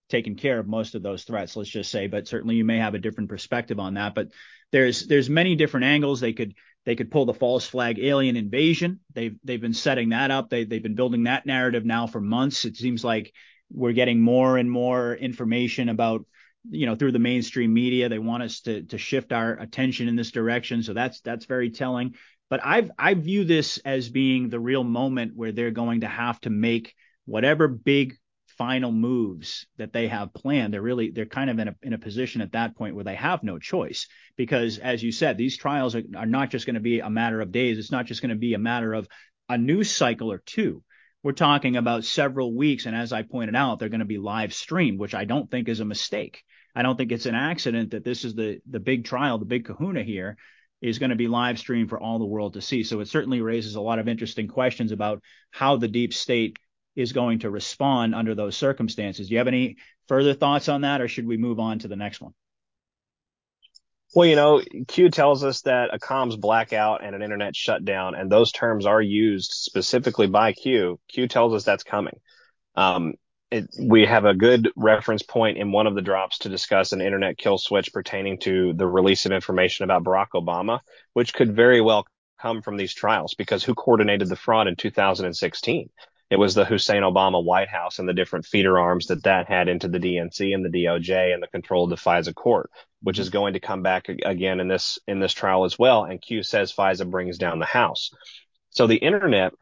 taken 0.08 0.34
care 0.36 0.58
of 0.58 0.66
most 0.66 0.94
of 0.94 1.02
those 1.02 1.24
threats. 1.24 1.56
Let's 1.56 1.70
just 1.70 1.90
say, 1.90 2.06
but 2.06 2.26
certainly 2.26 2.56
you 2.56 2.64
may 2.64 2.78
have 2.78 2.94
a 2.94 2.98
different 2.98 3.30
perspective 3.30 3.78
on 3.78 3.94
that. 3.94 4.14
But 4.14 4.28
there's 4.72 5.06
there's 5.06 5.30
many 5.30 5.56
different 5.56 5.84
angles 5.84 6.20
they 6.20 6.32
could 6.32 6.54
they 6.84 6.96
could 6.96 7.10
pull 7.10 7.26
the 7.26 7.34
false 7.34 7.66
flag 7.66 7.98
alien 7.98 8.36
invasion. 8.36 9.00
They've 9.12 9.36
they've 9.44 9.60
been 9.60 9.74
setting 9.74 10.10
that 10.10 10.30
up. 10.30 10.50
They 10.50 10.64
they've 10.64 10.82
been 10.82 10.94
building 10.94 11.24
that 11.24 11.46
narrative 11.46 11.84
now 11.84 12.06
for 12.06 12.20
months. 12.20 12.64
It 12.64 12.76
seems 12.76 13.04
like 13.04 13.32
we're 13.70 13.92
getting 13.92 14.20
more 14.20 14.56
and 14.56 14.70
more 14.70 15.14
information 15.14 15.88
about 15.88 16.26
you 16.70 16.86
know 16.86 16.96
through 16.96 17.12
the 17.12 17.18
mainstream 17.18 17.72
media 17.72 18.08
they 18.08 18.18
want 18.18 18.42
us 18.42 18.60
to 18.62 18.82
to 18.84 18.98
shift 18.98 19.32
our 19.32 19.52
attention 19.52 20.08
in 20.08 20.16
this 20.16 20.30
direction. 20.30 20.82
So 20.82 20.94
that's 20.94 21.20
that's 21.20 21.46
very 21.46 21.70
telling. 21.70 22.14
But 22.50 22.60
i've 22.64 22.90
i 22.98 23.14
view 23.14 23.44
this 23.44 23.78
as 23.78 24.08
being 24.08 24.48
the 24.48 24.60
real 24.60 24.84
moment 24.84 25.32
where 25.34 25.52
they're 25.52 25.70
going 25.70 26.02
to 26.02 26.08
have 26.08 26.40
to 26.42 26.50
make 26.50 26.94
whatever 27.24 27.68
big 27.68 28.14
final 28.56 28.92
moves 28.92 29.66
that 29.78 29.92
they 29.92 30.08
have 30.08 30.34
planned. 30.34 30.72
They're 30.72 30.82
really 30.82 31.10
they're 31.10 31.26
kind 31.26 31.50
of 31.50 31.58
in 31.58 31.68
a 31.68 31.74
in 31.82 31.92
a 31.92 31.98
position 31.98 32.40
at 32.40 32.52
that 32.52 32.76
point 32.76 32.94
where 32.94 33.04
they 33.04 33.14
have 33.14 33.42
no 33.42 33.58
choice 33.58 34.06
because 34.36 34.78
as 34.78 35.02
you 35.02 35.12
said 35.12 35.36
these 35.36 35.56
trials 35.56 35.94
are, 35.94 36.02
are 36.16 36.26
not 36.26 36.50
just 36.50 36.66
going 36.66 36.74
to 36.74 36.80
be 36.80 37.00
a 37.00 37.10
matter 37.10 37.40
of 37.40 37.52
days. 37.52 37.78
It's 37.78 37.92
not 37.92 38.06
just 38.06 38.22
going 38.22 38.30
to 38.30 38.36
be 38.36 38.54
a 38.54 38.58
matter 38.58 38.92
of 38.92 39.08
a 39.48 39.58
news 39.58 39.90
cycle 39.90 40.30
or 40.30 40.38
two. 40.38 40.82
We're 41.22 41.32
talking 41.32 41.76
about 41.76 42.04
several 42.04 42.54
weeks. 42.54 42.86
And 42.86 42.94
as 42.94 43.12
i 43.12 43.22
pointed 43.22 43.56
out 43.56 43.78
they're 43.78 43.88
going 43.88 44.00
to 44.00 44.06
be 44.06 44.18
live 44.18 44.54
streamed 44.54 44.98
which 44.98 45.14
i 45.14 45.24
don't 45.24 45.50
think 45.50 45.68
is 45.68 45.80
a 45.80 45.84
mistake 45.84 46.42
I 46.74 46.82
don't 46.82 46.96
think 46.96 47.12
it's 47.12 47.26
an 47.26 47.34
accident 47.34 47.92
that 47.92 48.04
this 48.04 48.24
is 48.24 48.34
the 48.34 48.60
the 48.68 48.80
big 48.80 49.04
trial, 49.04 49.38
the 49.38 49.44
big 49.44 49.64
kahuna 49.64 50.02
here 50.02 50.36
is 50.80 50.98
going 50.98 51.10
to 51.10 51.16
be 51.16 51.28
live 51.28 51.58
streamed 51.58 51.88
for 51.88 52.00
all 52.00 52.18
the 52.18 52.26
world 52.26 52.54
to 52.54 52.60
see. 52.60 52.82
So 52.82 53.00
it 53.00 53.08
certainly 53.08 53.40
raises 53.40 53.74
a 53.74 53.80
lot 53.80 53.98
of 53.98 54.08
interesting 54.08 54.48
questions 54.48 54.92
about 54.92 55.22
how 55.50 55.76
the 55.76 55.88
deep 55.88 56.12
state 56.12 56.58
is 56.94 57.12
going 57.12 57.40
to 57.40 57.50
respond 57.50 58.14
under 58.14 58.34
those 58.34 58.56
circumstances. 58.56 59.28
Do 59.28 59.34
you 59.34 59.38
have 59.38 59.48
any 59.48 59.76
further 60.08 60.34
thoughts 60.34 60.68
on 60.68 60.82
that, 60.82 61.00
or 61.00 61.08
should 61.08 61.26
we 61.26 61.36
move 61.36 61.58
on 61.58 61.78
to 61.80 61.88
the 61.88 61.96
next 61.96 62.20
one? 62.20 62.32
Well, 64.14 64.26
you 64.26 64.36
know, 64.36 64.62
Q 64.86 65.10
tells 65.10 65.42
us 65.42 65.62
that 65.62 65.92
a 65.92 65.98
comms 65.98 66.38
blackout 66.38 67.02
and 67.02 67.16
an 67.16 67.22
internet 67.22 67.56
shutdown, 67.56 68.14
and 68.14 68.30
those 68.30 68.52
terms 68.52 68.86
are 68.86 69.02
used 69.02 69.50
specifically 69.52 70.28
by 70.28 70.52
Q. 70.52 71.00
Q 71.08 71.26
tells 71.26 71.52
us 71.52 71.64
that's 71.64 71.82
coming. 71.82 72.20
Um, 72.76 73.14
it, 73.50 73.68
we 73.78 74.06
have 74.06 74.24
a 74.24 74.34
good 74.34 74.70
reference 74.76 75.22
point 75.22 75.58
in 75.58 75.72
one 75.72 75.86
of 75.86 75.94
the 75.94 76.02
drops 76.02 76.38
to 76.38 76.48
discuss 76.48 76.92
an 76.92 77.00
internet 77.00 77.38
kill 77.38 77.58
switch 77.58 77.92
pertaining 77.92 78.38
to 78.40 78.72
the 78.72 78.86
release 78.86 79.26
of 79.26 79.32
information 79.32 79.84
about 79.84 80.04
Barack 80.04 80.28
Obama, 80.34 80.80
which 81.12 81.34
could 81.34 81.54
very 81.54 81.80
well 81.80 82.06
come 82.40 82.62
from 82.62 82.76
these 82.76 82.94
trials 82.94 83.34
because 83.34 83.62
who 83.62 83.74
coordinated 83.74 84.28
the 84.28 84.36
fraud 84.36 84.66
in 84.66 84.76
2016? 84.76 85.88
It 86.30 86.36
was 86.36 86.54
the 86.54 86.64
Hussein 86.64 87.02
Obama 87.02 87.44
White 87.44 87.68
House 87.68 87.98
and 87.98 88.08
the 88.08 88.14
different 88.14 88.46
feeder 88.46 88.78
arms 88.78 89.06
that 89.06 89.22
that 89.24 89.46
had 89.46 89.68
into 89.68 89.88
the 89.88 90.00
DNC 90.00 90.54
and 90.54 90.64
the 90.64 90.70
DOJ 90.70 91.32
and 91.32 91.42
the 91.42 91.48
control 91.48 91.84
of 91.84 91.90
the 91.90 91.96
FISA 91.96 92.34
court, 92.34 92.70
which 93.02 93.18
is 93.18 93.28
going 93.28 93.52
to 93.52 93.60
come 93.60 93.82
back 93.82 94.08
again 94.08 94.58
in 94.58 94.66
this 94.66 94.98
in 95.06 95.20
this 95.20 95.32
trial 95.32 95.64
as 95.64 95.78
well. 95.78 96.04
And 96.04 96.20
Q 96.20 96.42
says 96.42 96.72
FISA 96.72 97.08
brings 97.08 97.38
down 97.38 97.58
the 97.58 97.66
House. 97.66 98.10
So 98.70 98.86
the 98.86 98.96
internet 98.96 99.52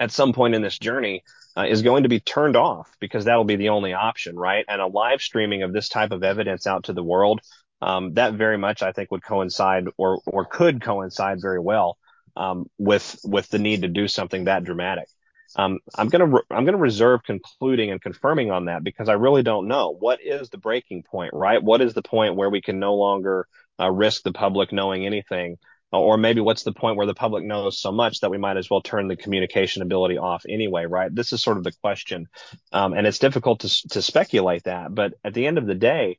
at 0.00 0.12
some 0.12 0.32
point 0.32 0.54
in 0.54 0.62
this 0.62 0.78
journey 0.78 1.22
uh, 1.56 1.66
is 1.66 1.82
going 1.82 2.02
to 2.02 2.08
be 2.08 2.20
turned 2.20 2.56
off 2.56 2.90
because 3.00 3.24
that'll 3.24 3.44
be 3.44 3.56
the 3.56 3.68
only 3.70 3.92
option, 3.92 4.36
right? 4.36 4.64
And 4.68 4.80
a 4.80 4.86
live 4.86 5.20
streaming 5.20 5.62
of 5.62 5.72
this 5.72 5.88
type 5.88 6.10
of 6.12 6.22
evidence 6.22 6.66
out 6.66 6.84
to 6.84 6.92
the 6.92 7.02
world, 7.02 7.40
um, 7.80 8.14
that 8.14 8.34
very 8.34 8.58
much 8.58 8.82
I 8.82 8.92
think 8.92 9.10
would 9.10 9.24
coincide 9.24 9.86
or 9.96 10.20
or 10.26 10.44
could 10.44 10.82
coincide 10.82 11.40
very 11.40 11.60
well 11.60 11.98
um, 12.36 12.68
with 12.78 13.18
with 13.24 13.48
the 13.48 13.58
need 13.58 13.82
to 13.82 13.88
do 13.88 14.08
something 14.08 14.44
that 14.44 14.64
dramatic. 14.64 15.08
Um, 15.56 15.78
I'm 15.96 16.08
gonna 16.08 16.26
re- 16.26 16.42
I'm 16.50 16.64
gonna 16.64 16.78
reserve 16.78 17.22
concluding 17.22 17.90
and 17.90 18.00
confirming 18.00 18.50
on 18.50 18.64
that 18.64 18.82
because 18.82 19.08
I 19.08 19.12
really 19.12 19.42
don't 19.42 19.68
know 19.68 19.90
what 19.90 20.20
is 20.22 20.50
the 20.50 20.58
breaking 20.58 21.04
point, 21.04 21.32
right? 21.34 21.62
What 21.62 21.80
is 21.80 21.94
the 21.94 22.02
point 22.02 22.36
where 22.36 22.50
we 22.50 22.60
can 22.60 22.80
no 22.80 22.94
longer 22.94 23.46
uh, 23.78 23.90
risk 23.90 24.22
the 24.22 24.32
public 24.32 24.72
knowing 24.72 25.06
anything? 25.06 25.58
Or 26.00 26.16
maybe 26.16 26.40
what's 26.40 26.62
the 26.62 26.72
point 26.72 26.96
where 26.96 27.06
the 27.06 27.14
public 27.14 27.44
knows 27.44 27.80
so 27.80 27.92
much 27.92 28.20
that 28.20 28.30
we 28.30 28.38
might 28.38 28.56
as 28.56 28.68
well 28.70 28.80
turn 28.80 29.08
the 29.08 29.16
communication 29.16 29.82
ability 29.82 30.18
off 30.18 30.44
anyway, 30.48 30.86
right? 30.86 31.14
This 31.14 31.32
is 31.32 31.42
sort 31.42 31.56
of 31.56 31.64
the 31.64 31.72
question, 31.82 32.26
um, 32.72 32.92
and 32.94 33.06
it's 33.06 33.18
difficult 33.18 33.60
to 33.60 33.88
to 33.88 34.02
speculate 34.02 34.64
that. 34.64 34.94
But 34.94 35.14
at 35.24 35.34
the 35.34 35.46
end 35.46 35.58
of 35.58 35.66
the 35.66 35.74
day, 35.74 36.18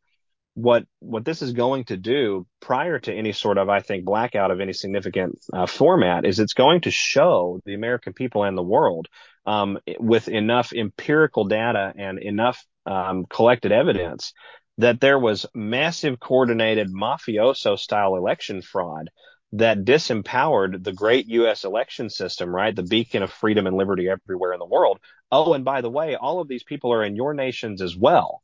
what 0.55 0.85
what 0.99 1.25
this 1.25 1.41
is 1.41 1.51
going 1.51 1.83
to 1.85 1.97
do 1.97 2.47
prior 2.61 2.97
to 2.97 3.13
any 3.13 3.33
sort 3.33 3.57
of 3.57 3.69
I 3.69 3.81
think 3.81 4.05
blackout 4.05 4.51
of 4.51 4.61
any 4.61 4.73
significant 4.73 5.37
uh, 5.53 5.65
format 5.65 6.25
is 6.25 6.39
it's 6.39 6.53
going 6.53 6.81
to 6.81 6.91
show 6.91 7.59
the 7.65 7.73
American 7.75 8.13
people 8.13 8.43
and 8.43 8.57
the 8.57 8.63
world 8.63 9.07
um, 9.45 9.77
with 9.99 10.27
enough 10.29 10.73
empirical 10.73 11.45
data 11.45 11.93
and 11.97 12.19
enough 12.19 12.65
um, 12.85 13.25
collected 13.29 13.71
evidence 13.71 14.33
that 14.77 14.99
there 14.99 15.19
was 15.19 15.45
massive 15.53 16.19
coordinated 16.19 16.89
mafioso 16.89 17.77
style 17.77 18.15
election 18.15 18.61
fraud 18.61 19.09
that 19.57 19.85
disempowered 19.85 20.83
the 20.83 20.93
great 20.93 21.27
U.S. 21.27 21.63
election 21.63 22.09
system, 22.09 22.53
right? 22.53 22.75
The 22.75 22.83
beacon 22.83 23.23
of 23.23 23.31
freedom 23.31 23.67
and 23.67 23.77
liberty 23.77 24.09
everywhere 24.09 24.53
in 24.53 24.59
the 24.59 24.65
world. 24.65 24.99
Oh, 25.31 25.53
and 25.53 25.65
by 25.65 25.81
the 25.81 25.89
way, 25.89 26.15
all 26.15 26.39
of 26.39 26.47
these 26.47 26.63
people 26.63 26.93
are 26.93 27.03
in 27.03 27.15
your 27.15 27.33
nations 27.33 27.81
as 27.81 27.95
well. 27.95 28.41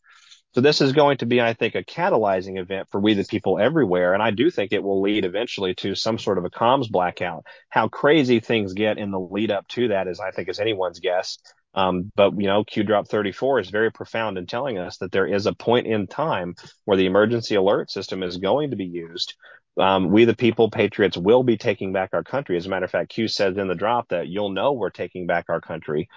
So 0.54 0.60
this 0.60 0.82
is 0.82 0.92
going 0.92 1.18
to 1.18 1.26
be, 1.26 1.40
I 1.40 1.54
think, 1.54 1.76
a 1.76 1.84
catalyzing 1.84 2.60
event 2.60 2.90
for 2.92 3.00
we 3.00 3.14
the 3.14 3.24
people 3.24 3.58
everywhere. 3.58 4.14
And 4.14 4.22
I 4.22 4.32
do 4.32 4.50
think 4.50 4.74
it 4.74 4.84
will 4.84 5.02
lead 5.02 5.24
eventually 5.24 5.76
to 5.76 5.96
some 5.96 6.18
sort 6.18 6.38
of 6.38 6.44
a 6.44 6.50
comms 6.50 6.90
blackout. 6.90 7.46
How 7.70 7.88
crazy 7.88 8.42
things 8.42 8.74
get 8.74 8.98
in 8.98 9.12
the 9.12 9.20
lead 9.20 9.50
up 9.52 9.68
to 9.70 9.90
that 9.90 10.08
is, 10.08 10.20
I 10.20 10.32
think, 10.32 10.50
is 10.50 10.60
anyone's 10.60 11.00
guess. 11.00 11.38
Um, 11.74 12.12
but 12.16 12.34
you 12.38 12.48
know, 12.48 12.66
Q 12.66 12.84
drop 12.84 13.08
34 13.08 13.62
is 13.62 13.70
very 13.70 13.92
profound 13.92 14.38
in 14.38 14.46
telling 14.46 14.78
us 14.78 14.98
that 14.98 15.14
there 15.14 15.26
is 15.26 15.46
a 15.46 15.54
point 15.54 15.88
in 15.88 16.08
time 16.08 16.56
where 16.84 16.98
the 16.98 17.06
emergency 17.06 17.56
alert 17.56 17.90
system 17.90 18.24
is 18.24 18.36
going 18.36 18.72
to 18.72 18.76
be 18.76 18.86
used 18.86 19.36
um, 19.78 20.12
we 20.12 20.26
the 20.26 20.36
people, 20.36 20.70
patriots, 20.70 21.18
will 21.18 21.44
be 21.44 21.58
taking 21.58 21.94
back 21.94 22.10
our 22.14 22.24
country. 22.24 22.58
As 22.58 22.66
a 22.66 22.70
matter 22.70 22.86
of 22.86 22.92
fact, 22.92 23.10
Q 23.10 23.28
says 23.28 23.58
in 23.58 23.68
the 23.68 23.76
drop 23.76 24.10
that 24.10 24.28
you'll 24.28 24.52
know 24.52 24.74
we're 24.74 24.90
taking 24.90 25.28
back 25.28 25.46
our 25.50 25.62
country. 25.62 26.10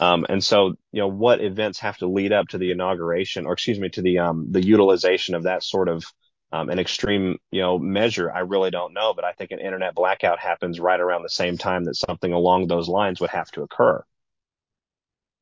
Um, 0.00 0.24
and 0.28 0.42
so, 0.42 0.74
you 0.92 1.00
know, 1.00 1.08
what 1.08 1.42
events 1.42 1.80
have 1.80 1.98
to 1.98 2.06
lead 2.06 2.32
up 2.32 2.48
to 2.48 2.58
the 2.58 2.70
inauguration, 2.70 3.46
or 3.46 3.52
excuse 3.52 3.78
me, 3.78 3.90
to 3.90 4.02
the 4.02 4.20
um, 4.20 4.46
the 4.50 4.64
utilization 4.64 5.34
of 5.34 5.42
that 5.42 5.62
sort 5.62 5.88
of 5.88 6.04
um, 6.52 6.68
an 6.68 6.78
extreme, 6.78 7.38
you 7.50 7.60
know, 7.60 7.78
measure, 7.78 8.30
I 8.30 8.40
really 8.40 8.70
don't 8.70 8.94
know. 8.94 9.14
But 9.14 9.24
I 9.24 9.32
think 9.32 9.50
an 9.50 9.58
internet 9.58 9.94
blackout 9.94 10.38
happens 10.38 10.80
right 10.80 11.00
around 11.00 11.22
the 11.22 11.30
same 11.30 11.58
time 11.58 11.84
that 11.84 11.96
something 11.96 12.32
along 12.32 12.66
those 12.66 12.88
lines 12.88 13.20
would 13.20 13.30
have 13.30 13.50
to 13.52 13.62
occur. 13.62 14.02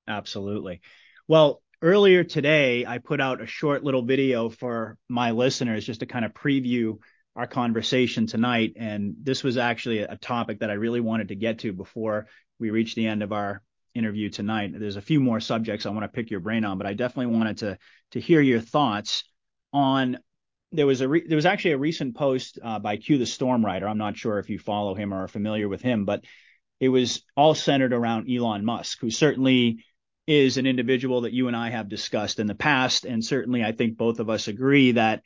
Absolutely. 0.09 0.81
Well, 1.29 1.63
earlier 1.83 2.25
today, 2.25 2.85
I 2.85 2.99
put 2.99 3.21
out 3.21 3.41
a 3.41 3.47
short 3.47 3.85
little 3.85 4.03
video 4.03 4.49
for 4.49 4.99
my 5.09 5.31
listeners 5.31 5.85
just 5.85 6.01
to 6.01 6.07
kind 6.07 6.25
of 6.25 6.35
preview 6.35 6.99
our 7.37 7.47
conversation 7.47 8.27
tonight. 8.27 8.75
And 8.77 9.15
this 9.23 9.43
was 9.43 9.57
actually 9.57 10.01
a 10.01 10.17
topic 10.17 10.61
that 10.61 10.71
I 10.71 10.75
really 10.75 11.01
wanted 11.01 11.29
to 11.29 11.37
get 11.37 11.61
to 11.61 11.73
before 11.73 12.27
we 12.59 12.71
reach 12.71 12.95
the 12.95 13.07
end 13.07 13.23
of 13.23 13.33
our 13.33 13.63
interview 13.95 14.29
tonight. 14.31 14.73
There's 14.75 14.97
a 14.97 15.03
few 15.03 15.21
more 15.21 15.41
subjects 15.41 15.87
I 15.87 15.91
want 15.91 16.05
to 16.05 16.09
pick 16.09 16.31
your 16.31 16.41
brain 16.41 16.65
on, 16.65 16.79
but 16.79 16.87
I 16.87 16.95
definitely 16.95 17.35
wanted 17.37 17.59
to 17.59 17.79
to 18.13 18.21
hear 18.21 18.41
your 18.41 18.61
thoughts 18.61 19.25
on. 19.73 20.19
There 20.73 20.87
was 20.87 21.01
a 21.01 21.09
re, 21.09 21.25
there 21.27 21.37
was 21.37 21.47
actually 21.47 21.73
a 21.73 21.79
recent 21.79 22.17
post 22.17 22.59
uh, 22.63 22.79
by 22.79 22.97
Q 22.97 23.19
the 23.19 23.27
Storm 23.27 23.65
Rider. 23.65 23.89
I'm 23.89 23.99
not 23.99 24.17
sure 24.17 24.39
if 24.39 24.51
you 24.51 24.59
follow 24.59 24.95
him 24.95 25.13
or 25.13 25.25
are 25.25 25.29
familiar 25.29 25.69
with 25.69 25.83
him, 25.83 26.05
but 26.05 26.25
it 26.79 26.89
was 26.89 27.23
all 27.37 27.55
centered 27.55 27.93
around 27.93 28.31
Elon 28.31 28.65
Musk, 28.65 29.01
who 29.01 29.11
certainly 29.11 29.85
is 30.27 30.59
an 30.59 30.67
individual 30.67 31.23
that 31.23 31.33
you 31.33 31.49
and 31.49 31.57
I 31.57 31.71
have 31.71 31.89
discussed 31.89 32.39
in 32.39 32.47
the 32.47 32.55
past, 32.55 33.05
and 33.05 33.25
certainly 33.25 33.65
I 33.65 33.73
think 33.73 33.97
both 33.97 34.21
of 34.21 34.31
us 34.31 34.47
agree 34.47 34.93
that 34.93 35.23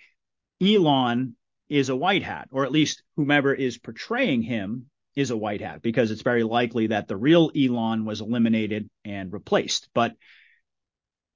Elon 0.62 1.36
is 1.68 1.88
a 1.88 1.96
white 1.96 2.22
hat, 2.22 2.48
or 2.50 2.64
at 2.64 2.72
least 2.72 3.02
whomever 3.16 3.52
is 3.52 3.78
portraying 3.78 4.42
him 4.42 4.86
is 5.16 5.30
a 5.30 5.36
white 5.36 5.60
hat 5.60 5.82
because 5.82 6.10
it's 6.10 6.22
very 6.22 6.42
likely 6.42 6.88
that 6.88 7.08
the 7.08 7.16
real 7.16 7.50
Elon 7.56 8.04
was 8.04 8.20
eliminated 8.20 8.90
and 9.04 9.32
replaced. 9.32 9.88
But 9.94 10.14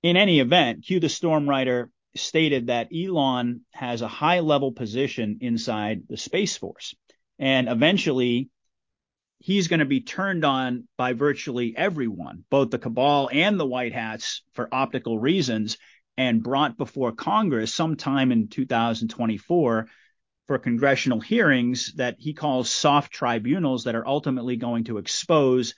in 0.03 0.17
any 0.17 0.41
event, 0.41 0.85
Q 0.85 1.01
the 1.01 1.09
Storm 1.09 1.49
Rider 1.49 1.91
stated 2.17 2.67
that 2.67 2.89
Elon 2.95 3.63
has 3.73 4.03
a 4.03 4.09
high 4.09 4.41
level 4.41 4.73
position 4.73 5.39
inside 5.41 6.03
the 6.09 6.17
Space 6.17 6.57
Force. 6.57 6.95
And 7.39 7.69
eventually, 7.69 8.51
he's 9.39 9.69
going 9.69 9.81
to 9.81 9.87
be 9.87 10.01
turned 10.01 10.45
on 10.45 10.89
by 10.97 11.13
virtually 11.13 11.75
everyone, 11.77 12.45
both 12.51 12.71
the 12.71 12.79
cabal 12.79 13.31
and 13.33 13.59
the 13.59 13.67
white 13.67 13.93
hats, 13.93 14.43
for 14.53 14.69
optical 14.73 15.19
reasons, 15.19 15.79
and 16.17 16.43
brought 16.43 16.77
before 16.77 17.13
Congress 17.13 17.73
sometime 17.73 18.33
in 18.33 18.49
2024 18.49 19.87
for 20.49 20.59
congressional 20.59 21.21
hearings 21.21 21.93
that 21.97 22.17
he 22.19 22.33
calls 22.33 22.73
soft 22.73 23.13
tribunals 23.13 23.85
that 23.85 23.95
are 23.95 24.09
ultimately 24.09 24.57
going 24.57 24.85
to 24.85 24.99
expose 24.99 25.75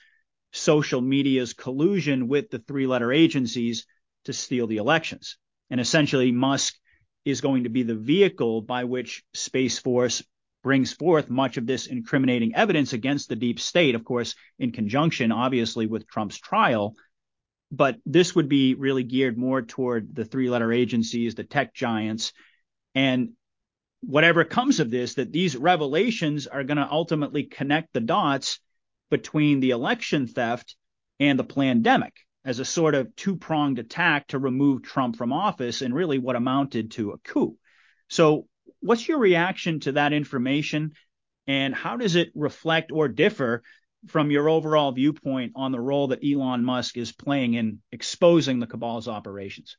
social 0.53 1.01
media's 1.01 1.53
collusion 1.53 2.27
with 2.27 2.49
the 2.49 2.59
three 2.59 2.87
letter 2.87 3.11
agencies 3.11 3.85
to 4.25 4.33
steal 4.33 4.67
the 4.67 4.77
elections. 4.77 5.37
And 5.69 5.79
essentially, 5.79 6.31
Musk 6.31 6.73
is 7.25 7.41
going 7.41 7.65
to 7.65 7.69
be 7.69 7.83
the 7.83 7.95
vehicle 7.95 8.61
by 8.61 8.85
which 8.85 9.23
Space 9.33 9.77
Force 9.77 10.23
brings 10.63 10.93
forth 10.93 11.29
much 11.29 11.57
of 11.57 11.65
this 11.65 11.87
incriminating 11.87 12.55
evidence 12.55 12.93
against 12.93 13.29
the 13.29 13.35
deep 13.35 13.59
state, 13.59 13.95
of 13.95 14.05
course, 14.05 14.35
in 14.57 14.71
conjunction, 14.71 15.31
obviously, 15.31 15.85
with 15.85 16.07
Trump's 16.07 16.37
trial. 16.37 16.95
But 17.71 17.97
this 18.05 18.35
would 18.35 18.47
be 18.47 18.75
really 18.75 19.03
geared 19.03 19.37
more 19.37 19.61
toward 19.61 20.15
the 20.15 20.25
three 20.25 20.49
letter 20.49 20.71
agencies, 20.71 21.35
the 21.35 21.43
tech 21.43 21.73
giants. 21.73 22.31
And 22.95 23.31
whatever 24.01 24.43
comes 24.43 24.79
of 24.79 24.89
this, 24.89 25.15
that 25.15 25.31
these 25.31 25.55
revelations 25.55 26.47
are 26.47 26.63
going 26.63 26.77
to 26.77 26.91
ultimately 26.91 27.43
connect 27.43 27.93
the 27.93 28.01
dots 28.01 28.59
between 29.09 29.59
the 29.59 29.71
election 29.71 30.27
theft 30.27 30.75
and 31.19 31.37
the 31.37 31.43
pandemic 31.43 32.13
as 32.43 32.59
a 32.59 32.65
sort 32.65 32.95
of 32.95 33.15
two 33.15 33.35
pronged 33.35 33.79
attack 33.79 34.27
to 34.27 34.39
remove 34.39 34.81
Trump 34.81 35.15
from 35.15 35.31
office 35.31 35.81
and 35.81 35.93
really 35.93 36.17
what 36.17 36.35
amounted 36.35 36.91
to 36.91 37.11
a 37.11 37.17
coup. 37.19 37.57
So, 38.07 38.47
what's 38.79 39.07
your 39.07 39.19
reaction 39.19 39.79
to 39.81 39.91
that 39.91 40.13
information 40.13 40.93
and 41.45 41.75
how 41.75 41.97
does 41.97 42.15
it 42.15 42.31
reflect 42.33 42.91
or 42.91 43.07
differ 43.07 43.61
from 44.07 44.31
your 44.31 44.49
overall 44.49 44.91
viewpoint 44.91 45.53
on 45.55 45.71
the 45.71 45.79
role 45.79 46.07
that 46.07 46.23
Elon 46.25 46.63
Musk 46.63 46.97
is 46.97 47.11
playing 47.11 47.53
in 47.53 47.79
exposing 47.91 48.59
the 48.59 48.67
cabal's 48.67 49.07
operations? 49.07 49.77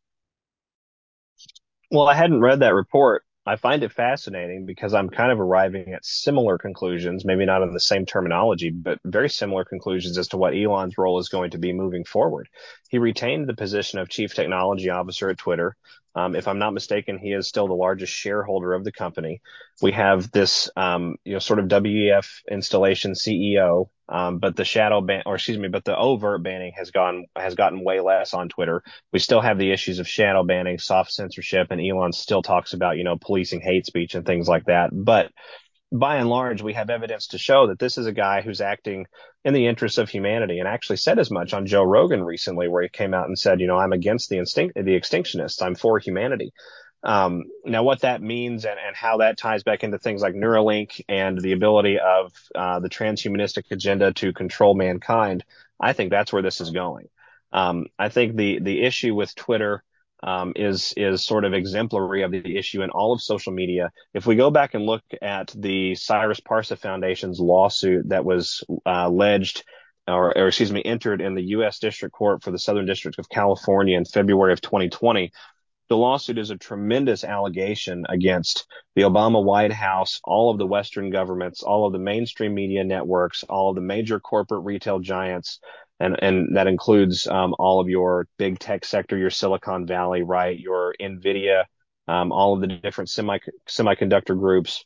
Well, 1.91 2.09
I 2.09 2.15
hadn't 2.15 2.41
read 2.41 2.61
that 2.61 2.75
report, 2.75 3.25
I 3.45 3.57
find 3.57 3.83
it 3.83 3.93
fascinating 3.93 4.67
because 4.67 4.95
I'm 4.95 5.11
kind 5.11 5.33
of 5.33 5.41
arriving 5.41 5.93
at 5.93 6.05
similar 6.05 6.59
conclusions, 6.59 7.25
maybe 7.25 7.45
not 7.45 7.63
in 7.63 7.73
the 7.73 7.81
same 7.81 8.07
terminology, 8.07 8.71
but 8.71 8.99
very 9.05 9.29
similar 9.29 9.65
conclusions 9.65 10.17
as 10.17 10.29
to 10.29 10.37
what 10.37 10.55
Elon's 10.55 10.97
role 10.97 11.19
is 11.19 11.29
going 11.29 11.51
to 11.51 11.59
be 11.59 11.73
moving 11.73 12.05
forward. 12.05 12.49
He 12.93 12.99
retained 12.99 13.49
the 13.49 13.55
position 13.55 13.99
of 13.99 14.11
chief 14.11 14.35
technology 14.35 14.91
officer 14.91 15.31
at 15.31 15.39
Twitter. 15.39 15.77
Um, 16.15 16.37
if 16.37 16.47
I'm 16.47 16.59
not 16.59 16.75
mistaken, 16.75 17.17
he 17.17 17.33
is 17.33 17.49
still 17.49 17.67
the 17.67 17.73
largest 17.73 18.13
shareholder 18.13 18.75
of 18.75 18.85
the 18.85 18.93
company. 18.93 19.41
We 19.81 19.93
have 19.93 20.31
this, 20.31 20.69
um, 20.77 21.17
you 21.25 21.33
know, 21.33 21.39
sort 21.39 21.59
of 21.59 21.69
WEF 21.69 22.43
installation 22.51 23.13
CEO, 23.13 23.89
um, 24.11 24.41
but 24.41 24.57
the 24.57 24.67
shadow 24.67 25.01
ban, 25.01 25.23
or 25.25 25.37
excuse 25.37 25.57
me, 25.57 25.69
but 25.69 25.87
the 25.87 25.97
overt 25.97 26.43
banning 26.43 26.75
has 26.77 26.91
gone 26.91 27.25
has 27.35 27.55
gotten 27.55 27.83
way 27.83 28.01
less 28.01 28.35
on 28.35 28.51
Twitter. 28.51 28.83
We 29.11 29.21
still 29.21 29.41
have 29.41 29.57
the 29.57 29.73
issues 29.73 29.99
of 29.99 30.07
shadow 30.07 30.45
banning, 30.45 30.79
soft 30.79 31.13
censorship, 31.13 31.69
and 31.71 31.81
Elon 31.81 32.13
still 32.13 32.43
talks 32.43 32.75
about, 32.75 32.99
you 32.99 33.05
know, 33.05 33.17
policing 33.17 33.63
hate 33.63 33.87
speech 33.87 34.15
and 34.15 34.27
things 34.27 34.49
like 34.49 34.67
that. 34.67 34.91
But 34.93 35.33
by 35.93 36.17
and 36.17 36.29
large, 36.29 36.63
we 36.63 36.73
have 36.73 36.91
evidence 36.91 37.29
to 37.29 37.39
show 37.39 37.67
that 37.67 37.79
this 37.79 37.99
is 37.99 38.07
a 38.07 38.13
guy 38.13 38.41
who's 38.41 38.63
acting 38.63 39.07
in 39.45 39.53
the 39.53 39.67
interests 39.67 39.99
of 39.99 40.09
humanity 40.09 40.59
and 40.59 40.67
actually 40.67 40.97
said 40.97 41.19
as 41.19 41.31
much 41.31 41.53
on 41.53 41.67
Joe 41.67 41.83
Rogan 41.83 42.25
recently, 42.25 42.67
where 42.67 42.83
he 42.83 42.89
came 42.89 43.13
out 43.13 43.29
and 43.29 43.39
said, 43.39 43.61
you 43.61 43.67
know, 43.67 43.77
I'm 43.77 43.93
against 43.93 44.31
the 44.31 44.39
instinct, 44.39 44.75
the 44.75 44.99
extinctionists. 44.99 45.63
I'm 45.63 45.75
for 45.75 45.99
humanity. 45.99 46.53
Um, 47.05 47.45
now, 47.65 47.83
what 47.83 48.01
that 48.01 48.23
means 48.23 48.65
and, 48.65 48.79
and, 48.79 48.95
how 48.95 49.19
that 49.19 49.37
ties 49.37 49.65
back 49.65 49.83
into 49.83 49.99
things 49.99 50.23
like 50.23 50.35
Neuralink 50.35 51.01
and 51.09 51.37
the 51.37 51.51
ability 51.51 51.99
of 51.99 52.33
uh, 52.55 52.79
the 52.79 52.89
transhumanistic 52.89 53.65
agenda 53.73 54.13
to 54.15 54.33
control 54.33 54.77
mankind, 54.77 55.45
I 55.81 55.95
think 55.95 56.11
that's 56.11 56.33
where 56.33 56.43
this 56.43 56.61
is 56.61 56.71
going. 56.71 57.09
Um, 57.53 57.87
I 57.99 58.09
think 58.09 58.37
the 58.37 58.61
the 58.61 58.83
issue 58.83 59.17
with 59.17 59.35
Twitter 59.35 59.83
um, 60.23 60.53
is 60.57 60.95
is 60.97 61.25
sort 61.25 61.45
of 61.45 61.53
exemplary 61.53 62.23
of 62.23 62.31
the 62.31 62.57
issue 62.57 62.83
in 62.83 62.91
all 62.91 63.13
of 63.13 63.21
social 63.21 63.53
media. 63.53 63.91
If 64.15 64.27
we 64.27 64.37
go 64.37 64.51
back 64.51 64.75
and 64.75 64.85
look 64.85 65.03
at 65.21 65.53
the 65.57 65.95
Cyrus 65.95 66.41
Parsa 66.41 66.79
Foundation's 66.79 67.41
lawsuit 67.41 68.09
that 68.09 68.25
was 68.25 68.65
uh, 68.71 69.05
alleged, 69.07 69.65
or, 70.07 70.37
or 70.37 70.49
excuse 70.49 70.73
me, 70.73 70.83
entered 70.85 71.21
in 71.21 71.35
the 71.35 71.43
U.S. 71.57 71.79
District 71.79 72.15
Court 72.15 72.43
for 72.43 72.51
the 72.51 72.59
Southern 72.59 72.87
District 72.87 73.19
of 73.19 73.29
California 73.29 73.97
in 73.97 74.05
February 74.05 74.53
of 74.53 74.61
2020. 74.61 75.33
The 75.89 75.97
lawsuit 75.97 76.39
is 76.39 76.49
a 76.49 76.57
tremendous 76.57 77.23
allegation 77.23 78.07
against 78.09 78.67
the 78.95 79.03
Obama 79.03 79.45
White 79.45 79.73
House, 79.73 80.21
all 80.25 80.51
of 80.51 80.57
the 80.57 80.67
Western 80.67 81.11
governments, 81.11 81.63
all 81.63 81.87
of 81.87 81.93
the 81.93 81.99
mainstream 81.99 82.55
media 82.55 82.83
networks, 82.83 83.43
all 83.43 83.71
of 83.71 83.75
the 83.75 83.83
major 83.83 84.19
corporate 84.19 84.65
retail 84.65 85.01
giants, 85.01 85.59
and 86.03 86.17
and 86.21 86.57
that 86.57 86.67
includes 86.67 87.27
um, 87.29 87.55
all 87.59 87.81
of 87.81 87.89
your 87.89 88.27
big 88.37 88.59
tech 88.59 88.85
sector, 88.85 89.17
your 89.17 89.31
Silicon 89.31 89.87
Valley, 89.87 90.23
right, 90.23 90.59
your 90.59 90.95
Nvidia, 91.01 91.65
um, 92.09 92.33
all 92.33 92.55
of 92.55 92.61
the 92.61 92.67
different 92.67 93.09
semi 93.09 93.39
semiconductor 93.69 94.39
groups 94.39 94.85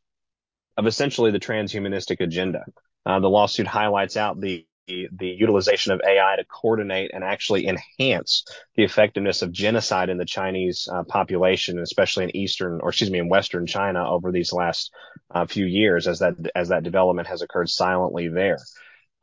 of 0.77 0.87
essentially 0.87 1.31
the 1.31 1.41
transhumanistic 1.41 2.21
agenda. 2.21 2.65
Uh, 3.07 3.19
the 3.21 3.31
lawsuit 3.31 3.67
highlights 3.67 4.17
out 4.17 4.41
the 4.41 4.67
the 4.87 5.27
utilization 5.27 5.91
of 5.91 6.01
AI 6.07 6.37
to 6.37 6.45
coordinate 6.45 7.11
and 7.13 7.25
actually 7.25 7.67
enhance 7.67 8.45
the 8.77 8.85
effectiveness 8.85 9.43
of 9.43 9.51
genocide 9.51 10.11
in 10.11 10.19
the 10.19 10.25
Chinese 10.25 10.89
uh, 10.93 11.03
population, 11.03 11.81
especially 11.81 12.23
in 12.25 12.37
eastern, 12.37 12.79
or 12.81 12.91
excuse 12.91 13.11
me, 13.11 13.19
in 13.19 13.29
western 13.29 13.67
China 13.67 14.09
over 14.09 14.31
these 14.31 14.53
last 14.53 14.93
uh, 15.35 15.47
few 15.47 15.65
years, 15.65 16.07
as 16.07 16.19
that 16.19 16.35
as 16.55 16.69
that 16.69 16.85
development 16.85 17.27
has 17.27 17.41
occurred 17.41 17.71
silently 17.71 18.29
there 18.29 18.59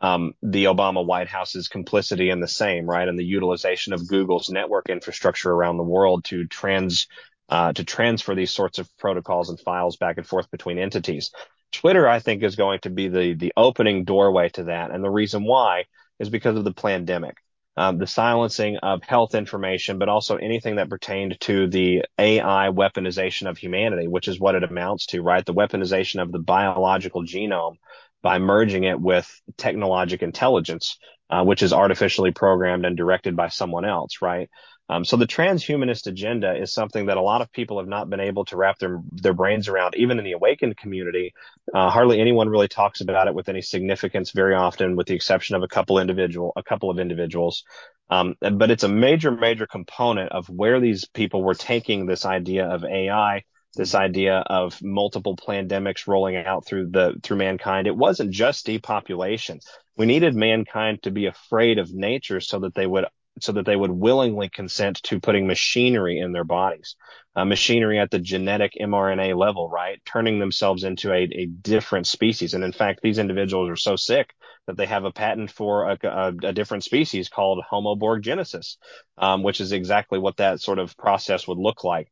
um, 0.04 0.34
the 0.44 0.66
Obama 0.66 1.04
White 1.04 1.30
House's 1.30 1.70
complicity 1.70 2.30
in 2.30 2.42
the 2.42 2.48
same, 2.48 2.86
right? 2.86 3.08
And 3.08 3.18
the 3.18 3.24
utilization 3.24 3.94
of 3.94 4.06
Google's 4.06 4.50
network 4.50 4.90
infrastructure 4.90 5.50
around 5.50 5.78
the 5.78 5.84
world 5.84 6.26
to 6.26 6.46
trans 6.46 7.08
uh, 7.48 7.72
to 7.74 7.84
transfer 7.84 8.36
these 8.36 8.54
sorts 8.54 8.80
of 8.80 8.90
protocols 8.98 9.50
and 9.50 9.60
files 9.60 9.96
back 9.96 10.18
and 10.18 10.28
forth 10.28 10.52
between 10.52 10.78
entities. 10.78 11.32
Twitter, 11.72 12.08
I 12.08 12.20
think, 12.20 12.44
is 12.44 12.58
going 12.58 12.80
to 12.82 12.90
be 12.90 13.08
the 13.08 13.34
the 13.34 13.54
opening 13.56 14.04
doorway 14.04 14.50
to 14.50 14.66
that, 14.66 14.92
and 14.92 15.02
the 15.02 15.10
reason 15.10 15.46
why 15.46 15.86
is 16.20 16.30
because 16.30 16.58
of 16.58 16.66
the 16.66 16.74
pandemic. 16.74 17.38
Um, 17.76 17.98
the 17.98 18.06
silencing 18.06 18.78
of 18.78 19.02
health 19.02 19.34
information, 19.34 19.98
but 19.98 20.08
also 20.08 20.36
anything 20.36 20.76
that 20.76 20.90
pertained 20.90 21.40
to 21.40 21.68
the 21.68 22.04
AI 22.20 22.70
weaponization 22.70 23.50
of 23.50 23.58
humanity, 23.58 24.08
which 24.08 24.28
is 24.28 24.40
what 24.40 24.54
it 24.54 24.64
amounts 24.64 25.08
to, 25.08 25.24
right? 25.24 25.44
The 25.44 25.56
weaponization 25.56 26.22
of 26.22 26.32
the 26.32 26.38
biological 26.38 27.24
genome 27.24 27.78
by 28.24 28.40
merging 28.40 28.86
it 28.86 29.00
with 29.00 29.30
technologic 29.58 30.24
intelligence, 30.24 30.98
uh, 31.30 31.44
which 31.44 31.62
is 31.62 31.74
artificially 31.74 32.32
programmed 32.32 32.86
and 32.86 32.98
directed 32.98 33.36
by 33.36 33.50
someone 33.50 33.86
else, 33.86 34.22
right? 34.22 34.50
Um, 34.90 35.06
so 35.06 35.16
the 35.16 35.28
transhumanist 35.28 36.08
agenda 36.08 36.56
is 36.56 36.74
something 36.74 37.06
that 37.06 37.18
a 37.18 37.22
lot 37.22 37.41
of 37.41 37.52
people 37.52 37.80
have 37.80 37.88
not 37.88 38.10
been 38.10 38.20
able 38.20 38.45
to 38.45 38.58
wrap 38.58 38.80
their 38.80 39.00
their 39.12 39.34
brains 39.34 39.68
around, 39.68 39.95
even 39.95 40.20
in 40.20 40.26
the 40.26 40.34
awakened 40.34 40.76
community. 40.78 41.34
Uh, 41.74 41.90
hardly 41.90 42.20
anyone 42.20 42.50
really 42.50 42.68
talks 42.68 43.02
about 43.02 43.28
it 43.28 43.34
with 43.34 43.50
any 43.50 43.62
significance 43.62 44.32
very 44.32 44.56
often, 44.56 44.95
with 44.95 45.08
the 45.08 45.16
exception 45.16 45.56
of 45.56 45.64
a 45.64 45.68
couple 45.68 46.00
individual, 46.00 46.52
a 46.56 46.64
couple 46.64 46.90
of 46.90 47.00
individuals. 47.00 47.64
Um, 48.10 48.36
but 48.40 48.70
it's 48.72 48.84
a 48.84 48.90
major, 48.90 49.32
major 49.32 49.66
component 49.66 50.32
of 50.32 50.50
where 50.50 50.80
these 50.80 51.06
people 51.06 51.44
were 51.44 51.56
taking 51.56 52.06
this 52.06 52.26
idea 52.26 52.68
of 52.68 52.84
AI 52.84 53.44
this 53.76 53.95
idea 53.95 54.38
of 54.38 54.82
multiple 54.82 55.36
pandemics 55.36 56.08
rolling 56.08 56.38
out 56.38 56.66
through 56.66 56.90
the 56.91 57.16
through 57.24 57.38
mankind. 57.38 57.88
It 57.88 57.95
wasn't 57.95 58.32
just 58.32 58.66
depopulation. 58.66 59.60
We 59.98 60.06
needed 60.06 60.36
mankind 60.36 61.04
to 61.04 61.12
be 61.12 61.26
afraid 61.26 61.78
of 61.80 61.94
nature 61.94 62.40
so 62.40 62.60
that 62.60 62.76
they 62.76 62.86
would 62.88 63.06
so 63.41 63.52
that 63.54 63.66
they 63.66 63.76
would 63.76 63.91
willingly 63.91 64.50
consent 64.50 65.02
to 65.04 65.20
putting 65.20 65.48
machinery 65.48 66.20
in 66.20 66.34
their 66.34 66.44
bodies, 66.44 66.95
uh, 67.36 67.44
machinery 67.44 68.00
at 68.00 68.12
the 68.12 68.20
genetic 68.20 68.74
mRNA 68.80 69.36
level, 69.36 69.70
right? 69.70 70.00
Turning 70.06 70.40
themselves 70.40 70.84
into 70.84 71.12
a, 71.12 71.24
a, 71.24 71.45
different 71.48 72.06
species. 72.06 72.54
And 72.54 72.64
in 72.64 72.72
fact, 72.72 73.00
these 73.02 73.18
individuals 73.18 73.70
are 73.72 73.76
so 73.76 73.95
sick 73.95 74.36
that 74.68 74.78
they 74.78 74.86
have 74.86 75.04
a 75.04 75.12
patent 75.12 75.50
for 75.50 75.90
a, 75.90 75.98
a, 76.04 76.34
a 76.44 76.54
different 76.54 76.84
species 76.84 77.28
called 77.28 77.64
homoborggenesis, 77.72 78.78
um, 79.18 79.41
which 79.41 79.62
is 79.62 79.72
exactly 79.72 80.20
what 80.20 80.38
that 80.38 80.62
sort 80.62 80.78
of 80.78 80.95
process 80.95 81.48
would 81.48 81.58
look 81.58 81.84
like. 81.84 82.12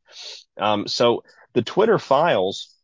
Um, 0.58 0.88
so 0.88 1.22
the 1.54 1.62
Twitter 1.62 1.98
files 1.98 2.74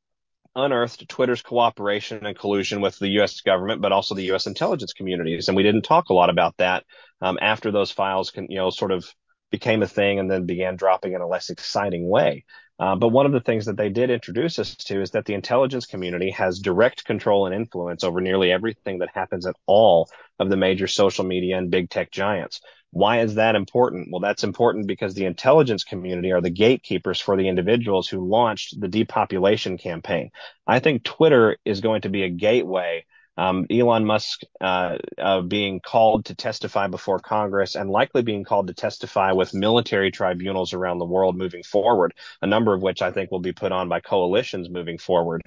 unearthed 0.54 1.08
Twitter's 1.08 1.42
cooperation 1.42 2.26
and 2.26 2.38
collusion 2.38 2.80
with 2.80 2.98
the 2.98 3.08
U.S. 3.10 3.40
government, 3.40 3.80
but 3.80 3.92
also 3.92 4.14
the 4.14 4.24
U.S. 4.24 4.46
intelligence 4.46 4.92
communities. 4.92 5.48
And 5.48 5.56
we 5.56 5.62
didn't 5.62 5.82
talk 5.82 6.08
a 6.08 6.14
lot 6.14 6.30
about 6.30 6.56
that 6.58 6.84
um, 7.20 7.38
after 7.40 7.70
those 7.70 7.90
files, 7.90 8.30
can, 8.30 8.46
you 8.48 8.56
know, 8.56 8.70
sort 8.70 8.90
of 8.90 9.06
became 9.50 9.82
a 9.82 9.88
thing 9.88 10.18
and 10.18 10.30
then 10.30 10.46
began 10.46 10.76
dropping 10.76 11.14
in 11.14 11.20
a 11.20 11.26
less 11.26 11.50
exciting 11.50 12.08
way. 12.08 12.44
Uh, 12.80 12.94
but 12.94 13.08
one 13.08 13.26
of 13.26 13.32
the 13.32 13.40
things 13.40 13.66
that 13.66 13.76
they 13.76 13.88
did 13.88 14.10
introduce 14.10 14.58
us 14.58 14.76
to 14.76 15.00
is 15.02 15.10
that 15.10 15.24
the 15.24 15.34
intelligence 15.34 15.86
community 15.86 16.30
has 16.30 16.60
direct 16.60 17.04
control 17.04 17.46
and 17.46 17.54
influence 17.54 18.04
over 18.04 18.20
nearly 18.20 18.52
everything 18.52 18.98
that 18.98 19.08
happens 19.12 19.46
at 19.46 19.56
all 19.66 20.08
of 20.38 20.48
the 20.48 20.56
major 20.56 20.86
social 20.86 21.24
media 21.24 21.58
and 21.58 21.72
big 21.72 21.90
tech 21.90 22.10
giants. 22.12 22.60
Why 22.90 23.20
is 23.20 23.34
that 23.34 23.54
important? 23.54 24.08
Well, 24.10 24.20
that's 24.20 24.44
important 24.44 24.86
because 24.86 25.14
the 25.14 25.26
intelligence 25.26 25.84
community 25.84 26.32
are 26.32 26.40
the 26.40 26.50
gatekeepers 26.50 27.20
for 27.20 27.36
the 27.36 27.48
individuals 27.48 28.08
who 28.08 28.28
launched 28.28 28.80
the 28.80 28.88
depopulation 28.88 29.76
campaign. 29.76 30.30
I 30.66 30.80
think 30.80 31.04
Twitter 31.04 31.58
is 31.64 31.80
going 31.80 32.02
to 32.02 32.08
be 32.08 32.22
a 32.22 32.30
gateway. 32.30 33.04
Um, 33.36 33.66
Elon 33.70 34.04
Musk 34.04 34.40
uh, 34.60 34.98
uh, 35.16 35.42
being 35.42 35.78
called 35.78 36.24
to 36.24 36.34
testify 36.34 36.88
before 36.88 37.20
Congress 37.20 37.76
and 37.76 37.88
likely 37.88 38.22
being 38.22 38.42
called 38.42 38.66
to 38.66 38.74
testify 38.74 39.30
with 39.30 39.54
military 39.54 40.10
tribunals 40.10 40.72
around 40.72 40.98
the 40.98 41.04
world 41.04 41.36
moving 41.36 41.62
forward, 41.62 42.14
a 42.42 42.48
number 42.48 42.74
of 42.74 42.82
which 42.82 43.00
I 43.00 43.12
think 43.12 43.30
will 43.30 43.38
be 43.38 43.52
put 43.52 43.70
on 43.70 43.88
by 43.88 44.00
coalitions 44.00 44.68
moving 44.68 44.98
forward. 44.98 45.42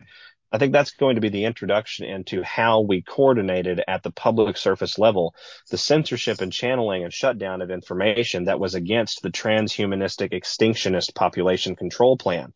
I 0.51 0.57
think 0.57 0.73
that's 0.73 0.91
going 0.91 1.15
to 1.15 1.21
be 1.21 1.29
the 1.29 1.45
introduction 1.45 2.05
into 2.05 2.43
how 2.43 2.81
we 2.81 3.01
coordinated 3.01 3.81
at 3.87 4.03
the 4.03 4.11
public 4.11 4.57
surface 4.57 4.99
level 4.99 5.33
the 5.69 5.77
censorship 5.77 6.41
and 6.41 6.51
channeling 6.51 7.03
and 7.03 7.13
shutdown 7.13 7.61
of 7.61 7.71
information 7.71 8.45
that 8.45 8.59
was 8.59 8.75
against 8.75 9.21
the 9.21 9.29
transhumanistic 9.31 10.31
extinctionist 10.33 11.15
population 11.15 11.75
control 11.75 12.17
plan, 12.17 12.53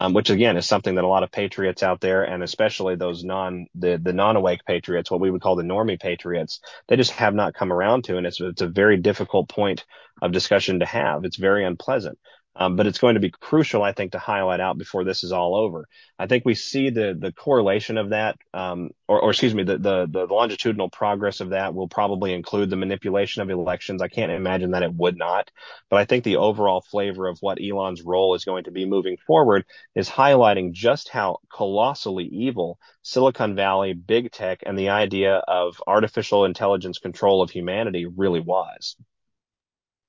um, 0.00 0.14
which 0.14 0.30
again 0.30 0.56
is 0.56 0.66
something 0.66 0.94
that 0.94 1.04
a 1.04 1.08
lot 1.08 1.22
of 1.22 1.30
patriots 1.30 1.82
out 1.82 2.00
there 2.00 2.24
and 2.24 2.42
especially 2.42 2.96
those 2.96 3.24
non 3.24 3.66
the 3.74 4.00
the 4.02 4.12
non 4.12 4.36
awake 4.36 4.64
patriots, 4.66 5.10
what 5.10 5.20
we 5.20 5.30
would 5.30 5.42
call 5.42 5.56
the 5.56 5.62
normie 5.62 6.00
patriots, 6.00 6.60
they 6.88 6.96
just 6.96 7.12
have 7.12 7.34
not 7.34 7.54
come 7.54 7.72
around 7.72 8.04
to, 8.04 8.16
and 8.16 8.26
it's 8.26 8.40
it's 8.40 8.62
a 8.62 8.68
very 8.68 8.96
difficult 8.96 9.48
point 9.48 9.84
of 10.22 10.32
discussion 10.32 10.80
to 10.80 10.86
have. 10.86 11.24
It's 11.24 11.36
very 11.36 11.64
unpleasant. 11.64 12.18
Um, 12.56 12.76
but 12.76 12.86
it's 12.86 12.98
going 12.98 13.14
to 13.14 13.20
be 13.20 13.30
crucial, 13.30 13.82
I 13.82 13.92
think, 13.92 14.12
to 14.12 14.18
highlight 14.18 14.60
out 14.60 14.78
before 14.78 15.02
this 15.04 15.24
is 15.24 15.32
all 15.32 15.56
over. 15.56 15.88
I 16.18 16.26
think 16.26 16.44
we 16.44 16.54
see 16.54 16.90
the 16.90 17.16
the 17.18 17.32
correlation 17.32 17.98
of 17.98 18.10
that, 18.10 18.36
um, 18.52 18.90
or, 19.08 19.20
or, 19.20 19.30
excuse 19.30 19.54
me, 19.54 19.64
the, 19.64 19.78
the, 19.78 20.06
the 20.08 20.26
longitudinal 20.26 20.88
progress 20.88 21.40
of 21.40 21.50
that 21.50 21.74
will 21.74 21.88
probably 21.88 22.32
include 22.32 22.70
the 22.70 22.76
manipulation 22.76 23.42
of 23.42 23.50
elections. 23.50 24.00
I 24.00 24.08
can't 24.08 24.30
imagine 24.30 24.70
that 24.70 24.84
it 24.84 24.94
would 24.94 25.18
not, 25.18 25.50
but 25.90 25.98
I 25.98 26.04
think 26.04 26.22
the 26.22 26.36
overall 26.36 26.80
flavor 26.80 27.26
of 27.26 27.38
what 27.40 27.58
Elon's 27.60 28.02
role 28.02 28.34
is 28.34 28.44
going 28.44 28.64
to 28.64 28.70
be 28.70 28.86
moving 28.86 29.16
forward 29.26 29.64
is 29.94 30.08
highlighting 30.08 30.72
just 30.72 31.08
how 31.08 31.38
colossally 31.52 32.26
evil 32.26 32.78
Silicon 33.02 33.56
Valley, 33.56 33.94
big 33.94 34.30
tech, 34.30 34.62
and 34.64 34.78
the 34.78 34.90
idea 34.90 35.36
of 35.36 35.82
artificial 35.86 36.44
intelligence 36.44 36.98
control 36.98 37.42
of 37.42 37.50
humanity 37.50 38.06
really 38.06 38.40
was. 38.40 38.96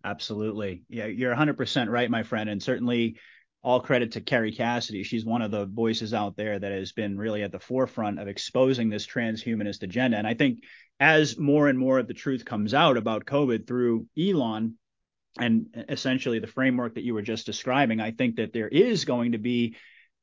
Absolutely. 0.06 0.84
Yeah, 0.88 1.07
you're 1.07 1.36
100% 1.36 1.90
right, 1.90 2.10
my 2.10 2.22
friend. 2.22 2.48
And 2.48 2.61
certainly 2.61 3.18
all 3.64 3.80
credit 3.80 4.11
to 4.11 4.22
Kerry 4.22 4.52
Cassidy. 4.52 5.02
She's 5.02 5.26
one 5.26 5.41
of 5.41 5.49
the 5.49 5.65
voices 5.65 6.14
out 6.14 6.38
there 6.38 6.60
that 6.60 6.72
has 6.72 6.91
been 6.91 7.18
really 7.18 7.41
at 7.41 7.52
the 7.52 7.60
forefront 7.60 8.19
of 8.19 8.27
exposing 8.27 8.90
this 8.90 9.07
transhumanist 9.07 9.82
agenda. 9.82 10.18
And 10.18 10.27
I 10.27 10.36
think 10.36 10.60
as 10.99 11.40
more 11.40 11.68
and 11.69 11.80
more 11.80 11.98
of 11.98 12.07
the 12.07 12.14
truth 12.14 12.45
comes 12.45 12.76
out 12.76 12.98
about 12.98 13.26
COVID 13.26 13.65
through 13.65 14.06
Elon 14.15 14.76
and 15.40 15.65
essentially 15.90 16.38
the 16.38 16.45
framework 16.45 16.94
that 16.94 17.03
you 17.03 17.15
were 17.15 17.23
just 17.23 17.48
describing, 17.48 17.99
I 17.99 18.11
think 18.11 18.36
that 18.36 18.53
there 18.53 18.68
is 18.68 19.06
going 19.06 19.32
to 19.32 19.40
be 19.40 19.76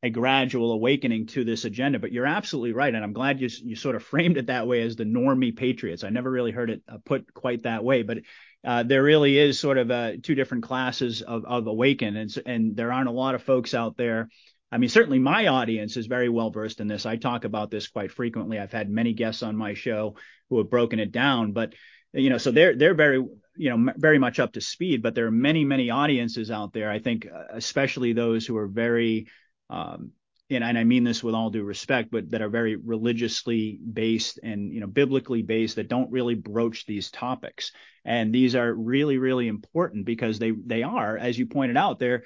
a 0.03 0.11
gradual 0.11 0.73
awakening 0.73 1.27
to 1.27 1.45
this 1.45 1.65
agenda. 1.65 1.99
But 1.99 2.13
you're 2.13 2.27
absolutely 2.27 2.73
right, 2.73 2.95
and 2.95 3.05
I'm 3.05 3.13
glad 3.13 3.41
you 3.41 3.49
you 3.63 3.77
sort 3.77 3.97
of 3.97 4.03
framed 4.13 4.37
it 4.37 4.47
that 4.47 4.67
way 4.67 4.83
as 4.83 4.97
the 4.97 5.05
normie 5.05 5.57
patriots. 5.57 6.05
I 6.05 6.11
never 6.11 6.31
really 6.31 6.53
heard 6.53 6.71
it 6.71 6.83
uh, 6.89 6.99
put 7.05 7.33
quite 7.33 7.63
that 7.63 7.85
way, 7.85 8.03
but 8.03 8.19
uh, 8.65 8.83
there 8.83 9.03
really 9.03 9.39
is 9.39 9.59
sort 9.59 9.79
of 9.79 9.91
uh, 9.91 10.13
two 10.23 10.35
different 10.35 10.65
classes 10.65 11.23
of, 11.23 11.45
of 11.45 11.67
awaken, 11.67 12.17
and, 12.17 12.35
and 12.47 12.77
there 12.77 12.93
aren't 12.93 13.09
a 13.09 13.13
lot 13.13 13.35
of 13.35 13.43
folks 13.43 13.75
out 13.75 13.97
there. 13.97 14.29
I 14.71 14.79
mean, 14.79 14.89
certainly 14.89 15.19
my 15.19 15.49
audience 15.49 15.97
is 15.97 16.07
very 16.07 16.29
well 16.31 16.51
versed 16.51 16.81
in 16.81 16.89
this. 16.89 17.05
I 17.05 17.17
talk 17.17 17.45
about 17.45 17.71
this 17.71 17.89
quite 17.89 18.11
frequently. 18.11 18.59
I've 18.59 18.73
had 18.73 18.89
many 18.89 19.13
guests 19.13 19.43
on 19.43 19.57
my 19.57 19.75
show 19.75 20.17
who 20.49 20.59
have 20.59 20.71
broken 20.71 20.99
it 20.99 21.13
down, 21.13 21.53
but 21.53 21.75
you 22.15 22.31
know, 22.31 22.39
so 22.39 22.51
they're 22.51 22.75
they're 22.77 22.95
very 22.95 23.19
you 23.55 23.77
know 23.77 23.93
very 23.97 24.19
much 24.19 24.39
up 24.39 24.53
to 24.53 24.61
speed. 24.61 25.03
But 25.03 25.15
there 25.15 25.27
are 25.27 25.33
many 25.33 25.65
many 25.65 25.91
audiences 25.91 26.51
out 26.51 26.73
there. 26.73 26.91
I 26.91 27.01
think, 27.01 27.27
uh, 27.27 27.45
especially 27.53 28.13
those 28.13 28.47
who 28.47 28.57
are 28.57 28.67
very 28.67 29.27
um, 29.73 30.13
and, 30.51 30.63
and 30.63 30.77
I 30.77 30.85
mean 30.85 31.03
this 31.03 31.25
with 31.25 31.35
all 31.35 31.51
due 31.51 31.65
respect, 31.65 32.11
but 32.11 32.31
that 32.31 32.43
are 32.43 32.51
very 32.51 32.77
religiously 32.77 33.81
based 33.91 34.39
and 34.43 34.73
you 34.73 34.81
know 34.81 34.87
biblically 34.87 35.43
based 35.43 35.77
that 35.77 35.89
don't 35.89 36.13
really 36.13 36.35
broach 36.35 36.85
these 36.85 37.11
topics. 37.11 37.73
And 38.05 38.35
these 38.35 38.55
are 38.55 38.73
really 38.73 39.17
really 39.19 39.49
important 39.49 40.05
because 40.05 40.39
they 40.39 40.51
they 40.51 40.83
are, 40.83 41.17
as 41.17 41.39
you 41.39 41.47
pointed 41.47 41.77
out, 41.77 41.99
they're 41.99 42.23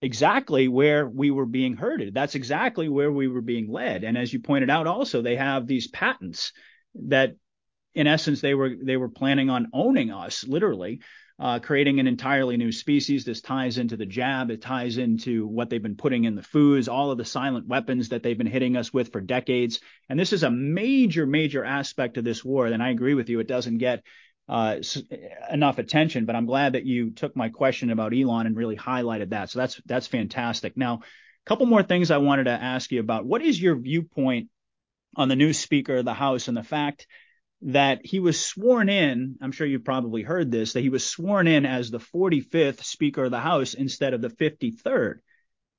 exactly 0.00 0.68
where 0.68 1.06
we 1.06 1.30
were 1.30 1.46
being 1.46 1.76
herded. 1.76 2.14
That's 2.14 2.36
exactly 2.36 2.88
where 2.88 3.12
we 3.12 3.28
were 3.28 3.42
being 3.42 3.70
led. 3.70 4.04
And 4.04 4.16
as 4.16 4.32
you 4.32 4.40
pointed 4.40 4.70
out, 4.70 4.86
also 4.86 5.20
they 5.20 5.36
have 5.36 5.66
these 5.66 5.88
patents 5.88 6.52
that, 6.94 7.34
in 7.94 8.06
essence, 8.06 8.40
they 8.40 8.54
were 8.54 8.74
they 8.82 8.96
were 8.96 9.10
planning 9.10 9.50
on 9.50 9.68
owning 9.74 10.10
us 10.10 10.44
literally 10.46 11.00
creating 11.62 12.00
an 12.00 12.06
entirely 12.06 12.56
new 12.56 12.72
species. 12.72 13.24
This 13.24 13.40
ties 13.40 13.78
into 13.78 13.96
the 13.96 14.06
jab. 14.06 14.50
It 14.50 14.60
ties 14.60 14.98
into 14.98 15.46
what 15.46 15.70
they've 15.70 15.82
been 15.82 15.96
putting 15.96 16.24
in 16.24 16.34
the 16.34 16.42
foods, 16.42 16.88
all 16.88 17.10
of 17.10 17.18
the 17.18 17.24
silent 17.24 17.68
weapons 17.68 18.08
that 18.08 18.22
they've 18.22 18.36
been 18.36 18.46
hitting 18.46 18.76
us 18.76 18.92
with 18.92 19.12
for 19.12 19.20
decades. 19.20 19.80
And 20.08 20.18
this 20.18 20.32
is 20.32 20.42
a 20.42 20.50
major, 20.50 21.26
major 21.26 21.64
aspect 21.64 22.16
of 22.16 22.24
this 22.24 22.44
war. 22.44 22.66
And 22.66 22.82
I 22.82 22.90
agree 22.90 23.14
with 23.14 23.28
you. 23.28 23.40
It 23.40 23.48
doesn't 23.48 23.78
get 23.78 24.02
uh, 24.48 24.76
enough 25.50 25.78
attention, 25.78 26.24
but 26.24 26.34
I'm 26.34 26.46
glad 26.46 26.72
that 26.72 26.86
you 26.86 27.10
took 27.10 27.36
my 27.36 27.50
question 27.50 27.90
about 27.90 28.14
Elon 28.14 28.46
and 28.46 28.56
really 28.56 28.76
highlighted 28.76 29.30
that. 29.30 29.50
So 29.50 29.58
that's 29.58 29.80
that's 29.84 30.06
fantastic. 30.06 30.76
Now, 30.76 30.94
a 30.94 31.48
couple 31.48 31.66
more 31.66 31.82
things 31.82 32.10
I 32.10 32.18
wanted 32.18 32.44
to 32.44 32.50
ask 32.50 32.90
you 32.90 33.00
about. 33.00 33.26
What 33.26 33.42
is 33.42 33.60
your 33.60 33.76
viewpoint 33.76 34.48
on 35.14 35.28
the 35.28 35.36
new 35.36 35.52
Speaker 35.52 35.96
of 35.96 36.04
the 36.04 36.14
House 36.14 36.48
and 36.48 36.56
the 36.56 36.62
fact 36.62 37.06
that 37.62 38.00
he 38.04 38.20
was 38.20 38.44
sworn 38.44 38.88
in, 38.88 39.36
I'm 39.40 39.52
sure 39.52 39.66
you've 39.66 39.84
probably 39.84 40.22
heard 40.22 40.50
this, 40.50 40.74
that 40.74 40.82
he 40.82 40.90
was 40.90 41.04
sworn 41.04 41.48
in 41.48 41.66
as 41.66 41.90
the 41.90 41.98
45th 41.98 42.84
Speaker 42.84 43.24
of 43.24 43.30
the 43.30 43.40
House 43.40 43.74
instead 43.74 44.14
of 44.14 44.20
the 44.20 44.30
53rd, 44.30 45.16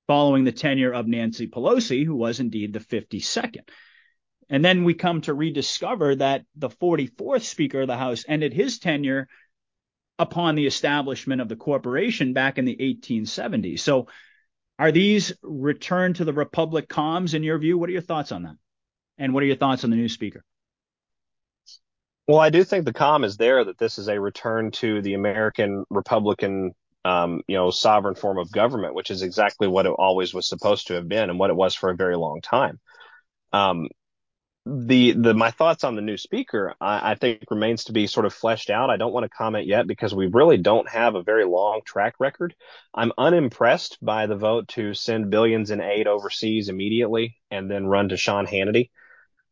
following 0.08 0.44
the 0.44 0.52
tenure 0.52 0.92
of 0.92 1.08
Nancy 1.08 1.48
Pelosi, 1.48 2.06
who 2.06 2.16
was 2.16 2.40
indeed 2.40 2.74
the 2.74 2.80
52nd. 2.80 3.70
And 4.50 4.66
then 4.66 4.84
we 4.84 4.94
come 4.94 5.22
to 5.22 5.34
rediscover 5.34 6.16
that 6.16 6.44
the 6.56 6.70
44th 6.70 7.44
Speaker 7.44 7.82
of 7.82 7.88
the 7.88 7.96
House 7.96 8.26
ended 8.28 8.52
his 8.52 8.80
tenure 8.80 9.28
upon 10.18 10.56
the 10.56 10.68
establishment 10.68 11.40
of 11.40 11.48
the 11.48 11.56
corporation 11.56 12.34
back 12.34 12.58
in 12.58 12.66
the 12.66 12.76
1870s. 12.76 13.80
So 13.80 14.08
are 14.78 14.92
these 14.92 15.34
return 15.42 16.14
to 16.16 16.26
the 16.26 16.34
Republic 16.34 16.90
comms 16.90 17.34
in 17.34 17.44
your 17.44 17.58
view? 17.58 17.78
What 17.78 17.90
are 17.90 17.94
your 17.94 18.02
thoughts 18.02 18.32
on 18.34 18.44
that? 18.44 18.56
And 19.18 19.34
what 19.34 19.44
are 19.44 19.46
your 19.48 19.56
thoughts 19.56 19.84
on 19.84 19.92
the 19.92 19.96
new 19.96 20.10
speaker? 20.10 20.44
Well, 22.30 22.38
I 22.38 22.52
do 22.52 22.64
think 22.64 22.86
the 22.86 22.94
calm 22.94 23.24
is 23.24 23.38
there 23.38 23.66
that 23.66 23.80
this 23.80 23.98
is 23.98 24.08
a 24.08 24.22
return 24.22 24.70
to 24.74 25.02
the 25.02 25.16
American 25.16 25.84
Republican, 25.90 26.76
um, 27.04 27.42
you 27.48 27.58
know, 27.58 27.72
sovereign 27.72 28.14
form 28.14 28.38
of 28.38 28.52
government, 28.52 28.94
which 28.94 29.10
is 29.10 29.24
exactly 29.24 29.68
what 29.68 29.88
it 29.88 29.94
always 29.98 30.32
was 30.32 30.48
supposed 30.48 30.86
to 30.88 30.94
have 30.94 31.10
been 31.10 31.32
and 31.32 31.40
what 31.40 31.50
it 31.50 31.56
was 31.56 31.74
for 31.74 31.90
a 31.90 31.96
very 31.96 32.16
long 32.16 32.42
time. 32.42 32.80
Um, 33.52 33.88
the 34.68 35.14
the 35.14 35.34
my 35.34 35.50
thoughts 35.50 35.84
on 35.84 35.96
the 35.96 36.04
new 36.04 36.18
speaker, 36.18 36.76
I, 36.80 37.14
I 37.14 37.16
think 37.16 37.46
remains 37.50 37.86
to 37.86 37.94
be 37.94 38.06
sort 38.06 38.28
of 38.28 38.34
fleshed 38.36 38.70
out. 38.70 38.92
I 38.92 38.98
don't 38.98 39.12
want 39.12 39.24
to 39.24 39.30
comment 39.36 39.66
yet 39.66 39.88
because 39.88 40.14
we 40.14 40.28
really 40.28 40.58
don't 40.58 40.88
have 40.88 41.16
a 41.16 41.24
very 41.24 41.46
long 41.46 41.82
track 41.84 42.14
record. 42.20 42.54
I'm 42.94 43.12
unimpressed 43.18 43.98
by 44.04 44.28
the 44.28 44.36
vote 44.36 44.68
to 44.76 44.94
send 44.94 45.32
billions 45.32 45.72
in 45.72 45.82
aid 45.82 46.06
overseas 46.06 46.70
immediately 46.70 47.38
and 47.50 47.72
then 47.72 47.88
run 47.88 48.10
to 48.10 48.18
Sean 48.18 48.46
Hannity. 48.46 48.92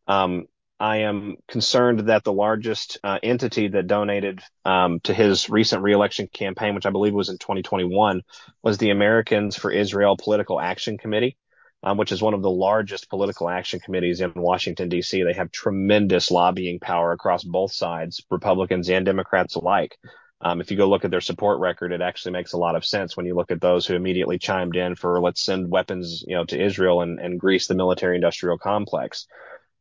Um, 0.07 0.45
I 0.79 0.97
am 0.97 1.37
concerned 1.47 2.01
that 2.09 2.23
the 2.23 2.33
largest 2.33 2.99
uh, 3.03 3.19
entity 3.23 3.67
that 3.69 3.87
donated 3.87 4.41
um, 4.65 4.99
to 5.01 5.13
his 5.13 5.49
recent 5.49 5.81
reelection 5.83 6.27
campaign, 6.27 6.75
which 6.75 6.85
I 6.85 6.91
believe 6.91 7.13
was 7.13 7.29
in 7.29 7.37
2021, 7.39 8.21
was 8.63 8.77
the 8.77 8.91
Americans 8.91 9.55
for 9.55 9.71
Israel 9.71 10.17
Political 10.17 10.59
Action 10.61 10.97
Committee. 10.97 11.37
um, 11.83 11.97
which 11.97 12.11
is 12.11 12.21
one 12.21 12.33
of 12.33 12.41
the 12.41 12.49
largest 12.49 13.09
political 13.09 13.49
action 13.49 13.79
committees 13.79 14.21
in 14.21 14.33
Washington, 14.35 14.89
D.C. 14.89 15.23
They 15.23 15.33
have 15.33 15.51
tremendous 15.51 16.31
lobbying 16.31 16.79
power 16.79 17.11
across 17.11 17.43
both 17.43 17.71
sides, 17.71 18.23
Republicans 18.31 18.89
and 18.89 19.05
Democrats 19.05 19.55
alike. 19.55 19.97
Um, 20.41 20.61
if 20.61 20.69
you 20.71 20.77
go 20.77 20.89
look 20.89 21.05
at 21.05 21.11
their 21.11 21.21
support 21.21 21.59
record, 21.59 21.91
it 21.91 22.01
actually 22.01 22.33
makes 22.33 22.53
a 22.53 22.57
lot 22.57 22.75
of 22.75 22.85
sense 22.85 23.15
when 23.17 23.25
you 23.25 23.35
look 23.35 23.51
at 23.51 23.61
those 23.61 23.85
who 23.87 23.95
immediately 23.95 24.37
chimed 24.37 24.75
in 24.75 24.95
for 24.95 25.19
let's 25.21 25.43
send 25.43 25.69
weapons, 25.69 26.23
you 26.27 26.35
know, 26.35 26.45
to 26.45 26.61
Israel 26.63 27.01
and, 27.01 27.19
and 27.19 27.39
grease 27.39 27.67
the 27.67 27.75
military 27.75 28.15
industrial 28.15 28.57
complex. 28.57 29.27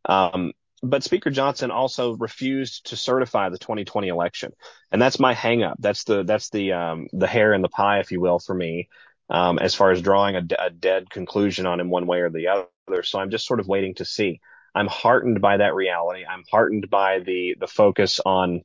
Um, 0.06 0.52
but 0.82 1.02
Speaker 1.02 1.30
Johnson 1.30 1.70
also 1.70 2.16
refused 2.16 2.86
to 2.86 2.96
certify 2.96 3.48
the 3.48 3.58
2020 3.58 4.08
election, 4.08 4.52
and 4.90 5.00
that's 5.00 5.18
my 5.18 5.34
hangup. 5.34 5.74
That's 5.78 6.04
the 6.04 6.22
that's 6.22 6.50
the 6.50 6.72
um, 6.72 7.08
the 7.12 7.26
hair 7.26 7.54
in 7.54 7.62
the 7.62 7.68
pie, 7.68 8.00
if 8.00 8.12
you 8.12 8.20
will, 8.20 8.38
for 8.38 8.54
me, 8.54 8.88
um, 9.30 9.58
as 9.58 9.74
far 9.74 9.90
as 9.90 10.02
drawing 10.02 10.36
a, 10.36 10.42
a 10.58 10.70
dead 10.70 11.10
conclusion 11.10 11.66
on 11.66 11.80
him 11.80 11.90
one 11.90 12.06
way 12.06 12.20
or 12.20 12.30
the 12.30 12.48
other. 12.48 13.02
So 13.02 13.18
I'm 13.18 13.30
just 13.30 13.46
sort 13.46 13.60
of 13.60 13.68
waiting 13.68 13.94
to 13.96 14.04
see. 14.04 14.40
I'm 14.74 14.86
heartened 14.86 15.40
by 15.40 15.56
that 15.56 15.74
reality. 15.74 16.24
I'm 16.24 16.44
heartened 16.50 16.90
by 16.90 17.20
the 17.20 17.56
the 17.58 17.66
focus 17.66 18.20
on 18.24 18.62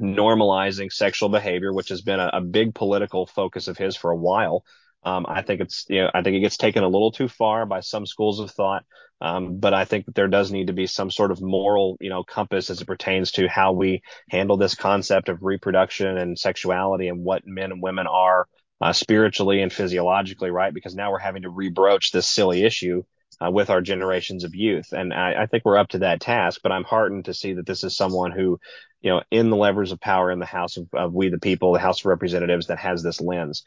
normalizing 0.00 0.92
sexual 0.92 1.28
behavior, 1.28 1.72
which 1.72 1.88
has 1.88 2.02
been 2.02 2.20
a, 2.20 2.30
a 2.34 2.40
big 2.40 2.74
political 2.74 3.26
focus 3.26 3.68
of 3.68 3.78
his 3.78 3.96
for 3.96 4.10
a 4.10 4.16
while. 4.16 4.64
Um, 5.06 5.24
I 5.28 5.42
think 5.42 5.60
it's, 5.60 5.86
you 5.88 6.02
know, 6.02 6.10
I 6.12 6.22
think 6.22 6.36
it 6.36 6.40
gets 6.40 6.56
taken 6.56 6.82
a 6.82 6.88
little 6.88 7.12
too 7.12 7.28
far 7.28 7.64
by 7.64 7.80
some 7.80 8.06
schools 8.06 8.40
of 8.40 8.50
thought. 8.50 8.84
Um, 9.20 9.58
but 9.60 9.72
I 9.72 9.84
think 9.84 10.06
that 10.06 10.14
there 10.16 10.28
does 10.28 10.50
need 10.50 10.66
to 10.66 10.72
be 10.72 10.88
some 10.88 11.10
sort 11.10 11.30
of 11.30 11.40
moral, 11.40 11.96
you 12.00 12.10
know, 12.10 12.24
compass 12.24 12.68
as 12.68 12.82
it 12.82 12.86
pertains 12.86 13.30
to 13.32 13.48
how 13.48 13.72
we 13.72 14.02
handle 14.28 14.56
this 14.56 14.74
concept 14.74 15.28
of 15.28 15.42
reproduction 15.42 16.18
and 16.18 16.38
sexuality 16.38 17.08
and 17.08 17.24
what 17.24 17.46
men 17.46 17.72
and 17.72 17.80
women 17.80 18.06
are 18.06 18.46
uh, 18.80 18.92
spiritually 18.92 19.62
and 19.62 19.72
physiologically, 19.72 20.50
right? 20.50 20.74
Because 20.74 20.94
now 20.94 21.12
we're 21.12 21.18
having 21.18 21.42
to 21.42 21.50
rebroach 21.50 22.10
this 22.10 22.28
silly 22.28 22.64
issue 22.64 23.04
uh, 23.40 23.50
with 23.50 23.70
our 23.70 23.80
generations 23.80 24.44
of 24.44 24.54
youth. 24.54 24.92
And 24.92 25.14
I, 25.14 25.42
I, 25.42 25.46
think 25.46 25.64
we're 25.64 25.78
up 25.78 25.88
to 25.90 25.98
that 25.98 26.20
task, 26.20 26.60
but 26.62 26.72
I'm 26.72 26.84
heartened 26.84 27.26
to 27.26 27.34
see 27.34 27.54
that 27.54 27.66
this 27.66 27.84
is 27.84 27.96
someone 27.96 28.32
who, 28.32 28.58
you 29.00 29.10
know, 29.10 29.22
in 29.30 29.50
the 29.50 29.56
levers 29.56 29.92
of 29.92 30.00
power 30.00 30.30
in 30.30 30.40
the 30.40 30.46
House 30.46 30.76
of, 30.76 30.88
of 30.92 31.14
We 31.14 31.28
the 31.28 31.38
People, 31.38 31.72
the 31.72 31.78
House 31.78 32.00
of 32.00 32.06
Representatives 32.06 32.66
that 32.66 32.78
has 32.78 33.02
this 33.02 33.20
lens. 33.20 33.62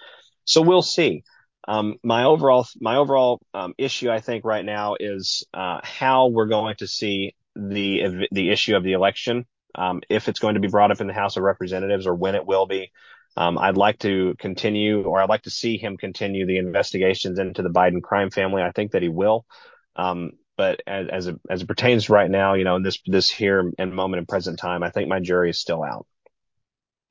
So 0.45 0.61
we'll 0.61 0.81
see. 0.81 1.23
Um, 1.67 1.95
my 2.03 2.23
overall, 2.23 2.65
my 2.79 2.95
overall 2.95 3.39
um, 3.53 3.73
issue, 3.77 4.09
I 4.09 4.21
think, 4.21 4.45
right 4.45 4.65
now 4.65 4.95
is 4.99 5.43
uh, 5.53 5.79
how 5.83 6.27
we're 6.27 6.47
going 6.47 6.75
to 6.77 6.87
see 6.87 7.35
the 7.55 8.27
the 8.31 8.49
issue 8.49 8.75
of 8.75 8.83
the 8.83 8.93
election, 8.93 9.45
um, 9.75 10.01
if 10.09 10.29
it's 10.29 10.39
going 10.39 10.55
to 10.55 10.59
be 10.59 10.67
brought 10.67 10.91
up 10.91 11.01
in 11.01 11.07
the 11.07 11.13
House 11.13 11.37
of 11.37 11.43
Representatives 11.43 12.07
or 12.07 12.15
when 12.15 12.35
it 12.35 12.45
will 12.45 12.65
be. 12.65 12.91
Um, 13.37 13.57
I'd 13.57 13.77
like 13.77 13.99
to 13.99 14.35
continue, 14.39 15.03
or 15.03 15.21
I'd 15.21 15.29
like 15.29 15.43
to 15.43 15.49
see 15.49 15.77
him 15.77 15.97
continue 15.97 16.45
the 16.45 16.57
investigations 16.57 17.39
into 17.39 17.61
the 17.61 17.69
Biden 17.69 18.01
crime 18.01 18.31
family. 18.31 18.63
I 18.63 18.71
think 18.71 18.91
that 18.91 19.01
he 19.01 19.09
will. 19.09 19.45
Um, 19.95 20.31
but 20.57 20.81
as, 20.85 21.07
as 21.07 21.27
it, 21.27 21.35
as 21.49 21.61
it 21.61 21.67
pertains 21.67 22.09
right 22.09 22.29
now, 22.29 22.55
you 22.55 22.65
know, 22.65 22.75
in 22.75 22.83
this, 22.83 22.99
this 23.05 23.29
here 23.29 23.71
and 23.77 23.93
moment 23.93 24.19
in 24.19 24.25
present 24.25 24.59
time, 24.59 24.83
I 24.83 24.89
think 24.89 25.07
my 25.07 25.19
jury 25.19 25.51
is 25.51 25.59
still 25.59 25.83
out. 25.83 26.05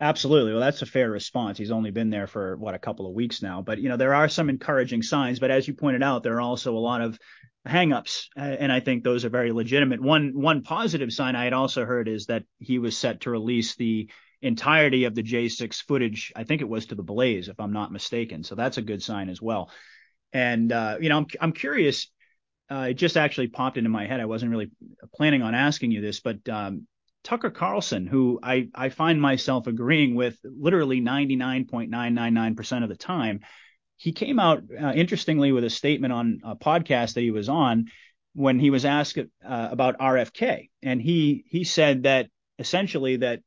Absolutely. 0.01 0.53
Well, 0.53 0.61
that's 0.61 0.83
a 0.83 0.87
fair 0.87 1.11
response. 1.11 1.59
He's 1.59 1.73
only 1.73 1.91
been 1.91 2.11
there 2.11 2.29
for 2.29 2.57
what 2.57 2.75
a 2.75 2.79
couple 2.79 3.07
of 3.09 3.15
weeks 3.15 3.43
now, 3.43 3.63
but 3.63 3.79
you 3.81 3.89
know 3.89 3.97
there 3.97 4.15
are 4.15 4.29
some 4.29 4.49
encouraging 4.49 5.03
signs. 5.03 5.41
But 5.41 5.51
as 5.51 5.67
you 5.67 5.75
pointed 5.75 6.05
out, 6.05 6.23
there 6.23 6.37
are 6.37 6.41
also 6.41 6.77
a 6.77 6.79
lot 6.79 7.01
of 7.01 7.19
hangups, 7.67 8.27
and 8.37 8.71
I 8.71 8.79
think 8.79 9.03
those 9.03 9.25
are 9.25 9.29
very 9.29 9.51
legitimate. 9.51 10.01
One 10.01 10.41
one 10.41 10.63
positive 10.63 11.13
sign 11.13 11.35
I 11.35 11.45
had 11.45 11.53
also 11.53 11.85
heard 11.85 12.07
is 12.07 12.27
that 12.27 12.45
he 12.61 12.79
was 12.79 12.97
set 12.97 13.23
to 13.23 13.31
release 13.31 13.75
the 13.75 14.09
entirety 14.41 15.03
of 15.05 15.17
the 15.17 15.23
J6 15.25 15.81
footage. 15.81 16.33
I 16.37 16.45
think 16.45 16.63
it 16.63 16.69
was 16.69 16.87
to 16.87 16.95
the 16.95 17.03
Blaze, 17.03 17.49
if 17.49 17.59
I'm 17.59 17.73
not 17.73 17.91
mistaken. 17.91 18.45
So 18.45 18.55
that's 18.55 18.79
a 18.79 18.83
good 18.83 19.03
sign 19.03 19.29
as 19.29 19.43
well. 19.43 19.69
And 20.33 20.73
uh, 20.73 20.99
you 21.01 21.09
know, 21.09 21.19
I'm 21.19 21.27
I'm 21.41 21.53
curious. 21.53 22.09
Uh, 22.71 22.89
it 22.91 22.95
just 22.95 23.17
actually 23.17 23.49
popped 23.49 23.79
into 23.79 23.91
my 23.91 24.07
head. 24.07 24.21
I 24.21 24.27
wasn't 24.27 24.53
really 24.53 24.71
planning 25.15 25.43
on 25.43 25.57
asking 25.57 25.91
you 25.91 26.03
this, 26.03 26.21
but 26.21 26.49
um, 26.49 26.87
Tucker 27.29 27.51
Carlson, 27.51 28.07
who 28.07 28.41
I 28.43 28.69
I 28.75 28.89
find 28.89 29.21
myself 29.21 29.67
agreeing 29.67 30.15
with 30.15 30.39
literally 30.45 31.03
99.999% 31.03 32.83
of 32.83 32.89
the 32.89 32.97
time, 32.97 33.41
he 33.99 34.13
came 34.13 34.39
out 34.39 34.63
uh, 34.73 34.93
interestingly 34.95 35.53
with 35.53 35.63
a 35.63 35.69
statement 35.69 36.15
on 36.15 36.41
a 36.43 36.57
podcast 36.57 37.15
that 37.15 37.21
he 37.21 37.31
was 37.31 37.51
on 37.51 37.89
when 38.33 38.59
he 38.59 38.71
was 38.71 38.87
asked 38.87 39.19
uh, 39.19 39.25
about 39.71 39.99
RFK, 39.99 40.71
and 40.83 41.03
he 41.03 41.45
he 41.49 41.65
said 41.65 42.05
that 42.05 42.31
essentially 42.59 43.17
that 43.17 43.41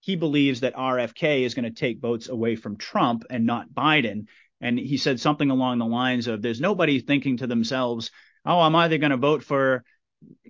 he 0.00 0.16
believes 0.16 0.60
that 0.60 0.74
RFK 0.74 1.42
is 1.42 1.54
going 1.54 1.66
to 1.66 1.70
take 1.70 2.00
votes 2.00 2.28
away 2.28 2.56
from 2.56 2.78
Trump 2.78 3.22
and 3.30 3.46
not 3.46 3.70
Biden. 3.70 4.24
And 4.60 4.76
he 4.76 4.96
said 4.96 5.20
something 5.20 5.50
along 5.50 5.78
the 5.78 5.86
lines 5.86 6.26
of 6.26 6.42
there's 6.42 6.60
nobody 6.60 6.98
thinking 6.98 7.36
to 7.36 7.46
themselves, 7.46 8.10
oh, 8.44 8.58
I'm 8.58 8.74
either 8.74 8.98
going 8.98 9.12
to 9.12 9.16
vote 9.16 9.44
for 9.44 9.84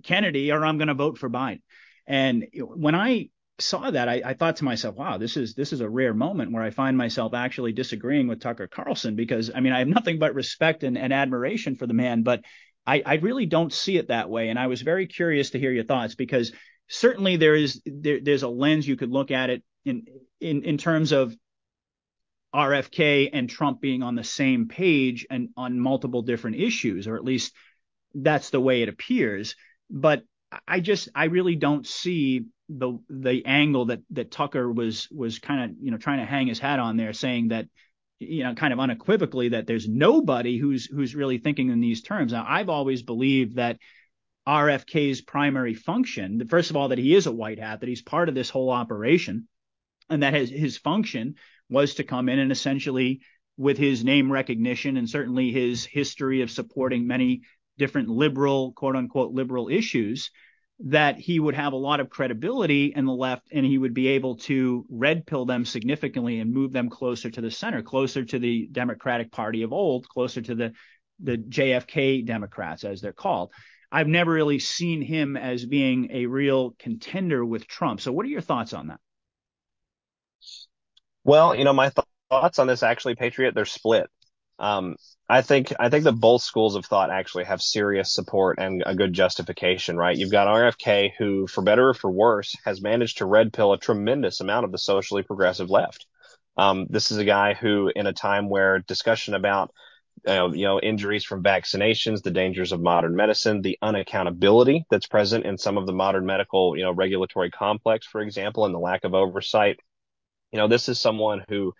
Kennedy 0.02 0.50
or 0.50 0.64
I'm 0.64 0.78
going 0.78 0.88
to 0.88 0.94
vote 0.94 1.18
for 1.18 1.28
Biden. 1.28 1.60
And 2.06 2.46
when 2.54 2.94
I 2.94 3.30
saw 3.58 3.90
that, 3.90 4.08
I, 4.08 4.22
I, 4.24 4.34
thought 4.34 4.56
to 4.56 4.64
myself, 4.64 4.96
wow, 4.96 5.18
this 5.18 5.36
is 5.36 5.54
this 5.54 5.72
is 5.72 5.80
a 5.80 5.88
rare 5.88 6.14
moment 6.14 6.52
where 6.52 6.62
I 6.62 6.70
find 6.70 6.96
myself 6.96 7.34
actually 7.34 7.72
disagreeing 7.72 8.26
with 8.26 8.40
Tucker 8.40 8.66
Carlson 8.66 9.16
because 9.16 9.50
I 9.54 9.60
mean 9.60 9.72
I 9.72 9.80
have 9.80 9.88
nothing 9.88 10.18
but 10.18 10.34
respect 10.34 10.82
and, 10.82 10.96
and 10.96 11.12
admiration 11.12 11.76
for 11.76 11.86
the 11.86 11.94
man, 11.94 12.22
but 12.22 12.42
I, 12.86 13.02
I 13.04 13.14
really 13.16 13.46
don't 13.46 13.72
see 13.72 13.98
it 13.98 14.08
that 14.08 14.30
way. 14.30 14.48
And 14.48 14.58
I 14.58 14.66
was 14.66 14.82
very 14.82 15.06
curious 15.06 15.50
to 15.50 15.58
hear 15.58 15.72
your 15.72 15.84
thoughts 15.84 16.14
because 16.14 16.52
certainly 16.88 17.36
there 17.36 17.54
is 17.54 17.80
there, 17.84 18.20
there's 18.22 18.42
a 18.42 18.48
lens 18.48 18.88
you 18.88 18.96
could 18.96 19.10
look 19.10 19.30
at 19.30 19.50
it 19.50 19.62
in 19.84 20.04
in 20.40 20.64
in 20.64 20.78
terms 20.78 21.12
of 21.12 21.34
RFK 22.54 23.30
and 23.32 23.48
Trump 23.48 23.80
being 23.80 24.02
on 24.02 24.16
the 24.16 24.24
same 24.24 24.68
page 24.68 25.26
and 25.30 25.50
on 25.56 25.78
multiple 25.78 26.22
different 26.22 26.56
issues, 26.56 27.06
or 27.06 27.16
at 27.16 27.24
least 27.24 27.54
that's 28.14 28.50
the 28.50 28.60
way 28.60 28.82
it 28.82 28.88
appears. 28.88 29.54
But 29.88 30.24
I 30.66 30.80
just 30.80 31.08
I 31.14 31.24
really 31.26 31.56
don't 31.56 31.86
see 31.86 32.46
the 32.68 32.98
the 33.08 33.42
angle 33.46 33.86
that 33.86 34.00
that 34.10 34.30
Tucker 34.30 34.70
was 34.70 35.08
was 35.10 35.38
kind 35.38 35.70
of 35.70 35.76
you 35.80 35.90
know 35.90 35.98
trying 35.98 36.18
to 36.18 36.26
hang 36.26 36.46
his 36.46 36.58
hat 36.58 36.78
on 36.78 36.96
there, 36.96 37.12
saying 37.12 37.48
that 37.48 37.66
you 38.18 38.44
know 38.44 38.54
kind 38.54 38.72
of 38.72 38.80
unequivocally 38.80 39.50
that 39.50 39.66
there's 39.66 39.88
nobody 39.88 40.58
who's 40.58 40.86
who's 40.86 41.14
really 41.14 41.38
thinking 41.38 41.70
in 41.70 41.80
these 41.80 42.02
terms. 42.02 42.32
Now 42.32 42.44
I've 42.46 42.68
always 42.68 43.02
believed 43.02 43.56
that 43.56 43.78
RFK's 44.46 45.20
primary 45.20 45.74
function. 45.74 46.46
First 46.48 46.70
of 46.70 46.76
all, 46.76 46.88
that 46.88 46.98
he 46.98 47.14
is 47.14 47.26
a 47.26 47.32
white 47.32 47.58
hat, 47.58 47.80
that 47.80 47.88
he's 47.88 48.02
part 48.02 48.28
of 48.28 48.34
this 48.34 48.50
whole 48.50 48.70
operation, 48.70 49.46
and 50.08 50.22
that 50.22 50.34
his, 50.34 50.50
his 50.50 50.78
function 50.78 51.36
was 51.68 51.94
to 51.94 52.04
come 52.04 52.28
in 52.28 52.38
and 52.38 52.50
essentially, 52.50 53.20
with 53.56 53.78
his 53.78 54.02
name 54.02 54.32
recognition 54.32 54.96
and 54.96 55.08
certainly 55.08 55.52
his 55.52 55.84
history 55.84 56.40
of 56.40 56.50
supporting 56.50 57.06
many 57.06 57.42
different 57.80 58.10
liberal, 58.10 58.72
quote 58.72 58.94
unquote, 58.94 59.32
liberal 59.32 59.70
issues, 59.70 60.30
that 60.80 61.18
he 61.18 61.40
would 61.40 61.54
have 61.54 61.72
a 61.72 61.76
lot 61.76 61.98
of 61.98 62.10
credibility 62.10 62.92
in 62.94 63.06
the 63.06 63.12
left 63.12 63.48
and 63.50 63.64
he 63.64 63.78
would 63.78 63.94
be 63.94 64.08
able 64.08 64.36
to 64.36 64.84
red 64.90 65.26
pill 65.26 65.46
them 65.46 65.64
significantly 65.64 66.40
and 66.40 66.52
move 66.52 66.72
them 66.72 66.90
closer 66.90 67.30
to 67.30 67.40
the 67.40 67.50
center, 67.50 67.82
closer 67.82 68.22
to 68.22 68.38
the 68.38 68.68
Democratic 68.70 69.32
Party 69.32 69.62
of 69.62 69.72
old, 69.72 70.06
closer 70.08 70.42
to 70.42 70.54
the 70.54 70.72
the 71.22 71.36
JFK 71.36 72.24
Democrats, 72.24 72.84
as 72.84 73.00
they're 73.00 73.12
called. 73.12 73.50
I've 73.92 74.06
never 74.08 74.30
really 74.30 74.58
seen 74.58 75.02
him 75.02 75.36
as 75.36 75.66
being 75.66 76.10
a 76.12 76.26
real 76.26 76.74
contender 76.78 77.44
with 77.44 77.66
Trump. 77.66 78.00
So, 78.00 78.12
what 78.12 78.24
are 78.24 78.30
your 78.30 78.40
thoughts 78.40 78.72
on 78.72 78.88
that? 78.88 79.00
Well, 81.24 81.54
you 81.54 81.64
know, 81.64 81.72
my 81.72 81.88
th- 81.88 82.06
thoughts 82.30 82.58
on 82.58 82.66
this 82.66 82.82
actually, 82.82 83.16
Patriot, 83.16 83.54
they're 83.54 83.64
split. 83.64 84.08
Um, 84.60 84.96
I 85.28 85.42
think 85.42 85.72
I 85.80 85.88
think 85.88 86.04
that 86.04 86.12
both 86.12 86.42
schools 86.42 86.74
of 86.76 86.84
thought 86.84 87.10
actually 87.10 87.44
have 87.44 87.62
serious 87.62 88.12
support 88.14 88.58
and 88.60 88.82
a 88.84 88.94
good 88.94 89.12
justification, 89.12 89.96
right? 89.96 90.16
You've 90.16 90.32
got 90.32 90.48
RFK, 90.48 91.12
who, 91.18 91.46
for 91.46 91.62
better 91.62 91.88
or 91.90 91.94
for 91.94 92.10
worse, 92.10 92.54
has 92.64 92.82
managed 92.82 93.18
to 93.18 93.26
red 93.26 93.52
pill 93.52 93.72
a 93.72 93.78
tremendous 93.78 94.40
amount 94.40 94.64
of 94.64 94.72
the 94.72 94.78
socially 94.78 95.22
progressive 95.22 95.70
left. 95.70 96.06
Um, 96.56 96.86
this 96.90 97.10
is 97.10 97.18
a 97.18 97.24
guy 97.24 97.54
who, 97.54 97.92
in 97.94 98.06
a 98.06 98.12
time 98.12 98.48
where 98.50 98.80
discussion 98.80 99.34
about 99.34 99.70
uh, 100.28 100.50
you 100.52 100.64
know, 100.64 100.80
injuries 100.80 101.24
from 101.24 101.42
vaccinations, 101.42 102.22
the 102.22 102.30
dangers 102.30 102.72
of 102.72 102.80
modern 102.80 103.16
medicine, 103.16 103.62
the 103.62 103.78
unaccountability 103.82 104.82
that's 104.90 105.06
present 105.06 105.46
in 105.46 105.56
some 105.56 105.78
of 105.78 105.86
the 105.86 105.92
modern 105.92 106.26
medical, 106.26 106.76
you 106.76 106.82
know, 106.82 106.92
regulatory 106.92 107.50
complex, 107.50 108.06
for 108.06 108.20
example, 108.20 108.66
and 108.66 108.74
the 108.74 108.78
lack 108.78 109.04
of 109.04 109.14
oversight. 109.14 109.78
You 110.52 110.58
know, 110.58 110.68
this 110.68 110.88
is 110.88 111.00
someone 111.00 111.44
who 111.48 111.72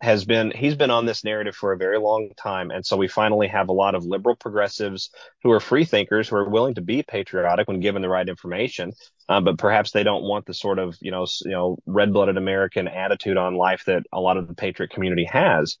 has 0.00 0.24
been 0.26 0.50
he's 0.50 0.76
been 0.76 0.90
on 0.90 1.06
this 1.06 1.24
narrative 1.24 1.54
for 1.54 1.72
a 1.72 1.76
very 1.78 1.98
long 1.98 2.30
time 2.36 2.70
and 2.70 2.84
so 2.84 2.96
we 2.96 3.08
finally 3.08 3.48
have 3.48 3.68
a 3.68 3.72
lot 3.72 3.94
of 3.94 4.04
liberal 4.04 4.36
progressives 4.36 5.10
who 5.42 5.50
are 5.50 5.60
free 5.60 5.84
thinkers 5.84 6.28
who 6.28 6.36
are 6.36 6.48
willing 6.48 6.74
to 6.74 6.82
be 6.82 7.02
patriotic 7.02 7.66
when 7.66 7.80
given 7.80 8.02
the 8.02 8.08
right 8.08 8.28
information 8.28 8.92
uh, 9.28 9.40
but 9.40 9.56
perhaps 9.56 9.92
they 9.92 10.02
don't 10.02 10.22
want 10.22 10.44
the 10.44 10.52
sort 10.52 10.78
of 10.78 10.96
you 11.00 11.10
know 11.10 11.26
you 11.44 11.50
know 11.52 11.78
red-blooded 11.86 12.36
american 12.36 12.88
attitude 12.88 13.38
on 13.38 13.54
life 13.54 13.84
that 13.86 14.02
a 14.12 14.20
lot 14.20 14.36
of 14.36 14.48
the 14.48 14.54
patriot 14.54 14.90
community 14.90 15.24
has 15.24 15.78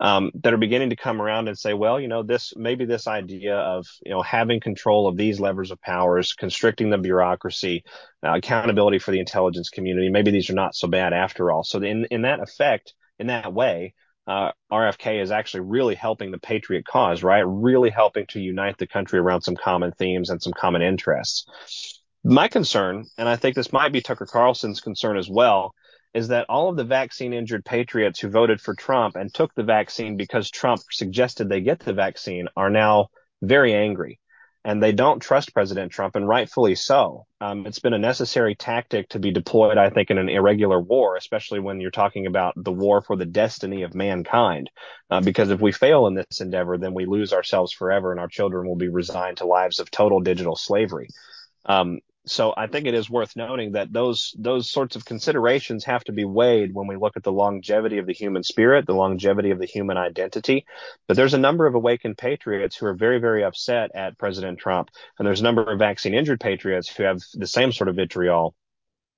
um, 0.00 0.32
that 0.42 0.52
are 0.52 0.58
beginning 0.58 0.90
to 0.90 0.96
come 0.96 1.22
around 1.22 1.48
and 1.48 1.58
say, 1.58 1.72
well, 1.72 2.00
you 2.00 2.08
know, 2.08 2.22
this 2.22 2.52
maybe 2.56 2.84
this 2.84 3.06
idea 3.06 3.56
of 3.56 3.86
you 4.04 4.10
know 4.10 4.22
having 4.22 4.60
control 4.60 5.06
of 5.06 5.16
these 5.16 5.38
levers 5.38 5.70
of 5.70 5.80
powers, 5.80 6.32
constricting 6.32 6.90
the 6.90 6.98
bureaucracy, 6.98 7.84
uh, 8.26 8.34
accountability 8.34 8.98
for 8.98 9.12
the 9.12 9.20
intelligence 9.20 9.70
community, 9.70 10.10
maybe 10.10 10.30
these 10.32 10.50
are 10.50 10.54
not 10.54 10.74
so 10.74 10.88
bad 10.88 11.12
after 11.12 11.50
all. 11.50 11.62
So 11.62 11.80
in 11.80 12.06
in 12.10 12.22
that 12.22 12.40
effect, 12.40 12.92
in 13.18 13.28
that 13.28 13.52
way, 13.52 13.94
uh, 14.26 14.52
RFK 14.72 15.20
is 15.20 15.30
actually 15.30 15.60
really 15.60 15.94
helping 15.94 16.30
the 16.30 16.38
patriot 16.38 16.86
cause, 16.86 17.22
right? 17.22 17.44
Really 17.46 17.90
helping 17.90 18.26
to 18.28 18.40
unite 18.40 18.78
the 18.78 18.86
country 18.86 19.18
around 19.18 19.42
some 19.42 19.56
common 19.56 19.92
themes 19.92 20.30
and 20.30 20.42
some 20.42 20.52
common 20.52 20.82
interests. 20.82 22.00
My 22.24 22.48
concern, 22.48 23.04
and 23.18 23.28
I 23.28 23.36
think 23.36 23.54
this 23.54 23.72
might 23.72 23.92
be 23.92 24.00
Tucker 24.00 24.26
Carlson's 24.26 24.80
concern 24.80 25.18
as 25.18 25.28
well, 25.28 25.74
is 26.14 26.28
that 26.28 26.46
all 26.48 26.70
of 26.70 26.76
the 26.76 26.84
vaccine 26.84 27.34
injured 27.34 27.64
patriots 27.64 28.20
who 28.20 28.30
voted 28.30 28.60
for 28.60 28.74
Trump 28.74 29.16
and 29.16 29.34
took 29.34 29.54
the 29.54 29.62
vaccine 29.62 30.16
because 30.16 30.50
Trump 30.50 30.80
suggested 30.90 31.48
they 31.48 31.60
get 31.60 31.80
the 31.80 31.92
vaccine 31.92 32.48
are 32.56 32.70
now 32.70 33.08
very 33.42 33.74
angry 33.74 34.20
and 34.64 34.82
they 34.82 34.92
don't 34.92 35.20
trust 35.20 35.52
President 35.52 35.92
Trump, 35.92 36.16
and 36.16 36.26
rightfully 36.26 36.74
so. 36.74 37.26
Um, 37.40 37.66
it's 37.66 37.80
been 37.80 37.92
a 37.92 37.98
necessary 37.98 38.54
tactic 38.54 39.08
to 39.10 39.18
be 39.18 39.30
deployed, 39.30 39.76
I 39.76 39.90
think, 39.90 40.10
in 40.10 40.16
an 40.16 40.30
irregular 40.30 40.80
war, 40.80 41.16
especially 41.16 41.60
when 41.60 41.80
you're 41.80 41.90
talking 41.90 42.26
about 42.26 42.54
the 42.56 42.72
war 42.72 43.02
for 43.02 43.16
the 43.16 43.26
destiny 43.26 43.82
of 43.82 43.94
mankind. 43.94 44.70
Uh, 45.10 45.20
because 45.20 45.50
if 45.50 45.60
we 45.60 45.70
fail 45.70 46.06
in 46.06 46.14
this 46.14 46.40
endeavor, 46.40 46.78
then 46.78 46.94
we 46.94 47.04
lose 47.04 47.32
ourselves 47.32 47.72
forever, 47.72 48.10
and 48.10 48.20
our 48.20 48.28
children 48.28 48.66
will 48.66 48.76
be 48.76 48.88
resigned 48.88 49.36
to 49.36 49.46
lives 49.46 49.80
of 49.80 49.90
total 49.90 50.20
digital 50.20 50.56
slavery. 50.56 51.08
Um, 51.66 52.00
so 52.26 52.54
I 52.56 52.66
think 52.66 52.86
it 52.86 52.94
is 52.94 53.10
worth 53.10 53.36
noting 53.36 53.72
that 53.72 53.92
those 53.92 54.34
those 54.38 54.70
sorts 54.70 54.96
of 54.96 55.04
considerations 55.04 55.84
have 55.84 56.04
to 56.04 56.12
be 56.12 56.24
weighed 56.24 56.74
when 56.74 56.86
we 56.86 56.96
look 56.96 57.16
at 57.16 57.22
the 57.22 57.32
longevity 57.32 57.98
of 57.98 58.06
the 58.06 58.12
human 58.12 58.42
spirit, 58.42 58.86
the 58.86 58.94
longevity 58.94 59.50
of 59.50 59.58
the 59.58 59.66
human 59.66 59.96
identity. 59.96 60.64
But 61.06 61.16
there's 61.16 61.34
a 61.34 61.38
number 61.38 61.66
of 61.66 61.74
awakened 61.74 62.16
patriots 62.16 62.76
who 62.76 62.86
are 62.86 62.94
very 62.94 63.18
very 63.18 63.44
upset 63.44 63.90
at 63.94 64.18
President 64.18 64.58
Trump, 64.58 64.90
and 65.18 65.26
there's 65.26 65.40
a 65.40 65.44
number 65.44 65.70
of 65.70 65.78
vaccine 65.78 66.14
injured 66.14 66.40
patriots 66.40 66.88
who 66.88 67.02
have 67.02 67.20
the 67.34 67.46
same 67.46 67.72
sort 67.72 67.88
of 67.88 67.96
vitriol 67.96 68.54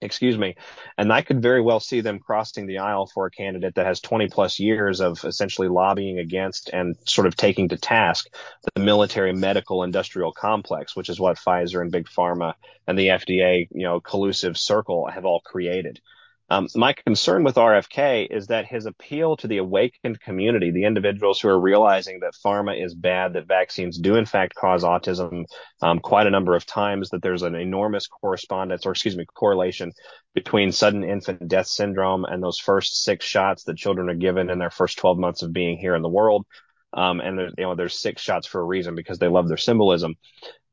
excuse 0.00 0.36
me. 0.36 0.54
And 0.98 1.12
I 1.12 1.22
could 1.22 1.40
very 1.40 1.60
well 1.60 1.80
see 1.80 2.00
them 2.00 2.18
crossing 2.18 2.66
the 2.66 2.78
aisle 2.78 3.06
for 3.06 3.26
a 3.26 3.30
candidate 3.30 3.74
that 3.74 3.86
has 3.86 4.00
20 4.00 4.28
plus 4.28 4.58
years 4.58 5.00
of 5.00 5.24
essentially 5.24 5.68
lobbying 5.68 6.18
against 6.18 6.70
and 6.72 6.96
sort 7.04 7.26
of 7.26 7.36
taking 7.36 7.68
to 7.70 7.76
task 7.76 8.28
the 8.74 8.82
military 8.82 9.32
medical 9.32 9.82
industrial 9.82 10.32
complex, 10.32 10.94
which 10.94 11.08
is 11.08 11.20
what 11.20 11.38
Pfizer 11.38 11.80
and 11.80 11.90
Big 11.90 12.06
Pharma 12.06 12.54
and 12.86 12.98
the 12.98 13.08
FDA, 13.08 13.68
you 13.70 13.84
know, 13.84 14.00
collusive 14.00 14.58
circle 14.58 15.08
have 15.08 15.24
all 15.24 15.40
created. 15.40 16.00
Um, 16.48 16.68
my 16.76 16.92
concern 16.92 17.42
with 17.42 17.56
RFK 17.56 18.28
is 18.30 18.46
that 18.46 18.66
his 18.66 18.86
appeal 18.86 19.36
to 19.38 19.48
the 19.48 19.56
awakened 19.58 20.20
community, 20.20 20.70
the 20.70 20.84
individuals 20.84 21.40
who 21.40 21.48
are 21.48 21.60
realizing 21.60 22.20
that 22.20 22.34
pharma 22.44 22.80
is 22.82 22.94
bad, 22.94 23.32
that 23.32 23.48
vaccines 23.48 23.98
do 23.98 24.14
in 24.14 24.26
fact 24.26 24.54
cause 24.54 24.84
autism 24.84 25.44
um, 25.82 25.98
quite 25.98 26.28
a 26.28 26.30
number 26.30 26.54
of 26.54 26.64
times, 26.64 27.10
that 27.10 27.20
there's 27.22 27.42
an 27.42 27.56
enormous 27.56 28.06
correspondence 28.06 28.86
or 28.86 28.92
excuse 28.92 29.16
me, 29.16 29.26
correlation 29.34 29.92
between 30.34 30.70
sudden 30.70 31.02
infant 31.02 31.48
death 31.48 31.66
syndrome 31.66 32.24
and 32.24 32.40
those 32.42 32.60
first 32.60 33.02
six 33.02 33.24
shots 33.24 33.64
that 33.64 33.76
children 33.76 34.08
are 34.08 34.14
given 34.14 34.48
in 34.48 34.60
their 34.60 34.70
first 34.70 34.98
12 34.98 35.18
months 35.18 35.42
of 35.42 35.52
being 35.52 35.78
here 35.78 35.96
in 35.96 36.02
the 36.02 36.08
world. 36.08 36.46
Um, 36.92 37.20
and 37.20 37.38
you 37.58 37.64
know, 37.64 37.74
there's 37.74 37.98
six 38.00 38.22
shots 38.22 38.46
for 38.46 38.60
a 38.60 38.64
reason 38.64 38.94
because 38.94 39.18
they 39.18 39.28
love 39.28 39.48
their 39.48 39.56
symbolism. 39.56 40.14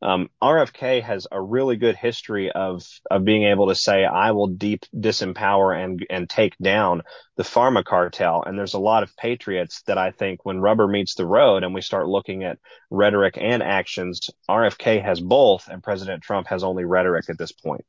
Um, 0.04 0.30
RFK 0.42 1.02
has 1.02 1.28
a 1.32 1.42
really 1.42 1.78
good 1.78 1.96
history 1.96 2.52
of 2.52 2.84
of 3.10 3.24
being 3.24 3.44
able 3.44 3.70
to 3.70 3.76
say, 3.76 4.04
"I 4.04 4.32
will 4.32 4.48
deep 4.48 4.84
disempower 4.94 5.82
and 5.82 6.06
and 6.10 6.30
take 6.30 6.58
down 6.58 7.04
the 7.38 7.44
pharma 7.44 7.86
cartel." 7.86 8.44
And 8.44 8.60
there's 8.60 8.74
a 8.74 8.80
lot 8.80 9.04
of 9.04 9.16
patriots 9.16 9.82
that 9.84 9.98
I 9.98 10.12
think, 10.12 10.44
when 10.44 10.60
rubber 10.60 10.90
meets 10.90 11.16
the 11.16 11.26
road, 11.26 11.64
and 11.64 11.74
we 11.74 11.80
start 11.80 12.10
looking 12.10 12.44
at 12.44 12.60
rhetoric 12.90 13.38
and 13.40 13.64
actions, 13.64 14.30
RFK 14.50 15.02
has 15.02 15.22
both, 15.22 15.70
and 15.70 15.82
President 15.82 16.22
Trump 16.22 16.48
has 16.48 16.66
only 16.66 16.84
rhetoric 16.84 17.30
at 17.30 17.38
this 17.38 17.54
point. 17.54 17.86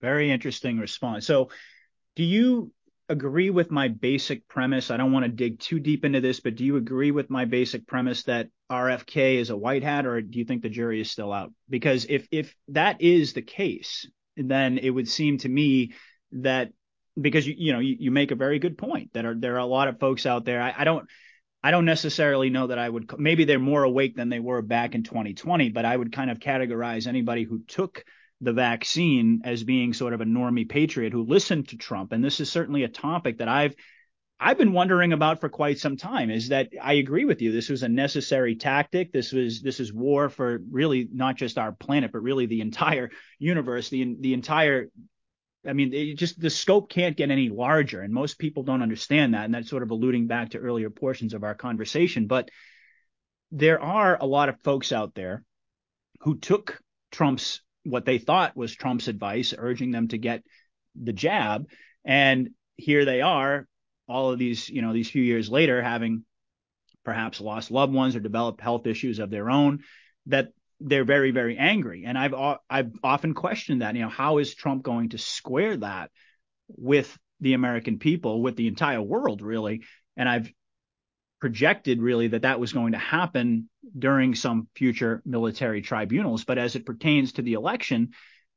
Very 0.00 0.32
interesting 0.32 0.78
response. 0.80 1.26
So, 1.26 1.50
do 2.16 2.24
you 2.24 2.72
agree 3.08 3.50
with 3.50 3.70
my 3.70 3.86
basic 3.86 4.48
premise? 4.48 4.90
I 4.90 4.96
don't 4.96 5.12
want 5.12 5.26
to 5.26 5.30
dig 5.30 5.60
too 5.60 5.78
deep 5.78 6.04
into 6.04 6.20
this, 6.20 6.40
but 6.40 6.56
do 6.56 6.64
you 6.64 6.76
agree 6.76 7.12
with 7.12 7.30
my 7.30 7.44
basic 7.44 7.86
premise 7.86 8.24
that 8.24 8.48
RFK 8.74 9.36
is 9.36 9.50
a 9.50 9.56
white 9.56 9.82
hat, 9.82 10.06
or 10.06 10.20
do 10.20 10.38
you 10.38 10.44
think 10.44 10.62
the 10.62 10.68
jury 10.68 11.00
is 11.00 11.10
still 11.10 11.32
out? 11.32 11.52
Because 11.68 12.06
if 12.08 12.26
if 12.30 12.54
that 12.68 13.00
is 13.00 13.32
the 13.32 13.42
case, 13.42 14.06
then 14.36 14.78
it 14.78 14.90
would 14.90 15.08
seem 15.08 15.38
to 15.38 15.48
me 15.48 15.92
that 16.32 16.72
because 17.20 17.46
you 17.46 17.54
you 17.56 17.72
know 17.72 17.78
you, 17.78 17.96
you 17.98 18.10
make 18.10 18.30
a 18.30 18.36
very 18.36 18.58
good 18.58 18.76
point 18.76 19.12
that 19.12 19.24
are 19.24 19.34
there 19.34 19.54
are 19.54 19.58
a 19.58 19.66
lot 19.66 19.88
of 19.88 20.00
folks 20.00 20.26
out 20.26 20.44
there. 20.44 20.60
I, 20.60 20.74
I 20.78 20.84
don't 20.84 21.08
I 21.62 21.70
don't 21.70 21.84
necessarily 21.84 22.50
know 22.50 22.66
that 22.66 22.78
I 22.78 22.88
would 22.88 23.18
maybe 23.18 23.44
they're 23.44 23.58
more 23.58 23.84
awake 23.84 24.16
than 24.16 24.28
they 24.28 24.40
were 24.40 24.62
back 24.62 24.94
in 24.94 25.02
2020, 25.02 25.70
but 25.70 25.84
I 25.84 25.96
would 25.96 26.12
kind 26.12 26.30
of 26.30 26.38
categorize 26.38 27.06
anybody 27.06 27.44
who 27.44 27.62
took 27.66 28.04
the 28.40 28.52
vaccine 28.52 29.40
as 29.44 29.64
being 29.64 29.94
sort 29.94 30.12
of 30.12 30.20
a 30.20 30.26
normie 30.26 30.68
patriot 30.68 31.12
who 31.12 31.24
listened 31.24 31.68
to 31.68 31.76
Trump. 31.76 32.12
And 32.12 32.22
this 32.22 32.40
is 32.40 32.50
certainly 32.50 32.82
a 32.82 32.88
topic 32.88 33.38
that 33.38 33.48
I've 33.48 33.74
I've 34.40 34.58
been 34.58 34.72
wondering 34.72 35.12
about 35.12 35.40
for 35.40 35.48
quite 35.48 35.78
some 35.78 35.96
time 35.96 36.30
is 36.30 36.48
that 36.48 36.70
I 36.82 36.94
agree 36.94 37.24
with 37.24 37.40
you. 37.40 37.52
This 37.52 37.68
was 37.68 37.82
a 37.82 37.88
necessary 37.88 38.56
tactic. 38.56 39.12
This 39.12 39.32
was 39.32 39.62
this 39.62 39.80
is 39.80 39.92
war 39.92 40.28
for 40.28 40.60
really 40.70 41.08
not 41.12 41.36
just 41.36 41.56
our 41.56 41.72
planet, 41.72 42.12
but 42.12 42.22
really 42.22 42.46
the 42.46 42.60
entire 42.60 43.10
universe, 43.38 43.88
the 43.88 44.16
the 44.20 44.34
entire 44.34 44.88
I 45.66 45.72
mean, 45.72 46.16
just 46.16 46.38
the 46.38 46.50
scope 46.50 46.90
can't 46.90 47.16
get 47.16 47.30
any 47.30 47.48
larger, 47.48 48.02
and 48.02 48.12
most 48.12 48.38
people 48.38 48.64
don't 48.64 48.82
understand 48.82 49.34
that. 49.34 49.46
And 49.46 49.54
that's 49.54 49.70
sort 49.70 49.82
of 49.82 49.90
alluding 49.90 50.26
back 50.26 50.50
to 50.50 50.58
earlier 50.58 50.90
portions 50.90 51.32
of 51.32 51.42
our 51.42 51.54
conversation. 51.54 52.26
But 52.26 52.50
there 53.50 53.80
are 53.80 54.18
a 54.20 54.26
lot 54.26 54.48
of 54.48 54.60
folks 54.60 54.92
out 54.92 55.14
there 55.14 55.42
who 56.20 56.38
took 56.38 56.80
Trump's 57.12 57.62
what 57.84 58.04
they 58.04 58.18
thought 58.18 58.56
was 58.56 58.74
Trump's 58.74 59.08
advice, 59.08 59.54
urging 59.56 59.90
them 59.90 60.08
to 60.08 60.18
get 60.18 60.42
the 61.00 61.12
jab. 61.12 61.66
And 62.04 62.50
here 62.76 63.04
they 63.04 63.20
are, 63.20 63.66
all 64.08 64.30
of 64.30 64.38
these, 64.38 64.68
you 64.68 64.82
know, 64.82 64.92
these 64.92 65.10
few 65.10 65.22
years 65.22 65.48
later, 65.48 65.82
having 65.82 66.24
perhaps 67.04 67.40
lost 67.40 67.70
loved 67.70 67.92
ones 67.92 68.16
or 68.16 68.20
developed 68.20 68.60
health 68.60 68.86
issues 68.86 69.18
of 69.18 69.30
their 69.30 69.50
own, 69.50 69.80
that 70.26 70.48
they're 70.80 71.04
very, 71.04 71.30
very 71.30 71.56
angry. 71.56 72.04
And 72.06 72.18
I've 72.18 72.34
uh, 72.34 72.58
I've 72.68 72.92
often 73.02 73.34
questioned 73.34 73.82
that. 73.82 73.94
You 73.94 74.02
know, 74.02 74.08
how 74.08 74.38
is 74.38 74.54
Trump 74.54 74.82
going 74.82 75.10
to 75.10 75.18
square 75.18 75.76
that 75.78 76.10
with 76.68 77.16
the 77.40 77.54
American 77.54 77.98
people, 77.98 78.42
with 78.42 78.56
the 78.56 78.68
entire 78.68 79.02
world, 79.02 79.42
really? 79.42 79.82
And 80.16 80.28
I've 80.28 80.50
projected 81.40 82.00
really 82.00 82.28
that 82.28 82.42
that 82.42 82.60
was 82.60 82.72
going 82.72 82.92
to 82.92 82.98
happen 82.98 83.68
during 83.98 84.34
some 84.34 84.68
future 84.74 85.22
military 85.26 85.82
tribunals. 85.82 86.44
But 86.44 86.58
as 86.58 86.74
it 86.74 86.86
pertains 86.86 87.32
to 87.34 87.42
the 87.42 87.52
election, 87.54 88.12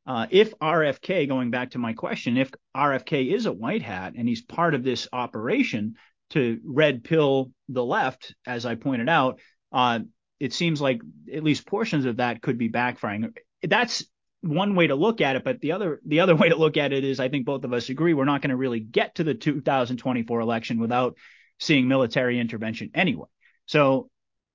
uh, 0.07 0.25
if 0.31 0.57
RFK, 0.59 1.27
going 1.27 1.51
back 1.51 1.71
to 1.71 1.79
my 1.79 1.91
question, 1.91 2.37
if 2.37 2.49
RFK 2.75 3.33
is 3.33 3.45
a 3.45 3.51
white 3.51 3.81
hat 3.81 4.13
and 4.17 4.27
he's 4.27 4.41
part 4.41 4.73
of 4.73 4.83
this 4.83 5.07
operation 5.11 5.95
to 6.29 6.59
red 6.63 7.03
pill 7.03 7.51
the 7.67 7.83
left, 7.83 8.33
as 8.45 8.65
I 8.65 8.75
pointed 8.75 9.09
out, 9.09 9.41
uh, 9.73 9.99
it 10.39 10.53
seems 10.53 10.79
like 10.79 11.01
at 11.31 11.43
least 11.43 11.67
portions 11.67 12.05
of 12.05 12.17
that 12.17 12.41
could 12.41 12.57
be 12.57 12.69
backfiring. 12.69 13.33
That's 13.61 14.05
one 14.41 14.75
way 14.75 14.87
to 14.87 14.95
look 14.95 15.19
at 15.19 15.35
it, 15.35 15.43
but 15.43 15.59
the 15.59 15.73
other 15.73 15.99
the 16.05 16.21
other 16.21 16.35
way 16.37 16.49
to 16.49 16.55
look 16.55 16.77
at 16.77 16.93
it 16.93 17.03
is 17.03 17.19
I 17.19 17.27
think 17.27 17.45
both 17.45 17.65
of 17.65 17.73
us 17.73 17.89
agree 17.89 18.13
we're 18.13 18.23
not 18.23 18.41
going 18.41 18.51
to 18.51 18.55
really 18.55 18.79
get 18.79 19.15
to 19.15 19.25
the 19.25 19.33
2024 19.33 20.39
election 20.39 20.79
without 20.79 21.17
seeing 21.59 21.89
military 21.89 22.39
intervention 22.39 22.91
anyway. 22.93 23.27
So, 23.65 24.09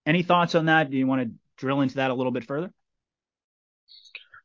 any 0.07 0.23
thoughts 0.23 0.55
on 0.55 0.66
that? 0.66 0.91
Do 0.91 0.97
you 0.97 1.07
want 1.07 1.23
to 1.23 1.35
drill 1.59 1.83
into 1.83 1.97
that 1.97 2.11
a 2.11 2.15
little 2.15 2.33
bit 2.33 2.45
further? 2.45 2.73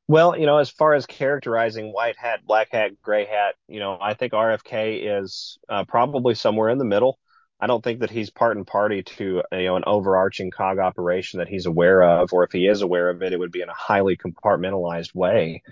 Well, 0.07 0.37
you 0.37 0.45
know, 0.45 0.57
as 0.57 0.69
far 0.69 0.93
as 0.93 1.05
characterizing 1.05 1.91
white 1.91 2.15
hat, 2.17 2.45
black 2.45 2.69
hat, 2.71 2.91
gray 3.01 3.25
hat, 3.25 3.55
you 3.67 3.79
know, 3.79 3.97
I 4.01 4.13
think 4.13 4.31
RFK 4.33 5.19
is 5.21 5.59
uh, 5.67 5.83
probably 5.83 6.33
somewhere 6.33 6.69
in 6.69 6.77
the 6.77 6.85
middle. 6.85 7.19
I 7.59 7.67
don't 7.67 7.83
think 7.83 7.99
that 7.99 8.09
he's 8.11 8.29
part 8.29 8.55
and 8.55 8.65
party 8.65 9.03
to 9.03 9.41
you 9.51 9.63
know 9.63 9.75
an 9.75 9.83
overarching 9.85 10.51
cog 10.51 10.77
operation 10.77 11.39
that 11.39 11.49
he's 11.49 11.65
aware 11.65 12.03
of, 12.03 12.31
or 12.31 12.43
if 12.43 12.51
he 12.51 12.67
is 12.67 12.81
aware 12.81 13.09
of 13.09 13.21
it, 13.23 13.33
it 13.33 13.39
would 13.39 13.51
be 13.51 13.61
in 13.61 13.69
a 13.69 13.73
highly 13.73 14.15
compartmentalized 14.15 15.13
way. 15.15 15.63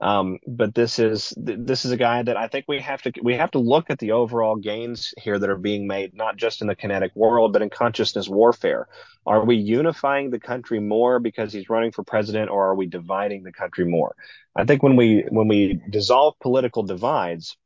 Um, 0.00 0.38
but 0.46 0.74
this 0.74 0.98
is 0.98 1.32
this 1.36 1.84
is 1.84 1.92
a 1.92 1.96
guy 1.96 2.22
that 2.22 2.36
I 2.36 2.48
think 2.48 2.66
we 2.66 2.80
have 2.80 3.00
to 3.02 3.12
we 3.22 3.36
have 3.36 3.52
to 3.52 3.58
look 3.58 3.90
at 3.90 3.98
the 4.00 4.12
overall 4.12 4.56
gains 4.56 5.14
here 5.16 5.38
that 5.38 5.48
are 5.48 5.56
being 5.56 5.86
made, 5.86 6.14
not 6.14 6.36
just 6.36 6.60
in 6.60 6.66
the 6.66 6.74
kinetic 6.74 7.12
world, 7.14 7.52
but 7.52 7.62
in 7.62 7.70
consciousness 7.70 8.28
warfare. 8.28 8.88
Are 9.24 9.44
we 9.44 9.56
unifying 9.56 10.30
the 10.30 10.40
country 10.40 10.80
more 10.80 11.20
because 11.20 11.52
he's 11.52 11.70
running 11.70 11.92
for 11.92 12.02
president, 12.02 12.50
or 12.50 12.66
are 12.66 12.74
we 12.74 12.86
dividing 12.86 13.44
the 13.44 13.52
country 13.52 13.84
more? 13.84 14.14
I 14.56 14.64
think 14.64 14.82
when 14.82 14.96
we 14.96 15.24
when 15.30 15.48
we 15.48 15.80
dissolve 15.90 16.34
political 16.40 16.82
divides, 16.82 17.56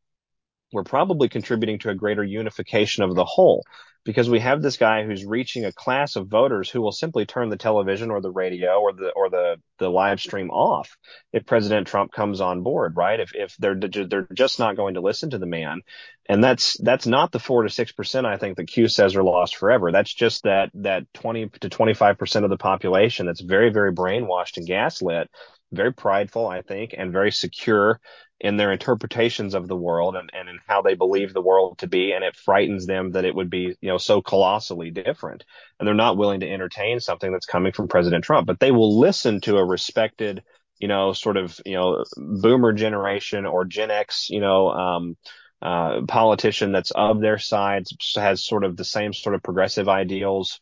we're 0.73 0.85
probably 0.85 1.29
contributing 1.31 1.79
to 1.81 1.91
a 1.91 1.95
greater 1.95 2.25
unification 2.25 3.05
of 3.05 3.15
the 3.15 3.25
whole 3.25 3.65
because 4.05 4.31
we 4.31 4.41
have 4.41 4.63
this 4.63 4.77
guy 4.77 5.05
who's 5.05 5.25
reaching 5.25 5.65
a 5.65 5.73
class 5.73 6.17
of 6.17 6.29
voters 6.29 6.71
who 6.71 6.81
will 6.81 6.93
simply 6.93 7.27
turn 7.27 7.49
the 7.49 7.57
television 7.57 8.11
or 8.11 8.21
the 8.21 8.31
radio 8.31 8.81
or 8.81 8.93
the 8.93 9.11
or 9.11 9.31
the 9.31 9.57
the 9.79 9.89
live 9.89 10.21
stream 10.21 10.51
off 10.51 10.97
if 11.33 11.47
President 11.47 11.87
Trump 11.87 12.13
comes 12.13 12.41
on 12.41 12.63
board, 12.63 12.97
right? 12.97 13.21
If 13.21 13.33
if 13.35 13.57
they're 13.59 13.79
they're 13.79 14.29
just 14.33 14.59
not 14.59 14.77
going 14.77 14.95
to 14.95 15.01
listen 15.01 15.31
to 15.31 15.39
the 15.39 15.47
man, 15.47 15.83
and 16.29 16.43
that's 16.43 16.77
that's 16.83 17.07
not 17.07 17.33
the 17.33 17.39
four 17.39 17.63
to 17.65 17.71
six 17.71 17.93
percent 17.93 18.27
I 18.27 18.37
think 18.37 18.57
that 18.57 18.69
Q 18.69 18.89
says 18.89 19.17
are 19.17 19.23
lost 19.23 19.57
forever. 19.57 19.93
That's 19.93 20.13
just 20.13 20.45
that 20.45 20.71
that 20.75 21.05
twenty 21.13 21.49
to 21.61 21.69
twenty 21.69 21.95
five 21.95 22.19
percent 22.19 22.45
of 22.45 22.51
the 22.51 22.57
population 22.57 23.27
that's 23.27 23.41
very 23.41 23.71
very 23.71 23.93
brainwashed 23.93 24.57
and 24.57 24.67
gaslit 24.67 25.29
very 25.73 25.93
prideful, 25.93 26.47
I 26.49 26.63
think, 26.63 26.95
and 26.97 27.13
very 27.13 27.31
secure 27.31 28.01
in 28.41 28.57
their 28.57 28.73
interpretations 28.73 29.55
of 29.55 29.67
the 29.67 29.77
world 29.77 30.15
and, 30.15 30.31
and 30.33 30.49
in 30.49 30.59
how 30.67 30.83
they 30.83 30.95
believe 30.95 31.33
the 31.33 31.43
world 31.43 31.79
to 31.79 31.89
be. 31.89 32.13
And 32.13 32.23
it 32.23 32.37
frightens 32.37 32.87
them 32.87 33.13
that 33.13 33.25
it 33.25 33.35
would 33.35 33.51
be, 33.51 33.77
you 33.81 33.89
know, 33.89 33.99
so 33.99 34.23
colossally 34.23 34.91
different. 34.91 35.45
And 35.79 35.87
they're 35.87 35.95
not 35.95 36.17
willing 36.17 36.41
to 36.41 36.51
entertain 36.51 37.01
something 37.01 37.33
that's 37.33 37.47
coming 37.47 37.73
from 37.73 37.89
President 37.89 38.25
Trump, 38.25 38.47
but 38.47 38.61
they 38.61 38.71
will 38.71 39.01
listen 39.01 39.41
to 39.43 39.57
a 39.57 39.65
respected, 39.65 40.45
you 40.79 40.87
know, 40.89 41.13
sort 41.13 41.37
of, 41.37 41.59
you 41.67 41.75
know, 41.75 42.05
boomer 42.17 42.73
generation 42.73 43.45
or 43.45 43.65
Gen 43.65 43.91
X, 43.91 44.29
you 44.31 44.41
know, 44.41 44.69
um, 44.71 45.17
uh, 45.61 46.03
politician 46.07 46.71
that's 46.71 46.93
of 46.93 47.21
their 47.21 47.39
side 47.39 47.85
has 48.15 48.45
sort 48.45 48.63
of 48.63 48.77
the 48.77 48.85
same 48.85 49.13
sort 49.13 49.35
of 49.35 49.43
progressive 49.43 49.89
ideals 49.89 50.61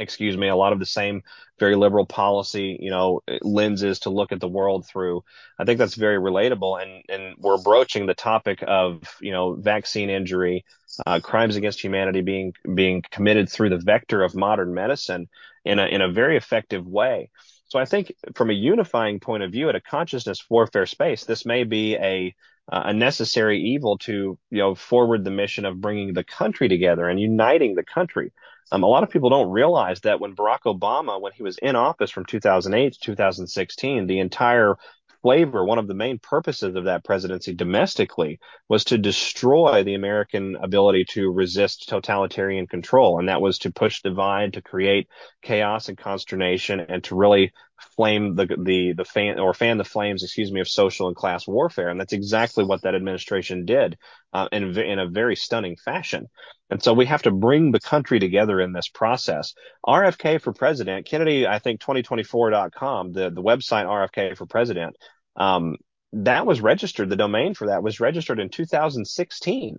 excuse 0.00 0.36
me, 0.36 0.48
a 0.48 0.56
lot 0.56 0.72
of 0.72 0.78
the 0.78 0.86
same 0.86 1.22
very 1.58 1.76
liberal 1.76 2.06
policy, 2.06 2.78
you 2.80 2.90
know, 2.90 3.20
lenses 3.42 4.00
to 4.00 4.10
look 4.10 4.32
at 4.32 4.40
the 4.40 4.48
world 4.48 4.86
through. 4.86 5.22
I 5.58 5.64
think 5.64 5.78
that's 5.78 5.94
very 5.94 6.18
relatable. 6.18 6.82
And, 6.82 7.04
and 7.08 7.36
we're 7.38 7.62
broaching 7.62 8.06
the 8.06 8.14
topic 8.14 8.64
of, 8.66 9.02
you 9.20 9.30
know, 9.30 9.54
vaccine 9.54 10.10
injury, 10.10 10.64
uh, 11.06 11.20
crimes 11.20 11.56
against 11.56 11.80
humanity 11.80 12.22
being, 12.22 12.54
being 12.74 13.02
committed 13.10 13.48
through 13.48 13.70
the 13.70 13.78
vector 13.78 14.22
of 14.22 14.34
modern 14.34 14.74
medicine 14.74 15.28
in 15.64 15.78
a, 15.78 15.86
in 15.86 16.00
a 16.00 16.10
very 16.10 16.36
effective 16.36 16.86
way. 16.86 17.30
So 17.68 17.78
I 17.78 17.84
think 17.84 18.12
from 18.34 18.50
a 18.50 18.54
unifying 18.54 19.20
point 19.20 19.42
of 19.42 19.52
view 19.52 19.68
at 19.68 19.76
a 19.76 19.80
consciousness 19.80 20.44
warfare 20.50 20.86
space, 20.86 21.24
this 21.24 21.46
may 21.46 21.62
be 21.62 21.94
a, 21.94 22.34
a 22.68 22.92
necessary 22.92 23.60
evil 23.60 23.98
to, 23.98 24.38
you 24.50 24.58
know, 24.58 24.74
forward 24.74 25.24
the 25.24 25.30
mission 25.30 25.64
of 25.64 25.80
bringing 25.80 26.14
the 26.14 26.24
country 26.24 26.68
together 26.68 27.08
and 27.08 27.20
uniting 27.20 27.74
the 27.74 27.84
country. 27.84 28.32
Um, 28.72 28.82
a 28.82 28.86
lot 28.86 29.02
of 29.02 29.10
people 29.10 29.30
don't 29.30 29.50
realize 29.50 30.00
that 30.00 30.20
when 30.20 30.34
Barack 30.34 30.62
Obama, 30.66 31.20
when 31.20 31.32
he 31.32 31.42
was 31.42 31.58
in 31.58 31.76
office 31.76 32.10
from 32.10 32.24
2008 32.24 32.92
to 32.92 33.00
2016, 33.00 34.06
the 34.06 34.20
entire 34.20 34.76
flavor, 35.22 35.64
one 35.64 35.78
of 35.78 35.86
the 35.86 35.94
main 35.94 36.18
purposes 36.18 36.74
of 36.76 36.84
that 36.84 37.04
presidency 37.04 37.54
domestically 37.54 38.38
was 38.68 38.84
to 38.84 38.98
destroy 38.98 39.82
the 39.84 39.94
American 39.94 40.56
ability 40.56 41.04
to 41.04 41.30
resist 41.30 41.88
totalitarian 41.88 42.66
control. 42.66 43.18
And 43.18 43.28
that 43.28 43.40
was 43.40 43.58
to 43.58 43.72
push 43.72 44.02
divide, 44.02 44.54
to 44.54 44.62
create 44.62 45.08
chaos 45.42 45.88
and 45.88 45.98
consternation, 45.98 46.80
and 46.80 47.04
to 47.04 47.16
really 47.16 47.52
flame 47.96 48.34
the 48.34 48.46
the 48.46 48.92
the 48.92 49.04
fan 49.04 49.38
or 49.38 49.54
fan 49.54 49.78
the 49.78 49.84
flames, 49.84 50.22
excuse 50.22 50.52
me, 50.52 50.60
of 50.60 50.68
social 50.68 51.08
and 51.08 51.16
class 51.16 51.46
warfare. 51.46 51.88
And 51.88 52.00
that's 52.00 52.12
exactly 52.12 52.64
what 52.64 52.82
that 52.82 52.94
administration 52.94 53.64
did 53.64 53.96
uh, 54.32 54.48
in 54.52 54.76
in 54.78 54.98
a 54.98 55.08
very 55.08 55.36
stunning 55.36 55.76
fashion. 55.76 56.26
And 56.70 56.82
so 56.82 56.92
we 56.92 57.06
have 57.06 57.22
to 57.22 57.30
bring 57.30 57.72
the 57.72 57.80
country 57.80 58.18
together 58.18 58.60
in 58.60 58.72
this 58.72 58.88
process. 58.88 59.54
RFK 59.86 60.40
for 60.40 60.52
president, 60.52 61.06
Kennedy, 61.06 61.46
I 61.46 61.58
think 61.58 61.80
2024.com, 61.80 63.12
the 63.12 63.30
the 63.30 63.42
website 63.42 63.86
RFK 63.86 64.36
for 64.36 64.46
president. 64.46 64.96
Um, 65.36 65.76
that 66.12 66.46
was 66.46 66.60
registered. 66.60 67.08
The 67.08 67.16
domain 67.16 67.54
for 67.54 67.68
that 67.68 67.82
was 67.82 68.00
registered 68.00 68.40
in 68.40 68.48
2016. 68.48 69.78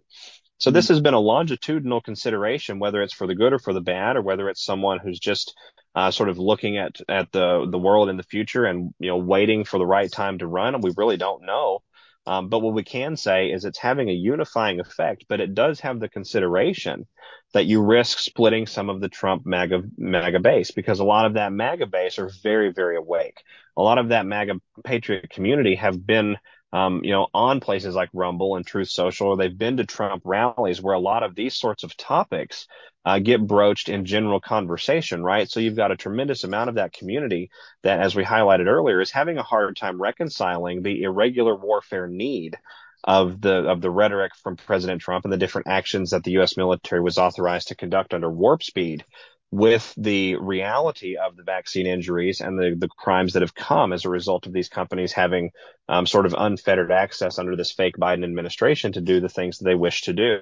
So 0.62 0.70
this 0.70 0.90
has 0.90 1.02
been 1.02 1.16
a 1.16 1.20
longitudinal 1.20 2.02
consideration, 2.02 2.78
whether 2.78 3.02
it's 3.02 3.16
for 3.16 3.26
the 3.26 3.34
good 3.34 3.52
or 3.52 3.58
for 3.58 3.74
the 3.74 3.82
bad, 3.82 4.16
or 4.16 4.22
whether 4.22 4.48
it's 4.48 4.64
someone 4.64 5.00
who's 5.00 5.20
just 5.20 5.56
uh, 5.96 6.12
sort 6.12 6.30
of 6.30 6.38
looking 6.38 6.78
at 6.78 6.98
at 7.10 7.32
the 7.32 7.68
the 7.70 7.78
world 7.78 8.10
in 8.10 8.18
the 8.18 8.24
future 8.24 8.66
and 8.66 8.94
you 9.00 9.10
know 9.10 9.18
waiting 9.18 9.64
for 9.66 9.78
the 9.78 9.86
right 9.86 10.12
time 10.12 10.38
to 10.40 10.48
run. 10.48 10.76
And 10.76 10.84
we 10.84 10.94
really 10.96 11.18
don't 11.18 11.46
know. 11.46 11.82
Um, 12.28 12.50
but 12.50 12.60
what 12.60 12.76
we 12.76 12.84
can 12.84 13.18
say 13.18 13.48
is 13.48 13.66
it's 13.66 13.80
having 13.80 14.10
a 14.10 14.14
unifying 14.14 14.80
effect, 14.80 15.26
but 15.28 15.42
it 15.42 15.56
does 15.56 15.80
have 15.80 16.00
the 16.00 16.10
consideration 16.10 17.08
that 17.54 17.66
you 17.66 17.82
risk 17.82 18.20
splitting 18.20 18.68
some 18.68 18.90
of 18.90 19.02
the 19.02 19.10
Trump 19.10 19.46
MAGA, 19.46 19.84
MAGA 19.98 20.40
base 20.40 20.72
because 20.72 21.00
a 21.00 21.04
lot 21.04 21.26
of 21.26 21.34
that 21.34 21.52
MAGA 21.52 21.88
base 21.88 22.20
are 22.20 22.30
very, 22.44 22.72
very 22.72 22.96
awake. 22.96 23.42
A 23.76 23.82
lot 23.82 23.98
of 23.98 24.10
that 24.10 24.28
MAGA 24.28 24.54
patriot 24.84 25.30
community 25.32 25.76
have 25.76 26.06
been 26.06 26.38
um, 26.74 27.02
you 27.04 27.12
know, 27.12 27.28
on 27.34 27.60
places 27.60 27.96
like 27.96 28.10
Rumble 28.14 28.56
and 28.56 28.66
Truth 28.66 28.90
Social, 28.90 29.28
or 29.28 29.38
they've 29.38 29.58
been 29.58 29.78
to 29.78 29.86
Trump 29.86 30.24
rallies 30.26 30.82
where 30.82 30.96
a 30.96 31.00
lot 31.00 31.24
of 31.24 31.36
these 31.36 31.56
sorts 31.56 31.84
of 31.84 31.96
topics 31.98 32.68
uh, 33.06 33.20
get 33.20 33.46
broached 33.46 33.90
in 33.90 34.06
general 34.06 34.40
conversation, 34.40 35.24
right? 35.24 35.50
So 35.50 35.60
you've 35.60 35.76
got 35.76 35.92
a 35.92 35.98
tremendous 35.98 36.44
amount 36.44 36.70
of 36.70 36.76
that 36.76 36.94
community 36.94 37.50
that, 37.84 38.00
as 38.00 38.16
we 38.16 38.24
highlighted 38.24 38.68
earlier, 38.68 39.02
is 39.02 39.12
having 39.12 39.38
a 39.38 39.44
hard 39.44 39.76
time 39.76 40.02
reconciling 40.02 40.82
the 40.82 41.04
irregular 41.04 41.56
warfare 41.56 42.08
need 42.08 42.58
of 43.04 43.42
the 43.42 43.68
of 43.68 43.82
the 43.82 43.90
rhetoric 43.90 44.34
from 44.36 44.56
President 44.56 45.02
Trump 45.02 45.26
and 45.26 45.34
the 45.34 45.38
different 45.38 45.68
actions 45.68 46.12
that 46.12 46.24
the 46.24 46.32
U.S. 46.34 46.56
military 46.56 47.02
was 47.02 47.18
authorized 47.18 47.70
to 47.70 47.76
conduct 47.76 48.14
under 48.14 48.30
warp 48.30 48.64
speed 48.64 49.04
with 49.52 49.94
the 49.98 50.36
reality 50.38 51.18
of 51.18 51.36
the 51.36 51.44
vaccine 51.44 51.86
injuries 51.86 52.40
and 52.40 52.58
the, 52.58 52.74
the 52.78 52.88
crimes 52.88 53.34
that 53.34 53.42
have 53.42 53.54
come 53.54 53.92
as 53.92 54.06
a 54.06 54.10
result 54.10 54.48
of 54.48 54.54
these 54.54 54.70
companies 54.70 55.12
having 55.12 55.52
um, 55.90 56.08
sort 56.08 56.26
of 56.26 56.34
unfettered 56.38 56.92
access 56.92 57.38
under 57.38 57.58
this 57.58 57.74
fake 57.74 57.98
Biden 57.98 58.24
administration 58.24 58.94
to 58.94 59.02
do 59.02 59.20
the 59.20 59.28
things 59.28 59.58
that 59.58 59.66
they 59.66 59.76
wish 59.76 60.04
to 60.04 60.14
do. 60.14 60.40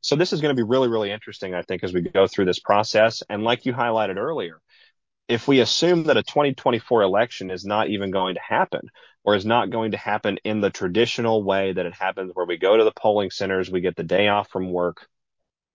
So 0.00 0.16
this 0.16 0.32
is 0.32 0.40
going 0.40 0.54
to 0.54 0.60
be 0.60 0.68
really, 0.68 0.88
really 0.88 1.12
interesting, 1.12 1.54
I 1.54 1.62
think, 1.62 1.84
as 1.84 1.94
we 1.94 2.02
go 2.02 2.26
through 2.26 2.44
this 2.46 2.58
process. 2.58 3.22
And 3.30 3.44
like 3.44 3.66
you 3.66 3.72
highlighted 3.72 4.16
earlier, 4.16 4.60
if 5.28 5.46
we 5.46 5.60
assume 5.60 6.04
that 6.04 6.16
a 6.16 6.22
2024 6.22 7.02
election 7.02 7.50
is 7.50 7.64
not 7.64 7.88
even 7.88 8.10
going 8.10 8.34
to 8.34 8.40
happen 8.40 8.90
or 9.22 9.36
is 9.36 9.46
not 9.46 9.70
going 9.70 9.92
to 9.92 9.96
happen 9.96 10.38
in 10.44 10.60
the 10.60 10.70
traditional 10.70 11.42
way 11.42 11.72
that 11.72 11.86
it 11.86 11.94
happens 11.94 12.32
where 12.34 12.46
we 12.46 12.58
go 12.58 12.76
to 12.76 12.84
the 12.84 12.92
polling 12.92 13.30
centers, 13.30 13.70
we 13.70 13.80
get 13.80 13.96
the 13.96 14.02
day 14.02 14.28
off 14.28 14.50
from 14.50 14.72
work, 14.72 15.06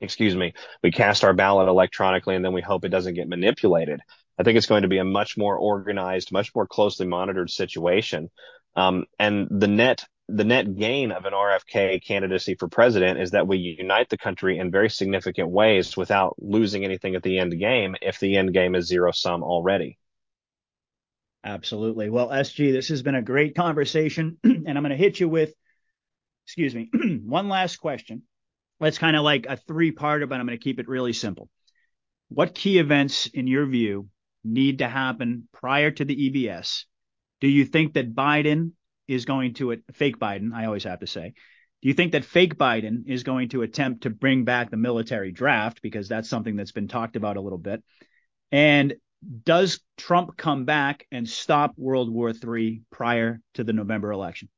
excuse 0.01 0.35
me, 0.35 0.53
we 0.83 0.91
cast 0.91 1.23
our 1.23 1.33
ballot 1.33 1.67
electronically 1.67 2.35
and 2.35 2.43
then 2.43 2.53
we 2.53 2.61
hope 2.61 2.85
it 2.85 2.89
doesn't 2.89 3.15
get 3.15 3.27
manipulated. 3.27 4.01
I 4.37 4.43
think 4.43 4.57
it's 4.57 4.67
going 4.67 4.83
to 4.83 4.87
be 4.87 4.99
a 4.99 5.03
much 5.03 5.37
more 5.37 5.57
organized, 5.57 6.31
much 6.31 6.55
more 6.55 6.65
closely 6.65 7.05
monitored 7.05 7.49
situation. 7.49 8.29
Um, 8.75 9.05
and 9.19 9.47
the 9.51 9.67
net, 9.67 10.05
the 10.29 10.45
net 10.45 10.77
gain 10.77 11.11
of 11.11 11.25
an 11.25 11.33
RFK 11.33 12.03
candidacy 12.03 12.55
for 12.55 12.69
president 12.69 13.19
is 13.19 13.31
that 13.31 13.47
we 13.47 13.57
unite 13.57 14.09
the 14.09 14.17
country 14.17 14.57
in 14.57 14.71
very 14.71 14.89
significant 14.89 15.49
ways 15.49 15.97
without 15.97 16.35
losing 16.39 16.85
anything 16.85 17.15
at 17.15 17.23
the 17.23 17.39
end 17.39 17.59
game 17.59 17.95
if 18.01 18.19
the 18.19 18.37
end 18.37 18.53
game 18.53 18.75
is 18.75 18.87
zero 18.87 19.11
sum 19.11 19.43
already. 19.43 19.97
Absolutely. 21.43 22.09
Well, 22.09 22.29
SG, 22.29 22.71
this 22.71 22.89
has 22.89 23.01
been 23.01 23.15
a 23.15 23.21
great 23.21 23.55
conversation, 23.55 24.37
and 24.43 24.69
I'm 24.69 24.83
going 24.83 24.89
to 24.89 24.95
hit 24.95 25.19
you 25.19 25.27
with, 25.27 25.53
excuse 26.45 26.75
me, 26.75 26.89
one 27.25 27.49
last 27.49 27.77
question 27.77 28.23
that's 28.79 28.97
kind 28.97 29.15
of 29.15 29.23
like 29.23 29.45
a 29.47 29.57
three 29.57 29.91
parter, 29.91 30.27
but 30.27 30.39
I'm 30.39 30.45
going 30.45 30.57
to 30.57 30.63
keep 30.63 30.79
it 30.79 30.87
really 30.87 31.13
simple. 31.13 31.49
What 32.29 32.55
key 32.55 32.77
events, 32.77 33.27
in 33.27 33.47
your 33.47 33.65
view, 33.65 34.07
need 34.43 34.79
to 34.79 34.87
happen 34.87 35.47
prior 35.51 35.91
to 35.91 36.05
the 36.05 36.29
EBS? 36.29 36.85
Do 37.41 37.47
you 37.47 37.65
think 37.65 37.93
that 37.93 38.15
Biden 38.15 38.71
is 39.07 39.25
going 39.25 39.55
to, 39.55 39.75
fake 39.93 40.19
Biden, 40.19 40.53
I 40.53 40.65
always 40.65 40.83
have 40.83 40.99
to 40.99 41.07
say, 41.07 41.33
do 41.81 41.87
you 41.87 41.93
think 41.93 42.11
that 42.11 42.25
fake 42.25 42.55
Biden 42.55 43.03
is 43.07 43.23
going 43.23 43.49
to 43.49 43.61
attempt 43.61 44.03
to 44.03 44.09
bring 44.09 44.43
back 44.43 44.69
the 44.69 44.77
military 44.77 45.31
draft? 45.31 45.81
Because 45.81 46.09
that's 46.09 46.29
something 46.29 46.55
that's 46.55 46.73
been 46.73 46.87
talked 46.89 47.15
about 47.15 47.37
a 47.37 47.41
little 47.41 47.57
bit. 47.57 47.83
And 48.51 48.95
does 49.43 49.79
Trump 49.97 50.37
come 50.37 50.65
back 50.65 51.05
and 51.11 51.27
stop 51.27 51.73
World 51.77 52.11
War 52.11 52.31
III 52.31 52.81
prior 52.91 53.39
to 53.55 53.63
the 53.63 53.73
November 53.73 54.11
election? 54.11 54.49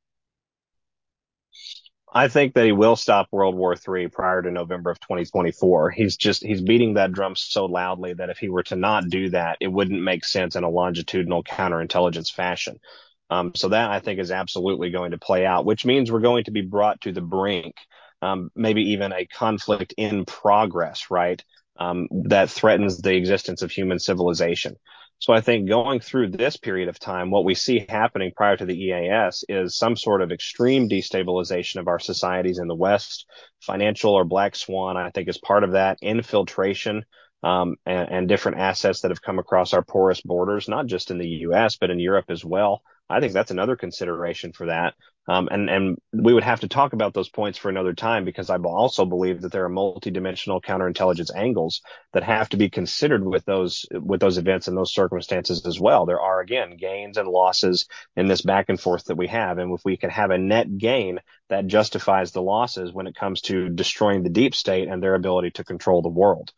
I 2.13 2.27
think 2.27 2.55
that 2.55 2.65
he 2.65 2.73
will 2.73 2.97
stop 2.97 3.27
World 3.31 3.55
War 3.55 3.73
III 3.73 4.09
prior 4.09 4.41
to 4.41 4.51
November 4.51 4.91
of 4.91 4.99
2024. 4.99 5.91
He's 5.91 6.17
just, 6.17 6.43
he's 6.43 6.61
beating 6.61 6.95
that 6.95 7.13
drum 7.13 7.35
so 7.37 7.65
loudly 7.65 8.13
that 8.13 8.29
if 8.29 8.37
he 8.37 8.49
were 8.49 8.63
to 8.63 8.75
not 8.75 9.09
do 9.09 9.29
that, 9.29 9.57
it 9.61 9.69
wouldn't 9.69 10.01
make 10.01 10.25
sense 10.25 10.57
in 10.57 10.65
a 10.65 10.69
longitudinal 10.69 11.43
counterintelligence 11.43 12.31
fashion. 12.33 12.79
Um, 13.29 13.53
so 13.55 13.69
that 13.69 13.91
I 13.91 13.99
think 13.99 14.19
is 14.19 14.29
absolutely 14.29 14.91
going 14.91 15.11
to 15.11 15.17
play 15.17 15.45
out, 15.45 15.63
which 15.63 15.85
means 15.85 16.11
we're 16.11 16.19
going 16.19 16.43
to 16.43 16.51
be 16.51 16.61
brought 16.61 16.99
to 17.01 17.13
the 17.13 17.21
brink, 17.21 17.75
um, 18.21 18.51
maybe 18.55 18.91
even 18.91 19.13
a 19.13 19.25
conflict 19.25 19.93
in 19.95 20.25
progress, 20.25 21.09
right? 21.09 21.41
Um, 21.77 22.09
that 22.25 22.49
threatens 22.49 22.97
the 22.97 23.15
existence 23.15 23.61
of 23.61 23.71
human 23.71 23.99
civilization. 23.99 24.75
So 25.21 25.33
I 25.33 25.41
think 25.41 25.69
going 25.69 25.99
through 25.99 26.31
this 26.31 26.57
period 26.57 26.89
of 26.89 26.97
time, 26.97 27.29
what 27.29 27.45
we 27.45 27.53
see 27.53 27.85
happening 27.87 28.31
prior 28.35 28.57
to 28.57 28.65
the 28.65 28.75
EAS 28.75 29.43
is 29.47 29.75
some 29.75 29.95
sort 29.95 30.23
of 30.23 30.31
extreme 30.31 30.89
destabilization 30.89 31.79
of 31.79 31.87
our 31.87 31.99
societies 31.99 32.57
in 32.57 32.67
the 32.67 32.75
West. 32.75 33.27
Financial 33.59 34.15
or 34.15 34.25
black 34.25 34.55
swan, 34.55 34.97
I 34.97 35.11
think, 35.11 35.29
is 35.29 35.37
part 35.37 35.63
of 35.63 35.73
that. 35.73 35.99
Infiltration 36.01 37.05
um, 37.43 37.75
and, 37.85 38.09
and 38.09 38.27
different 38.27 38.57
assets 38.57 39.01
that 39.01 39.11
have 39.11 39.21
come 39.21 39.37
across 39.37 39.73
our 39.73 39.83
porous 39.83 40.21
borders, 40.21 40.67
not 40.67 40.87
just 40.87 41.11
in 41.11 41.19
the 41.19 41.27
U.S., 41.27 41.77
but 41.79 41.91
in 41.91 41.99
Europe 41.99 42.25
as 42.29 42.43
well. 42.43 42.81
I 43.11 43.19
think 43.19 43.33
that's 43.33 43.51
another 43.51 43.75
consideration 43.75 44.53
for 44.53 44.67
that. 44.67 44.93
Um, 45.27 45.49
and, 45.51 45.69
and 45.69 45.97
we 46.11 46.33
would 46.33 46.43
have 46.43 46.61
to 46.61 46.67
talk 46.67 46.93
about 46.93 47.13
those 47.13 47.29
points 47.29 47.57
for 47.57 47.69
another 47.69 47.93
time 47.93 48.25
because 48.25 48.49
I 48.49 48.57
also 48.57 49.05
believe 49.05 49.41
that 49.41 49.51
there 49.51 49.65
are 49.65 49.69
multidimensional 49.69 50.63
counterintelligence 50.63 51.29
angles 51.35 51.81
that 52.13 52.23
have 52.23 52.49
to 52.49 52.57
be 52.57 52.69
considered 52.69 53.23
with 53.23 53.45
those, 53.45 53.85
with 53.91 54.19
those 54.19 54.39
events 54.39 54.67
and 54.67 54.75
those 54.75 54.93
circumstances 54.93 55.65
as 55.67 55.79
well. 55.79 56.05
There 56.05 56.19
are 56.19 56.41
again 56.41 56.75
gains 56.75 57.17
and 57.17 57.27
losses 57.27 57.87
in 58.15 58.27
this 58.27 58.41
back 58.41 58.65
and 58.69 58.79
forth 58.79 59.05
that 59.05 59.17
we 59.17 59.27
have. 59.27 59.59
And 59.59 59.73
if 59.73 59.81
we 59.85 59.95
can 59.95 60.09
have 60.09 60.31
a 60.31 60.39
net 60.39 60.77
gain 60.77 61.19
that 61.49 61.67
justifies 61.67 62.31
the 62.31 62.41
losses 62.41 62.91
when 62.91 63.05
it 63.05 63.15
comes 63.15 63.41
to 63.41 63.69
destroying 63.69 64.23
the 64.23 64.29
deep 64.29 64.55
state 64.55 64.87
and 64.87 65.03
their 65.03 65.15
ability 65.15 65.51
to 65.51 65.63
control 65.63 66.01
the 66.01 66.09
world. 66.09 66.51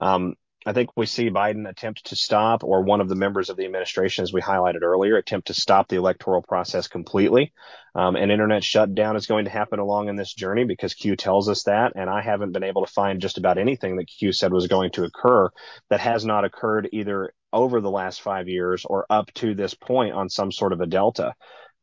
Um, 0.00 0.36
I 0.66 0.72
think 0.72 0.90
we 0.96 1.06
see 1.06 1.30
Biden 1.30 1.68
attempt 1.68 2.06
to 2.06 2.16
stop, 2.16 2.64
or 2.64 2.82
one 2.82 3.00
of 3.00 3.08
the 3.08 3.14
members 3.14 3.50
of 3.50 3.56
the 3.56 3.64
administration, 3.64 4.24
as 4.24 4.32
we 4.32 4.42
highlighted 4.42 4.82
earlier, 4.82 5.16
attempt 5.16 5.46
to 5.46 5.54
stop 5.54 5.86
the 5.86 5.96
electoral 5.96 6.42
process 6.42 6.88
completely. 6.88 7.52
Um, 7.94 8.16
an 8.16 8.32
internet 8.32 8.64
shutdown 8.64 9.14
is 9.14 9.26
going 9.26 9.44
to 9.44 9.50
happen 9.50 9.78
along 9.78 10.08
in 10.08 10.16
this 10.16 10.34
journey 10.34 10.64
because 10.64 10.92
Q 10.92 11.14
tells 11.14 11.48
us 11.48 11.62
that. 11.62 11.92
And 11.94 12.10
I 12.10 12.20
haven't 12.20 12.50
been 12.50 12.64
able 12.64 12.84
to 12.84 12.92
find 12.92 13.20
just 13.20 13.38
about 13.38 13.58
anything 13.58 13.96
that 13.96 14.08
Q 14.08 14.32
said 14.32 14.52
was 14.52 14.66
going 14.66 14.90
to 14.92 15.04
occur 15.04 15.50
that 15.88 16.00
has 16.00 16.24
not 16.24 16.44
occurred 16.44 16.88
either 16.92 17.32
over 17.52 17.80
the 17.80 17.90
last 17.90 18.20
five 18.20 18.48
years 18.48 18.84
or 18.84 19.06
up 19.08 19.32
to 19.34 19.54
this 19.54 19.74
point 19.74 20.14
on 20.14 20.28
some 20.28 20.50
sort 20.50 20.72
of 20.72 20.80
a 20.80 20.86
delta. 20.86 21.32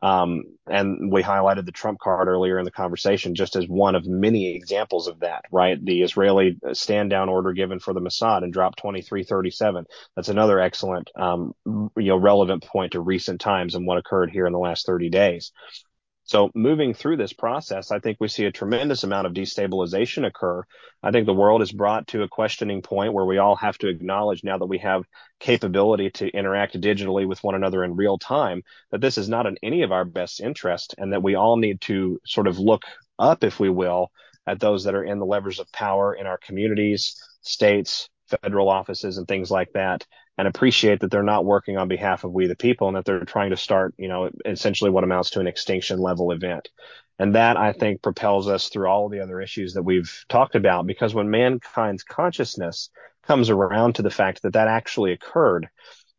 Um, 0.04 0.44
and 0.68 1.10
we 1.10 1.24
highlighted 1.24 1.66
the 1.66 1.72
Trump 1.72 1.98
card 1.98 2.28
earlier 2.28 2.60
in 2.60 2.66
the 2.66 2.72
conversation 2.72 3.36
just 3.36 3.56
as 3.56 3.70
one 3.70 3.96
of 3.96 4.06
many 4.06 4.54
examples 4.54 5.08
of 5.08 5.22
that, 5.22 5.46
right? 5.50 5.78
The 5.82 6.02
Israeli 6.02 6.58
stand 6.74 7.10
down 7.10 7.30
order 7.30 7.54
given 7.54 7.80
for 7.80 7.94
the 7.94 8.02
Mossad 8.02 8.44
and 8.44 8.52
drop 8.52 8.76
2337. 8.76 9.86
That's 10.18 10.28
another 10.28 10.60
excellent, 10.60 11.10
um, 11.16 11.54
you 11.66 11.92
know, 11.96 12.18
relevant 12.18 12.66
point 12.66 12.92
to 12.92 13.00
recent 13.00 13.40
times 13.40 13.76
and 13.76 13.88
what 13.88 13.98
occurred 13.98 14.30
here 14.30 14.46
in 14.46 14.52
the 14.52 14.60
last 14.60 14.86
30 14.86 15.10
days. 15.10 15.54
So 16.26 16.50
moving 16.56 16.94
through 16.94 17.18
this 17.18 17.34
process, 17.34 17.92
I 17.92 18.00
think 18.00 18.18
we 18.20 18.30
see 18.30 18.46
a 18.46 18.52
tremendous 18.52 19.04
amount 19.04 19.28
of 19.28 19.34
destabilization 19.34 20.26
occur. 20.26 20.64
I 21.02 21.12
think 21.12 21.26
the 21.26 21.34
world 21.34 21.62
is 21.62 21.72
brought 21.72 22.08
to 22.08 22.24
a 22.24 22.30
questioning 22.30 22.82
point 22.82 23.14
where 23.14 23.26
we 23.26 23.40
all 23.40 23.58
have 23.58 23.78
to 23.80 23.90
acknowledge 23.90 24.44
now 24.44 24.58
that 24.58 24.68
we 24.68 24.78
have 24.78 25.04
capability 25.40 26.12
to 26.12 26.30
interact 26.30 26.80
digitally 26.80 27.28
with 27.28 27.44
one 27.44 27.56
another 27.56 27.84
in 27.84 27.98
real 27.98 28.18
time, 28.18 28.64
that 28.92 29.02
this 29.02 29.18
is 29.18 29.28
not 29.28 29.46
in 29.46 29.58
any 29.62 29.84
of 29.84 29.92
our 29.92 30.06
best 30.06 30.40
interest 30.40 30.96
and 30.98 31.12
that 31.12 31.24
we 31.24 31.36
all 31.36 31.58
need 31.58 31.82
to 31.82 32.20
sort 32.26 32.48
of 32.48 32.58
look 32.58 32.84
up, 33.20 33.44
if 33.44 33.60
we 33.60 33.70
will, 33.70 34.10
at 34.48 34.62
those 34.62 34.86
that 34.86 34.96
are 34.96 35.04
in 35.04 35.20
the 35.20 35.26
levers 35.26 35.60
of 35.60 35.72
power 35.74 36.14
in 36.14 36.26
our 36.26 36.38
communities, 36.38 37.22
states, 37.42 38.10
federal 38.42 38.70
offices 38.70 39.18
and 39.18 39.28
things 39.28 39.52
like 39.52 39.72
that 39.74 40.06
and 40.38 40.48
appreciate 40.48 41.02
that 41.02 41.12
they're 41.12 41.24
not 41.24 41.46
working 41.46 41.78
on 41.78 41.88
behalf 41.88 42.24
of 42.24 42.32
we 42.32 42.48
the 42.48 42.56
people 42.56 42.88
and 42.88 42.98
that 42.98 43.06
they're 43.06 43.26
trying 43.26 43.52
to 43.52 43.58
start, 43.58 43.94
you 43.98 44.08
know, 44.08 44.30
essentially 44.46 44.90
what 44.90 45.04
amounts 45.04 45.32
to 45.32 45.40
an 45.40 45.48
extinction 45.48 46.00
level 46.00 46.32
event. 46.32 46.70
And 47.20 47.36
that 47.36 47.58
I 47.58 47.74
think 47.74 48.02
propels 48.02 48.48
us 48.48 48.70
through 48.70 48.88
all 48.88 49.10
the 49.10 49.20
other 49.20 49.40
issues 49.40 49.74
that 49.74 49.84
we've 49.84 50.26
talked 50.30 50.56
about 50.56 50.88
because 50.88 51.14
when 51.14 51.30
mankind's 51.30 52.04
consciousness 52.04 52.90
comes 53.28 53.50
around 53.50 53.96
to 53.96 54.02
the 54.02 54.10
fact 54.10 54.42
that 54.42 54.54
that 54.54 54.68
actually 54.68 55.12
occurred, 55.12 55.70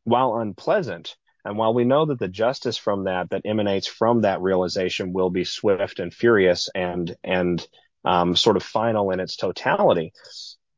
while 0.04 0.36
unpleasant, 0.36 1.16
and 1.44 1.58
while 1.58 1.74
we 1.74 1.84
know 1.84 2.06
that 2.06 2.18
the 2.18 2.28
justice 2.28 2.78
from 2.78 3.04
that 3.04 3.30
that 3.30 3.42
emanates 3.44 3.86
from 3.86 4.22
that 4.22 4.40
realization 4.40 5.12
will 5.12 5.30
be 5.30 5.44
swift 5.44 5.98
and 5.98 6.14
furious 6.14 6.70
and 6.74 7.14
and 7.22 7.66
um, 8.04 8.36
sort 8.36 8.56
of 8.56 8.62
final 8.62 9.10
in 9.10 9.20
its 9.20 9.36
totality, 9.36 10.12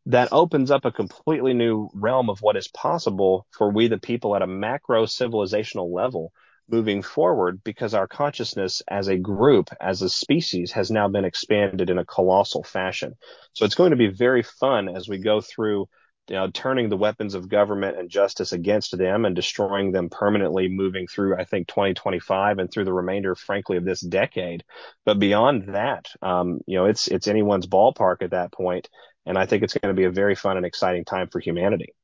that 0.06 0.28
opens 0.32 0.70
up 0.70 0.84
a 0.84 0.92
completely 0.92 1.52
new 1.52 1.88
realm 1.92 2.30
of 2.30 2.40
what 2.40 2.56
is 2.56 2.68
possible 2.68 3.46
for 3.50 3.70
we 3.70 3.88
the 3.88 3.98
people 3.98 4.34
at 4.36 4.42
a 4.42 4.46
macro 4.46 5.04
civilizational 5.04 5.92
level 5.92 6.32
moving 6.68 7.02
forward 7.02 7.62
because 7.62 7.94
our 7.94 8.08
consciousness 8.08 8.82
as 8.88 9.08
a 9.08 9.16
group, 9.16 9.70
as 9.80 10.02
a 10.02 10.08
species, 10.08 10.72
has 10.72 10.90
now 10.90 11.08
been 11.08 11.24
expanded 11.24 11.90
in 11.90 11.98
a 11.98 12.04
colossal 12.04 12.64
fashion. 12.64 13.14
So 13.52 13.64
it's 13.64 13.76
going 13.76 13.90
to 13.90 13.96
be 13.96 14.08
very 14.08 14.42
fun 14.42 14.88
as 14.88 15.08
we 15.08 15.18
go 15.18 15.40
through 15.40 15.88
you 16.28 16.34
know, 16.34 16.50
turning 16.50 16.88
the 16.88 16.96
weapons 16.96 17.34
of 17.34 17.48
government 17.48 17.98
and 17.98 18.10
justice 18.10 18.52
against 18.52 18.96
them 18.96 19.24
and 19.24 19.36
destroying 19.36 19.92
them 19.92 20.10
permanently 20.10 20.68
moving 20.68 21.06
through, 21.06 21.36
I 21.36 21.44
think, 21.44 21.68
2025 21.68 22.58
and 22.58 22.70
through 22.70 22.84
the 22.84 22.92
remainder, 22.92 23.36
frankly, 23.36 23.76
of 23.76 23.84
this 23.84 24.00
decade. 24.00 24.64
But 25.04 25.20
beyond 25.20 25.74
that, 25.74 26.06
um, 26.22 26.60
you 26.66 26.78
know, 26.78 26.86
it's, 26.86 27.06
it's 27.06 27.28
anyone's 27.28 27.68
ballpark 27.68 28.22
at 28.22 28.32
that 28.32 28.50
point. 28.50 28.88
And 29.26 29.36
I 29.36 29.44
think 29.44 29.62
it's 29.62 29.74
going 29.74 29.94
to 29.94 29.98
be 29.98 30.04
a 30.04 30.10
very 30.10 30.34
fun 30.34 30.56
and 30.56 30.64
exciting 30.64 31.04
time 31.04 31.28
for 31.28 31.40
humanity. 31.40 31.94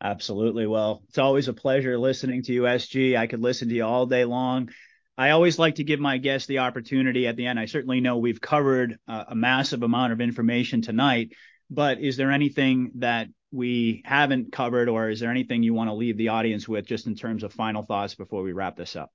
Absolutely. 0.00 0.66
Well, 0.66 1.02
it's 1.08 1.18
always 1.18 1.48
a 1.48 1.52
pleasure 1.52 1.98
listening 1.98 2.42
to 2.44 2.52
you, 2.52 2.62
SG. 2.62 3.16
I 3.16 3.26
could 3.26 3.40
listen 3.40 3.68
to 3.68 3.74
you 3.74 3.84
all 3.84 4.06
day 4.06 4.24
long. 4.24 4.70
I 5.18 5.30
always 5.30 5.58
like 5.58 5.76
to 5.76 5.84
give 5.84 6.00
my 6.00 6.18
guests 6.18 6.48
the 6.48 6.60
opportunity 6.60 7.26
at 7.26 7.36
the 7.36 7.46
end. 7.46 7.58
I 7.58 7.66
certainly 7.66 8.00
know 8.00 8.16
we've 8.16 8.40
covered 8.40 8.98
uh, 9.06 9.24
a 9.28 9.34
massive 9.34 9.82
amount 9.82 10.12
of 10.12 10.20
information 10.20 10.80
tonight, 10.80 11.32
but 11.70 12.00
is 12.00 12.16
there 12.16 12.30
anything 12.30 12.92
that 12.96 13.28
we 13.50 14.02
haven't 14.06 14.50
covered, 14.50 14.88
or 14.88 15.10
is 15.10 15.20
there 15.20 15.30
anything 15.30 15.62
you 15.62 15.74
want 15.74 15.88
to 15.88 15.94
leave 15.94 16.16
the 16.16 16.28
audience 16.28 16.66
with 16.66 16.86
just 16.86 17.06
in 17.06 17.14
terms 17.14 17.42
of 17.42 17.52
final 17.52 17.82
thoughts 17.82 18.14
before 18.14 18.42
we 18.42 18.52
wrap 18.52 18.76
this 18.76 18.96
up? 18.96 19.12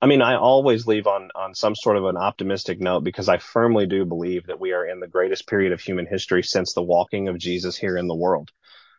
I 0.00 0.06
mean, 0.06 0.22
I 0.22 0.36
always 0.36 0.86
leave 0.86 1.08
on, 1.08 1.30
on 1.34 1.56
some 1.56 1.74
sort 1.74 1.96
of 1.96 2.04
an 2.04 2.16
optimistic 2.16 2.80
note 2.80 3.02
because 3.02 3.28
I 3.28 3.38
firmly 3.38 3.86
do 3.86 4.04
believe 4.04 4.46
that 4.46 4.60
we 4.60 4.72
are 4.72 4.86
in 4.86 5.00
the 5.00 5.08
greatest 5.08 5.48
period 5.48 5.72
of 5.72 5.80
human 5.80 6.06
history 6.06 6.44
since 6.44 6.72
the 6.72 6.82
walking 6.82 7.26
of 7.26 7.36
Jesus 7.36 7.76
here 7.76 7.96
in 7.96 8.06
the 8.06 8.14
world. 8.14 8.52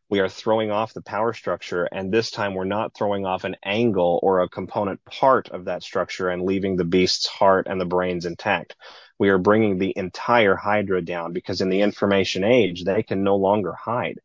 We 0.09 0.19
are 0.19 0.27
throwing 0.27 0.71
off 0.71 0.93
the 0.93 1.01
power 1.01 1.31
structure 1.31 1.85
and 1.85 2.11
this 2.11 2.31
time 2.31 2.53
we're 2.53 2.65
not 2.65 2.93
throwing 2.97 3.25
off 3.25 3.45
an 3.45 3.55
angle 3.63 4.19
or 4.21 4.41
a 4.41 4.49
component 4.49 5.05
part 5.05 5.47
of 5.49 5.65
that 5.65 5.83
structure 5.83 6.29
and 6.29 6.43
leaving 6.43 6.75
the 6.75 6.83
beast's 6.83 7.27
heart 7.27 7.67
and 7.69 7.79
the 7.79 7.85
brains 7.85 8.25
intact. 8.25 8.75
We 9.17 9.29
are 9.29 9.37
bringing 9.37 9.77
the 9.77 9.93
entire 9.95 10.55
Hydra 10.55 11.01
down 11.01 11.31
because 11.31 11.61
in 11.61 11.69
the 11.69 11.81
information 11.81 12.43
age, 12.43 12.83
they 12.83 13.03
can 13.03 13.23
no 13.23 13.37
longer 13.37 13.71
hide. 13.71 14.19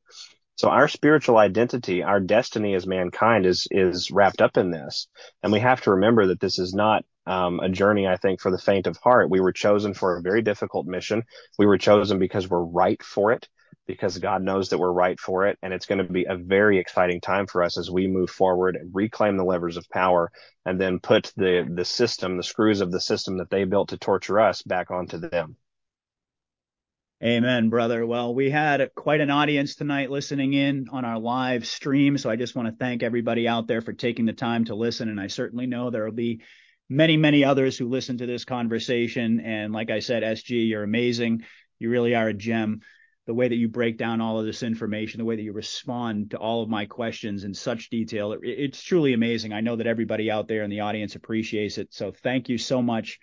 So 0.57 0.69
our 0.69 0.87
spiritual 0.87 1.37
identity, 1.37 2.03
our 2.05 2.21
destiny 2.21 2.75
as 2.75 2.87
mankind 2.87 3.45
is, 3.45 3.67
is 3.71 4.11
wrapped 4.13 4.41
up 4.41 4.57
in 4.57 4.71
this. 4.71 5.09
And 5.43 5.53
we 5.53 5.61
have 5.61 5.81
to 5.83 5.93
remember 5.93 6.29
that 6.29 6.41
this 6.41 6.59
is 6.61 6.73
not 6.73 7.05
um, 7.27 7.59
a 7.61 7.69
journey, 7.69 8.07
I 8.07 8.17
think, 8.17 8.41
for 8.41 8.53
the 8.53 8.59
faint 8.59 8.87
of 8.87 8.97
heart. 8.99 9.31
We 9.31 9.41
were 9.41 9.53
chosen 9.53 9.95
for 9.95 10.17
a 10.17 10.23
very 10.23 10.43
difficult 10.43 10.87
mission. 10.87 11.25
We 11.59 11.67
were 11.67 11.79
chosen 11.79 12.19
because 12.21 12.49
we're 12.49 12.63
right 12.63 13.03
for 13.03 13.33
it, 13.33 13.49
because 13.87 14.19
God 14.19 14.43
knows 14.43 14.69
that 14.69 14.79
we're 14.79 14.93
right 14.93 15.19
for 15.19 15.47
it. 15.47 15.59
And 15.61 15.73
it's 15.73 15.87
going 15.87 16.07
to 16.07 16.13
be 16.13 16.27
a 16.29 16.37
very 16.37 16.79
exciting 16.79 17.21
time 17.21 17.49
for 17.49 17.65
us 17.65 17.77
as 17.77 17.91
we 17.91 18.07
move 18.07 18.31
forward 18.31 18.77
and 18.77 18.95
reclaim 18.95 19.37
the 19.37 19.45
levers 19.45 19.77
of 19.77 19.89
power 19.91 20.31
and 20.65 20.81
then 20.81 21.01
put 21.01 21.33
the, 21.37 21.69
the 21.69 21.85
system, 21.85 22.37
the 22.37 22.45
screws 22.45 22.81
of 22.81 22.93
the 22.93 23.01
system 23.01 23.39
that 23.39 23.51
they 23.51 23.65
built 23.65 23.89
to 23.89 23.99
torture 23.99 24.39
us 24.39 24.63
back 24.63 24.93
onto 24.93 25.19
them. 25.19 25.57
Amen, 27.25 27.71
brother. 27.71 28.05
Well, 28.05 28.35
we 28.35 28.51
had 28.51 28.95
quite 28.95 29.23
an 29.23 29.31
audience 29.31 29.77
tonight 29.77 30.11
listening 30.11 30.53
in 30.53 30.89
on 30.93 31.07
our 31.07 31.19
live 31.19 31.67
stream. 31.67 32.19
So 32.19 32.29
I 32.29 32.37
just 32.37 32.55
want 32.55 32.69
to 32.69 32.77
thank 32.77 33.03
everybody 33.03 33.49
out 33.49 33.67
there 33.67 33.81
for 33.81 33.95
taking 33.95 34.27
the 34.27 34.35
time 34.35 34.67
to 34.67 34.75
listen. 34.75 35.09
And 35.09 35.19
I 35.19 35.29
certainly 35.29 35.67
know 35.67 35.89
there 35.89 36.05
will 36.05 36.13
be 36.13 36.43
many, 36.91 37.17
many 37.17 37.43
others 37.43 37.79
who 37.79 37.89
listen 37.89 38.19
to 38.19 38.27
this 38.27 38.45
conversation. 38.45 39.41
And 39.41 39.73
like 39.73 39.91
I 39.91 40.01
said, 40.01 40.23
SG, 40.23 40.69
you're 40.69 40.83
amazing. 40.83 41.45
You 41.79 41.89
really 41.89 42.15
are 42.15 42.29
a 42.29 42.35
gem. 42.35 42.83
The 43.27 43.33
way 43.33 43.49
that 43.49 43.57
you 43.57 43.69
break 43.69 43.97
down 43.97 44.21
all 44.21 44.39
of 44.39 44.45
this 44.45 44.63
information, 44.63 45.17
the 45.17 45.25
way 45.25 45.37
that 45.37 45.43
you 45.43 45.55
respond 45.55 46.33
to 46.33 46.37
all 46.37 46.63
of 46.63 46.69
my 46.69 46.85
questions 46.85 47.45
in 47.45 47.55
such 47.55 47.89
detail, 47.89 48.35
it, 48.35 48.41
it's 48.43 48.83
truly 48.83 49.15
amazing. 49.15 49.55
I 49.55 49.63
know 49.63 49.77
that 49.77 49.87
everybody 49.87 50.31
out 50.31 50.47
there 50.47 50.63
in 50.63 50.69
the 50.69 50.81
audience 50.81 51.15
appreciates 51.15 51.79
it. 51.79 51.95
So 51.95 52.13
thank 52.13 52.51
you 52.51 52.59
so 52.59 52.83
much 52.83 53.19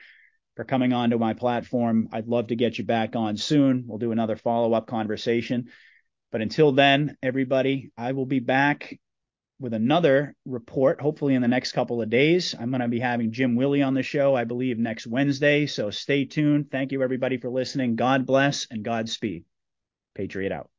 for 0.55 0.63
coming 0.63 0.93
onto 0.93 1.17
my 1.17 1.33
platform. 1.33 2.09
I'd 2.11 2.27
love 2.27 2.47
to 2.47 2.55
get 2.55 2.77
you 2.77 2.83
back 2.83 3.15
on 3.15 3.37
soon. 3.37 3.85
We'll 3.87 3.97
do 3.97 4.11
another 4.11 4.35
follow 4.35 4.73
up 4.73 4.87
conversation. 4.87 5.69
But 6.31 6.41
until 6.41 6.71
then, 6.71 7.17
everybody, 7.21 7.91
I 7.97 8.13
will 8.13 8.25
be 8.25 8.39
back 8.39 8.99
with 9.59 9.73
another 9.73 10.35
report, 10.45 10.99
hopefully 10.99 11.35
in 11.35 11.41
the 11.41 11.47
next 11.47 11.73
couple 11.73 12.01
of 12.01 12.09
days. 12.09 12.55
I'm 12.59 12.71
going 12.71 12.81
to 12.81 12.87
be 12.87 12.99
having 12.99 13.31
Jim 13.31 13.55
Willie 13.55 13.83
on 13.83 13.93
the 13.93 14.01
show, 14.01 14.35
I 14.35 14.43
believe, 14.43 14.79
next 14.79 15.05
Wednesday. 15.05 15.67
So 15.67 15.91
stay 15.91 16.25
tuned. 16.25 16.71
Thank 16.71 16.91
you, 16.91 17.03
everybody, 17.03 17.37
for 17.37 17.49
listening. 17.49 17.95
God 17.95 18.25
bless 18.25 18.65
and 18.71 18.83
Godspeed. 18.83 19.45
Patriot 20.15 20.51
out. 20.51 20.71